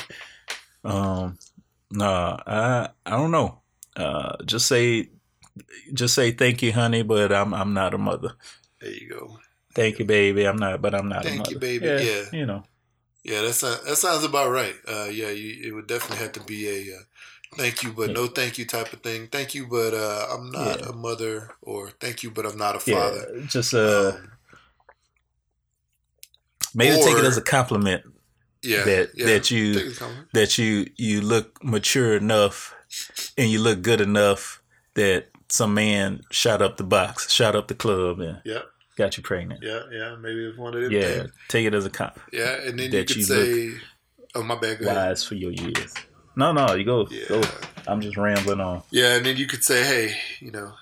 Um, 0.83 1.37
nah, 1.91 2.37
I, 2.47 2.89
I 3.05 3.09
don't 3.11 3.31
know. 3.31 3.59
Uh, 3.95 4.37
just 4.45 4.67
say, 4.67 5.09
just 5.93 6.15
say 6.15 6.31
thank 6.31 6.61
you, 6.61 6.71
honey, 6.73 7.03
but 7.03 7.31
I'm, 7.31 7.53
I'm 7.53 7.73
not 7.73 7.93
a 7.93 7.97
mother. 7.97 8.33
There 8.79 8.91
you 8.91 9.09
go. 9.09 9.37
Thank 9.73 9.99
you, 9.99 10.05
baby. 10.05 10.45
I'm 10.45 10.57
not, 10.57 10.81
but 10.81 10.93
I'm 10.93 11.07
not 11.07 11.25
a 11.25 11.29
Thank 11.29 11.49
you, 11.49 11.57
baby. 11.57 11.85
Yeah, 11.85 12.01
Yeah. 12.01 12.25
you 12.31 12.45
know. 12.45 12.63
Yeah, 13.23 13.41
that 13.43 13.53
sounds 13.53 13.83
that 13.85 13.95
sounds 13.97 14.23
about 14.23 14.49
right. 14.49 14.75
Uh, 14.87 15.07
yeah, 15.11 15.29
you, 15.29 15.67
it 15.67 15.71
would 15.73 15.87
definitely 15.87 16.17
have 16.17 16.31
to 16.33 16.39
be 16.41 16.67
a 16.67 16.95
uh, 16.95 17.01
thank 17.55 17.83
you, 17.83 17.93
but 17.93 18.07
Yeah. 18.07 18.13
no 18.15 18.27
thank 18.27 18.57
you 18.57 18.65
type 18.65 18.91
of 18.93 19.01
thing. 19.01 19.27
Thank 19.27 19.53
you, 19.53 19.67
but 19.67 19.93
uh, 19.93 20.27
I'm 20.31 20.49
not 20.51 20.81
Yeah. 20.81 20.89
a 20.89 20.93
mother, 20.93 21.51
or 21.61 21.91
thank 21.91 22.23
you, 22.23 22.31
but 22.31 22.45
I'm 22.45 22.57
not 22.57 22.75
a 22.75 22.89
Yeah, 22.89 22.95
father. 22.95 23.45
just 23.47 23.73
uh, 23.73 24.13
Um, 24.13 24.31
maybe 26.73 26.95
take 27.03 27.17
it 27.17 27.25
as 27.25 27.37
a 27.37 27.41
compliment 27.41 28.03
yeah, 28.63 28.83
that 28.85 29.09
yeah. 29.15 29.25
that 29.25 29.51
you 29.51 29.73
Take 29.73 29.83
it 29.83 29.87
as 29.89 29.97
a 29.97 29.99
compliment. 29.99 30.29
that 30.33 30.57
you 30.57 30.87
you 30.97 31.21
look 31.21 31.63
mature 31.63 32.15
enough 32.15 32.73
and 33.37 33.49
you 33.49 33.59
look 33.61 33.81
good 33.81 34.01
enough 34.01 34.61
that 34.95 35.30
some 35.51 35.73
man 35.73 36.21
shot 36.31 36.61
up 36.61 36.77
the 36.77 36.83
box, 36.83 37.31
shot 37.31 37.55
up 37.55 37.67
the 37.67 37.75
club, 37.75 38.19
and 38.19 38.41
Yeah, 38.45 38.61
got 38.97 39.17
you 39.17 39.23
pregnant. 39.23 39.61
yeah, 39.63 39.81
yeah. 39.91 40.15
Maybe 40.15 40.45
it's 40.47 40.57
one 40.57 40.73
of 40.75 40.81
them. 40.81 40.91
Yeah, 40.91 41.01
things. 41.23 41.31
take 41.49 41.65
it 41.65 41.73
as 41.73 41.85
a 41.85 41.89
comp. 41.89 42.19
yeah. 42.31 42.61
And 42.65 42.79
then 42.79 42.91
you 42.91 43.03
could 43.05 43.15
you 43.15 43.23
say, 43.23 43.71
"Oh, 44.35 44.43
my 44.43 44.55
bad." 44.59 44.79
Wise 44.81 45.23
for 45.23 45.35
your 45.35 45.51
years. 45.51 45.93
No, 46.35 46.53
no, 46.53 46.73
you 46.75 46.85
go. 46.85 47.07
Yeah. 47.11 47.25
Go. 47.27 47.41
I'm 47.87 47.99
just 48.01 48.15
rambling 48.15 48.61
on. 48.61 48.83
Yeah, 48.91 49.15
and 49.17 49.25
then 49.25 49.35
you 49.37 49.47
could 49.47 49.63
say, 49.63 49.83
"Hey, 49.83 50.15
you 50.39 50.51
know, 50.51 50.73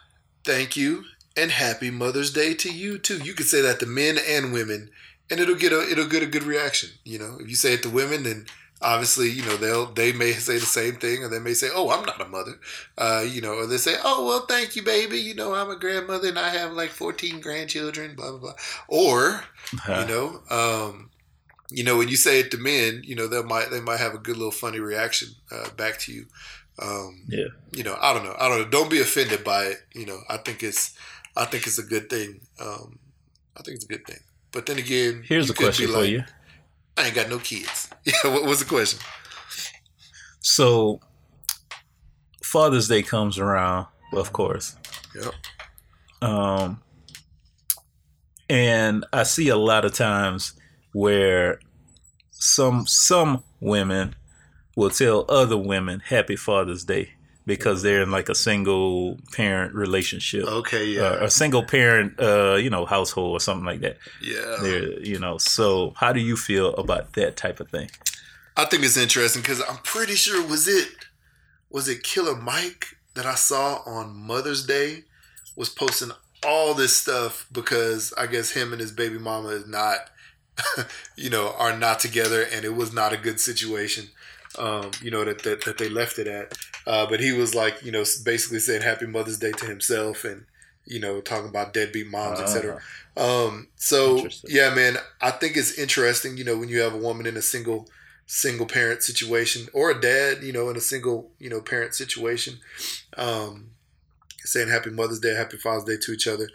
thank 0.45 0.77
you 0.77 1.03
and 1.35 1.49
happy 1.51 1.89
Mother's 1.89 2.31
Day 2.31 2.53
to 2.55 2.71
you 2.71 2.99
too." 2.99 3.17
You 3.17 3.33
could 3.33 3.47
say 3.47 3.61
that 3.61 3.79
to 3.79 3.85
men 3.87 4.17
and 4.27 4.53
women, 4.53 4.91
and 5.31 5.39
it'll 5.39 5.55
get 5.55 5.73
a 5.73 5.81
it'll 5.89 6.07
get 6.07 6.21
a 6.21 6.27
good 6.27 6.43
reaction. 6.43 6.91
You 7.03 7.17
know, 7.19 7.37
if 7.39 7.49
you 7.49 7.55
say 7.55 7.73
it 7.73 7.81
to 7.83 7.89
women, 7.89 8.23
then 8.23 8.45
obviously 8.81 9.29
you 9.29 9.43
know 9.45 9.57
they'll 9.57 9.85
they 9.87 10.11
may 10.13 10.31
say 10.33 10.55
the 10.55 10.65
same 10.65 10.95
thing, 10.95 11.23
or 11.23 11.29
they 11.29 11.39
may 11.39 11.53
say, 11.53 11.69
"Oh, 11.73 11.89
I'm 11.89 12.05
not 12.05 12.21
a 12.21 12.27
mother," 12.27 12.59
uh, 12.97 13.25
you 13.27 13.41
know, 13.41 13.53
or 13.53 13.67
they 13.67 13.77
say, 13.77 13.95
"Oh, 14.03 14.25
well, 14.25 14.45
thank 14.47 14.75
you, 14.75 14.83
baby. 14.83 15.17
You 15.17 15.35
know, 15.35 15.53
I'm 15.53 15.69
a 15.69 15.75
grandmother 15.75 16.29
and 16.29 16.39
I 16.39 16.49
have 16.49 16.73
like 16.73 16.89
14 16.89 17.39
grandchildren." 17.41 18.15
Blah 18.15 18.31
blah 18.31 18.39
blah. 18.39 18.53
Or 18.87 19.43
you 19.87 20.05
know, 20.05 20.41
um, 20.49 21.09
you 21.69 21.83
know, 21.83 21.97
when 21.97 22.07
you 22.07 22.15
say 22.15 22.39
it 22.39 22.51
to 22.51 22.57
men, 22.57 23.01
you 23.03 23.15
know, 23.15 23.27
they 23.27 23.41
might 23.43 23.69
they 23.69 23.81
might 23.81 23.99
have 23.99 24.13
a 24.13 24.19
good 24.19 24.37
little 24.37 24.51
funny 24.51 24.79
reaction 24.79 25.29
uh, 25.51 25.69
back 25.71 25.99
to 25.99 26.13
you. 26.13 26.25
Um, 26.81 27.23
Yeah. 27.27 27.47
You 27.71 27.83
know, 27.83 27.97
I 27.99 28.13
don't 28.13 28.23
know. 28.23 28.35
I 28.39 28.47
don't 28.47 28.59
know. 28.59 28.69
Don't 28.69 28.89
be 28.89 29.01
offended 29.01 29.43
by 29.43 29.65
it. 29.65 29.77
You 29.93 30.05
know, 30.05 30.19
I 30.29 30.37
think 30.37 30.63
it's 30.63 30.97
I 31.35 31.45
think 31.45 31.67
it's 31.67 31.77
a 31.79 31.83
good 31.83 32.09
thing. 32.09 32.41
Um, 32.59 32.99
I 33.57 33.61
think 33.61 33.75
it's 33.75 33.85
a 33.85 33.87
good 33.87 34.05
thing. 34.05 34.19
But 34.51 34.65
then 34.65 34.77
again, 34.77 35.23
Here's 35.25 35.47
you 35.47 35.53
a 35.53 35.55
could 35.55 35.61
be 35.61 35.65
question 35.65 35.91
for 35.91 36.05
you. 36.05 36.23
I 36.97 37.07
ain't 37.07 37.15
got 37.15 37.29
no 37.29 37.37
kids. 37.39 37.88
Yeah. 38.05 38.31
What 38.31 38.45
was 38.45 38.59
the 38.59 38.65
question? 38.65 38.99
So, 40.39 40.99
Father's 42.41 42.87
Day 42.87 43.03
comes 43.03 43.37
around, 43.37 43.87
of 44.13 44.31
course. 44.33 44.75
Yep. 45.15 45.33
Um, 46.21 46.81
and 48.49 49.05
I 49.13 49.23
see 49.23 49.49
a 49.49 49.57
lot 49.57 49.85
of 49.85 49.93
times 49.93 50.53
where 50.93 51.59
some 52.31 52.87
some 52.87 53.43
women 53.59 54.15
will 54.75 54.89
tell 54.89 55.25
other 55.29 55.57
women 55.57 55.99
Happy 55.99 56.35
Father's 56.35 56.85
Day 56.85 57.11
because 57.49 57.81
they're 57.81 58.03
in 58.03 58.11
like 58.11 58.29
a 58.29 58.35
single 58.35 59.17
parent 59.33 59.73
relationship. 59.73 60.45
Okay. 60.45 60.85
Yeah. 60.85 61.01
Uh, 61.01 61.25
a 61.25 61.31
single 61.31 61.63
parent, 61.63 62.13
uh, 62.19 62.55
you 62.55 62.69
know, 62.69 62.85
household 62.85 63.31
or 63.31 63.39
something 63.39 63.65
like 63.65 63.81
that. 63.81 63.97
yeah. 64.21 64.57
There, 64.61 65.01
you 65.01 65.19
know. 65.19 65.39
So, 65.39 65.93
how 65.97 66.13
do 66.13 66.19
you 66.19 66.37
feel 66.37 66.75
about 66.75 67.13
that 67.13 67.35
type 67.35 67.59
of 67.59 67.69
thing? 67.69 67.89
I 68.55 68.65
think 68.65 68.83
it's 68.83 68.97
interesting 68.97 69.41
because 69.41 69.61
I'm 69.67 69.77
pretty 69.77 70.13
sure 70.13 70.45
was 70.45 70.67
it 70.67 70.89
was 71.71 71.89
it 71.89 72.03
Killer 72.03 72.35
Mike 72.35 72.97
that 73.15 73.25
I 73.25 73.35
saw 73.35 73.81
on 73.85 74.15
Mother's 74.15 74.65
Day 74.65 75.05
was 75.55 75.69
posting 75.69 76.11
all 76.45 76.75
this 76.75 76.95
stuff 76.95 77.47
because 77.51 78.13
I 78.15 78.27
guess 78.27 78.51
him 78.51 78.71
and 78.71 78.79
his 78.79 78.91
baby 78.91 79.17
mama 79.17 79.49
is 79.49 79.67
not 79.67 80.11
you 81.15 81.31
know 81.31 81.53
are 81.57 81.75
not 81.75 81.99
together 81.99 82.43
and 82.43 82.63
it 82.63 82.75
was 82.75 82.93
not 82.93 83.11
a 83.11 83.17
good 83.17 83.39
situation. 83.39 84.09
Um, 84.57 84.91
you 85.01 85.11
know 85.11 85.23
that, 85.25 85.43
that 85.43 85.63
that 85.65 85.77
they 85.77 85.89
left 85.89 86.19
it 86.19 86.27
at. 86.27 86.57
Uh, 86.87 87.05
but 87.05 87.19
he 87.19 87.31
was 87.31 87.53
like, 87.53 87.83
you 87.83 87.91
know, 87.91 88.03
basically 88.23 88.59
saying 88.59 88.81
Happy 88.81 89.05
Mother's 89.05 89.37
Day 89.37 89.51
to 89.51 89.65
himself 89.65 90.23
and 90.23 90.45
you 90.85 90.99
know 90.99 91.21
talking 91.21 91.49
about 91.49 91.73
deadbeat 91.73 92.09
moms, 92.09 92.39
etc. 92.39 92.81
Um, 93.15 93.67
so 93.75 94.27
yeah, 94.47 94.73
man, 94.73 94.97
I 95.21 95.31
think 95.31 95.55
it's 95.55 95.77
interesting. 95.77 96.37
You 96.37 96.43
know, 96.43 96.57
when 96.57 96.69
you 96.69 96.79
have 96.79 96.93
a 96.93 96.97
woman 96.97 97.27
in 97.27 97.37
a 97.37 97.41
single 97.41 97.87
single 98.25 98.65
parent 98.65 99.01
situation 99.03 99.67
or 99.73 99.91
a 99.91 99.99
dad, 99.99 100.43
you 100.43 100.53
know, 100.53 100.69
in 100.69 100.75
a 100.75 100.81
single 100.81 101.31
you 101.39 101.49
know 101.49 101.61
parent 101.61 101.93
situation, 101.93 102.59
um, 103.17 103.71
saying 104.39 104.69
Happy 104.69 104.89
Mother's 104.89 105.19
Day, 105.19 105.35
Happy 105.35 105.57
Father's 105.57 105.83
Day 105.83 105.97
to 106.01 106.11
each 106.11 106.27
other. 106.27 106.49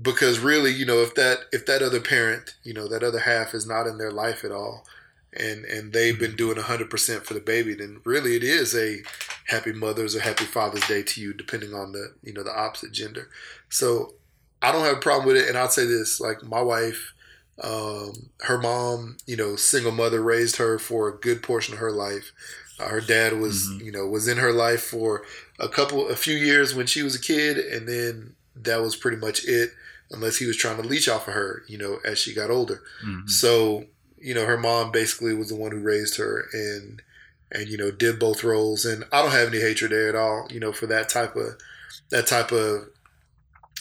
Because 0.00 0.38
really, 0.38 0.70
you 0.70 0.86
know, 0.86 0.98
if 0.98 1.14
that 1.16 1.38
if 1.50 1.66
that 1.66 1.82
other 1.82 2.00
parent, 2.00 2.54
you 2.62 2.72
know, 2.72 2.86
that 2.86 3.02
other 3.02 3.20
half 3.20 3.54
is 3.54 3.66
not 3.66 3.86
in 3.86 3.98
their 3.98 4.12
life 4.12 4.44
at 4.44 4.52
all, 4.52 4.84
and 5.32 5.64
and 5.64 5.92
they've 5.92 6.18
been 6.18 6.36
doing 6.36 6.56
hundred 6.58 6.90
percent 6.90 7.24
for 7.26 7.34
the 7.34 7.40
baby, 7.40 7.74
then 7.74 8.00
really 8.04 8.36
it 8.36 8.42
is 8.44 8.74
a 8.74 9.02
Happy 9.46 9.72
Mother's 9.72 10.14
or 10.16 10.20
Happy 10.20 10.44
Father's 10.44 10.86
Day 10.86 11.02
to 11.02 11.20
you, 11.20 11.32
depending 11.32 11.74
on 11.74 11.92
the 11.92 12.14
you 12.22 12.32
know 12.32 12.42
the 12.42 12.56
opposite 12.56 12.92
gender. 12.92 13.28
So 13.68 14.14
I 14.62 14.72
don't 14.72 14.84
have 14.84 14.96
a 14.98 15.00
problem 15.00 15.26
with 15.26 15.36
it, 15.36 15.48
and 15.48 15.56
I'll 15.58 15.68
say 15.70 15.86
this: 15.86 16.20
like 16.20 16.42
my 16.42 16.60
wife, 16.62 17.12
um, 17.62 18.30
her 18.40 18.58
mom, 18.58 19.16
you 19.26 19.36
know, 19.36 19.56
single 19.56 19.92
mother 19.92 20.22
raised 20.22 20.56
her 20.56 20.78
for 20.78 21.08
a 21.08 21.16
good 21.16 21.42
portion 21.42 21.74
of 21.74 21.80
her 21.80 21.92
life. 21.92 22.32
Uh, 22.78 22.88
her 22.88 23.00
dad 23.00 23.38
was, 23.38 23.68
Mhm. 23.68 23.84
you 23.84 23.92
know, 23.92 24.06
was 24.06 24.26
in 24.26 24.38
her 24.38 24.52
life 24.52 24.82
for 24.82 25.22
a 25.58 25.68
couple, 25.68 26.08
a 26.08 26.16
few 26.16 26.34
years 26.36 26.74
when 26.74 26.86
she 26.86 27.02
was 27.02 27.14
a 27.14 27.20
kid, 27.20 27.58
and 27.58 27.86
then 27.86 28.34
that 28.56 28.80
was 28.80 28.96
pretty 28.96 29.18
much 29.18 29.44
it. 29.46 29.72
Unless 30.12 30.38
he 30.38 30.46
was 30.46 30.56
trying 30.56 30.80
to 30.82 30.88
leech 30.88 31.08
off 31.08 31.28
of 31.28 31.34
her, 31.34 31.62
you 31.68 31.78
know, 31.78 32.00
as 32.04 32.18
she 32.18 32.34
got 32.34 32.50
older. 32.50 32.82
Mhm. 33.06 33.28
So, 33.30 33.84
you 34.20 34.34
know, 34.34 34.46
her 34.46 34.58
mom 34.58 34.90
basically 34.92 35.34
was 35.34 35.48
the 35.48 35.56
one 35.56 35.72
who 35.72 35.80
raised 35.80 36.16
her 36.18 36.46
and 36.52 37.02
and 37.52 37.68
you 37.68 37.76
know 37.76 37.90
did 37.90 38.18
both 38.18 38.44
roles. 38.44 38.84
And 38.84 39.04
I 39.12 39.22
don't 39.22 39.32
have 39.32 39.48
any 39.48 39.60
hatred 39.60 39.90
there 39.92 40.08
at 40.08 40.14
all, 40.16 40.46
you 40.50 40.60
know, 40.60 40.72
for 40.72 40.86
that 40.86 41.08
type 41.08 41.34
of 41.36 41.56
that 42.10 42.26
type 42.26 42.52
of 42.52 42.88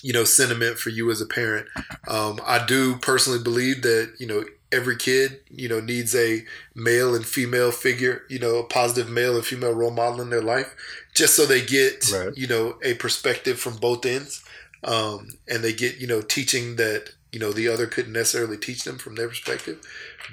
you 0.01 0.13
know 0.13 0.23
sentiment 0.23 0.77
for 0.77 0.89
you 0.89 1.11
as 1.11 1.21
a 1.21 1.25
parent. 1.25 1.67
Um, 2.07 2.39
I 2.45 2.65
do 2.65 2.95
personally 2.97 3.43
believe 3.43 3.81
that 3.83 4.13
you 4.17 4.27
know 4.27 4.43
every 4.71 4.95
kid 4.95 5.39
you 5.49 5.67
know 5.67 5.79
needs 5.79 6.15
a 6.15 6.45
male 6.75 7.15
and 7.15 7.25
female 7.25 7.71
figure, 7.71 8.23
you 8.29 8.39
know, 8.39 8.57
a 8.57 8.63
positive 8.63 9.09
male 9.11 9.35
and 9.35 9.45
female 9.45 9.73
role 9.73 9.91
model 9.91 10.21
in 10.21 10.29
their 10.29 10.41
life, 10.43 10.73
just 11.13 11.35
so 11.35 11.45
they 11.45 11.65
get 11.65 12.09
Right. 12.11 12.35
you 12.37 12.47
know 12.47 12.77
a 12.83 12.93
perspective 12.95 13.59
from 13.59 13.75
both 13.77 14.05
ends, 14.05 14.43
um, 14.83 15.29
and 15.47 15.63
they 15.63 15.73
get 15.73 15.97
you 15.97 16.07
know 16.07 16.21
teaching 16.21 16.77
that 16.77 17.11
you 17.31 17.39
know 17.39 17.51
the 17.51 17.67
other 17.67 17.85
couldn't 17.87 18.13
necessarily 18.13 18.57
teach 18.57 18.83
them 18.83 18.97
from 18.97 19.15
their 19.15 19.27
perspective. 19.27 19.79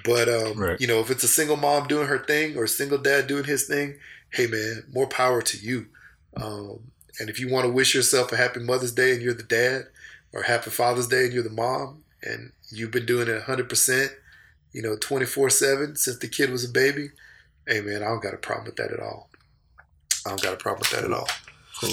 But 0.04 0.28
um, 0.28 0.58
Right. 0.58 0.80
you 0.80 0.86
know, 0.86 1.00
if 1.00 1.10
it's 1.10 1.24
a 1.24 1.28
single 1.28 1.56
mom 1.56 1.86
doing 1.88 2.06
her 2.08 2.18
thing 2.18 2.56
or 2.56 2.64
a 2.64 2.68
single 2.68 2.98
dad 2.98 3.26
doing 3.26 3.44
his 3.44 3.66
thing, 3.66 3.98
hey 4.30 4.46
man, 4.46 4.84
more 4.92 5.06
power 5.06 5.42
to 5.42 5.58
you. 5.58 5.86
Um, 6.36 6.92
and 7.18 7.30
if 7.30 7.40
you 7.40 7.48
want 7.48 7.64
to 7.66 7.72
wish 7.72 7.94
yourself 7.94 8.32
a 8.32 8.36
happy 8.36 8.60
Mother's 8.60 8.92
Day 8.92 9.12
and 9.12 9.22
you're 9.22 9.34
the 9.34 9.42
dad, 9.42 9.86
or 10.32 10.42
happy 10.42 10.70
Father's 10.70 11.08
Day 11.08 11.24
and 11.24 11.32
you're 11.32 11.42
the 11.42 11.50
mom, 11.50 12.04
and 12.22 12.52
you've 12.70 12.90
been 12.90 13.06
doing 13.06 13.28
it 13.28 13.42
100%, 13.42 14.08
you 14.72 14.82
know, 14.82 14.96
24 15.00 15.48
7 15.50 15.96
since 15.96 16.18
the 16.18 16.28
kid 16.28 16.50
was 16.50 16.64
a 16.64 16.68
baby, 16.68 17.10
hey 17.66 17.80
man, 17.80 18.02
I 18.02 18.06
don't 18.06 18.22
got 18.22 18.34
a 18.34 18.38
problem 18.38 18.66
with 18.66 18.76
that 18.76 18.92
at 18.92 19.00
all. 19.00 19.30
I 20.26 20.30
don't 20.30 20.42
got 20.42 20.54
a 20.54 20.56
problem 20.56 20.80
with 20.80 20.90
that 20.90 21.04
at 21.04 21.12
all. 21.12 21.28
Cool. 21.80 21.90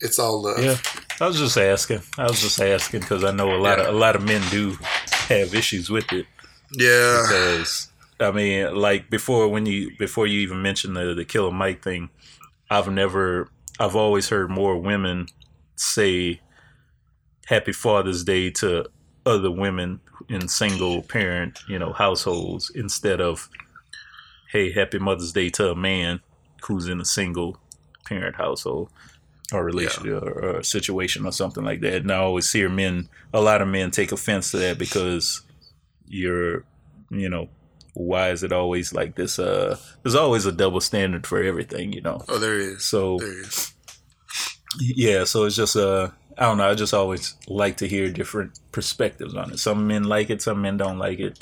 It's 0.00 0.18
all 0.18 0.42
love. 0.42 0.62
Yeah, 0.62 0.76
I 1.20 1.26
was 1.26 1.38
just 1.38 1.56
asking. 1.56 2.02
I 2.18 2.24
was 2.24 2.40
just 2.40 2.60
asking 2.60 3.00
because 3.00 3.24
I 3.24 3.30
know 3.30 3.54
a 3.54 3.60
lot 3.60 3.78
of 3.78 3.86
a 3.86 3.98
lot 3.98 4.16
of 4.16 4.24
men 4.24 4.42
do 4.50 4.76
have 5.28 5.54
issues 5.54 5.90
with 5.90 6.12
it. 6.12 6.26
Yeah. 6.72 7.22
because 7.22 7.90
I 8.20 8.30
mean, 8.30 8.74
like 8.74 9.10
before 9.10 9.48
when 9.48 9.66
you 9.66 9.90
before 9.98 10.26
you 10.26 10.40
even 10.40 10.62
mentioned 10.62 10.96
the 10.96 11.14
the 11.14 11.24
Killer 11.24 11.52
Mike 11.52 11.82
thing, 11.82 12.10
I've 12.70 12.90
never 12.90 13.48
I've 13.78 13.96
always 13.96 14.28
heard 14.28 14.50
more 14.50 14.76
women 14.76 15.26
say 15.76 16.40
Happy 17.46 17.72
Father's 17.72 18.24
Day 18.24 18.50
to 18.50 18.86
other 19.26 19.50
women 19.50 20.00
in 20.28 20.48
single 20.48 21.02
parent 21.02 21.60
you 21.68 21.78
know 21.78 21.92
households 21.92 22.70
instead 22.74 23.20
of 23.20 23.48
Hey 24.50 24.72
Happy 24.72 24.98
Mother's 24.98 25.32
Day 25.32 25.50
to 25.50 25.70
a 25.70 25.74
man 25.76 26.20
who's 26.62 26.88
in 26.88 27.00
a 27.00 27.04
single 27.04 27.56
parent 28.04 28.36
household 28.36 28.90
or 29.52 29.64
relationship 29.64 30.22
or, 30.22 30.56
or 30.58 30.62
situation 30.62 31.26
or 31.26 31.32
something 31.32 31.64
like 31.64 31.80
that. 31.80 31.96
And 32.02 32.10
I 32.12 32.16
always 32.16 32.50
hear 32.52 32.68
men, 32.68 33.08
a 33.32 33.40
lot 33.40 33.60
of 33.62 33.68
men 33.68 33.90
take 33.90 34.12
offense 34.12 34.50
to 34.52 34.58
that 34.58 34.78
because 34.78 35.42
you're, 36.06 36.64
you 37.10 37.28
know, 37.28 37.48
why 37.94 38.30
is 38.30 38.42
it 38.42 38.52
always 38.52 38.92
like 38.92 39.14
this? 39.16 39.38
Uh, 39.38 39.76
there's 40.02 40.14
always 40.14 40.46
a 40.46 40.52
double 40.52 40.80
standard 40.80 41.26
for 41.26 41.42
everything, 41.42 41.92
you 41.92 42.00
know. 42.00 42.20
Oh, 42.28 42.38
there 42.38 42.58
is. 42.58 42.84
So 42.84 43.18
There 43.18 43.40
is. 43.40 43.72
yeah, 44.80 45.24
so 45.24 45.44
it's 45.44 45.54
just 45.56 45.76
uh, 45.76 46.08
I 46.36 46.44
don't 46.46 46.58
know. 46.58 46.68
I 46.68 46.74
just 46.74 46.94
always 46.94 47.34
like 47.46 47.76
to 47.78 47.86
hear 47.86 48.10
different 48.10 48.58
perspectives 48.72 49.34
on 49.34 49.52
it. 49.52 49.58
Some 49.58 49.86
men 49.86 50.04
like 50.04 50.30
it, 50.30 50.42
some 50.42 50.60
men 50.62 50.76
don't 50.76 50.98
like 50.98 51.20
it. 51.20 51.38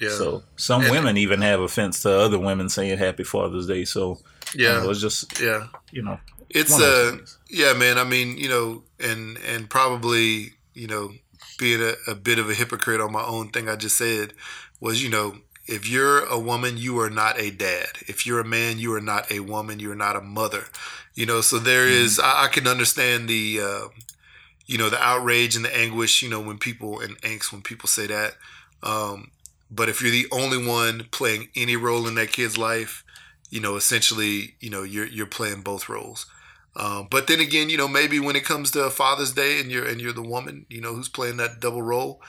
Yeah. 0.00 0.10
So 0.10 0.42
some 0.56 0.82
And- 0.82 0.90
women 0.90 1.16
even 1.16 1.40
have 1.40 1.60
offense 1.60 2.02
to 2.02 2.10
other 2.10 2.38
women 2.38 2.68
saying 2.68 2.98
Happy 2.98 3.24
Father's 3.24 3.66
Day. 3.66 3.84
So 3.86 4.18
yeah. 4.54 4.82
yeah, 4.82 4.90
it's 4.90 5.00
just 5.00 5.40
yeah. 5.40 5.68
you 5.92 6.02
know, 6.02 6.18
It's 6.54 6.78
a 6.80 6.84
uh 6.84 7.16
yeah, 7.50 7.74
man. 7.74 7.98
I 7.98 8.04
mean, 8.04 8.38
you 8.38 8.48
know, 8.48 8.84
and 9.00 9.38
and 9.38 9.70
probably 9.70 10.52
you 10.74 10.88
know 10.88 11.12
being 11.58 11.82
a, 11.82 11.94
a 12.10 12.14
bit 12.14 12.38
of 12.38 12.50
a 12.50 12.54
hypocrite 12.54 13.00
on 13.00 13.12
my 13.12 13.24
own 13.24 13.50
thing 13.50 13.68
I 13.68 13.76
just 13.76 13.96
said 13.98 14.34
was 14.80 15.02
you 15.02 15.10
know 15.10 15.36
if 15.66 15.88
you're 15.88 16.24
a 16.26 16.38
woman, 16.38 16.76
you 16.78 16.98
are 17.00 17.10
not 17.10 17.40
a 17.40 17.50
dad. 17.50 17.88
If 18.06 18.26
you're 18.26 18.40
a 18.40 18.44
man, 18.44 18.78
you 18.78 18.94
are 18.94 19.00
not 19.00 19.30
a 19.32 19.40
woman. 19.40 19.80
You 19.80 19.92
are 19.92 19.96
not 19.96 20.16
a 20.16 20.20
mother. 20.20 20.66
You 21.14 21.26
know, 21.26 21.40
so 21.42 21.58
there 21.58 21.86
is. 21.88 22.20
I, 22.20 22.44
I 22.44 22.48
can 22.48 22.68
understand 22.68 23.28
the. 23.28 23.60
Uh, 23.62 23.88
you 24.66 24.78
know 24.78 24.88
the 24.90 25.02
outrage 25.02 25.56
and 25.56 25.64
the 25.64 25.76
anguish 25.76 26.22
you 26.22 26.28
know 26.30 26.40
when 26.40 26.58
people 26.58 27.00
and 27.00 27.20
angst 27.22 27.52
when 27.52 27.62
people 27.62 27.88
say 27.88 28.06
that 28.06 28.34
um, 28.82 29.30
but 29.70 29.88
if 29.88 30.02
you're 30.02 30.10
the 30.10 30.26
only 30.32 30.64
one 30.64 31.06
playing 31.10 31.48
any 31.56 31.76
role 31.76 32.06
in 32.06 32.14
that 32.14 32.32
kid's 32.32 32.58
life 32.58 33.04
you 33.50 33.60
know 33.60 33.76
essentially 33.76 34.54
you 34.60 34.70
know 34.70 34.82
you're 34.82 35.06
you're 35.06 35.26
playing 35.26 35.60
both 35.62 35.88
roles 35.88 36.26
um, 36.76 37.06
but 37.10 37.26
then 37.26 37.40
again 37.40 37.70
you 37.70 37.76
know 37.76 37.88
maybe 37.88 38.18
when 38.20 38.36
it 38.36 38.44
comes 38.44 38.70
to 38.72 38.88
father's 38.90 39.32
day 39.32 39.60
and 39.60 39.70
you're 39.70 39.86
and 39.86 40.00
you're 40.00 40.12
the 40.12 40.22
woman 40.22 40.66
you 40.68 40.80
know 40.80 40.94
who's 40.94 41.08
playing 41.08 41.36
that 41.36 41.60
double 41.60 41.82
role 41.82 42.20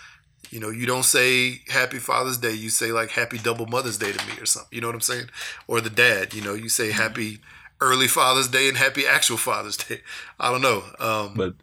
you 0.52 0.60
know 0.60 0.70
you 0.70 0.86
don't 0.86 1.06
say 1.06 1.62
happy 1.70 1.98
father's 1.98 2.38
day 2.38 2.52
you 2.54 2.70
say 2.70 2.92
like 2.92 3.10
happy 3.12 3.38
double 3.38 3.66
mother's 3.66 3.98
day 3.98 4.12
to 4.12 4.26
me 4.28 4.34
or 4.40 4.46
something 4.46 4.70
you 4.76 4.82
know 4.82 4.88
what 4.88 4.96
i'm 4.96 5.02
saying 5.02 5.26
or 5.68 5.82
the 5.82 5.90
dad 5.90 6.34
you 6.34 6.42
know 6.42 6.54
you 6.54 6.70
say 6.70 6.92
happy 6.92 7.40
early 7.82 8.08
father's 8.08 8.48
day 8.48 8.68
and 8.70 8.78
happy 8.78 9.06
actual 9.08 9.38
father's 9.38 9.78
day 9.78 10.00
i 10.40 10.52
don't 10.52 10.62
know 10.62 10.84
um, 11.00 11.34
But 11.36 11.54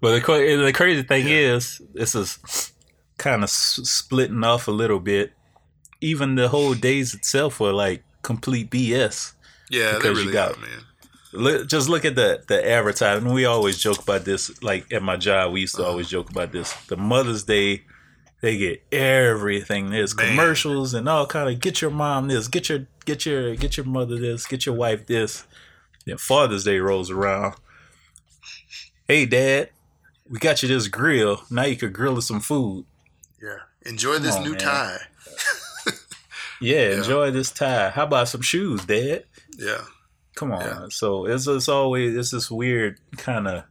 but 0.00 0.20
the 0.26 0.56
the 0.66 0.72
crazy 0.74 1.02
thing 1.02 1.28
is, 1.28 1.80
this 1.94 2.14
is 2.14 2.38
kind 3.16 3.36
of 3.42 3.48
s- 3.48 3.80
splitting 3.84 4.44
off 4.44 4.68
a 4.68 4.70
little 4.70 5.00
bit. 5.00 5.32
Even 6.02 6.34
the 6.34 6.48
whole 6.48 6.74
days 6.74 7.14
itself 7.14 7.58
were 7.58 7.72
like 7.72 8.02
complete 8.20 8.68
BS. 8.70 9.32
Yeah, 9.70 9.92
they 9.92 9.96
because 9.98 10.22
you 10.22 10.30
got- 10.30 10.58
are, 10.58 10.60
man. 10.60 10.80
Look, 11.34 11.68
just 11.68 11.88
look 11.88 12.04
at 12.04 12.14
the 12.14 12.42
the 12.46 12.68
advertising. 12.68 13.32
We 13.32 13.44
always 13.44 13.78
joke 13.78 14.02
about 14.02 14.24
this. 14.24 14.62
Like 14.62 14.92
at 14.92 15.02
my 15.02 15.16
job, 15.16 15.52
we 15.52 15.62
used 15.62 15.74
to 15.76 15.84
always 15.84 16.06
uh-huh. 16.06 16.22
joke 16.22 16.30
about 16.30 16.52
this. 16.52 16.72
The 16.86 16.96
Mother's 16.96 17.44
Day, 17.44 17.82
they 18.40 18.56
get 18.56 18.84
everything. 18.92 19.90
There's 19.90 20.14
Man. 20.14 20.28
commercials 20.28 20.94
and 20.94 21.08
all 21.08 21.26
kind 21.26 21.48
of 21.48 21.60
get 21.60 21.80
your 21.82 21.90
mom 21.90 22.28
this, 22.28 22.48
get 22.48 22.68
your 22.68 22.86
get 23.04 23.26
your 23.26 23.56
get 23.56 23.76
your 23.76 23.86
mother 23.86 24.18
this, 24.18 24.46
get 24.46 24.64
your 24.66 24.74
wife 24.74 25.06
this. 25.06 25.44
Then 26.06 26.18
Father's 26.18 26.64
Day 26.64 26.78
rolls 26.78 27.10
around. 27.10 27.54
Hey, 29.08 29.26
Dad, 29.26 29.70
we 30.28 30.38
got 30.38 30.62
you 30.62 30.68
this 30.68 30.88
grill. 30.88 31.42
Now 31.50 31.64
you 31.64 31.76
could 31.76 31.92
grill 31.92 32.16
us 32.16 32.28
some 32.28 32.40
food. 32.40 32.86
Yeah. 33.42 33.58
Enjoy 33.82 34.18
this 34.18 34.36
on, 34.36 34.44
new 34.44 34.50
man. 34.52 34.58
tie. 34.60 34.98
Yeah, 36.60 36.76
Yeah. 36.88 36.96
enjoy 36.96 37.30
this 37.30 37.50
tie. 37.50 37.90
How 37.90 38.04
about 38.04 38.28
some 38.28 38.40
shoes, 38.40 38.84
Dad? 38.84 39.24
Yeah. 39.58 39.82
Come 40.34 40.52
on. 40.52 40.60
Yeah. 40.60 40.86
So 40.90 41.26
it's 41.26 41.46
it's 41.46 41.68
always 41.68 42.16
it's 42.16 42.30
this 42.30 42.50
weird 42.50 42.98
kind 43.16 43.46
of 43.46 43.64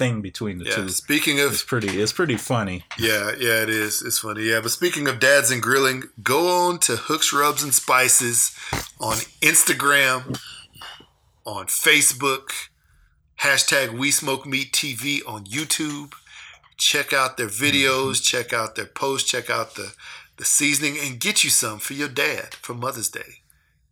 thing 0.00 0.20
between 0.22 0.58
the 0.58 0.64
Yeah. 0.64 0.76
two. 0.76 0.88
Speaking 0.88 1.40
of, 1.40 1.52
It's 1.52 1.62
pretty. 1.62 2.00
It's 2.00 2.12
pretty 2.12 2.36
funny. 2.36 2.84
yeah, 2.98 3.32
yeah, 3.38 3.62
it 3.62 3.68
is. 3.68 4.02
It's 4.02 4.18
funny. 4.18 4.44
Yeah, 4.44 4.60
but 4.62 4.70
speaking 4.70 5.06
of 5.06 5.20
dads 5.20 5.50
and 5.50 5.62
grilling, 5.62 6.04
go 6.22 6.48
on 6.66 6.78
to 6.80 6.96
Hooks 6.96 7.32
Rubs 7.32 7.62
and 7.62 7.74
Spices 7.74 8.52
on 8.98 9.18
Instagram, 9.42 10.40
on 11.44 11.66
Facebook, 11.66 12.68
hashtag 13.40 13.96
We 13.96 14.10
Smoke 14.10 14.46
Meat 14.46 14.72
TV 14.72 15.20
on 15.26 15.44
YouTube. 15.44 16.14
Check 16.78 17.12
out 17.12 17.36
their 17.36 17.48
videos, 17.48 18.16
mm-hmm. 18.16 18.22
check 18.36 18.52
out 18.54 18.74
their 18.74 18.86
posts, 18.86 19.30
check 19.30 19.50
out 19.50 19.74
the 19.74 19.92
the 20.38 20.46
seasoning, 20.46 20.96
and 20.98 21.20
get 21.20 21.44
you 21.44 21.50
some 21.50 21.78
for 21.78 21.92
your 21.92 22.08
dad 22.08 22.54
for 22.54 22.72
Mother's 22.72 23.10
Day, 23.10 23.42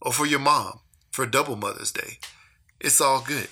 or 0.00 0.10
for 0.14 0.24
your 0.24 0.38
mom 0.40 0.80
for 1.18 1.26
double 1.26 1.56
Mother's 1.56 1.90
Day. 1.90 2.20
It's 2.80 3.00
all 3.00 3.20
good. 3.20 3.48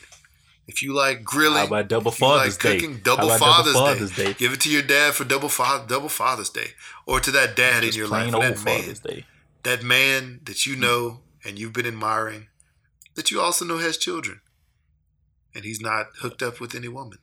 If 0.68 0.84
you 0.84 0.94
like 0.94 1.24
grilling, 1.24 1.59
How 1.59 1.66
about 1.66 1.88
double 1.88 2.14
you 2.16 2.26
like 2.28 2.38
Father's 2.38 2.56
Day? 2.56 2.78
cooking, 2.78 3.01
double 3.02 3.28
Father's, 3.30 3.74
double 3.74 3.86
Father's 3.88 4.10
Day. 4.14 4.26
Day? 4.26 4.34
Give 4.34 4.52
it 4.52 4.60
to 4.60 4.70
your 4.70 4.82
dad 4.82 5.14
for 5.14 5.24
double 5.24 5.48
fa- 5.48 5.84
double 5.88 6.09
Father's 6.09 6.48
Day, 6.48 6.68
or 7.06 7.18
to 7.18 7.32
that 7.32 7.56
dad 7.56 7.82
in 7.82 7.93
your 7.93 8.06
life, 8.06 8.30
plain 8.30 8.34
or 8.34 8.47
old 8.47 8.55
that 8.56 8.64
man, 8.64 8.80
Father's 8.82 9.01
Day. 9.01 9.24
that 9.64 9.82
man 9.82 10.38
that 10.44 10.64
you 10.64 10.76
know 10.76 11.22
and 11.44 11.59
you've 11.59 11.72
been 11.72 11.86
admiring 11.86 12.47
that 13.16 13.32
you 13.32 13.40
also 13.40 13.64
know 13.64 13.78
has 13.78 13.97
children 13.97 14.40
and 15.52 15.64
he's 15.64 15.80
not 15.80 16.06
hooked 16.20 16.40
up 16.43 16.60
with 16.60 16.72
any 16.76 16.86
woman, 16.86 17.18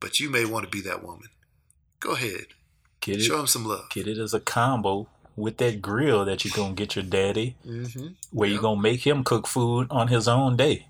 but 0.00 0.20
you 0.20 0.30
may 0.30 0.46
want 0.46 0.64
to 0.64 0.70
be 0.70 0.80
that 0.88 1.04
woman. 1.04 1.28
Go 1.98 2.12
ahead. 2.12 2.46
Get 3.02 3.20
Show 3.20 3.36
it, 3.36 3.40
him 3.40 3.46
some 3.46 3.66
love. 3.66 3.90
get 3.90 4.06
it 4.08 4.16
as 4.16 4.32
a 4.32 4.40
combo 4.40 5.06
with 5.40 5.56
that 5.58 5.80
grill 5.82 6.24
that 6.26 6.44
you're 6.44 6.54
gonna 6.54 6.74
get 6.74 6.94
your 6.96 7.04
daddy, 7.04 7.56
Mm-hmm. 7.66 8.08
where 8.32 8.48
Yep. 8.48 8.52
you're 8.54 8.62
gonna 8.62 8.80
make 8.80 9.06
him 9.06 9.24
cook 9.24 9.46
food 9.46 9.86
on 9.90 10.08
his 10.08 10.28
own 10.28 10.56
day. 10.56 10.86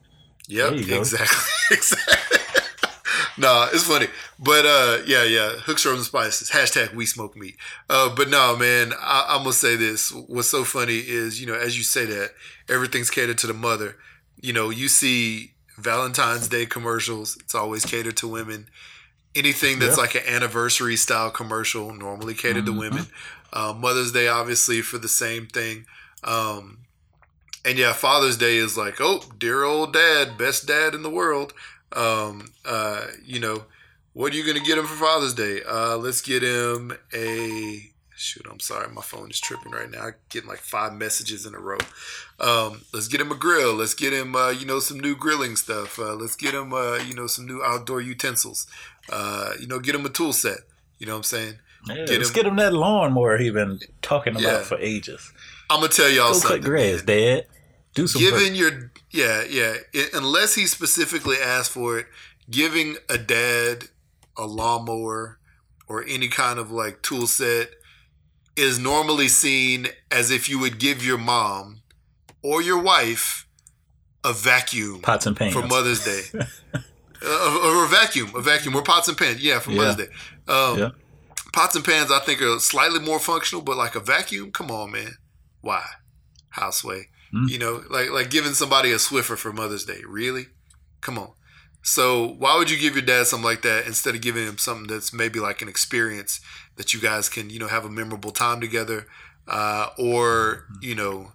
Yep, 0.49 0.71
There 0.71 0.79
you 0.81 0.87
go. 0.87 0.99
exactly. 0.99 1.53
exactly. 1.77 2.39
no, 3.39 3.69
it's 3.73 3.85
funny. 3.85 4.07
But 4.39 4.67
uh 4.67 4.99
yeah, 5.07 5.25
yeah. 5.25 5.51
Hooks 5.67 5.85
and 5.87 6.03
spices. 6.03 6.51
Hashtag 6.51 6.95
we 6.95 7.07
smoke 7.07 7.37
meat. 7.37 7.57
Uh 7.89 8.15
but 8.15 8.29
no, 8.29 8.57
man, 8.57 8.93
I, 9.01 9.27
I'm 9.31 9.39
gonna 9.43 9.53
say 9.53 9.77
this. 9.77 10.11
What's 10.13 10.49
so 10.51 10.65
funny 10.65 10.99
is, 10.99 11.41
you 11.41 11.47
know, 11.47 11.55
as 11.55 11.77
you 11.79 11.85
say 11.85 12.05
that, 12.07 12.31
everything's 12.69 13.11
catered 13.11 13.39
to 13.39 13.47
the 13.47 13.55
mother. 13.55 13.97
You 14.43 14.53
know, 14.53 14.71
you 14.71 14.89
see 14.89 15.53
Valentine's 15.79 16.49
Day 16.49 16.67
commercials, 16.67 17.37
it's 17.37 17.55
always 17.55 17.85
catered 17.85 18.17
to 18.19 18.29
women. 18.29 18.69
Anything 19.35 19.79
that's 19.79 19.97
Yeah. 19.97 20.03
like 20.03 20.15
an 20.17 20.27
anniversary 20.27 20.97
style 20.97 21.31
commercial, 21.31 21.95
normally 21.95 22.35
catered 22.35 22.67
to 22.67 22.73
Mhm. 22.73 22.79
women. 22.79 23.07
Uh, 23.53 23.73
Mother's 23.73 24.13
Day, 24.13 24.27
obviously, 24.29 24.83
for 24.83 24.99
the 24.99 25.09
same 25.09 25.47
thing. 25.47 25.87
Um, 26.25 26.79
and 27.65 27.79
yeah, 27.79 27.93
Father's 27.93 28.37
Day 28.37 28.57
is 28.57 28.77
like, 28.77 29.01
oh, 29.01 29.25
dear 29.39 29.63
old 29.65 29.93
dad, 29.93 30.37
best 30.37 30.67
dad 30.67 30.95
in 30.95 31.03
the 31.03 31.11
world. 31.11 31.53
Um, 31.93 32.53
uh, 32.65 33.07
you 33.25 33.39
know, 33.41 33.67
what 34.13 34.33
are 34.33 34.37
you 34.37 34.45
gonna 34.45 34.65
get 34.65 34.79
him 34.79 34.87
for 34.87 34.97
Father's 34.97 35.35
Day? 35.35 35.63
Uh, 35.63 35.97
let's 35.97 36.21
get 36.21 36.43
him 36.43 36.97
a 37.13 37.93
shoot. 38.17 38.47
I'm 38.51 38.61
sorry, 38.61 38.89
my 38.93 39.01
phone 39.01 39.31
is 39.31 39.41
tripping 39.41 39.73
right 39.73 39.91
now. 39.91 40.03
I'm 40.09 40.15
getting 40.29 40.49
like 40.49 40.61
five 40.61 40.93
messages 40.93 41.47
in 41.47 41.55
a 41.55 41.59
row. 41.59 41.79
Um, 42.39 42.83
let's 42.93 43.09
get 43.09 43.21
him 43.21 43.33
a 43.33 43.35
grill. 43.35 43.75
Let's 43.75 43.95
get 43.95 44.13
him, 44.13 44.37
uh, 44.37 44.51
you 44.51 44.67
know, 44.67 44.79
some 44.79 45.01
new 45.01 45.17
grilling 45.17 45.57
stuff. 45.57 45.99
Uh, 45.99 46.15
let's 46.15 46.37
get 46.37 46.53
him, 46.53 46.73
uh, 46.75 46.97
you 46.97 47.15
know, 47.15 47.27
some 47.27 47.47
new 47.47 47.63
outdoor 47.63 48.01
utensils. 48.03 48.67
Uh, 49.11 49.53
you 49.61 49.67
know, 49.67 49.79
get 49.79 49.95
him 49.95 50.05
a 50.07 50.11
tool 50.11 50.33
set. 50.33 50.59
You 50.99 51.07
know 51.07 51.13
what 51.15 51.19
I'm 51.19 51.23
saying? 51.25 51.55
Yeah, 51.87 51.95
Get 51.95 52.09
let's 52.19 52.29
him- 52.29 52.35
get 52.35 52.47
him 52.47 52.57
that 52.57 52.73
lawnmower 52.75 53.39
he 53.39 53.51
been 53.51 53.81
talking 54.03 54.35
about 54.35 54.43
Yeah. 54.43 54.63
for 54.63 54.79
ages. 54.79 55.33
I'm 55.71 55.81
gonna 55.81 55.89
tell 55.93 56.09
y'all 56.11 56.33
Go 56.33 56.39
something. 56.39 56.61
cut 56.63 56.69
grass. 56.69 57.03
Dad. 57.03 57.47
Do 57.95 58.07
some 58.07 58.21
giving 58.21 58.53
work. 58.53 58.57
your 58.57 58.93
yeah 59.11 59.43
yeah 59.49 59.77
I- 59.95 60.11
unless 60.15 60.55
he 60.55 60.67
specifically 60.67 61.37
asked 61.39 61.73
for 61.73 61.99
it 61.99 62.07
giving 62.51 62.97
a 63.09 63.19
dad 63.19 63.85
a 64.37 64.47
lawnmower 64.47 65.39
or 65.89 66.05
any 66.07 66.29
kind 66.29 66.59
of 66.61 66.71
like 66.71 67.03
tool 67.03 67.27
set 67.27 67.71
is 68.57 68.79
normally 68.79 69.27
seen 69.29 69.89
as 70.11 70.31
if 70.31 70.49
you 70.49 70.59
would 70.61 70.79
give 70.79 71.05
your 71.05 71.19
mom 71.19 71.81
or 72.43 72.61
your 72.63 72.79
wife 72.81 73.47
a 74.23 74.33
vacuum 74.33 75.01
pots 75.01 75.27
and 75.27 75.37
pans. 75.37 75.53
for 75.55 75.67
Mother's 75.67 76.05
Day. 76.05 76.23
uh, 77.25 77.61
or 77.65 77.85
a 77.85 77.89
vacuum, 77.89 78.33
a 78.35 78.41
vacuum, 78.41 78.75
or 78.75 78.83
pots 78.83 79.09
and 79.09 79.17
pans. 79.17 79.43
Yeah, 79.43 79.59
for 79.59 79.71
Yeah. 79.71 79.77
Mother's 79.77 79.97
Day. 79.97 80.13
Um, 80.49 80.79
Yeah. 80.79 80.91
Pots 81.53 81.75
and 81.75 81.85
pans, 81.85 82.13
I 82.13 82.21
think, 82.21 82.41
are 82.43 82.61
slightly 82.61 83.01
more 83.01 83.19
functional, 83.19 83.63
but 83.63 83.77
like 83.77 83.97
a 83.97 84.01
vacuum, 84.01 84.53
come 84.53 84.71
on, 84.71 84.93
man. 84.93 85.17
Why? 85.61 85.85
Houseway. 86.51 87.09
Mm. 87.35 87.49
You 87.49 87.59
know, 87.59 87.83
like 87.91 88.11
like 88.11 88.31
giving 88.31 88.53
somebody 88.55 88.93
a 88.93 88.97
Swiffer 88.97 89.37
for 89.37 89.53
Mother's 89.53 89.85
Day. 89.85 90.03
Really? 90.07 90.47
Come 91.01 91.19
on. 91.19 91.33
So 91.83 92.27
why 92.39 92.57
would 92.59 92.71
you 92.71 92.79
give 92.79 92.95
your 92.95 93.05
dad 93.05 93.27
something 93.27 93.45
like 93.45 93.63
that 93.63 93.87
instead 93.87 94.15
of 94.15 94.21
giving 94.21 94.47
him 94.47 94.59
something 94.59 94.87
that's 94.87 95.13
maybe 95.13 95.41
like 95.41 95.63
an 95.63 95.69
experience 95.69 96.41
that 96.77 96.93
you 96.93 97.01
guys 97.01 97.29
can, 97.29 97.51
you 97.51 97.59
know, 97.59 97.69
have 97.69 97.85
a 97.85 97.91
memorable 97.91 98.33
time 98.33 98.61
together, 98.61 99.07
uh, 99.49 99.89
or 99.99 100.67
you 100.81 100.95
know, 100.95 101.33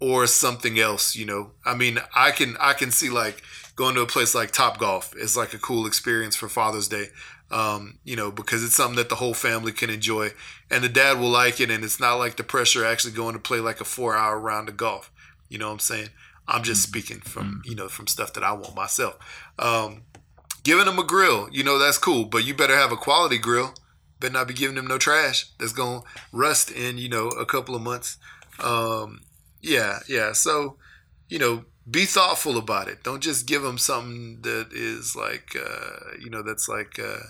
or 0.00 0.26
something 0.26 0.78
else. 0.78 1.16
You 1.16 1.26
know, 1.26 1.52
I 1.64 1.74
mean, 1.74 1.98
I 2.14 2.30
can 2.30 2.56
I 2.60 2.74
can 2.74 2.90
see 2.90 3.10
like 3.10 3.42
going 3.74 3.94
to 3.94 4.02
a 4.02 4.06
place 4.06 4.34
like 4.34 4.50
Top 4.50 4.78
Golf 4.78 5.14
is 5.16 5.36
like 5.36 5.54
a 5.54 5.58
cool 5.58 5.86
experience 5.86 6.36
for 6.36 6.48
Father's 6.48 6.88
Day. 6.88 7.08
Um, 7.50 7.98
you 8.02 8.16
know, 8.16 8.30
because 8.30 8.64
it's 8.64 8.74
something 8.74 8.96
that 8.96 9.10
the 9.10 9.16
whole 9.16 9.34
family 9.34 9.72
can 9.72 9.90
enjoy, 9.90 10.30
and 10.70 10.82
the 10.82 10.88
dad 10.88 11.18
will 11.18 11.28
like 11.28 11.60
it, 11.60 11.70
and 11.70 11.84
it's 11.84 12.00
not 12.00 12.14
like 12.14 12.36
the 12.36 12.44
pressure 12.44 12.84
actually 12.84 13.12
going 13.12 13.34
to 13.34 13.40
play 13.40 13.60
like 13.60 13.78
a 13.80 13.84
four-hour 13.84 14.40
round 14.40 14.70
of 14.70 14.78
golf. 14.78 15.10
You 15.50 15.58
know 15.58 15.66
what 15.66 15.74
I'm 15.74 15.78
saying? 15.80 16.08
I'm 16.48 16.62
just 16.62 16.82
speaking 16.82 17.20
from 17.20 17.62
you 17.64 17.74
know 17.74 17.88
from 17.88 18.06
stuff 18.06 18.32
that 18.34 18.44
I 18.44 18.52
want 18.52 18.74
myself. 18.74 19.18
Um, 19.58 20.02
giving 20.64 20.86
them 20.86 20.98
a 20.98 21.04
grill, 21.04 21.48
you 21.52 21.62
know 21.62 21.78
that's 21.78 21.98
cool, 21.98 22.24
but 22.24 22.44
you 22.44 22.54
better 22.54 22.76
have 22.76 22.92
a 22.92 22.96
quality 22.96 23.38
grill. 23.38 23.74
Better 24.18 24.32
not 24.32 24.48
be 24.48 24.54
giving 24.54 24.76
them 24.76 24.86
no 24.86 24.98
trash 24.98 25.50
that's 25.58 25.72
gonna 25.72 26.02
rust 26.32 26.70
in 26.70 26.96
you 26.96 27.08
know 27.08 27.28
a 27.28 27.44
couple 27.44 27.74
of 27.74 27.82
months. 27.82 28.16
Um, 28.60 29.20
yeah, 29.60 29.98
yeah. 30.08 30.32
So 30.32 30.78
you 31.28 31.38
know, 31.38 31.64
be 31.90 32.04
thoughtful 32.04 32.56
about 32.56 32.88
it. 32.88 33.02
Don't 33.02 33.22
just 33.22 33.46
give 33.46 33.62
them 33.62 33.78
something 33.78 34.40
that 34.42 34.68
is 34.72 35.16
like 35.16 35.56
uh, 35.56 36.16
you 36.20 36.30
know 36.30 36.42
that's 36.42 36.68
like 36.68 36.98
uh, 36.98 37.28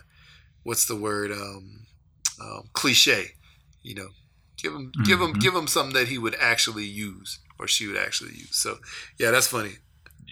what's 0.62 0.86
the 0.86 0.96
word 0.96 1.30
um, 1.30 1.86
um, 2.40 2.68
cliche. 2.72 3.32
You 3.82 3.94
know, 3.94 4.08
give 4.56 4.72
him 4.72 4.92
give 5.04 5.20
him 5.20 5.32
give 5.32 5.54
him 5.54 5.66
something 5.66 5.94
that 5.94 6.08
he 6.08 6.18
would 6.18 6.36
actually 6.40 6.84
use 6.84 7.40
or 7.58 7.66
she 7.68 7.86
would 7.86 7.96
actually 7.96 8.32
use. 8.32 8.56
So 8.56 8.78
yeah, 9.18 9.30
that's 9.30 9.46
funny. 9.46 9.74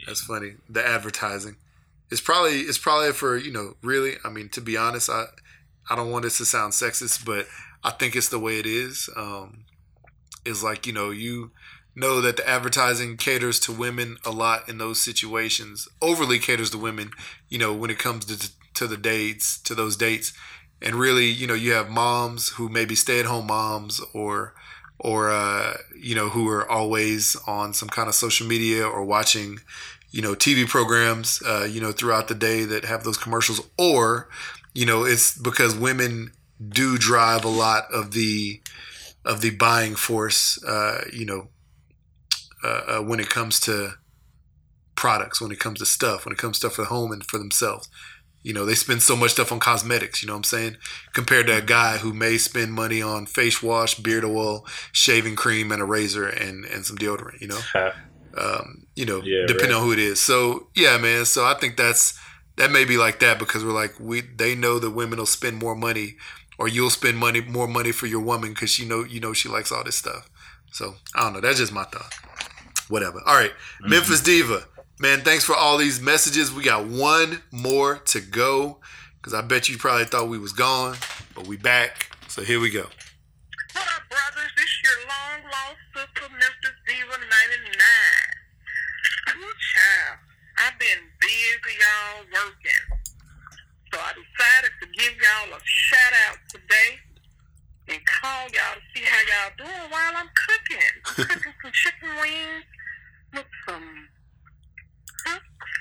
That's 0.07 0.21
funny. 0.21 0.55
The 0.69 0.87
advertising. 0.87 1.57
It's 2.11 2.21
probably 2.21 2.61
it's 2.61 2.79
probably 2.79 3.13
for, 3.13 3.37
you 3.37 3.53
know, 3.53 3.77
really, 3.83 4.17
I 4.25 4.31
mean, 4.31 4.49
to 4.51 4.61
be 4.61 4.77
honest, 4.77 5.09
I 5.09 5.27
I 5.89 5.97
don't 5.97 6.11
want 6.11 6.25
this 6.25 6.39
to 6.39 6.45
sound 6.45 6.73
sexist, 6.73 7.25
but 7.25 7.47
I 7.85 7.91
think 7.91 8.17
it's 8.17 8.29
the 8.29 8.39
way 8.39 8.59
it 8.59 8.67
is. 8.67 9.09
Um 9.17 9.65
is 10.45 10.63
like, 10.63 10.87
you 10.87 10.93
know, 10.93 11.11
you 11.11 11.53
know 12.01 12.21
that 12.21 12.37
the 12.37 12.49
advertising 12.49 13.17
caters 13.17 13.61
to 13.61 13.73
women 13.73 14.17
a 14.25 14.31
lot 14.31 14.69
in 14.69 14.79
those 14.79 15.01
situations. 15.01 15.89
Overly 16.03 16.39
caters 16.39 16.71
to 16.71 16.79
women, 16.79 17.11
you 17.49 17.59
know, 17.59 17.73
when 17.73 17.91
it 17.91 17.99
comes 17.99 18.25
to 18.25 18.51
to 18.75 18.87
the 18.87 18.97
dates, 18.97 19.61
to 19.63 19.75
those 19.75 19.97
dates. 19.97 20.33
And 20.83 20.95
really, 20.95 21.27
you 21.27 21.47
know, 21.47 21.55
you 21.55 21.73
have 21.73 21.91
moms 21.91 22.49
who 22.51 22.69
maybe 22.71 22.95
stay-at-home 22.95 23.47
moms 23.47 24.01
or 24.15 24.55
or 25.01 25.31
uh, 25.31 25.75
you 25.99 26.15
know 26.15 26.29
who 26.29 26.49
are 26.49 26.69
always 26.71 27.37
on 27.47 27.73
some 27.73 27.89
kind 27.89 28.09
of 28.09 28.15
social 28.15 28.47
media 28.47 28.87
or 28.87 29.05
watching 29.05 29.59
you 30.11 30.23
know 30.23 30.35
TV 30.35 30.69
programs 30.69 31.43
uh, 31.47 31.67
you 31.69 31.81
know 31.81 31.93
throughout 31.93 32.29
the 32.29 32.35
day 32.35 32.65
that 32.65 32.85
have 32.85 33.05
those 33.05 33.17
commercials 33.17 33.61
or 33.79 34.29
you 34.75 34.87
know 34.87 35.05
it's 35.05 35.37
because 35.37 35.75
women 35.75 36.33
do 36.69 36.99
drive 36.99 37.45
a 37.45 37.49
lot 37.49 37.85
of 37.93 38.13
the 38.13 38.61
of 39.25 39.41
the 39.41 39.51
buying 39.51 39.95
force 39.95 40.63
uh, 40.65 41.05
you 41.13 41.25
know 41.25 41.49
uh, 42.65 42.81
uh, 42.89 43.03
when 43.03 43.21
it 43.21 43.29
comes 43.31 43.61
to 43.61 43.93
products 44.97 45.41
when 45.41 45.51
it 45.51 45.59
comes 45.59 45.79
to 45.79 45.87
stuff 45.87 46.27
when 46.27 46.33
it 46.33 46.39
comes 46.39 46.59
to 46.59 46.67
stuff 46.69 46.75
for 46.75 46.85
home 46.85 47.13
and 47.13 47.25
for 47.25 47.39
themselves. 47.39 47.89
You 48.43 48.53
know 48.55 48.65
they 48.65 48.75
spend 48.75 49.03
so 49.03 49.17
much 49.17 49.33
stuff 49.33 49.53
on 49.53 49.61
cosmetics 49.61 50.23
you 50.23 50.27
know 50.27 50.35
what 50.35 50.39
i'm 50.39 50.45
saying? 50.45 50.77
Compared 51.15 51.47
to 51.47 51.57
a 51.59 51.63
guy 51.63 51.99
who 51.99 52.13
may 52.15 52.39
spend 52.39 52.73
money 52.73 53.01
on 53.03 53.27
face 53.27 53.63
wash 53.63 53.95
beard 53.97 54.25
oil 54.25 54.67
shaving 54.93 55.37
cream 55.37 55.73
and 55.73 55.81
a 55.81 55.85
razor 55.85 56.27
and 56.27 56.65
and 56.65 56.85
some 56.85 56.97
deodorant 56.99 57.41
you 57.41 57.49
know? 57.49 57.61
Um, 58.37 58.87
you 58.95 59.05
know 59.07 59.23
Yeah, 59.25 59.47
depending 59.47 59.71
right. 59.73 59.81
on 59.81 59.85
who 59.87 59.93
it 59.93 59.99
is. 59.99 60.21
So 60.21 60.69
yeah 60.77 60.97
man 60.99 61.25
so 61.25 61.45
i 61.45 61.55
think 61.55 61.77
that's 61.77 62.19
that 62.57 62.71
may 62.71 62.85
be 62.85 62.97
like 62.97 63.21
that 63.21 63.39
because 63.39 63.65
we're 63.65 63.73
like 63.73 63.95
we 63.99 64.21
they 64.21 64.55
know 64.55 64.79
that 64.79 64.91
women 64.91 65.19
will 65.19 65.27
spend 65.27 65.59
more 65.59 65.75
money 65.75 66.17
or 66.59 66.69
you'll 66.69 66.91
spend 66.91 67.17
money 67.17 67.41
more 67.41 67.67
money 67.69 67.93
for 67.93 68.07
your 68.07 68.21
woman 68.21 68.51
because 68.53 68.79
you 68.79 68.87
know 68.87 69.03
you 69.05 69.19
know 69.21 69.33
she 69.33 69.49
likes 69.49 69.73
all 69.73 69.85
this 69.85 69.97
stuff. 69.97 70.29
So 70.73 70.95
i 71.15 71.23
don't 71.23 71.33
know 71.35 71.41
that's 71.41 71.59
just 71.59 71.73
my 71.73 71.85
thought 71.85 72.13
whatever 72.91 73.21
all 73.27 73.35
right, 73.35 73.53
mm-hmm. 73.53 73.91
memphis 73.91 74.21
diva 74.21 74.65
man 74.99 75.21
thanks 75.21 75.45
for 75.45 75.55
all 75.57 75.79
these 75.79 76.01
messages 76.01 76.53
we 76.53 76.63
got 76.63 76.87
one 76.87 77.43
more 77.51 77.99
to 77.99 78.21
go 78.21 78.79
because 79.17 79.33
i 79.33 79.41
bet 79.41 79.69
you 79.69 79.79
probably 79.79 80.05
thought 80.05 80.29
we 80.29 80.39
was 80.39 80.53
gone 80.53 80.97
but 81.35 81.47
we 81.47 81.57
back 81.57 82.11
so 82.29 82.43
here 82.43 82.61
we 82.61 82.71
go 82.71 82.87
What 83.75 83.87
up, 83.87 84.03
brothers? 84.11 84.51
This 84.57 84.71
your 84.83 84.99
long 85.07 85.43
lost 85.47 85.79
sister, 85.95 86.27
Memphis 86.31 86.79
Diva 86.87 87.17
99. 87.19 87.79
Ooh, 89.39 89.55
child. 89.75 90.19
I've 90.59 90.79
been 90.79 91.03
busy, 91.21 91.75
y'all, 91.79 92.27
working. 92.35 92.87
So 93.93 93.99
I 93.99 94.13
decided 94.15 94.73
to 94.83 94.87
give 94.95 95.15
y'all 95.19 95.55
a 95.55 95.61
shout 95.65 96.15
out 96.27 96.39
today 96.49 96.99
and 97.89 97.99
call 98.07 98.47
y'all 98.51 98.79
to 98.79 98.83
see 98.95 99.03
how 99.03 99.23
y'all 99.27 99.55
doing 99.59 99.91
while 99.91 100.15
I'm 100.15 100.31
cooking. 100.35 100.91
Cooking 101.27 101.55
some 101.63 101.73
chicken 101.73 102.11
wings 102.21 102.67
with 103.35 103.51
some 103.67 103.89
hooks, 105.27 105.75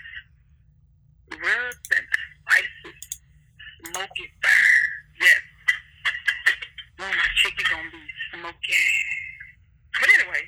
rubs, 1.34 1.88
and 1.96 2.08
spices. 2.46 3.00
Smoky 3.80 4.28
burn. 4.44 4.82
Yes. 5.24 5.42
Oh, 7.00 7.08
my 7.10 7.30
chicken 7.40 7.66
gonna 7.72 7.90
be 7.90 8.04
smoky. 8.36 8.84
But 10.00 10.10
anyway, 10.20 10.44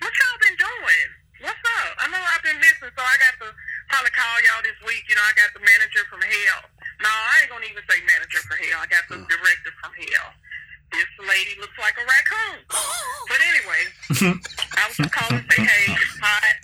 what 0.00 0.12
y'all 0.12 0.40
been 0.40 0.56
doing? 0.56 1.08
What's 1.44 1.64
up? 1.80 1.92
I 2.00 2.08
know 2.08 2.20
I've 2.20 2.44
been 2.44 2.60
missing, 2.60 2.92
so 2.92 3.00
I 3.00 3.16
got 3.20 3.36
to 3.44 3.48
probably 3.88 4.12
call 4.12 4.36
y'all 4.44 4.64
this 4.64 4.76
week. 4.84 5.04
You 5.08 5.16
know, 5.16 5.24
I 5.24 5.32
got 5.36 5.52
the 5.56 5.62
manager 5.64 6.04
from 6.08 6.20
hell. 6.20 6.60
No, 7.00 7.08
I 7.08 7.44
ain't 7.44 7.50
gonna 7.52 7.68
even 7.68 7.84
say 7.88 8.00
manager 8.04 8.40
from 8.44 8.60
hell. 8.60 8.80
I 8.84 8.88
got 8.88 9.04
the 9.08 9.20
mm. 9.20 9.28
director 9.28 9.72
from 9.80 9.92
hell. 9.96 10.28
This 10.90 11.10
lady 11.22 11.54
looks 11.60 11.78
like 11.78 11.94
a 11.98 12.04
raccoon. 12.04 12.58
But 13.30 13.38
anyway, 13.46 13.82
I 14.74 14.90
was 14.90 14.98
just 14.98 15.14
calling 15.14 15.38
to 15.38 15.46
say, 15.54 15.62
hey, 15.62 15.94
it's 15.94 16.18
hot 16.18 16.56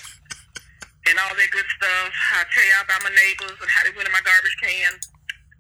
and 1.07 1.15
all 1.23 1.31
that 1.31 1.51
good 1.55 1.69
stuff. 1.79 2.11
I'll 2.35 2.51
tell 2.51 2.67
y'all 2.75 2.83
about 2.83 3.07
my 3.07 3.15
neighbors 3.15 3.55
and 3.55 3.71
how 3.71 3.87
they 3.87 3.95
went 3.95 4.11
in 4.11 4.15
my 4.15 4.25
garbage 4.27 4.59
can. 4.59 4.99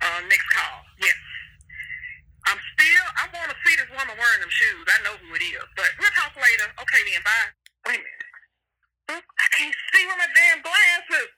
Uh, 0.02 0.20
next 0.26 0.50
call. 0.50 0.82
Yes. 0.98 1.14
I'm 2.50 2.58
still, 2.74 3.06
I 3.22 3.30
want 3.30 3.54
to 3.54 3.58
see 3.62 3.78
this 3.78 3.90
woman 3.94 4.18
wearing 4.18 4.42
them 4.42 4.50
shoes. 4.50 4.86
I 4.90 4.98
know 5.06 5.14
who 5.22 5.30
it 5.38 5.42
is. 5.46 5.62
But 5.78 5.94
we'll 5.98 6.14
talk 6.18 6.34
later. 6.34 6.66
Okay, 6.74 7.02
then, 7.06 7.22
bye. 7.22 7.50
Wait 7.86 7.98
a 7.98 8.02
minute. 8.02 8.26
I 9.22 9.46
can't 9.54 9.74
see 9.94 10.02
with 10.06 10.18
my 10.18 10.30
damn 10.34 10.60
glasses. 10.62 11.30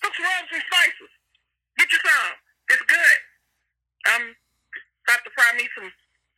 Put 0.00 0.12
some 0.16 0.24
rubs 0.24 0.52
and 0.52 0.64
spices. 0.64 1.12
Get 1.76 1.88
you 1.92 2.00
some. 2.00 2.32
It's 2.72 2.84
good. 2.88 3.18
I'm 4.08 4.24
about 5.04 5.20
to 5.24 5.30
fry 5.36 5.52
me 5.56 5.68
some, 5.76 5.92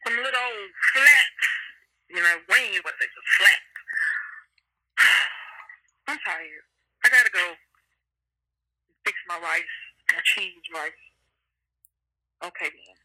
some 0.07 0.17
little 0.17 0.41
old 0.41 0.73
flats. 0.95 1.43
You 2.11 2.23
know, 2.23 2.37
wings, 2.49 2.81
what 2.85 2.95
they 3.01 3.07
just 3.07 3.31
flats. 3.39 3.75
I'm 6.09 6.19
tired. 6.25 6.65
I 7.05 7.09
gotta 7.11 7.31
go 7.31 7.55
fix 9.05 9.17
my 9.29 9.39
rice, 9.39 9.63
my 10.15 10.21
cheese 10.25 10.55
rice. 10.75 10.93
Okay 12.45 12.71
then. 12.71 12.97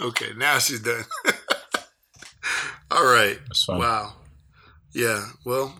Okay, 0.00 0.32
now 0.36 0.58
she's 0.58 0.80
done. 0.80 1.04
All 2.90 3.04
right. 3.04 3.38
Wow. 3.68 4.14
Yeah. 4.94 5.26
Well. 5.46 5.74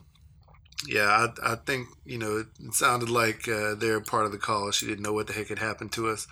Yeah, 0.86 1.28
I, 1.44 1.52
I 1.52 1.54
think 1.54 1.86
you 2.04 2.18
know 2.18 2.38
it 2.38 2.74
sounded 2.74 3.08
like 3.08 3.48
uh, 3.48 3.74
they're 3.76 4.00
part 4.00 4.26
of 4.26 4.32
the 4.32 4.38
call. 4.38 4.70
She 4.72 4.86
didn't 4.86 5.02
know 5.02 5.12
what 5.12 5.28
the 5.28 5.32
heck 5.32 5.48
had 5.48 5.60
happened 5.60 5.92
to 5.92 6.08
us, 6.08 6.26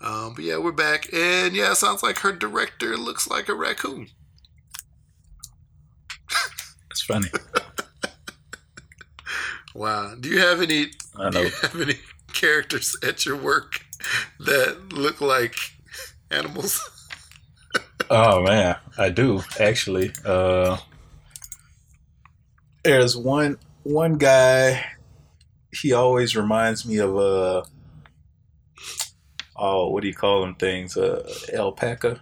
um, 0.00 0.34
but 0.34 0.44
yeah, 0.44 0.58
we're 0.58 0.72
back, 0.72 1.12
and 1.12 1.54
yeah, 1.54 1.72
it 1.72 1.76
sounds 1.76 2.02
like 2.02 2.18
her 2.18 2.32
director 2.32 2.96
looks 2.96 3.28
like 3.28 3.48
a 3.48 3.54
raccoon. 3.54 4.08
That's 6.88 7.02
funny. 7.02 7.28
Wow. 9.76 10.14
Do 10.18 10.30
you 10.30 10.38
have 10.40 10.62
any? 10.62 10.86
I 11.16 11.24
know. 11.24 11.30
Do 11.30 11.42
you 11.42 11.50
have 11.60 11.80
any 11.80 11.94
characters 12.32 12.96
at 13.02 13.26
your 13.26 13.36
work 13.36 13.80
that 14.40 14.90
look 14.92 15.20
like 15.20 15.54
animals? 16.30 16.80
Oh 18.08 18.40
man, 18.44 18.76
I 18.96 19.08
do 19.08 19.42
actually. 19.58 20.12
Uh, 20.24 20.76
there's 22.84 23.16
one 23.16 23.58
one 23.82 24.16
guy. 24.16 24.84
He 25.72 25.92
always 25.92 26.36
reminds 26.36 26.86
me 26.86 26.98
of 26.98 27.16
uh 27.16 27.62
oh, 29.58 29.90
what 29.90 30.02
do 30.02 30.08
you 30.08 30.14
call 30.14 30.42
them 30.42 30.54
things? 30.54 30.96
Uh, 30.96 31.28
alpaca. 31.54 32.20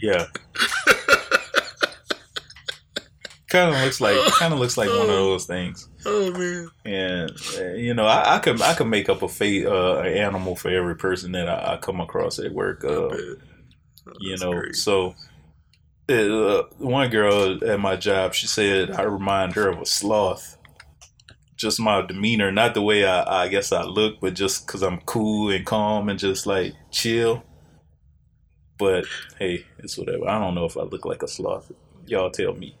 Yeah. 0.00 0.26
kind 3.48 3.74
of 3.74 3.82
looks 3.82 4.00
like 4.00 4.16
kind 4.34 4.52
of 4.52 4.60
looks 4.60 4.76
like 4.76 4.88
one 4.90 5.00
of 5.00 5.06
those 5.06 5.46
things. 5.46 5.88
Oh 6.04 6.30
man. 6.32 6.68
And 6.84 7.30
uh, 7.58 7.74
you 7.74 7.94
know, 7.94 8.06
I, 8.06 8.36
I 8.36 8.38
could 8.38 8.60
I 8.60 8.74
could 8.74 8.86
make 8.86 9.08
up 9.08 9.22
a 9.22 9.28
fa- 9.28 9.70
uh, 9.70 10.00
an 10.00 10.12
animal 10.12 10.54
for 10.54 10.68
every 10.70 10.96
person 10.96 11.32
that 11.32 11.48
I, 11.48 11.74
I 11.74 11.76
come 11.78 12.00
across 12.00 12.38
at 12.38 12.52
work. 12.52 12.84
Uh, 12.84 13.08
you 14.20 14.36
know, 14.38 14.52
great. 14.52 14.74
so 14.76 15.14
uh, 16.08 16.62
one 16.78 17.10
girl 17.10 17.58
at 17.64 17.80
my 17.80 17.96
job, 17.96 18.34
she 18.34 18.46
said 18.46 18.90
I 18.90 19.02
remind 19.02 19.54
her 19.54 19.68
of 19.68 19.80
a 19.80 19.86
sloth. 19.86 20.57
Just 21.58 21.80
my 21.80 22.02
demeanor, 22.02 22.52
not 22.52 22.74
the 22.74 22.82
way 22.82 23.04
I, 23.04 23.44
I 23.44 23.48
guess 23.48 23.72
I 23.72 23.82
look, 23.82 24.20
but 24.20 24.34
just 24.34 24.66
because 24.66 24.82
I'm 24.82 25.00
cool 25.00 25.50
and 25.50 25.66
calm 25.66 26.08
and 26.08 26.18
just 26.18 26.46
like 26.46 26.72
chill. 26.90 27.42
But 28.78 29.04
hey, 29.38 29.66
it's 29.78 29.98
whatever. 29.98 30.28
I 30.28 30.38
don't 30.38 30.54
know 30.54 30.64
if 30.64 30.76
I 30.76 30.82
look 30.82 31.04
like 31.04 31.22
a 31.22 31.28
sloth. 31.28 31.72
Y'all 32.06 32.30
tell 32.30 32.54
me. 32.54 32.76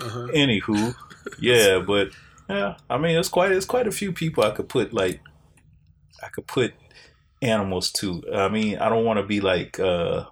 Uh-huh. 0.00 0.28
Anywho, 0.34 0.94
yeah, 1.38 1.78
but 1.78 2.08
yeah, 2.48 2.76
I 2.90 2.98
mean, 2.98 3.16
it's 3.16 3.28
quite 3.28 3.52
it's 3.52 3.66
quite 3.66 3.86
a 3.86 3.92
few 3.92 4.12
people 4.12 4.42
I 4.42 4.50
could 4.50 4.68
put 4.68 4.92
like 4.92 5.20
I 6.22 6.28
could 6.28 6.46
put 6.46 6.72
animals 7.42 7.92
to. 7.92 8.22
I 8.34 8.48
mean, 8.48 8.78
I 8.78 8.88
don't 8.88 9.04
want 9.04 9.18
to 9.18 9.22
be 9.22 9.40
like 9.40 9.78
uh 9.78 10.24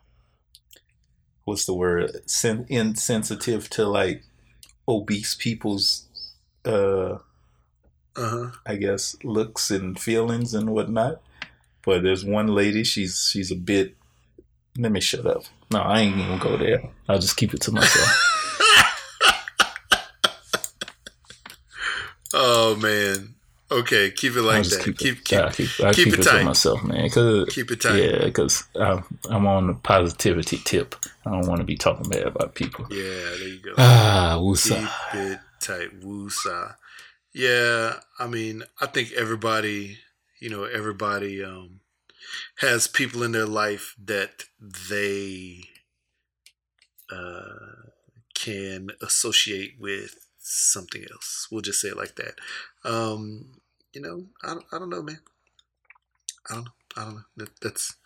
what's 1.44 1.66
the 1.66 1.74
word 1.74 2.10
Sen- 2.26 2.66
insensitive 2.68 3.68
to 3.70 3.86
like 3.86 4.24
obese 4.88 5.34
people's 5.34 6.08
uh 6.64 7.18
Uh-huh. 8.16 8.50
I 8.66 8.76
guess 8.76 9.16
looks 9.24 9.70
and 9.70 9.98
feelings 9.98 10.54
and 10.54 10.70
whatnot. 10.70 11.20
But 11.84 12.02
there's 12.02 12.24
one 12.24 12.48
lady, 12.48 12.84
she's 12.84 13.28
she's 13.32 13.50
a 13.50 13.56
bit. 13.56 13.96
Let 14.78 14.92
me 14.92 15.00
shut 15.00 15.26
up. 15.26 15.44
No, 15.70 15.80
I 15.80 16.00
ain't 16.00 16.16
even 16.16 16.38
going 16.38 16.40
to 16.40 16.48
go 16.48 16.56
there. 16.58 16.90
I'll 17.08 17.18
just 17.18 17.36
keep 17.36 17.52
it 17.54 17.60
to 17.62 17.72
myself. 17.72 18.28
Oh 22.34 22.76
man. 22.76 23.34
Okay, 23.70 24.10
keep 24.10 24.36
it 24.36 24.42
like 24.42 24.64
that. 24.64 24.82
keep, 24.84 24.98
Keep 24.98 25.18
it, 25.18 25.24
keep 25.24 25.44
keep, 25.52 25.68
keep 25.76 25.94
keep, 25.94 26.06
it 26.08 26.18
it, 26.18 26.22
tight. 26.22 26.38
to 26.40 26.44
myself, 26.44 26.84
man. 26.84 27.08
Cause 27.08 27.48
keep 27.50 27.70
it 27.70 27.80
tight. 27.80 27.96
yeah, 28.02 28.24
because 28.26 28.64
I'm, 28.74 29.02
I'm 29.30 29.46
on 29.46 29.66
the 29.68 29.74
positivity 29.74 30.58
tip. 30.64 30.94
I 31.24 31.30
don't 31.30 31.46
want 31.46 31.60
to 31.60 31.64
be 31.64 31.76
talking 31.76 32.08
bad 32.10 32.24
about 32.26 32.54
people. 32.54 32.86
Yeah, 32.90 33.02
there 33.04 33.48
you 33.48 33.58
go. 33.60 33.72
Ah, 33.78 34.34
Keep 34.36 34.42
woosah. 34.44 34.90
it 35.32 35.40
tight. 35.60 36.00
Woosah. 36.00 36.74
Yeah, 37.34 38.00
I 38.18 38.26
mean, 38.26 38.62
I 38.80 38.86
think 38.86 39.12
everybody, 39.12 39.98
you 40.40 40.50
know, 40.50 40.64
everybody 40.64 41.42
um, 41.42 41.80
has 42.58 42.88
people 42.88 43.22
in 43.22 43.32
their 43.32 43.46
life 43.46 43.94
that 44.04 44.44
they 44.60 45.64
uh, 47.10 47.88
can 48.34 48.90
associate 49.00 49.74
with 49.78 50.14
something 50.38 51.04
else. 51.12 51.48
We'll 51.50 51.62
just 51.62 51.80
say 51.80 51.88
it 51.88 51.96
like 51.96 52.16
that. 52.16 52.34
Um, 52.84 53.60
you 53.94 54.00
know, 54.00 54.26
I 54.42 54.56
I 54.74 54.78
don't 54.78 54.90
know, 54.90 55.02
man. 55.02 55.20
I 56.50 56.54
don't 56.54 56.64
know. 56.64 56.72
I 56.96 57.04
don't 57.04 57.14
know. 57.14 57.22
That, 57.36 57.50
that's 57.60 57.96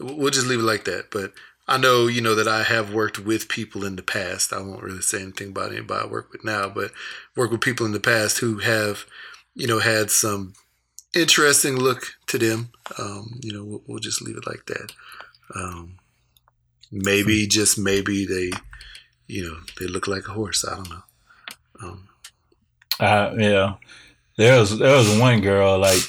we'll 0.00 0.30
just 0.30 0.46
leave 0.46 0.60
it 0.60 0.64
like 0.64 0.84
that. 0.84 1.10
But 1.10 1.32
I 1.68 1.78
know, 1.78 2.06
you 2.06 2.20
know, 2.20 2.34
that 2.34 2.48
I 2.48 2.62
have 2.62 2.92
worked 2.94 3.18
with 3.18 3.48
people 3.48 3.84
in 3.84 3.96
the 3.96 4.02
past. 4.02 4.52
I 4.52 4.60
won't 4.60 4.82
really 4.82 5.00
say 5.02 5.22
anything 5.22 5.48
about 5.48 5.72
anybody 5.72 6.04
I 6.04 6.10
work 6.10 6.30
with 6.32 6.44
now, 6.44 6.68
but 6.68 6.92
work 7.34 7.50
with 7.50 7.60
people 7.60 7.86
in 7.86 7.92
the 7.92 8.00
past 8.00 8.38
who 8.38 8.58
have, 8.58 9.04
you 9.54 9.66
know, 9.66 9.80
had 9.80 10.10
some 10.10 10.54
interesting 11.14 11.76
look 11.76 12.14
to 12.28 12.38
them. 12.38 12.70
Um, 12.98 13.40
you 13.42 13.52
know, 13.52 13.64
we'll, 13.64 13.82
we'll 13.86 13.98
just 13.98 14.22
leave 14.22 14.36
it 14.36 14.46
like 14.46 14.66
that. 14.66 14.92
Um, 15.54 15.98
maybe, 16.92 17.46
just 17.46 17.78
maybe 17.78 18.26
they, 18.26 18.52
you 19.26 19.42
know, 19.44 19.58
they 19.80 19.86
look 19.86 20.06
like 20.06 20.28
a 20.28 20.32
horse. 20.32 20.64
I 20.64 20.76
don't 20.76 20.90
know. 20.90 21.02
Um, 21.82 22.08
Uh, 22.98 23.34
yeah, 23.36 23.74
there 24.36 24.58
was 24.58 24.78
there 24.78 24.96
was 24.96 25.18
one 25.18 25.40
girl 25.40 25.78
like 25.78 26.00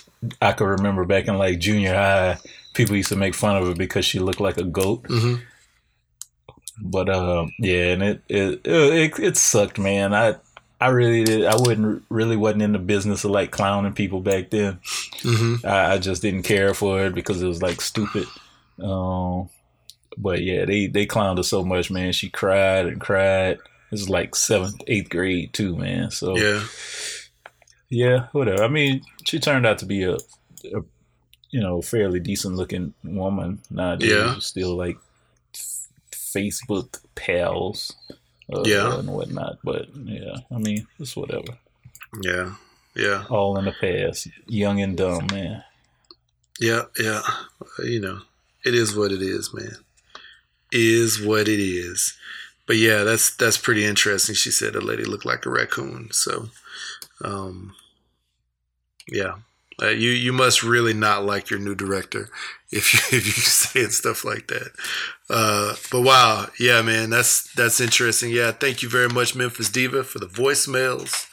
I 0.42 0.54
could 0.54 0.66
remember 0.68 1.06
back 1.06 1.28
in 1.28 1.38
like 1.38 1.60
junior 1.60 1.94
high. 1.94 2.38
People 2.78 2.95
used 2.95 3.10
to 3.10 3.16
make 3.18 3.36
fun 3.36 3.58
of 3.58 3.68
her 3.68 3.74
because 3.76 4.06
she 4.06 4.20
looked 4.20 4.40
like 4.40 4.58
a 4.58 4.64
goat. 4.64 5.04
mhm. 5.04 5.41
But 6.80 7.10
um, 7.10 7.52
yeah, 7.60 7.86
and 7.94 8.04
it 8.04 8.22
it, 8.30 8.62
it 8.66 9.20
it 9.20 9.38
sucked, 9.38 9.80
man. 9.80 10.14
I 10.14 10.36
I 10.80 10.90
really 10.90 11.24
did. 11.24 11.45
I 11.45 11.56
wouldn't 11.56 12.04
really 12.10 12.38
wasn't 12.38 12.62
in 12.62 12.74
the 12.74 12.78
business 12.80 13.24
of 13.24 13.32
like 13.32 13.49
clowning 13.52 13.94
people 13.94 14.22
back 14.22 14.52
then. 14.52 14.80
Mhm. 15.24 15.66
I, 15.66 15.94
I 15.94 15.98
just 15.98 16.22
didn't 16.22 16.44
care 16.44 16.76
for 16.76 17.04
it 17.06 17.16
because 17.16 17.41
it 17.41 17.48
was 17.48 17.64
like 17.64 17.82
stupid. 17.82 18.28
Um, 18.80 19.49
but 20.20 20.44
yeah, 20.44 20.66
they 20.66 20.86
they 20.86 21.08
clowned 21.08 21.38
her 21.38 21.44
so 21.44 21.64
much, 21.64 21.90
man. 21.90 22.12
She 22.14 22.30
cried 22.30 22.86
and 22.86 23.02
cried. 23.02 23.58
This 23.90 24.02
is 24.02 24.10
like 24.10 24.36
seventh, 24.36 24.76
eighth 24.86 25.10
grade 25.10 25.54
too, 25.54 25.76
man. 25.76 26.12
So 26.12 26.38
Yeah. 26.38 26.62
yeah, 27.90 28.28
whatever. 28.34 28.64
I 28.64 28.68
mean, 28.68 29.02
she 29.26 29.40
turned 29.40 29.66
out 29.66 29.80
to 29.80 29.86
be 29.88 30.04
a, 30.04 30.14
a 30.16 30.82
you 31.49 31.60
know, 31.61 31.82
fairly 31.82 32.19
decent 32.19 32.56
looking 32.56 32.94
woman 33.03 33.60
nowadays. 33.69 34.11
Yeah. 34.11 34.40
Still 34.40 34.76
like 34.76 34.98
Facebook 36.11 36.99
pals. 37.15 37.95
Uh, 38.52 38.64
Yeah. 38.65 38.99
And 38.99 39.10
whatnot. 39.10 39.60
But 39.64 39.88
yeah, 39.95 40.38
I 40.52 40.57
mean, 40.57 40.88
it's 40.99 41.15
whatever. 41.15 41.57
Yeah. 42.22 42.56
Yeah. 42.95 43.26
All 43.30 43.57
in 43.57 43.65
the 43.65 43.72
past. 43.74 44.28
Young 44.48 44.82
and 44.82 44.98
dumb, 44.98 45.28
man. 45.32 45.64
Yeah, 46.60 46.84
yeah. 46.98 47.22
You 47.84 47.99
know, 47.99 48.22
it 48.65 48.74
is 48.74 48.95
what 48.95 49.11
it 49.11 49.22
is, 49.22 49.53
man. 49.53 49.76
Is 50.72 51.22
what 51.22 51.48
it 51.48 51.60
is. 51.60 52.18
But 52.65 52.78
yeah, 52.78 53.03
that's 53.03 53.36
that's 53.36 53.57
pretty 53.57 53.86
interesting. 53.86 54.36
She 54.36 54.52
said 54.52 54.76
a 54.76 54.82
lady 54.82 55.06
looked 55.06 55.26
like 55.26 55.45
a 55.45 55.49
raccoon. 55.49 56.10
So, 56.11 56.49
um, 57.24 57.76
yeah, 59.07 59.36
uh, 59.82 59.90
you 59.90 60.10
you 60.10 60.34
must 60.34 60.64
really 60.64 60.94
not 60.94 61.26
like 61.26 61.49
your 61.49 61.60
new 61.60 61.76
director 61.76 62.30
if 62.72 62.94
you 62.94 63.18
if 63.18 63.26
you 63.26 63.32
saying 63.44 63.90
stuff 63.90 64.24
like 64.26 64.48
that. 64.48 64.72
Uh, 65.30 65.76
but 65.91 66.02
wow, 66.02 66.48
yeah, 66.60 66.82
man, 66.82 67.10
that's 67.10 67.54
that's 67.54 67.80
interesting. 67.80 68.32
Yeah, 68.32 68.52
thank 68.52 68.82
you 68.82 68.90
very 68.90 69.10
much, 69.10 69.36
Memphis 69.36 69.70
Diva, 69.70 70.04
for 70.04 70.20
the 70.20 70.28
voicemails. 70.28 71.28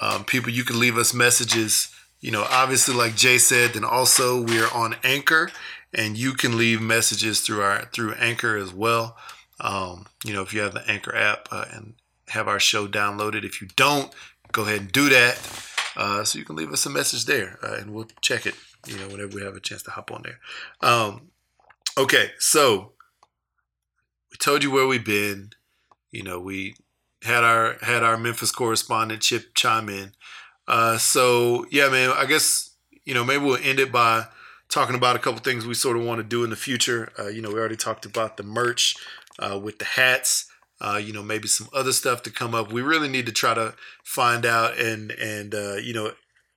Um, 0.00 0.24
people, 0.24 0.50
you 0.50 0.64
can 0.64 0.78
leave 0.78 0.96
us 0.96 1.12
messages. 1.12 1.94
You 2.20 2.30
know, 2.30 2.46
obviously, 2.50 2.94
like 2.94 3.16
Jay 3.16 3.38
said, 3.38 3.76
and 3.76 3.84
also 3.84 4.42
we 4.42 4.60
are 4.60 4.72
on 4.74 4.96
Anchor, 5.02 5.50
and 5.94 6.18
you 6.18 6.34
can 6.34 6.58
leave 6.58 6.80
messages 6.80 7.40
through 7.40 7.62
our 7.62 7.86
through 7.86 8.14
Anchor 8.14 8.56
as 8.56 8.72
well. 8.72 9.16
Um, 9.58 10.06
you 10.24 10.32
know, 10.32 10.42
if 10.42 10.54
you 10.54 10.60
have 10.60 10.74
the 10.74 10.88
Anchor 10.88 11.14
app 11.14 11.48
uh, 11.50 11.64
and 11.72 11.94
have 12.30 12.48
our 12.48 12.60
show 12.60 12.86
downloaded. 12.86 13.44
If 13.44 13.60
you 13.60 13.68
don't, 13.76 14.12
go 14.52 14.62
ahead 14.62 14.80
and 14.80 14.92
do 14.92 15.08
that. 15.10 15.38
Uh, 15.96 16.24
so 16.24 16.38
you 16.38 16.44
can 16.44 16.56
leave 16.56 16.72
us 16.72 16.86
a 16.86 16.90
message 16.90 17.24
there, 17.24 17.58
uh, 17.62 17.74
and 17.74 17.92
we'll 17.92 18.08
check 18.20 18.46
it. 18.46 18.54
You 18.86 18.96
know, 18.96 19.08
whenever 19.08 19.34
we 19.34 19.42
have 19.42 19.56
a 19.56 19.60
chance 19.60 19.82
to 19.82 19.90
hop 19.90 20.10
on 20.10 20.22
there. 20.22 20.38
Um, 20.80 21.30
okay, 21.98 22.30
so 22.38 22.92
we 24.30 24.36
told 24.38 24.62
you 24.62 24.70
where 24.70 24.86
we've 24.86 25.04
been. 25.04 25.50
You 26.10 26.22
know, 26.22 26.40
we 26.40 26.76
had 27.22 27.44
our 27.44 27.76
had 27.82 28.02
our 28.02 28.16
Memphis 28.16 28.52
correspondent 28.52 29.22
Chip 29.22 29.54
chime 29.54 29.88
in. 29.88 30.12
Uh, 30.66 30.98
so 30.98 31.66
yeah, 31.70 31.88
man, 31.88 32.10
I 32.10 32.26
guess 32.26 32.70
you 33.04 33.14
know 33.14 33.24
maybe 33.24 33.44
we'll 33.44 33.58
end 33.62 33.80
it 33.80 33.92
by 33.92 34.26
talking 34.68 34.94
about 34.94 35.16
a 35.16 35.18
couple 35.18 35.40
things 35.40 35.66
we 35.66 35.74
sort 35.74 35.96
of 35.96 36.04
want 36.04 36.18
to 36.18 36.24
do 36.24 36.44
in 36.44 36.50
the 36.50 36.56
future. 36.56 37.12
Uh, 37.18 37.26
you 37.28 37.42
know, 37.42 37.50
we 37.50 37.58
already 37.58 37.76
talked 37.76 38.06
about 38.06 38.36
the 38.36 38.42
merch 38.42 38.96
uh, 39.38 39.58
with 39.58 39.78
the 39.78 39.84
hats. 39.84 40.49
Uh, 40.80 41.00
you 41.02 41.12
know, 41.12 41.22
maybe 41.22 41.46
some 41.46 41.68
other 41.74 41.92
stuff 41.92 42.22
to 42.22 42.30
come 42.30 42.54
up. 42.54 42.72
We 42.72 42.82
really 42.82 43.08
need 43.08 43.26
to 43.26 43.32
try 43.32 43.54
to 43.54 43.74
find 44.04 44.46
out 44.46 44.78
and 44.78 45.10
and 45.12 45.54
uh, 45.54 45.76
you 45.76 45.92
know 45.92 46.12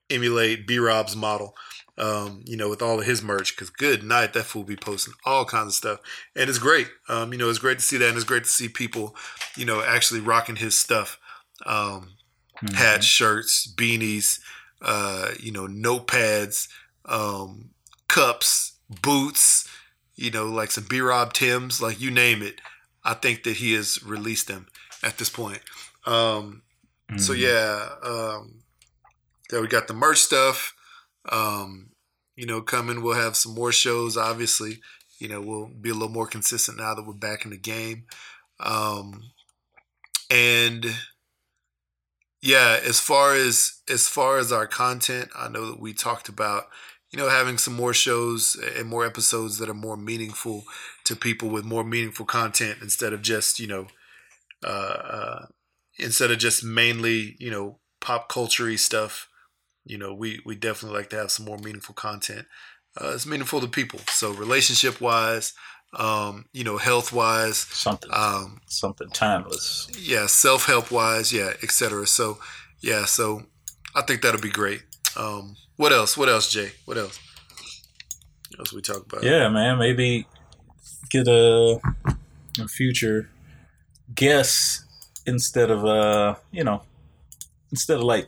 emulate 0.09 0.67
B 0.67 0.79
Rob's 0.79 1.15
model. 1.15 1.55
Um, 1.95 2.41
you 2.45 2.57
know, 2.57 2.69
with 2.69 2.81
all 2.81 2.99
of 2.99 3.05
his 3.05 3.21
merch, 3.21 3.55
because 3.55 3.69
good 3.69 4.01
night, 4.01 4.33
that 4.33 4.45
fool 4.45 4.63
be 4.63 4.75
posting 4.75 5.13
all 5.25 5.45
kinds 5.45 5.67
of 5.67 5.73
stuff, 5.73 5.99
and 6.35 6.49
it's 6.49 6.57
great. 6.57 6.87
Um, 7.07 7.31
you 7.31 7.37
know, 7.37 7.49
it's 7.49 7.59
great 7.59 7.77
to 7.77 7.85
see 7.85 7.97
that, 7.97 8.07
and 8.07 8.15
it's 8.15 8.25
great 8.25 8.45
to 8.45 8.49
see 8.49 8.67
people, 8.67 9.15
you 9.55 9.63
know, 9.65 9.79
actually 9.79 10.19
rocking 10.19 10.55
his 10.55 10.75
stuff. 10.75 11.19
Um, 11.67 12.15
mm-hmm. 12.63 12.75
hats, 12.75 13.05
shirts, 13.05 13.71
beanies, 13.71 14.39
uh, 14.81 15.31
you 15.39 15.51
know, 15.51 15.67
notepads, 15.67 16.67
um, 17.05 17.69
cups, 18.07 18.73
boots, 19.01 19.67
you 20.15 20.31
know, 20.31 20.45
like 20.45 20.71
some 20.71 20.85
B 20.89 20.99
Rob 20.99 21.33
Tims, 21.33 21.81
like 21.81 21.99
you 21.99 22.11
name 22.11 22.41
it. 22.41 22.59
I 23.03 23.13
think 23.13 23.43
that 23.43 23.57
he 23.57 23.73
has 23.73 24.03
released 24.03 24.47
them 24.47 24.67
at 25.03 25.17
this 25.17 25.30
point. 25.30 25.59
Um, 26.05 26.63
mm-hmm. 27.09 27.17
So 27.17 27.34
yeah, 27.34 27.89
um, 28.03 28.63
there 29.49 29.61
we 29.61 29.67
got 29.67 29.88
the 29.88 29.93
merch 29.93 30.19
stuff. 30.19 30.73
Um, 31.30 31.89
you 32.35 32.45
know, 32.45 32.61
coming. 32.61 33.01
We'll 33.01 33.15
have 33.15 33.35
some 33.35 33.53
more 33.53 33.71
shows. 33.71 34.17
Obviously, 34.17 34.80
you 35.19 35.27
know, 35.27 35.41
we'll 35.41 35.67
be 35.67 35.89
a 35.89 35.93
little 35.93 36.09
more 36.09 36.27
consistent 36.27 36.77
now 36.77 36.93
that 36.95 37.05
we're 37.05 37.13
back 37.13 37.45
in 37.45 37.51
the 37.51 37.57
game. 37.57 38.05
Um, 38.59 39.31
and 40.30 40.85
yeah, 42.41 42.80
as 42.84 42.99
far 42.99 43.35
as 43.35 43.81
as 43.89 44.07
far 44.07 44.38
as 44.38 44.51
our 44.51 44.67
content, 44.67 45.30
I 45.35 45.47
know 45.47 45.67
that 45.67 45.80
we 45.80 45.93
talked 45.93 46.27
about 46.27 46.65
you 47.14 47.19
know 47.19 47.30
having 47.30 47.57
some 47.57 47.73
more 47.73 47.94
shows 47.94 48.57
and 48.76 48.90
more 48.90 49.06
episodes 49.06 49.60
that 49.60 49.69
are 49.69 49.73
more 49.73 49.95
meaningful 49.95 50.65
to 51.06 51.15
people 51.15 51.49
with 51.49 51.64
more 51.64 51.85
meaningful 51.85 52.26
content 52.26 52.80
instead 52.81 53.14
of 53.14 53.22
just 53.22 53.60
you 53.60 53.68
know 53.68 53.88
uh, 54.65 54.68
uh, 54.68 55.45
instead 55.98 56.31
of 56.31 56.38
just 56.40 56.64
mainly 56.64 57.35
you 57.40 57.49
know 57.49 57.80
pop 58.02 58.27
culture 58.27 58.76
stuff 58.77 59.30
you 59.85 59.98
know, 59.98 60.14
we 60.14 60.41
we 60.45 60.56
definitely 60.56 60.98
like 60.98 61.10
to 61.10 61.18
have 61.18 61.31
some 61.31 61.45
more 61.45 61.57
meaningful 61.57 61.95
content. 61.95 62.48
Uh, 62.99 63.11
it's 63.14 63.26
meaningful 63.26 63.60
to 63.60 63.68
people. 63.68 63.99
So 64.07 64.31
relationship 64.31 65.02
wise, 65.02 65.53
um, 65.98 66.45
you 66.53 66.64
know, 66.64 66.77
health 66.77 67.11
wise, 67.11 67.57
something, 67.57 68.10
um, 68.14 68.61
something 68.68 69.10
timeless. 69.10 69.90
Yeah, 69.99 70.27
self 70.27 70.65
help 70.65 70.91
wise, 70.91 71.34
yeah, 71.34 71.53
etc. 71.61 72.07
So, 72.07 72.38
yeah, 72.81 73.06
so 73.06 73.44
I 73.95 74.03
think 74.03 74.22
that'll 74.22 74.41
be 74.41 74.49
great. 74.49 74.84
Um, 75.17 75.55
what 75.75 75.91
else? 75.91 76.17
What 76.17 76.30
else, 76.30 76.51
Jay? 76.51 76.71
What 76.85 76.97
else? 76.97 77.19
What 78.49 78.59
else 78.59 78.73
we 78.73 78.81
talk 78.81 79.05
about? 79.05 79.23
Yeah, 79.23 79.49
man. 79.49 79.77
Maybe 79.77 80.27
get 81.09 81.27
a, 81.27 81.80
a 82.59 82.67
future 82.67 83.30
guest 84.15 84.85
instead 85.25 85.71
of 85.71 85.85
uh, 85.85 86.35
you 86.51 86.63
know, 86.63 86.84
instead 87.71 87.97
of 87.97 88.03
like 88.03 88.27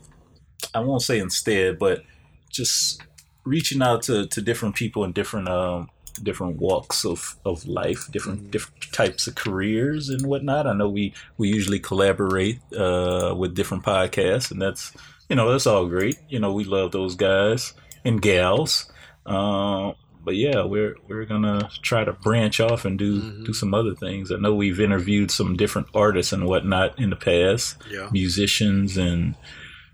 I 0.74 0.80
won't 0.80 1.02
say 1.02 1.20
instead, 1.20 1.80
but 1.80 2.04
just 2.50 3.02
reaching 3.44 3.82
out 3.82 4.02
to, 4.04 4.26
to 4.28 4.42
different 4.42 4.76
people 4.76 5.04
in 5.04 5.12
different 5.12 5.48
um, 5.48 5.90
different 6.24 6.58
walks 6.58 7.06
of, 7.06 7.36
of 7.46 7.68
life, 7.68 8.10
different 8.12 8.42
mm-hmm. 8.42 8.50
different 8.50 8.92
types 8.92 9.28
of 9.28 9.36
careers 9.36 10.10
and 10.10 10.26
whatnot. 10.26 10.68
I 10.68 10.74
know 10.74 10.90
we 10.90 11.14
we 11.38 11.50
usually 11.50 11.80
collaborate 11.80 12.60
uh, 12.74 13.34
with 13.38 13.56
different 13.56 13.84
podcasts, 13.84 14.52
and 14.52 14.62
that's 14.62 14.94
you 15.30 15.36
know 15.36 15.52
that's 15.52 15.68
all 15.68 15.88
great. 15.88 16.18
You 16.30 16.40
know 16.40 16.54
we 16.54 16.64
love 16.64 16.92
those 16.92 17.16
guys 17.16 17.74
and 18.04 18.22
gals. 18.22 18.92
Uh, 19.26 19.94
but 20.26 20.36
yeah, 20.36 20.64
we're 20.64 20.96
we're 21.08 21.26
gonna 21.26 21.70
try 21.84 22.04
to 22.04 22.14
branch 22.14 22.60
off 22.60 22.84
and 22.84 22.98
do 22.98 23.22
mm-hmm. 23.22 23.44
do 23.44 23.54
some 23.54 23.74
other 23.74 23.94
things. 23.96 24.32
I 24.32 24.38
know 24.38 24.54
we've 24.54 24.80
interviewed 24.80 25.32
some 25.32 25.56
different 25.56 25.88
artists 25.94 26.34
and 26.34 26.46
whatnot 26.48 27.00
in 27.00 27.12
the 27.12 27.16
past, 27.16 27.78
yeah. 27.90 28.10
musicians 28.12 28.98
and 28.98 29.36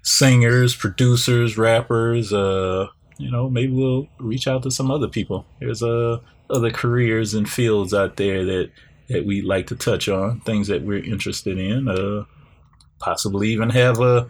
singers, 0.03 0.75
producers, 0.75 1.57
rappers. 1.57 2.33
Uh, 2.33 2.87
you 3.17 3.29
know, 3.29 3.49
maybe 3.49 3.73
we'll 3.73 4.07
reach 4.19 4.47
out 4.47 4.63
to 4.63 4.71
some 4.71 4.89
other 4.89 5.07
people. 5.07 5.45
There's 5.59 5.83
uh, 5.83 6.19
other 6.49 6.71
careers 6.71 7.33
and 7.33 7.47
fields 7.47 7.93
out 7.93 8.15
there 8.15 8.45
that 8.45 8.71
that 9.09 9.25
we 9.25 9.41
like 9.41 9.67
to 9.67 9.75
touch 9.75 10.07
on, 10.07 10.39
things 10.41 10.67
that 10.67 10.83
we're 10.83 11.03
interested 11.03 11.57
in. 11.57 11.89
Uh, 11.89 12.23
possibly 12.99 13.49
even 13.49 13.69
have 13.69 13.99
a 13.99 14.27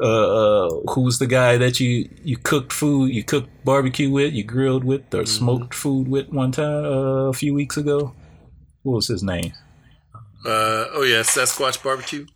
uh, 0.00 0.66
uh, 0.66 0.70
who's 0.92 1.18
the 1.18 1.26
guy 1.26 1.56
that 1.56 1.80
you 1.80 2.08
you 2.24 2.36
cooked 2.36 2.72
food, 2.72 3.12
you 3.12 3.22
cooked 3.22 3.48
barbecue 3.64 4.10
with, 4.10 4.32
you 4.32 4.44
grilled 4.44 4.84
with, 4.84 5.02
or 5.14 5.18
mm-hmm. 5.18 5.26
smoked 5.26 5.74
food 5.74 6.08
with 6.08 6.28
one 6.28 6.52
time 6.52 6.84
uh, 6.84 7.28
a 7.28 7.32
few 7.32 7.54
weeks 7.54 7.76
ago. 7.76 8.14
What 8.82 8.96
was 8.96 9.08
his 9.08 9.22
name? 9.22 9.52
Uh, 10.44 10.90
oh 10.92 11.04
yeah, 11.06 11.20
Sasquatch 11.20 11.82
Barbecue. 11.82 12.26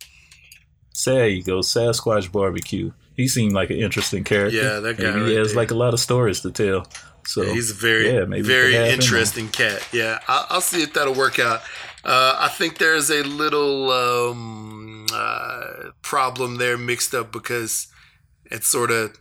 There 1.05 1.27
you 1.27 1.43
go, 1.43 1.59
Sasquatch 1.59 2.31
Barbecue. 2.31 2.91
He 3.15 3.27
seemed 3.27 3.53
like 3.53 3.69
an 3.69 3.77
interesting 3.77 4.23
character. 4.23 4.57
Yeah, 4.57 4.79
that 4.79 4.97
guy. 4.97 5.09
Right 5.09 5.27
he 5.27 5.35
has 5.35 5.49
there. 5.49 5.57
like 5.57 5.71
a 5.71 5.75
lot 5.75 5.93
of 5.93 5.99
stories 5.99 6.41
to 6.41 6.51
tell. 6.51 6.87
So 7.25 7.41
yeah, 7.41 7.53
he's 7.53 7.71
a 7.71 7.73
very, 7.73 8.13
yeah, 8.13 8.23
very 8.41 8.75
interesting 8.75 9.49
cat. 9.49 9.85
Yeah, 9.91 10.19
I'll, 10.29 10.45
I'll, 10.49 10.61
see 10.61 10.83
if 10.83 10.93
that'll 10.93 11.13
work 11.13 11.39
out. 11.39 11.61
Uh, 12.07 12.37
I 12.39 12.47
think 12.47 12.77
there's 12.77 13.09
a 13.09 13.21
little 13.21 13.91
um, 13.91 15.07
uh, 15.13 15.91
problem 16.01 16.55
there 16.55 16.77
mixed 16.77 17.13
up 17.13 17.33
because 17.33 17.87
it's 18.45 18.67
sort 18.67 18.91
of 18.91 19.17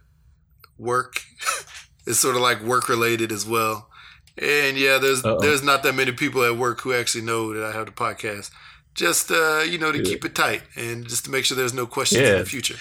work. 0.79 1.23
it's 2.07 2.21
sort 2.21 2.37
of 2.37 2.43
like 2.43 2.63
work 2.63 2.89
related 2.89 3.33
as 3.33 3.45
well. 3.45 3.91
And 4.39 4.77
yeah, 4.77 4.99
there's 4.99 5.25
Uh-oh. 5.25 5.41
there's 5.41 5.65
not 5.65 5.83
that 5.83 5.95
many 5.95 6.13
people 6.13 6.45
at 6.45 6.57
work 6.57 6.83
who 6.83 6.93
actually 6.93 7.25
know 7.25 7.53
that 7.55 7.65
I 7.65 7.73
have 7.73 7.87
the 7.87 7.93
podcast 7.93 8.51
just 8.95 9.31
uh, 9.31 9.61
you 9.61 9.79
know 9.79 9.93
to 9.93 10.03
keep 10.03 10.25
it 10.25 10.35
tight 10.35 10.63
and 10.77 11.07
just 11.09 11.25
to 11.25 11.31
make 11.31 11.45
sure 11.45 11.57
there's 11.57 11.75
no 11.75 11.87
questions 11.87 12.23
yeah. 12.23 12.35
in 12.35 12.39
the 12.39 12.45
future. 12.47 12.77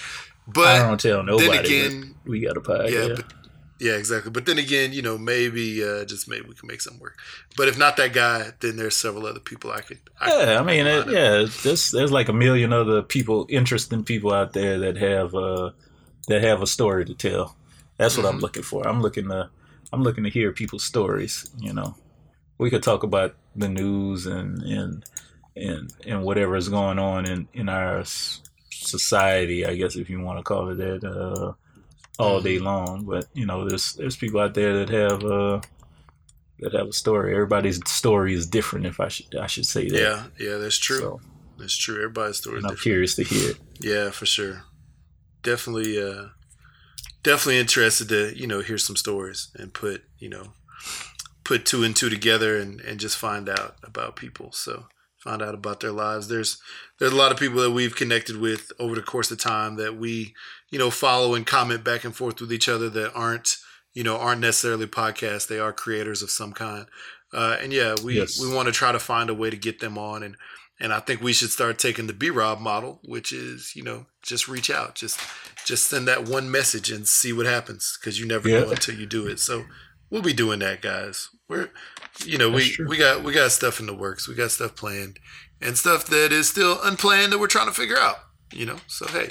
But 0.46 0.82
I 0.82 0.86
don't 0.86 1.00
tell 1.00 1.22
nobody. 1.22 1.48
Then 1.48 1.64
again, 1.64 2.14
we 2.24 2.40
got 2.40 2.56
a 2.56 2.60
podcast. 2.60 2.92
Yeah, 2.92 3.14
but, 3.16 3.35
yeah, 3.78 3.92
exactly. 3.92 4.30
But 4.30 4.46
then 4.46 4.58
again, 4.58 4.92
you 4.92 5.02
know, 5.02 5.18
maybe 5.18 5.84
uh, 5.84 6.04
just 6.04 6.28
maybe 6.28 6.46
we 6.48 6.54
can 6.54 6.66
make 6.66 6.80
something 6.80 7.00
work. 7.00 7.18
But 7.56 7.68
if 7.68 7.78
not 7.78 7.96
that 7.96 8.12
guy, 8.12 8.52
then 8.60 8.76
there's 8.76 8.96
several 8.96 9.26
other 9.26 9.40
people 9.40 9.70
I 9.70 9.80
could. 9.80 9.98
I 10.20 10.28
yeah, 10.28 10.44
could 10.44 10.56
I 10.56 10.62
mean, 10.62 10.86
it, 10.86 11.08
yeah, 11.08 11.46
there's 11.62 11.90
there's 11.90 12.12
like 12.12 12.28
a 12.28 12.32
million 12.32 12.72
other 12.72 13.02
people, 13.02 13.46
interesting 13.48 14.04
people 14.04 14.32
out 14.32 14.52
there 14.52 14.78
that 14.78 14.96
have 14.96 15.34
uh, 15.34 15.70
that 16.28 16.42
have 16.42 16.62
a 16.62 16.66
story 16.66 17.04
to 17.04 17.14
tell. 17.14 17.56
That's 17.98 18.16
what 18.16 18.26
mm-hmm. 18.26 18.36
I'm 18.36 18.40
looking 18.40 18.62
for. 18.62 18.86
I'm 18.86 19.02
looking 19.02 19.28
to 19.28 19.50
I'm 19.92 20.02
looking 20.02 20.24
to 20.24 20.30
hear 20.30 20.52
people's 20.52 20.84
stories. 20.84 21.50
You 21.58 21.72
know, 21.72 21.94
we 22.58 22.70
could 22.70 22.82
talk 22.82 23.02
about 23.02 23.34
the 23.54 23.68
news 23.68 24.26
and 24.26 24.62
and 24.62 25.04
and 25.54 25.92
and 26.06 26.22
whatever 26.22 26.56
is 26.56 26.68
going 26.68 26.98
on 26.98 27.26
in 27.26 27.48
in 27.52 27.68
our 27.68 28.04
society, 28.86 29.66
I 29.66 29.74
guess 29.74 29.96
if 29.96 30.08
you 30.08 30.20
want 30.20 30.38
to 30.38 30.44
call 30.44 30.70
it 30.70 30.76
that, 30.76 31.04
uh, 31.04 31.52
all 32.18 32.40
day 32.40 32.56
mm-hmm. 32.56 32.66
long. 32.66 33.04
But 33.04 33.26
you 33.34 33.46
know, 33.46 33.68
there's 33.68 33.94
there's 33.94 34.16
people 34.16 34.40
out 34.40 34.54
there 34.54 34.84
that 34.84 34.88
have 34.90 35.24
uh, 35.24 35.60
that 36.60 36.74
have 36.74 36.88
a 36.88 36.92
story. 36.92 37.32
Everybody's 37.34 37.80
story 37.88 38.34
is 38.34 38.46
different. 38.46 38.86
If 38.86 39.00
I 39.00 39.08
should 39.08 39.34
I 39.36 39.46
should 39.46 39.66
say 39.66 39.88
that. 39.88 39.98
Yeah, 39.98 40.26
yeah, 40.38 40.56
that's 40.56 40.78
true. 40.78 40.98
So, 40.98 41.20
that's 41.58 41.76
true. 41.76 41.96
Everybody's 41.96 42.38
story. 42.38 42.60
I'm 42.64 42.76
curious 42.76 43.16
to 43.16 43.24
hear 43.24 43.50
it. 43.50 43.58
Yeah, 43.80 44.10
for 44.10 44.26
sure. 44.26 44.64
Definitely, 45.42 46.02
uh, 46.02 46.28
definitely 47.22 47.58
interested 47.58 48.08
to 48.08 48.38
you 48.38 48.46
know 48.46 48.60
hear 48.60 48.78
some 48.78 48.96
stories 48.96 49.50
and 49.56 49.72
put 49.72 50.02
you 50.18 50.28
know 50.28 50.52
put 51.44 51.64
two 51.64 51.84
and 51.84 51.94
two 51.94 52.10
together 52.10 52.56
and 52.56 52.80
and 52.80 53.00
just 53.00 53.16
find 53.16 53.48
out 53.48 53.76
about 53.82 54.16
people. 54.16 54.52
So 54.52 54.86
find 55.18 55.42
out 55.42 55.54
about 55.54 55.80
their 55.80 55.92
lives. 55.92 56.28
There's 56.28 56.60
there's 56.98 57.12
a 57.12 57.16
lot 57.16 57.32
of 57.32 57.38
people 57.38 57.60
that 57.62 57.70
we've 57.70 57.96
connected 57.96 58.36
with 58.36 58.72
over 58.78 58.94
the 58.94 59.02
course 59.02 59.30
of 59.30 59.38
time 59.38 59.76
that 59.76 59.96
we 59.96 60.34
you 60.70 60.78
know 60.78 60.90
follow 60.90 61.34
and 61.34 61.46
comment 61.46 61.84
back 61.84 62.04
and 62.04 62.14
forth 62.14 62.40
with 62.40 62.52
each 62.52 62.68
other 62.68 62.88
that 62.90 63.12
aren't 63.14 63.56
you 63.94 64.02
know 64.02 64.16
aren't 64.16 64.40
necessarily 64.40 64.86
podcasts. 64.86 65.46
They 65.46 65.58
are 65.58 65.72
creators 65.72 66.22
of 66.22 66.30
some 66.30 66.52
kind. 66.52 66.86
Uh, 67.32 67.56
and 67.60 67.72
yeah, 67.72 67.94
we 68.02 68.16
yes. 68.16 68.40
we 68.40 68.52
want 68.52 68.66
to 68.66 68.72
try 68.72 68.92
to 68.92 68.98
find 68.98 69.28
a 69.28 69.34
way 69.34 69.50
to 69.50 69.56
get 69.56 69.80
them 69.80 69.98
on 69.98 70.22
and 70.22 70.36
and 70.78 70.92
I 70.92 71.00
think 71.00 71.22
we 71.22 71.32
should 71.32 71.50
start 71.50 71.78
taking 71.78 72.06
the 72.06 72.12
B 72.12 72.28
Rob 72.28 72.60
model, 72.60 73.00
which 73.04 73.32
is 73.32 73.74
you 73.74 73.82
know 73.82 74.06
just 74.22 74.48
reach 74.48 74.70
out, 74.70 74.94
just 74.94 75.18
just 75.64 75.88
send 75.88 76.06
that 76.08 76.28
one 76.28 76.50
message 76.50 76.90
and 76.90 77.08
see 77.08 77.32
what 77.32 77.46
happens 77.46 77.98
because 78.00 78.20
you 78.20 78.26
never 78.26 78.48
yeah. 78.48 78.60
know 78.60 78.70
until 78.70 78.94
you 78.94 79.06
do 79.06 79.26
it. 79.26 79.40
So 79.40 79.64
we'll 80.10 80.22
be 80.22 80.34
doing 80.34 80.58
that, 80.60 80.82
guys. 80.82 81.30
We're, 81.48 81.70
you 82.24 82.38
know, 82.38 82.50
That's 82.50 82.64
we 82.64 82.72
true. 82.72 82.88
we 82.88 82.98
got 82.98 83.22
we 83.22 83.32
got 83.32 83.52
stuff 83.52 83.80
in 83.80 83.86
the 83.86 83.94
works. 83.94 84.28
We 84.28 84.34
got 84.34 84.50
stuff 84.50 84.76
planned 84.76 85.18
and 85.62 85.78
stuff 85.78 86.06
that 86.06 86.32
is 86.32 86.48
still 86.48 86.78
unplanned 86.82 87.32
that 87.32 87.38
we're 87.38 87.46
trying 87.46 87.68
to 87.68 87.74
figure 87.74 87.98
out. 87.98 88.16
You 88.52 88.66
know, 88.66 88.76
so 88.86 89.06
hey, 89.06 89.30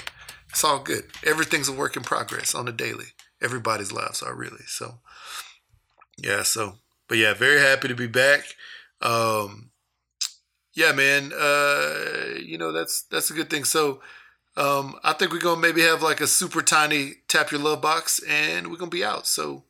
it's 0.56 0.64
all 0.64 0.78
good. 0.78 1.04
Everything's 1.22 1.68
a 1.68 1.72
work 1.72 1.98
in 1.98 2.02
progress 2.02 2.54
on 2.54 2.64
the 2.64 2.72
daily. 2.72 3.08
Everybody's 3.42 3.92
lives 3.92 4.22
are 4.22 4.34
really 4.34 4.64
so. 4.66 5.00
Yeah. 6.16 6.44
So, 6.44 6.76
but 7.08 7.18
yeah, 7.18 7.34
very 7.34 7.60
happy 7.60 7.88
to 7.88 7.94
be 7.94 8.06
back. 8.06 8.40
Um, 9.02 9.68
yeah, 10.72 10.92
man. 10.92 11.30
Uh, 11.38 12.38
you 12.42 12.56
know, 12.56 12.72
that's 12.72 13.02
that's 13.02 13.30
a 13.30 13.34
good 13.34 13.50
thing. 13.50 13.64
So. 13.64 14.00
Um, 14.58 14.98
I 15.04 15.12
think 15.12 15.32
we're 15.32 15.40
gonna 15.40 15.60
maybe 15.60 15.82
have 15.82 16.02
like 16.02 16.22
a 16.22 16.26
super 16.26 16.62
tiny 16.62 17.16
tap 17.28 17.50
your 17.50 17.60
love 17.60 17.82
box, 17.82 18.22
and 18.26 18.68
we're 18.68 18.78
gonna 18.78 18.90
be 18.90 19.04
out. 19.04 19.26
So, 19.26 19.64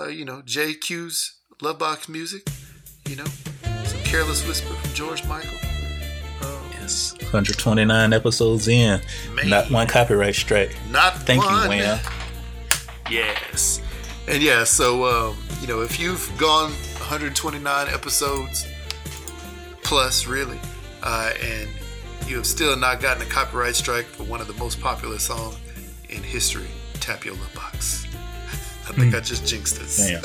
uh, 0.00 0.06
you 0.06 0.24
know, 0.24 0.40
JQ's 0.40 1.40
love 1.60 1.78
box 1.78 2.08
music, 2.08 2.48
you 3.06 3.16
know, 3.16 3.26
some 3.84 4.00
careless 4.00 4.42
whisper 4.48 4.72
from 4.72 4.94
George 4.94 5.26
Michael. 5.26 5.73
Yes. 6.72 7.12
129 7.20 8.12
episodes 8.12 8.68
in. 8.68 9.00
Man. 9.34 9.48
Not 9.48 9.70
one 9.70 9.86
copyright 9.86 10.34
strike. 10.34 10.76
not 10.90 11.16
Thank 11.18 11.44
one. 11.44 11.62
you, 11.62 11.68
Wham. 11.68 11.98
Yes, 13.10 13.80
and 14.28 14.42
yeah. 14.42 14.64
So, 14.64 15.04
um, 15.04 15.36
you 15.60 15.66
know, 15.66 15.82
if 15.82 15.98
you've 16.00 16.30
gone 16.38 16.70
129 16.98 17.88
episodes 17.88 18.66
plus, 19.82 20.26
really, 20.26 20.58
uh, 21.02 21.32
and 21.42 21.68
you 22.26 22.36
have 22.36 22.46
still 22.46 22.76
not 22.76 23.00
gotten 23.00 23.22
a 23.22 23.26
copyright 23.26 23.76
strike 23.76 24.06
for 24.06 24.24
one 24.24 24.40
of 24.40 24.46
the 24.46 24.54
most 24.54 24.80
popular 24.80 25.18
songs 25.18 25.56
in 26.08 26.22
history, 26.22 26.68
tap 26.94 27.24
your 27.24 27.34
love 27.34 27.54
box. 27.54 28.06
I 28.88 28.92
think 28.92 29.14
I 29.14 29.20
just 29.20 29.46
jinxed 29.46 29.80
us. 29.80 29.96
Damn. 30.08 30.22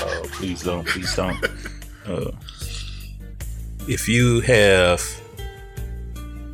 oh, 0.00 0.22
please 0.32 0.62
don't. 0.62 0.86
Please 0.86 1.14
don't. 1.14 1.42
Uh, 2.06 2.30
if 3.90 4.08
you 4.08 4.40
have 4.40 5.02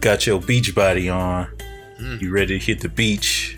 got 0.01 0.27
your 0.27 0.41
beach 0.41 0.75
body 0.75 1.09
on, 1.09 1.49
Mm. 2.01 2.21
you 2.21 2.31
ready 2.31 2.59
to 2.59 2.65
hit 2.65 2.81
the 2.81 2.89
beach, 2.91 3.57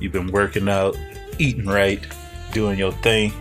you've 0.00 0.12
been 0.12 0.28
working 0.30 0.68
out, 0.68 0.96
eating 1.38 1.66
right, 1.66 2.00
doing 2.52 2.78
your 2.78 2.92
thing, 2.92 3.32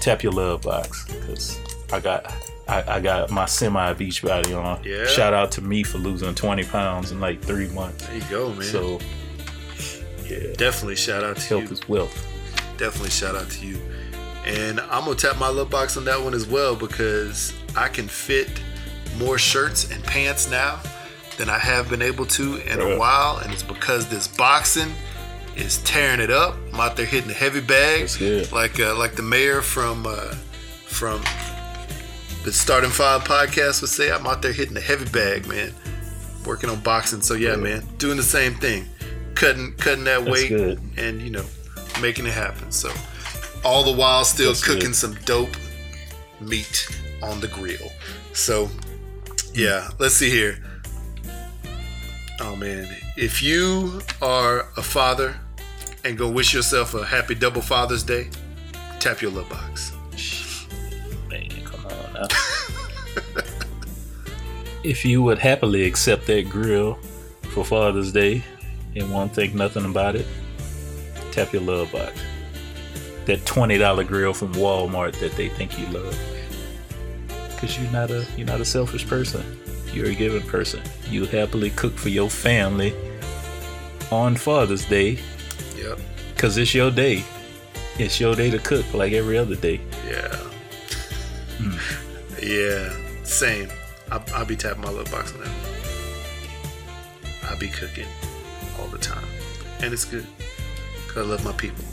tap 0.00 0.22
your 0.22 0.32
love 0.32 0.62
box 0.62 1.04
because 1.06 1.58
I 1.92 2.00
got. 2.00 2.32
I, 2.68 2.96
I 2.96 3.00
got 3.00 3.30
my 3.30 3.46
semi 3.46 3.94
beach 3.94 4.20
body 4.22 4.52
on. 4.52 4.82
Yeah. 4.84 5.06
Shout 5.06 5.32
out 5.32 5.50
to 5.52 5.62
me 5.62 5.82
for 5.82 5.96
losing 5.96 6.34
20 6.34 6.64
pounds 6.64 7.12
in 7.12 7.18
like 7.18 7.40
three 7.40 7.68
months. 7.68 8.06
There 8.06 8.16
you 8.16 8.22
go, 8.28 8.52
man. 8.52 8.62
So, 8.62 8.98
yeah, 10.26 10.52
definitely 10.54 10.96
shout 10.96 11.24
out 11.24 11.38
to 11.38 11.54
you. 11.54 11.60
health 11.62 11.72
is 11.72 11.88
wealth. 11.88 12.26
definitely 12.76 13.08
shout 13.08 13.34
out 13.34 13.48
to 13.52 13.66
you. 13.66 13.78
And 14.44 14.80
I'm 14.80 15.04
gonna 15.06 15.14
tap 15.14 15.38
my 15.38 15.48
love 15.48 15.70
box 15.70 15.96
on 15.96 16.04
that 16.04 16.20
one 16.22 16.34
as 16.34 16.46
well 16.46 16.76
because 16.76 17.54
I 17.78 17.88
can 17.88 18.08
fit 18.08 18.48
more 19.18 19.38
shirts 19.38 19.90
and 19.90 20.02
pants 20.04 20.50
now 20.50 20.80
than 21.38 21.48
I 21.48 21.58
have 21.58 21.88
been 21.88 22.02
able 22.02 22.26
to 22.26 22.56
in 22.56 22.80
a 22.80 22.98
while, 22.98 23.38
and 23.38 23.52
it's 23.52 23.62
because 23.62 24.08
this 24.08 24.26
boxing 24.28 24.92
is 25.56 25.78
tearing 25.84 26.20
it 26.20 26.30
up. 26.30 26.54
I'm 26.72 26.80
out 26.80 26.96
there 26.96 27.06
hitting 27.06 27.28
the 27.28 27.34
heavy 27.34 27.60
bag, 27.60 28.10
like 28.52 28.78
uh, 28.80 28.96
like 28.96 29.14
the 29.14 29.22
mayor 29.22 29.62
from 29.62 30.06
uh, 30.06 30.34
from 30.86 31.20
the 32.44 32.52
Starting 32.52 32.90
Five 32.90 33.22
podcast 33.24 33.80
would 33.80 33.90
say. 33.90 34.10
I'm 34.10 34.26
out 34.26 34.42
there 34.42 34.52
hitting 34.52 34.74
the 34.74 34.80
heavy 34.80 35.08
bag, 35.10 35.46
man. 35.46 35.72
Working 36.46 36.70
on 36.70 36.80
boxing, 36.80 37.20
so 37.22 37.34
yeah, 37.34 37.50
Yeah. 37.50 37.56
man, 37.56 37.82
doing 37.98 38.16
the 38.16 38.22
same 38.22 38.54
thing, 38.54 38.88
cutting 39.34 39.74
cutting 39.74 40.04
that 40.04 40.24
That's 40.24 40.30
weight 40.30 40.48
good. 40.48 40.80
and 40.96 41.20
you 41.22 41.30
know 41.30 41.44
making 42.00 42.26
it 42.26 42.32
happen. 42.32 42.70
So 42.72 42.90
all 43.64 43.82
the 43.84 43.92
while 43.92 44.24
still 44.24 44.52
That's 44.52 44.64
cooking 44.64 44.86
good. 44.90 44.94
some 44.96 45.14
dope 45.24 45.56
meat 46.40 46.88
on 47.22 47.40
the 47.40 47.48
grill. 47.48 47.90
So 48.32 48.68
yeah, 49.54 49.90
let's 49.98 50.14
see 50.14 50.30
here. 50.30 50.58
Oh 52.40 52.54
man, 52.54 52.88
if 53.16 53.42
you 53.42 54.00
are 54.22 54.68
a 54.76 54.82
father 54.82 55.36
and 56.04 56.16
go 56.16 56.30
wish 56.30 56.54
yourself 56.54 56.94
a 56.94 57.04
happy 57.04 57.34
double 57.34 57.60
Father's 57.60 58.04
Day, 58.04 58.30
tap 59.00 59.20
your 59.20 59.32
love 59.32 59.48
box. 59.48 59.92
Man, 61.28 61.50
come 61.64 61.86
on 61.86 62.12
now. 62.14 62.26
if 64.84 65.04
you 65.04 65.22
would 65.22 65.38
happily 65.38 65.84
accept 65.84 66.26
that 66.28 66.48
grill 66.48 66.94
for 67.50 67.64
Father's 67.64 68.12
Day 68.12 68.44
and 68.94 69.12
won't 69.12 69.34
think 69.34 69.54
nothing 69.54 69.84
about 69.84 70.14
it, 70.14 70.26
tap 71.32 71.52
your 71.52 71.62
love 71.62 71.90
box. 71.90 72.20
That 73.24 73.44
twenty 73.44 73.78
dollar 73.78 74.04
grill 74.04 74.32
from 74.32 74.54
Walmart 74.54 75.18
that 75.18 75.32
they 75.32 75.48
think 75.48 75.76
you 75.78 75.86
love. 75.86 76.16
Cause 77.58 77.78
you're 77.78 77.90
not 77.90 78.10
a 78.10 78.24
you're 78.36 78.46
not 78.46 78.60
a 78.60 78.64
selfish 78.64 79.06
person. 79.06 79.42
You're 79.92 80.06
a 80.06 80.14
giving 80.14 80.42
person. 80.46 80.80
You 81.10 81.24
happily 81.26 81.70
cook 81.70 81.94
for 81.96 82.08
your 82.08 82.30
family 82.30 82.94
on 84.12 84.36
Father's 84.36 84.84
Day 84.84 85.18
Yep. 85.76 85.98
because 86.34 86.56
it's 86.56 86.72
your 86.74 86.90
day. 86.90 87.24
It's 87.98 88.20
your 88.20 88.34
day 88.36 88.50
to 88.50 88.58
cook 88.58 88.84
like 88.94 89.12
every 89.12 89.36
other 89.36 89.56
day. 89.56 89.80
Yeah. 90.06 90.34
Hmm. 91.58 91.76
Yeah. 92.40 92.92
Same. 93.24 93.68
I'll, 94.12 94.22
I'll 94.34 94.44
be 94.46 94.54
tapping 94.56 94.82
my 94.82 94.88
little 94.90 95.10
box 95.10 95.32
on 95.34 95.40
that. 95.40 95.50
I'll 97.50 97.58
be 97.58 97.68
cooking 97.68 98.06
all 98.78 98.86
the 98.86 98.98
time. 98.98 99.26
And 99.80 99.92
it's 99.92 100.04
good. 100.04 100.26
Because 101.06 101.26
I 101.26 101.28
love 101.30 101.44
my 101.44 101.52
people. 101.52 101.84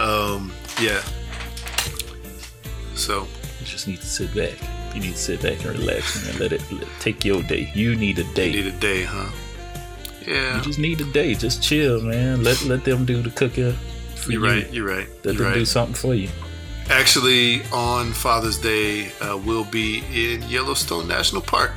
Um, 0.00 0.52
yeah. 0.80 1.00
So, 2.94 3.26
You 3.60 3.66
just 3.66 3.86
need 3.86 3.98
to 4.00 4.06
sit 4.06 4.34
back. 4.34 4.58
You 4.94 5.00
need 5.00 5.12
to 5.12 5.18
sit 5.18 5.42
back 5.42 5.64
and 5.64 5.78
relax 5.78 6.28
and 6.28 6.40
let 6.40 6.52
it 6.52 6.62
let, 6.72 6.88
take 6.98 7.24
your 7.24 7.42
day. 7.42 7.70
You 7.74 7.96
need 7.96 8.18
a 8.18 8.24
day. 8.34 8.48
You 8.48 8.64
need 8.64 8.74
a 8.74 8.78
day, 8.78 9.04
huh? 9.04 9.30
Yeah. 10.26 10.56
You 10.56 10.62
just 10.62 10.78
need 10.78 11.00
a 11.00 11.12
day. 11.12 11.34
Just 11.34 11.62
chill, 11.62 12.02
man. 12.02 12.42
Let 12.42 12.62
let 12.64 12.84
them 12.84 13.04
do 13.04 13.22
the 13.22 13.30
cooking. 13.30 13.76
You're 14.28 14.32
you. 14.32 14.44
right. 14.44 14.72
You're 14.72 14.86
right. 14.86 15.08
Let 15.24 15.34
You're 15.36 15.44
them 15.44 15.54
do 15.54 15.64
something 15.64 15.94
for 15.94 16.14
you. 16.14 16.28
Actually, 16.90 17.62
on 17.72 18.12
Father's 18.12 18.58
Day, 18.58 19.12
uh, 19.20 19.38
we'll 19.38 19.64
be 19.64 20.02
in 20.12 20.42
Yellowstone 20.48 21.06
National 21.06 21.40
Park. 21.40 21.72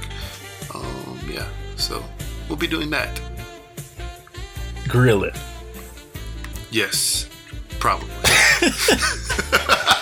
Um, 0.73 1.19
yeah. 1.29 1.47
So, 1.75 2.03
we'll 2.49 2.57
be 2.57 2.65
doing 2.65 2.89
that. 2.89 3.21
Grill 4.87 5.23
it. 5.23 5.37
Yes, 6.71 7.29
probably. 7.79 8.09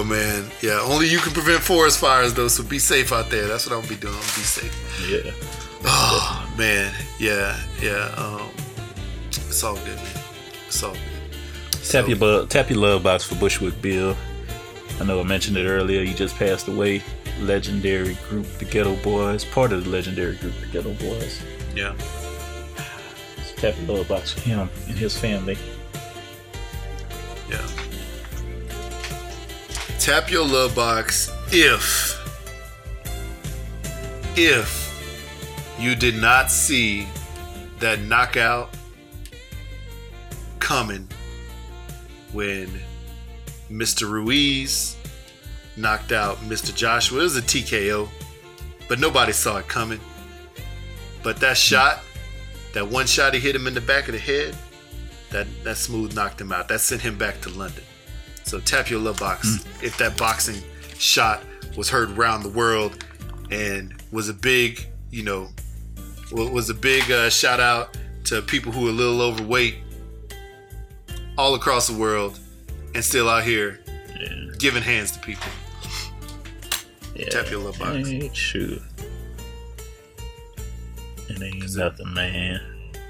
oh 0.00 0.04
man, 0.04 0.50
yeah. 0.62 0.80
Only 0.82 1.08
you 1.08 1.18
can 1.18 1.32
prevent 1.32 1.62
forest 1.62 1.98
fires 1.98 2.34
though, 2.34 2.48
so 2.48 2.62
be 2.62 2.78
safe 2.78 3.12
out 3.12 3.30
there. 3.30 3.46
That's 3.48 3.66
what 3.66 3.74
I'll 3.76 3.88
be 3.88 3.96
doing. 3.96 4.14
I'll 4.14 4.20
be 4.20 4.44
safe. 4.44 4.72
Yeah. 5.10 5.32
Oh 5.84 6.52
man, 6.58 6.92
yeah, 7.18 7.58
yeah. 7.80 8.12
Um, 8.16 8.50
it's 9.32 9.62
all 9.62 9.74
good, 9.76 9.96
man. 9.96 10.22
It's 10.66 10.82
all 10.82 10.92
good. 10.92 11.82
Tap 11.84 12.08
your 12.08 12.16
bu- 12.18 12.46
tap 12.46 12.68
your 12.70 12.78
love 12.80 13.02
box 13.02 13.24
for 13.24 13.36
Bushwick 13.36 13.80
Bill. 13.80 14.16
I 15.00 15.04
know 15.04 15.20
I 15.20 15.22
mentioned 15.24 15.56
it 15.56 15.66
earlier. 15.66 16.02
He 16.04 16.14
just 16.14 16.34
passed 16.36 16.68
away. 16.68 17.02
Legendary 17.40 18.16
group, 18.28 18.46
the 18.58 18.64
Geto 18.64 19.00
Boys. 19.02 19.44
Part 19.44 19.70
of 19.72 19.84
the 19.84 19.90
legendary 19.90 20.36
group, 20.36 20.54
the 20.60 20.66
Geto 20.78 20.98
Boys. 20.98 21.42
Yeah, 21.74 21.94
So 23.44 23.54
tap 23.56 23.74
your 23.86 23.98
love 23.98 24.08
box 24.08 24.32
for 24.32 24.40
him 24.40 24.70
and 24.88 24.96
his 24.96 25.16
family. 25.18 25.58
Tap 30.06 30.30
your 30.30 30.46
love 30.46 30.72
box 30.76 31.32
if 31.50 32.14
if 34.36 35.74
you 35.80 35.96
did 35.96 36.14
not 36.14 36.48
see 36.48 37.08
that 37.80 38.00
knockout 38.02 38.70
coming 40.60 41.08
when 42.32 42.70
Mr. 43.68 44.08
Ruiz 44.08 44.96
knocked 45.76 46.12
out 46.12 46.36
Mr. 46.42 46.72
Joshua. 46.72 47.18
It 47.18 47.22
was 47.24 47.36
a 47.36 47.42
TKO, 47.42 48.08
but 48.86 49.00
nobody 49.00 49.32
saw 49.32 49.56
it 49.56 49.66
coming. 49.66 49.98
But 51.24 51.38
that 51.38 51.56
shot, 51.56 51.98
that 52.74 52.86
one 52.86 53.06
shot 53.08 53.34
he 53.34 53.40
hit 53.40 53.56
him 53.56 53.66
in 53.66 53.74
the 53.74 53.80
back 53.80 54.06
of 54.06 54.12
the 54.12 54.20
head, 54.20 54.56
that 55.30 55.48
that 55.64 55.78
smooth 55.78 56.14
knocked 56.14 56.40
him 56.40 56.52
out. 56.52 56.68
That 56.68 56.80
sent 56.80 57.02
him 57.02 57.18
back 57.18 57.40
to 57.40 57.48
London. 57.48 57.82
So 58.46 58.60
tap 58.60 58.88
your 58.90 59.00
love 59.00 59.18
box 59.18 59.64
if 59.82 59.98
that 59.98 60.16
boxing 60.16 60.62
shot 60.98 61.42
was 61.76 61.88
heard 61.90 62.10
around 62.12 62.42
the 62.44 62.48
world 62.48 63.04
and 63.50 63.92
was 64.12 64.28
a 64.28 64.34
big, 64.34 64.86
you 65.10 65.24
know, 65.24 65.48
wa- 66.32 66.48
was 66.50 66.70
a 66.70 66.74
big 66.74 67.10
uh, 67.10 67.28
shout 67.28 67.58
out 67.60 67.96
to 68.24 68.40
people 68.42 68.70
who 68.72 68.86
are 68.86 68.90
a 68.90 68.92
little 68.92 69.20
overweight 69.20 69.76
all 71.36 71.54
across 71.54 71.86
the 71.88 71.96
world 71.98 72.38
and 72.94 73.04
still 73.04 73.28
out 73.28 73.42
here 73.44 73.80
Yeah. 74.18 74.52
giving 74.58 74.82
hands 74.82 75.10
to 75.12 75.18
people. 75.18 75.50
yeah. 77.14 77.28
Tap 77.28 77.50
your 77.50 77.60
love 77.60 77.78
box. 77.78 78.08
Ain't 78.08 78.34
sure. 78.34 78.78
It 81.28 81.42
ain't 81.42 81.76
nothing, 81.76 82.14
man. 82.14 82.60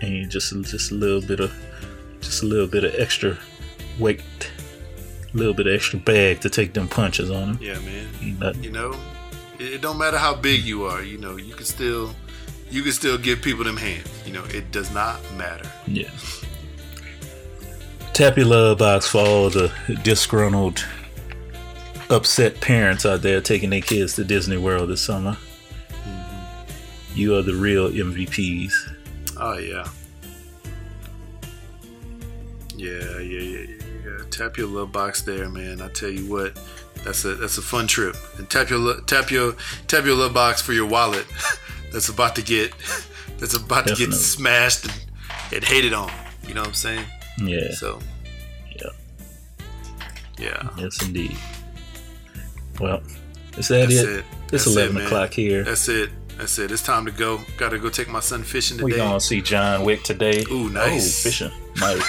Ain't 0.03 0.31
just 0.33 0.53
just 0.63 0.91
a 0.91 0.95
little 0.95 1.21
bit 1.21 1.41
of 1.41 1.53
just 2.21 2.43
a 2.43 2.47
little 2.47 2.67
bit 2.67 2.85
of 2.85 2.95
extra 2.97 3.39
weight, 3.99 4.23
little 5.37 5.55
bit 5.55 5.67
extra 5.67 5.99
bag 5.99 6.41
to 6.41 6.51
take 6.51 6.73
them 6.73 6.89
punches 6.89 7.31
on 7.31 7.51
him. 7.55 7.59
Yeah, 7.61 7.79
man. 7.81 8.37
But 8.39 8.57
You 8.63 8.71
know, 8.71 8.95
it, 9.59 9.75
it 9.75 9.81
don't 9.81 9.99
matter 9.99 10.19
how 10.19 10.35
big 10.35 10.63
you 10.65 10.85
are. 10.85 11.03
You 11.03 11.19
know, 11.19 11.37
you 11.37 11.55
can 11.55 11.65
still 11.67 12.15
you 12.71 12.83
can 12.83 12.93
still 12.93 13.17
give 13.19 13.43
people 13.43 13.65
them 13.65 13.77
hands. 13.77 14.09
You 14.27 14.33
know, 14.33 14.45
it 14.47 14.71
does 14.73 14.91
not 14.93 15.21
matter. 15.37 15.71
yeah. 15.87 16.11
Tap 18.13 18.37
your 18.39 18.47
love 18.47 18.79
box 18.79 19.07
for 19.07 19.19
all 19.21 19.51
the 19.51 19.71
disgruntled, 20.03 20.83
upset 22.09 22.59
parents 22.63 23.05
out 23.05 23.21
there 23.21 23.43
taking 23.43 23.69
their 23.69 23.83
kids 23.83 24.15
to 24.15 24.25
Disney 24.25 24.57
World 24.57 24.89
this 24.89 25.03
summer. 25.03 25.37
Mm-hmm. 25.91 27.13
You 27.15 27.37
are 27.37 27.43
the 27.43 27.55
real 27.55 27.91
MVPs. 27.91 28.73
Oh 29.39 29.59
yeah. 29.59 29.87
Yeah, 32.75 33.19
yeah, 33.19 33.41
yeah, 33.41 33.67
yeah, 33.69 33.76
yeah. 34.19 34.25
Tap 34.31 34.57
your 34.57 34.69
love 34.69 34.93
box 34.93 35.23
there, 35.23 35.49
man. 35.49 35.81
I 35.81 35.89
tell 35.89 36.11
you 36.11 36.31
what, 36.31 36.59
that's 37.05 37.25
a 37.25 37.35
that's 37.35 37.59
a 37.59 37.63
fun 37.63 37.87
trip. 37.87 38.17
And 38.39 38.49
tap 38.49 38.71
your 38.71 39.01
tap 39.03 39.31
your 39.31 39.55
tap 39.87 40.05
your 40.05 40.17
love 40.17 40.35
box 40.35 40.61
for 40.63 40.73
your 40.73 40.87
wallet. 40.87 41.27
that's 41.93 42.09
about 42.09 42.37
to 42.37 42.43
get 42.43 42.73
that's 43.39 43.55
about 43.55 43.87
to 43.87 43.95
get 43.95 44.13
smashed 44.13 44.85
and, 44.85 45.05
and 45.53 45.65
hated 45.65 45.93
on. 45.93 46.11
You 46.47 46.55
know 46.55 46.61
what 46.61 46.69
I'm 46.69 46.75
saying? 46.75 47.05
Yeah, 47.39 47.73
So 47.73 48.01
yeah, 48.75 48.91
yeah, 50.39 50.69
yes, 50.79 51.03
indeed. 51.05 51.37
Well, 52.81 53.03
is 53.57 53.69
that 53.69 53.89
that's 53.89 53.95
it? 53.95 54.09
it. 54.09 54.25
It's 54.53 54.65
That's 54.65 54.67
11 54.67 54.95
man. 54.95 55.07
o'clock 55.07 55.33
here. 55.33 55.65
That's 55.65 55.89
it. 55.89 56.11
That's 56.39 56.59
it. 56.59 56.71
It's 56.71 56.83
time 56.83 57.05
to 57.07 57.11
go. 57.11 57.41
Got 57.57 57.71
to 57.71 57.79
go 57.79 57.89
take 57.89 58.09
my 58.09 58.21
son 58.21 58.43
fishing 58.43 58.77
today. 58.77 58.93
We 58.93 58.97
gonna 58.97 59.21
see 59.21 59.41
John 59.41 59.85
Wick 59.85 60.03
today. 60.03 60.45
Ooh, 60.51 60.67
oh, 60.67 60.69
nice. 60.69 61.25
Oh, 61.27 61.29
fishing. 61.29 61.51
Nice. 61.81 62.03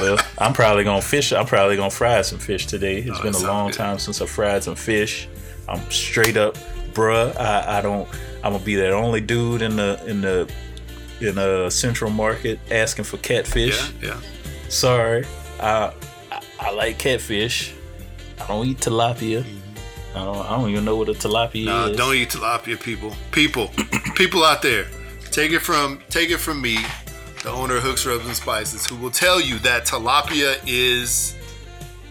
well, 0.00 0.18
I'm 0.38 0.52
probably 0.52 0.84
gonna 0.84 1.02
fish. 1.02 1.32
I'm 1.32 1.46
probably 1.46 1.76
gonna 1.76 1.90
fry 1.90 2.20
some 2.22 2.38
fish 2.38 2.66
today. 2.66 2.98
It's 2.98 3.18
Oh, 3.18 3.22
been 3.22 3.34
a 3.34 3.38
long 3.38 3.68
good. 3.70 3.76
time 3.76 3.98
since 3.98 4.20
I 4.20 4.26
fried 4.26 4.64
some 4.64 4.76
fish. 4.76 5.28
I'm 5.68 5.88
straight 5.90 6.36
up, 6.36 6.56
bruh. 6.94 7.36
I, 7.38 7.78
I 7.78 7.80
don't. 7.82 8.08
I'm 8.44 8.52
gonna 8.52 8.64
be 8.64 8.76
that 8.76 8.92
only 8.92 9.20
dude 9.20 9.62
in 9.62 9.76
the 9.76 10.00
in 10.06 10.20
the 10.20 10.50
in 11.20 11.36
a 11.38 11.70
central 11.70 12.10
market 12.10 12.58
asking 12.70 13.04
for 13.04 13.16
catfish. 13.18 13.92
Yeah, 14.00 14.08
yeah. 14.14 14.20
Sorry, 14.68 15.24
I, 15.60 15.92
I 16.32 16.40
I 16.60 16.70
like 16.70 16.98
catfish. 16.98 17.72
I 18.40 18.46
don't 18.46 18.66
eat 18.66 18.78
tilapia. 18.78 19.42
Mm-hmm. 19.42 20.16
I 20.18 20.24
don't. 20.24 20.46
I 20.46 20.50
don't 20.56 20.70
even 20.70 20.84
know 20.84 20.96
what 20.96 21.08
a 21.08 21.12
tilapia 21.12 21.64
Nah, 21.66 21.86
is. 21.88 21.96
don't 21.96 22.14
eat 22.14 22.30
tilapia, 22.30 22.80
people. 22.80 23.14
People, 23.32 23.70
people 24.14 24.42
out 24.44 24.62
there, 24.62 24.86
take 25.30 25.52
it 25.52 25.60
from 25.60 26.00
take 26.08 26.30
it 26.30 26.38
from 26.38 26.62
me, 26.62 26.78
the 27.42 27.50
owner 27.50 27.76
of 27.76 27.82
Hooks 27.82 28.06
Rubs 28.06 28.26
and 28.26 28.36
Spices, 28.36 28.86
who 28.86 28.96
will 28.96 29.10
tell 29.10 29.40
you 29.40 29.58
that 29.60 29.86
tilapia 29.86 30.58
is 30.66 31.36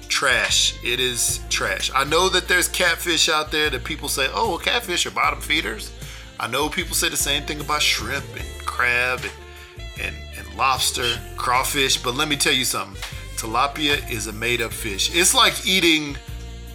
trash. 0.08 0.76
It 0.84 0.99
is 0.99 1.41
trash. 1.49 1.91
I 1.94 2.04
know 2.04 2.30
that 2.30 2.48
there's 2.48 2.68
catfish 2.68 3.30
out 3.30 3.52
there 3.52 3.70
that 3.70 3.84
people 3.84 4.10
say, 4.10 4.28
oh, 4.34 4.49
well, 4.49 4.58
catfish 4.58 5.06
are 5.06 5.12
bottom 5.12 5.41
feeders. 5.41 5.91
I 6.40 6.48
know 6.48 6.70
people 6.70 6.95
say 6.95 7.10
the 7.10 7.18
same 7.18 7.44
thing 7.44 7.60
about 7.60 7.82
shrimp 7.82 8.26
and 8.36 8.66
crab 8.66 9.22
and, 9.22 10.06
and, 10.08 10.16
and 10.38 10.58
lobster, 10.58 11.20
crawfish, 11.36 12.02
but 12.02 12.16
let 12.16 12.28
me 12.28 12.36
tell 12.36 12.54
you 12.54 12.66
something. 12.66 13.02
Tilapia 13.38 14.10
is 14.10 14.28
a 14.28 14.34
made-up 14.34 14.72
fish. 14.72 15.16
It's 15.16 15.36
like 15.36 15.68
eating 15.68 16.18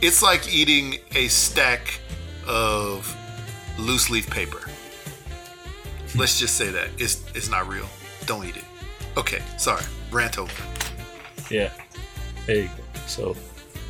it's 0.01 0.21
like 0.21 0.53
eating 0.53 0.97
a 1.15 1.29
stack 1.29 2.01
of 2.47 3.17
loose 3.79 4.11
leaf 4.11 4.29
paper. 4.29 4.69
Let's 6.17 6.39
just 6.41 6.57
say 6.57 6.71
that. 6.71 6.89
It's 6.99 7.25
it's 7.35 7.49
not 7.49 7.69
real. 7.69 7.87
Don't 8.27 8.45
eat 8.45 8.57
it. 8.57 8.65
Okay, 9.17 9.43
sorry. 9.59 9.85
Rant 10.11 10.39
over. 10.39 10.53
Yeah. 11.51 11.71
There 12.47 12.57
you 12.57 12.69
go. 12.69 13.01
So, 13.07 13.37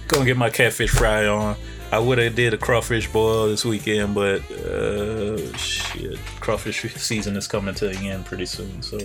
gonna 0.08 0.24
get 0.24 0.36
my 0.36 0.50
catfish 0.50 0.90
fry 0.90 1.26
on. 1.26 1.56
I 1.90 1.98
would 1.98 2.18
have 2.18 2.34
did 2.34 2.54
a 2.54 2.58
crawfish 2.58 3.10
boil 3.12 3.48
this 3.48 3.64
weekend, 3.64 4.14
but 4.14 4.40
uh, 4.50 5.52
shit, 5.56 6.18
crawfish 6.40 6.94
season 6.94 7.36
is 7.36 7.46
coming 7.46 7.74
to 7.74 7.90
an 7.90 7.96
end 7.96 8.24
pretty 8.24 8.46
soon. 8.46 8.80
So, 8.82 8.98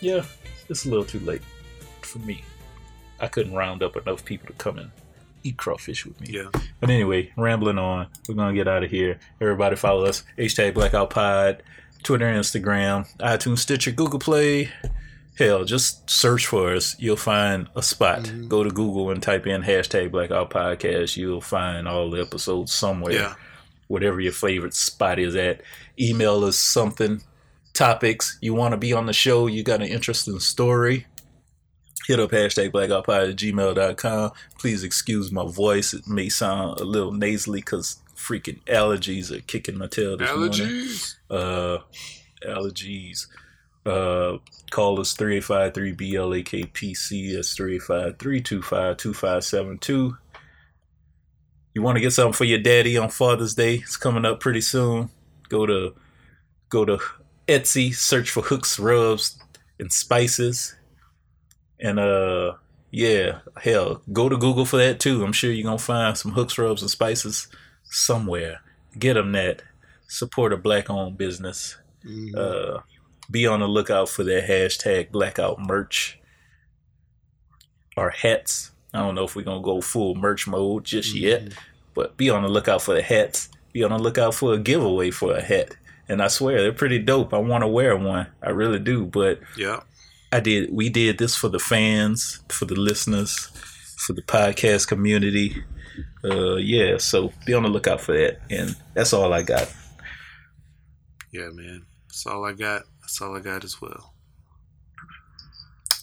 yeah, 0.00 0.22
it's 0.68 0.84
a 0.84 0.88
little 0.90 1.04
too 1.04 1.20
late 1.20 1.42
for 2.02 2.18
me. 2.20 2.44
I 3.20 3.28
couldn't 3.28 3.54
round 3.54 3.82
up 3.82 3.96
enough 3.96 4.24
people 4.24 4.48
to 4.48 4.52
come 4.54 4.78
and 4.78 4.90
eat 5.44 5.56
crawfish 5.56 6.04
with 6.04 6.20
me. 6.20 6.28
Yeah. 6.30 6.48
But 6.80 6.90
anyway, 6.90 7.32
rambling 7.36 7.78
on. 7.78 8.08
We're 8.28 8.34
gonna 8.34 8.54
get 8.54 8.68
out 8.68 8.84
of 8.84 8.90
here. 8.90 9.18
Everybody 9.40 9.76
follow 9.76 10.04
us. 10.04 10.24
Hashtag 10.38 10.74
Blackout 10.74 11.10
Pod, 11.10 11.62
Twitter, 12.04 12.26
Instagram, 12.26 13.08
iTunes, 13.18 13.58
Stitcher, 13.58 13.90
Google 13.90 14.18
Play. 14.18 14.70
Hell, 15.36 15.64
just 15.64 16.08
search 16.08 16.46
for 16.46 16.74
us. 16.74 16.94
You'll 17.00 17.16
find 17.16 17.66
a 17.74 17.82
spot. 17.82 18.20
Mm-hmm. 18.20 18.48
Go 18.48 18.62
to 18.62 18.70
Google 18.70 19.10
and 19.10 19.22
type 19.22 19.46
in 19.46 19.62
hashtag 19.62 20.12
Blackout 20.12 20.50
Podcast. 20.50 21.16
You'll 21.16 21.40
find 21.40 21.88
all 21.88 22.10
the 22.10 22.20
episodes 22.20 22.72
somewhere. 22.72 23.14
Yeah. 23.14 23.34
Whatever 23.88 24.20
your 24.20 24.32
favorite 24.32 24.74
spot 24.74 25.18
is 25.18 25.34
at. 25.34 25.62
Email 25.98 26.44
us 26.44 26.56
something, 26.56 27.22
topics. 27.72 28.38
You 28.40 28.54
want 28.54 28.72
to 28.72 28.78
be 28.78 28.92
on 28.92 29.06
the 29.06 29.12
show. 29.12 29.48
You 29.48 29.62
got 29.64 29.82
an 29.82 29.88
interesting 29.88 30.38
story 30.38 31.06
hit 32.06 32.20
up 32.20 32.30
hashtag 32.30 32.70
blackoutpod 32.70 33.30
at 33.30 33.36
gmail.com. 33.36 34.32
Please 34.58 34.84
excuse 34.84 35.32
my 35.32 35.46
voice. 35.46 35.94
It 35.94 36.06
may 36.06 36.28
sound 36.28 36.80
a 36.80 36.84
little 36.84 37.12
nasally 37.12 37.60
because 37.60 37.98
freaking 38.24 38.64
allergies 38.64 39.30
are 39.30 39.42
kicking 39.42 39.76
my 39.76 39.86
tail 39.86 40.16
this 40.16 40.30
morning. 40.30 40.50
Allergies. 40.50 41.16
Uh, 41.30 41.78
allergies. 42.46 43.26
Uh, 43.84 44.38
call 44.70 44.98
us 44.98 45.14
385-3-BLAKPC. 45.14 47.34
That's 47.34 47.54
385-325-2572. 47.56 50.16
You 51.74 51.82
want 51.82 51.96
to 51.96 52.00
get 52.00 52.12
something 52.12 52.32
for 52.32 52.44
your 52.44 52.60
daddy 52.60 52.96
on 52.96 53.10
Father's 53.10 53.54
Day? 53.54 53.74
It's 53.74 53.96
coming 53.96 54.24
up 54.24 54.40
pretty 54.40 54.62
soon. 54.62 55.10
Go 55.48 55.66
to 55.66 55.94
go 56.68 56.84
to 56.84 56.98
Etsy, 57.48 57.92
search 57.94 58.30
for 58.30 58.42
hooks, 58.42 58.78
rubs, 58.78 59.38
and 59.78 59.92
spices. 59.92 60.76
And 61.80 61.98
uh 61.98 62.54
yeah, 62.92 63.40
hell, 63.56 64.02
go 64.12 64.28
to 64.28 64.38
Google 64.38 64.64
for 64.64 64.76
that 64.76 65.00
too. 65.00 65.24
I'm 65.24 65.32
sure 65.32 65.50
you're 65.50 65.64
gonna 65.64 65.78
find 65.78 66.16
some 66.16 66.30
hooks, 66.30 66.56
rubs, 66.58 66.80
and 66.80 66.90
spices 66.90 67.48
somewhere. 67.94 68.60
Get 68.98 69.14
them 69.14 69.32
that. 69.32 69.62
Support 70.08 70.52
a 70.52 70.56
black 70.56 70.90
owned 70.90 71.16
business. 71.18 71.76
Mhm. 72.06 72.34
Uh, 72.36 72.80
be 73.30 73.46
on 73.46 73.60
the 73.60 73.66
lookout 73.68 74.08
for 74.08 74.22
their 74.24 74.42
hashtag 74.42 75.10
blackout 75.10 75.58
merch 75.60 76.18
or 77.96 78.10
hats. 78.10 78.70
I 78.92 78.98
don't 79.00 79.14
know 79.14 79.24
if 79.24 79.34
we're 79.34 79.42
gonna 79.42 79.62
go 79.62 79.80
full 79.80 80.14
merch 80.14 80.46
mode 80.46 80.84
just 80.84 81.14
yet, 81.14 81.52
but 81.94 82.16
be 82.16 82.30
on 82.30 82.42
the 82.42 82.48
lookout 82.48 82.82
for 82.82 82.94
the 82.94 83.02
hats. 83.02 83.48
Be 83.72 83.82
on 83.82 83.90
the 83.90 83.98
lookout 83.98 84.34
for 84.34 84.52
a 84.54 84.58
giveaway 84.58 85.10
for 85.10 85.34
a 85.34 85.42
hat. 85.42 85.76
And 86.08 86.22
I 86.22 86.28
swear 86.28 86.60
they're 86.62 86.72
pretty 86.72 86.98
dope. 86.98 87.32
I 87.32 87.38
want 87.38 87.62
to 87.62 87.68
wear 87.68 87.96
one. 87.96 88.26
I 88.42 88.50
really 88.50 88.78
do. 88.78 89.06
But 89.06 89.40
Yeah. 89.56 89.80
I 90.30 90.40
did. 90.40 90.72
We 90.72 90.88
did 90.90 91.18
this 91.18 91.34
for 91.36 91.48
the 91.48 91.58
fans, 91.58 92.40
for 92.48 92.66
the 92.66 92.74
listeners, 92.74 93.48
for 93.96 94.12
the 94.12 94.22
podcast 94.22 94.86
community. 94.88 95.62
Uh, 96.24 96.56
yeah. 96.56 96.98
So 96.98 97.32
be 97.46 97.54
on 97.54 97.62
the 97.62 97.68
lookout 97.68 98.00
for 98.00 98.16
that. 98.16 98.40
And 98.50 98.74
that's 98.94 99.12
all 99.12 99.32
I 99.32 99.42
got. 99.42 99.72
Yeah, 101.32 101.48
man. 101.52 101.84
That's 102.08 102.26
all 102.26 102.44
I 102.44 102.52
got. 102.52 102.82
That's 103.00 103.20
all 103.20 103.36
I 103.36 103.40
got 103.40 103.64
as 103.64 103.80
well. 103.80 104.14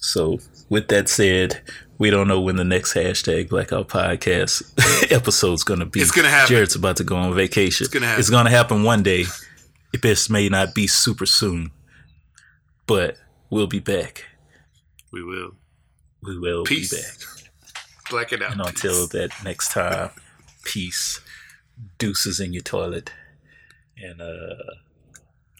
So, 0.04 0.38
with 0.68 0.88
that 0.88 1.08
said, 1.08 1.60
we 1.96 2.10
don't 2.10 2.28
know 2.28 2.40
when 2.40 2.56
the 2.56 2.64
next 2.64 2.92
hashtag 2.94 3.48
Blackout 3.48 3.88
Podcast 3.88 4.62
episode 5.12 5.54
is 5.54 5.64
going 5.64 5.80
to 5.80 5.86
be. 5.86 6.00
It's 6.00 6.10
gonna 6.10 6.28
happen. 6.28 6.48
Jared's 6.52 6.74
about 6.74 6.96
to 6.96 7.04
go 7.04 7.16
on 7.16 7.34
vacation. 7.34 7.84
It's 7.84 7.94
gonna 7.94 8.06
happen. 8.06 8.20
It's 8.20 8.28
going 8.28 8.44
to 8.44 8.50
happen 8.50 8.82
one 8.82 9.02
day. 9.02 9.24
It 9.94 10.02
best 10.02 10.28
may 10.28 10.48
not 10.48 10.74
be 10.74 10.86
super 10.86 11.24
soon, 11.24 11.70
but 12.86 13.16
we'll 13.48 13.68
be 13.68 13.78
back. 13.78 14.24
We 15.12 15.22
will. 15.22 15.52
We 16.22 16.38
will 16.38 16.64
Peace. 16.64 16.90
be 16.90 16.96
back. 16.96 17.41
Black 18.12 18.32
it 18.32 18.42
out. 18.42 18.52
And 18.52 18.60
until 18.60 19.06
that 19.08 19.30
next 19.42 19.72
time, 19.72 20.10
peace, 20.64 21.20
deuces 21.98 22.40
in 22.40 22.52
your 22.52 22.62
toilet, 22.62 23.10
and 23.96 24.20
uh, 24.20 24.74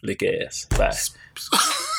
lick 0.03 0.21
ass. 0.23 0.65
Bye. 0.65 0.95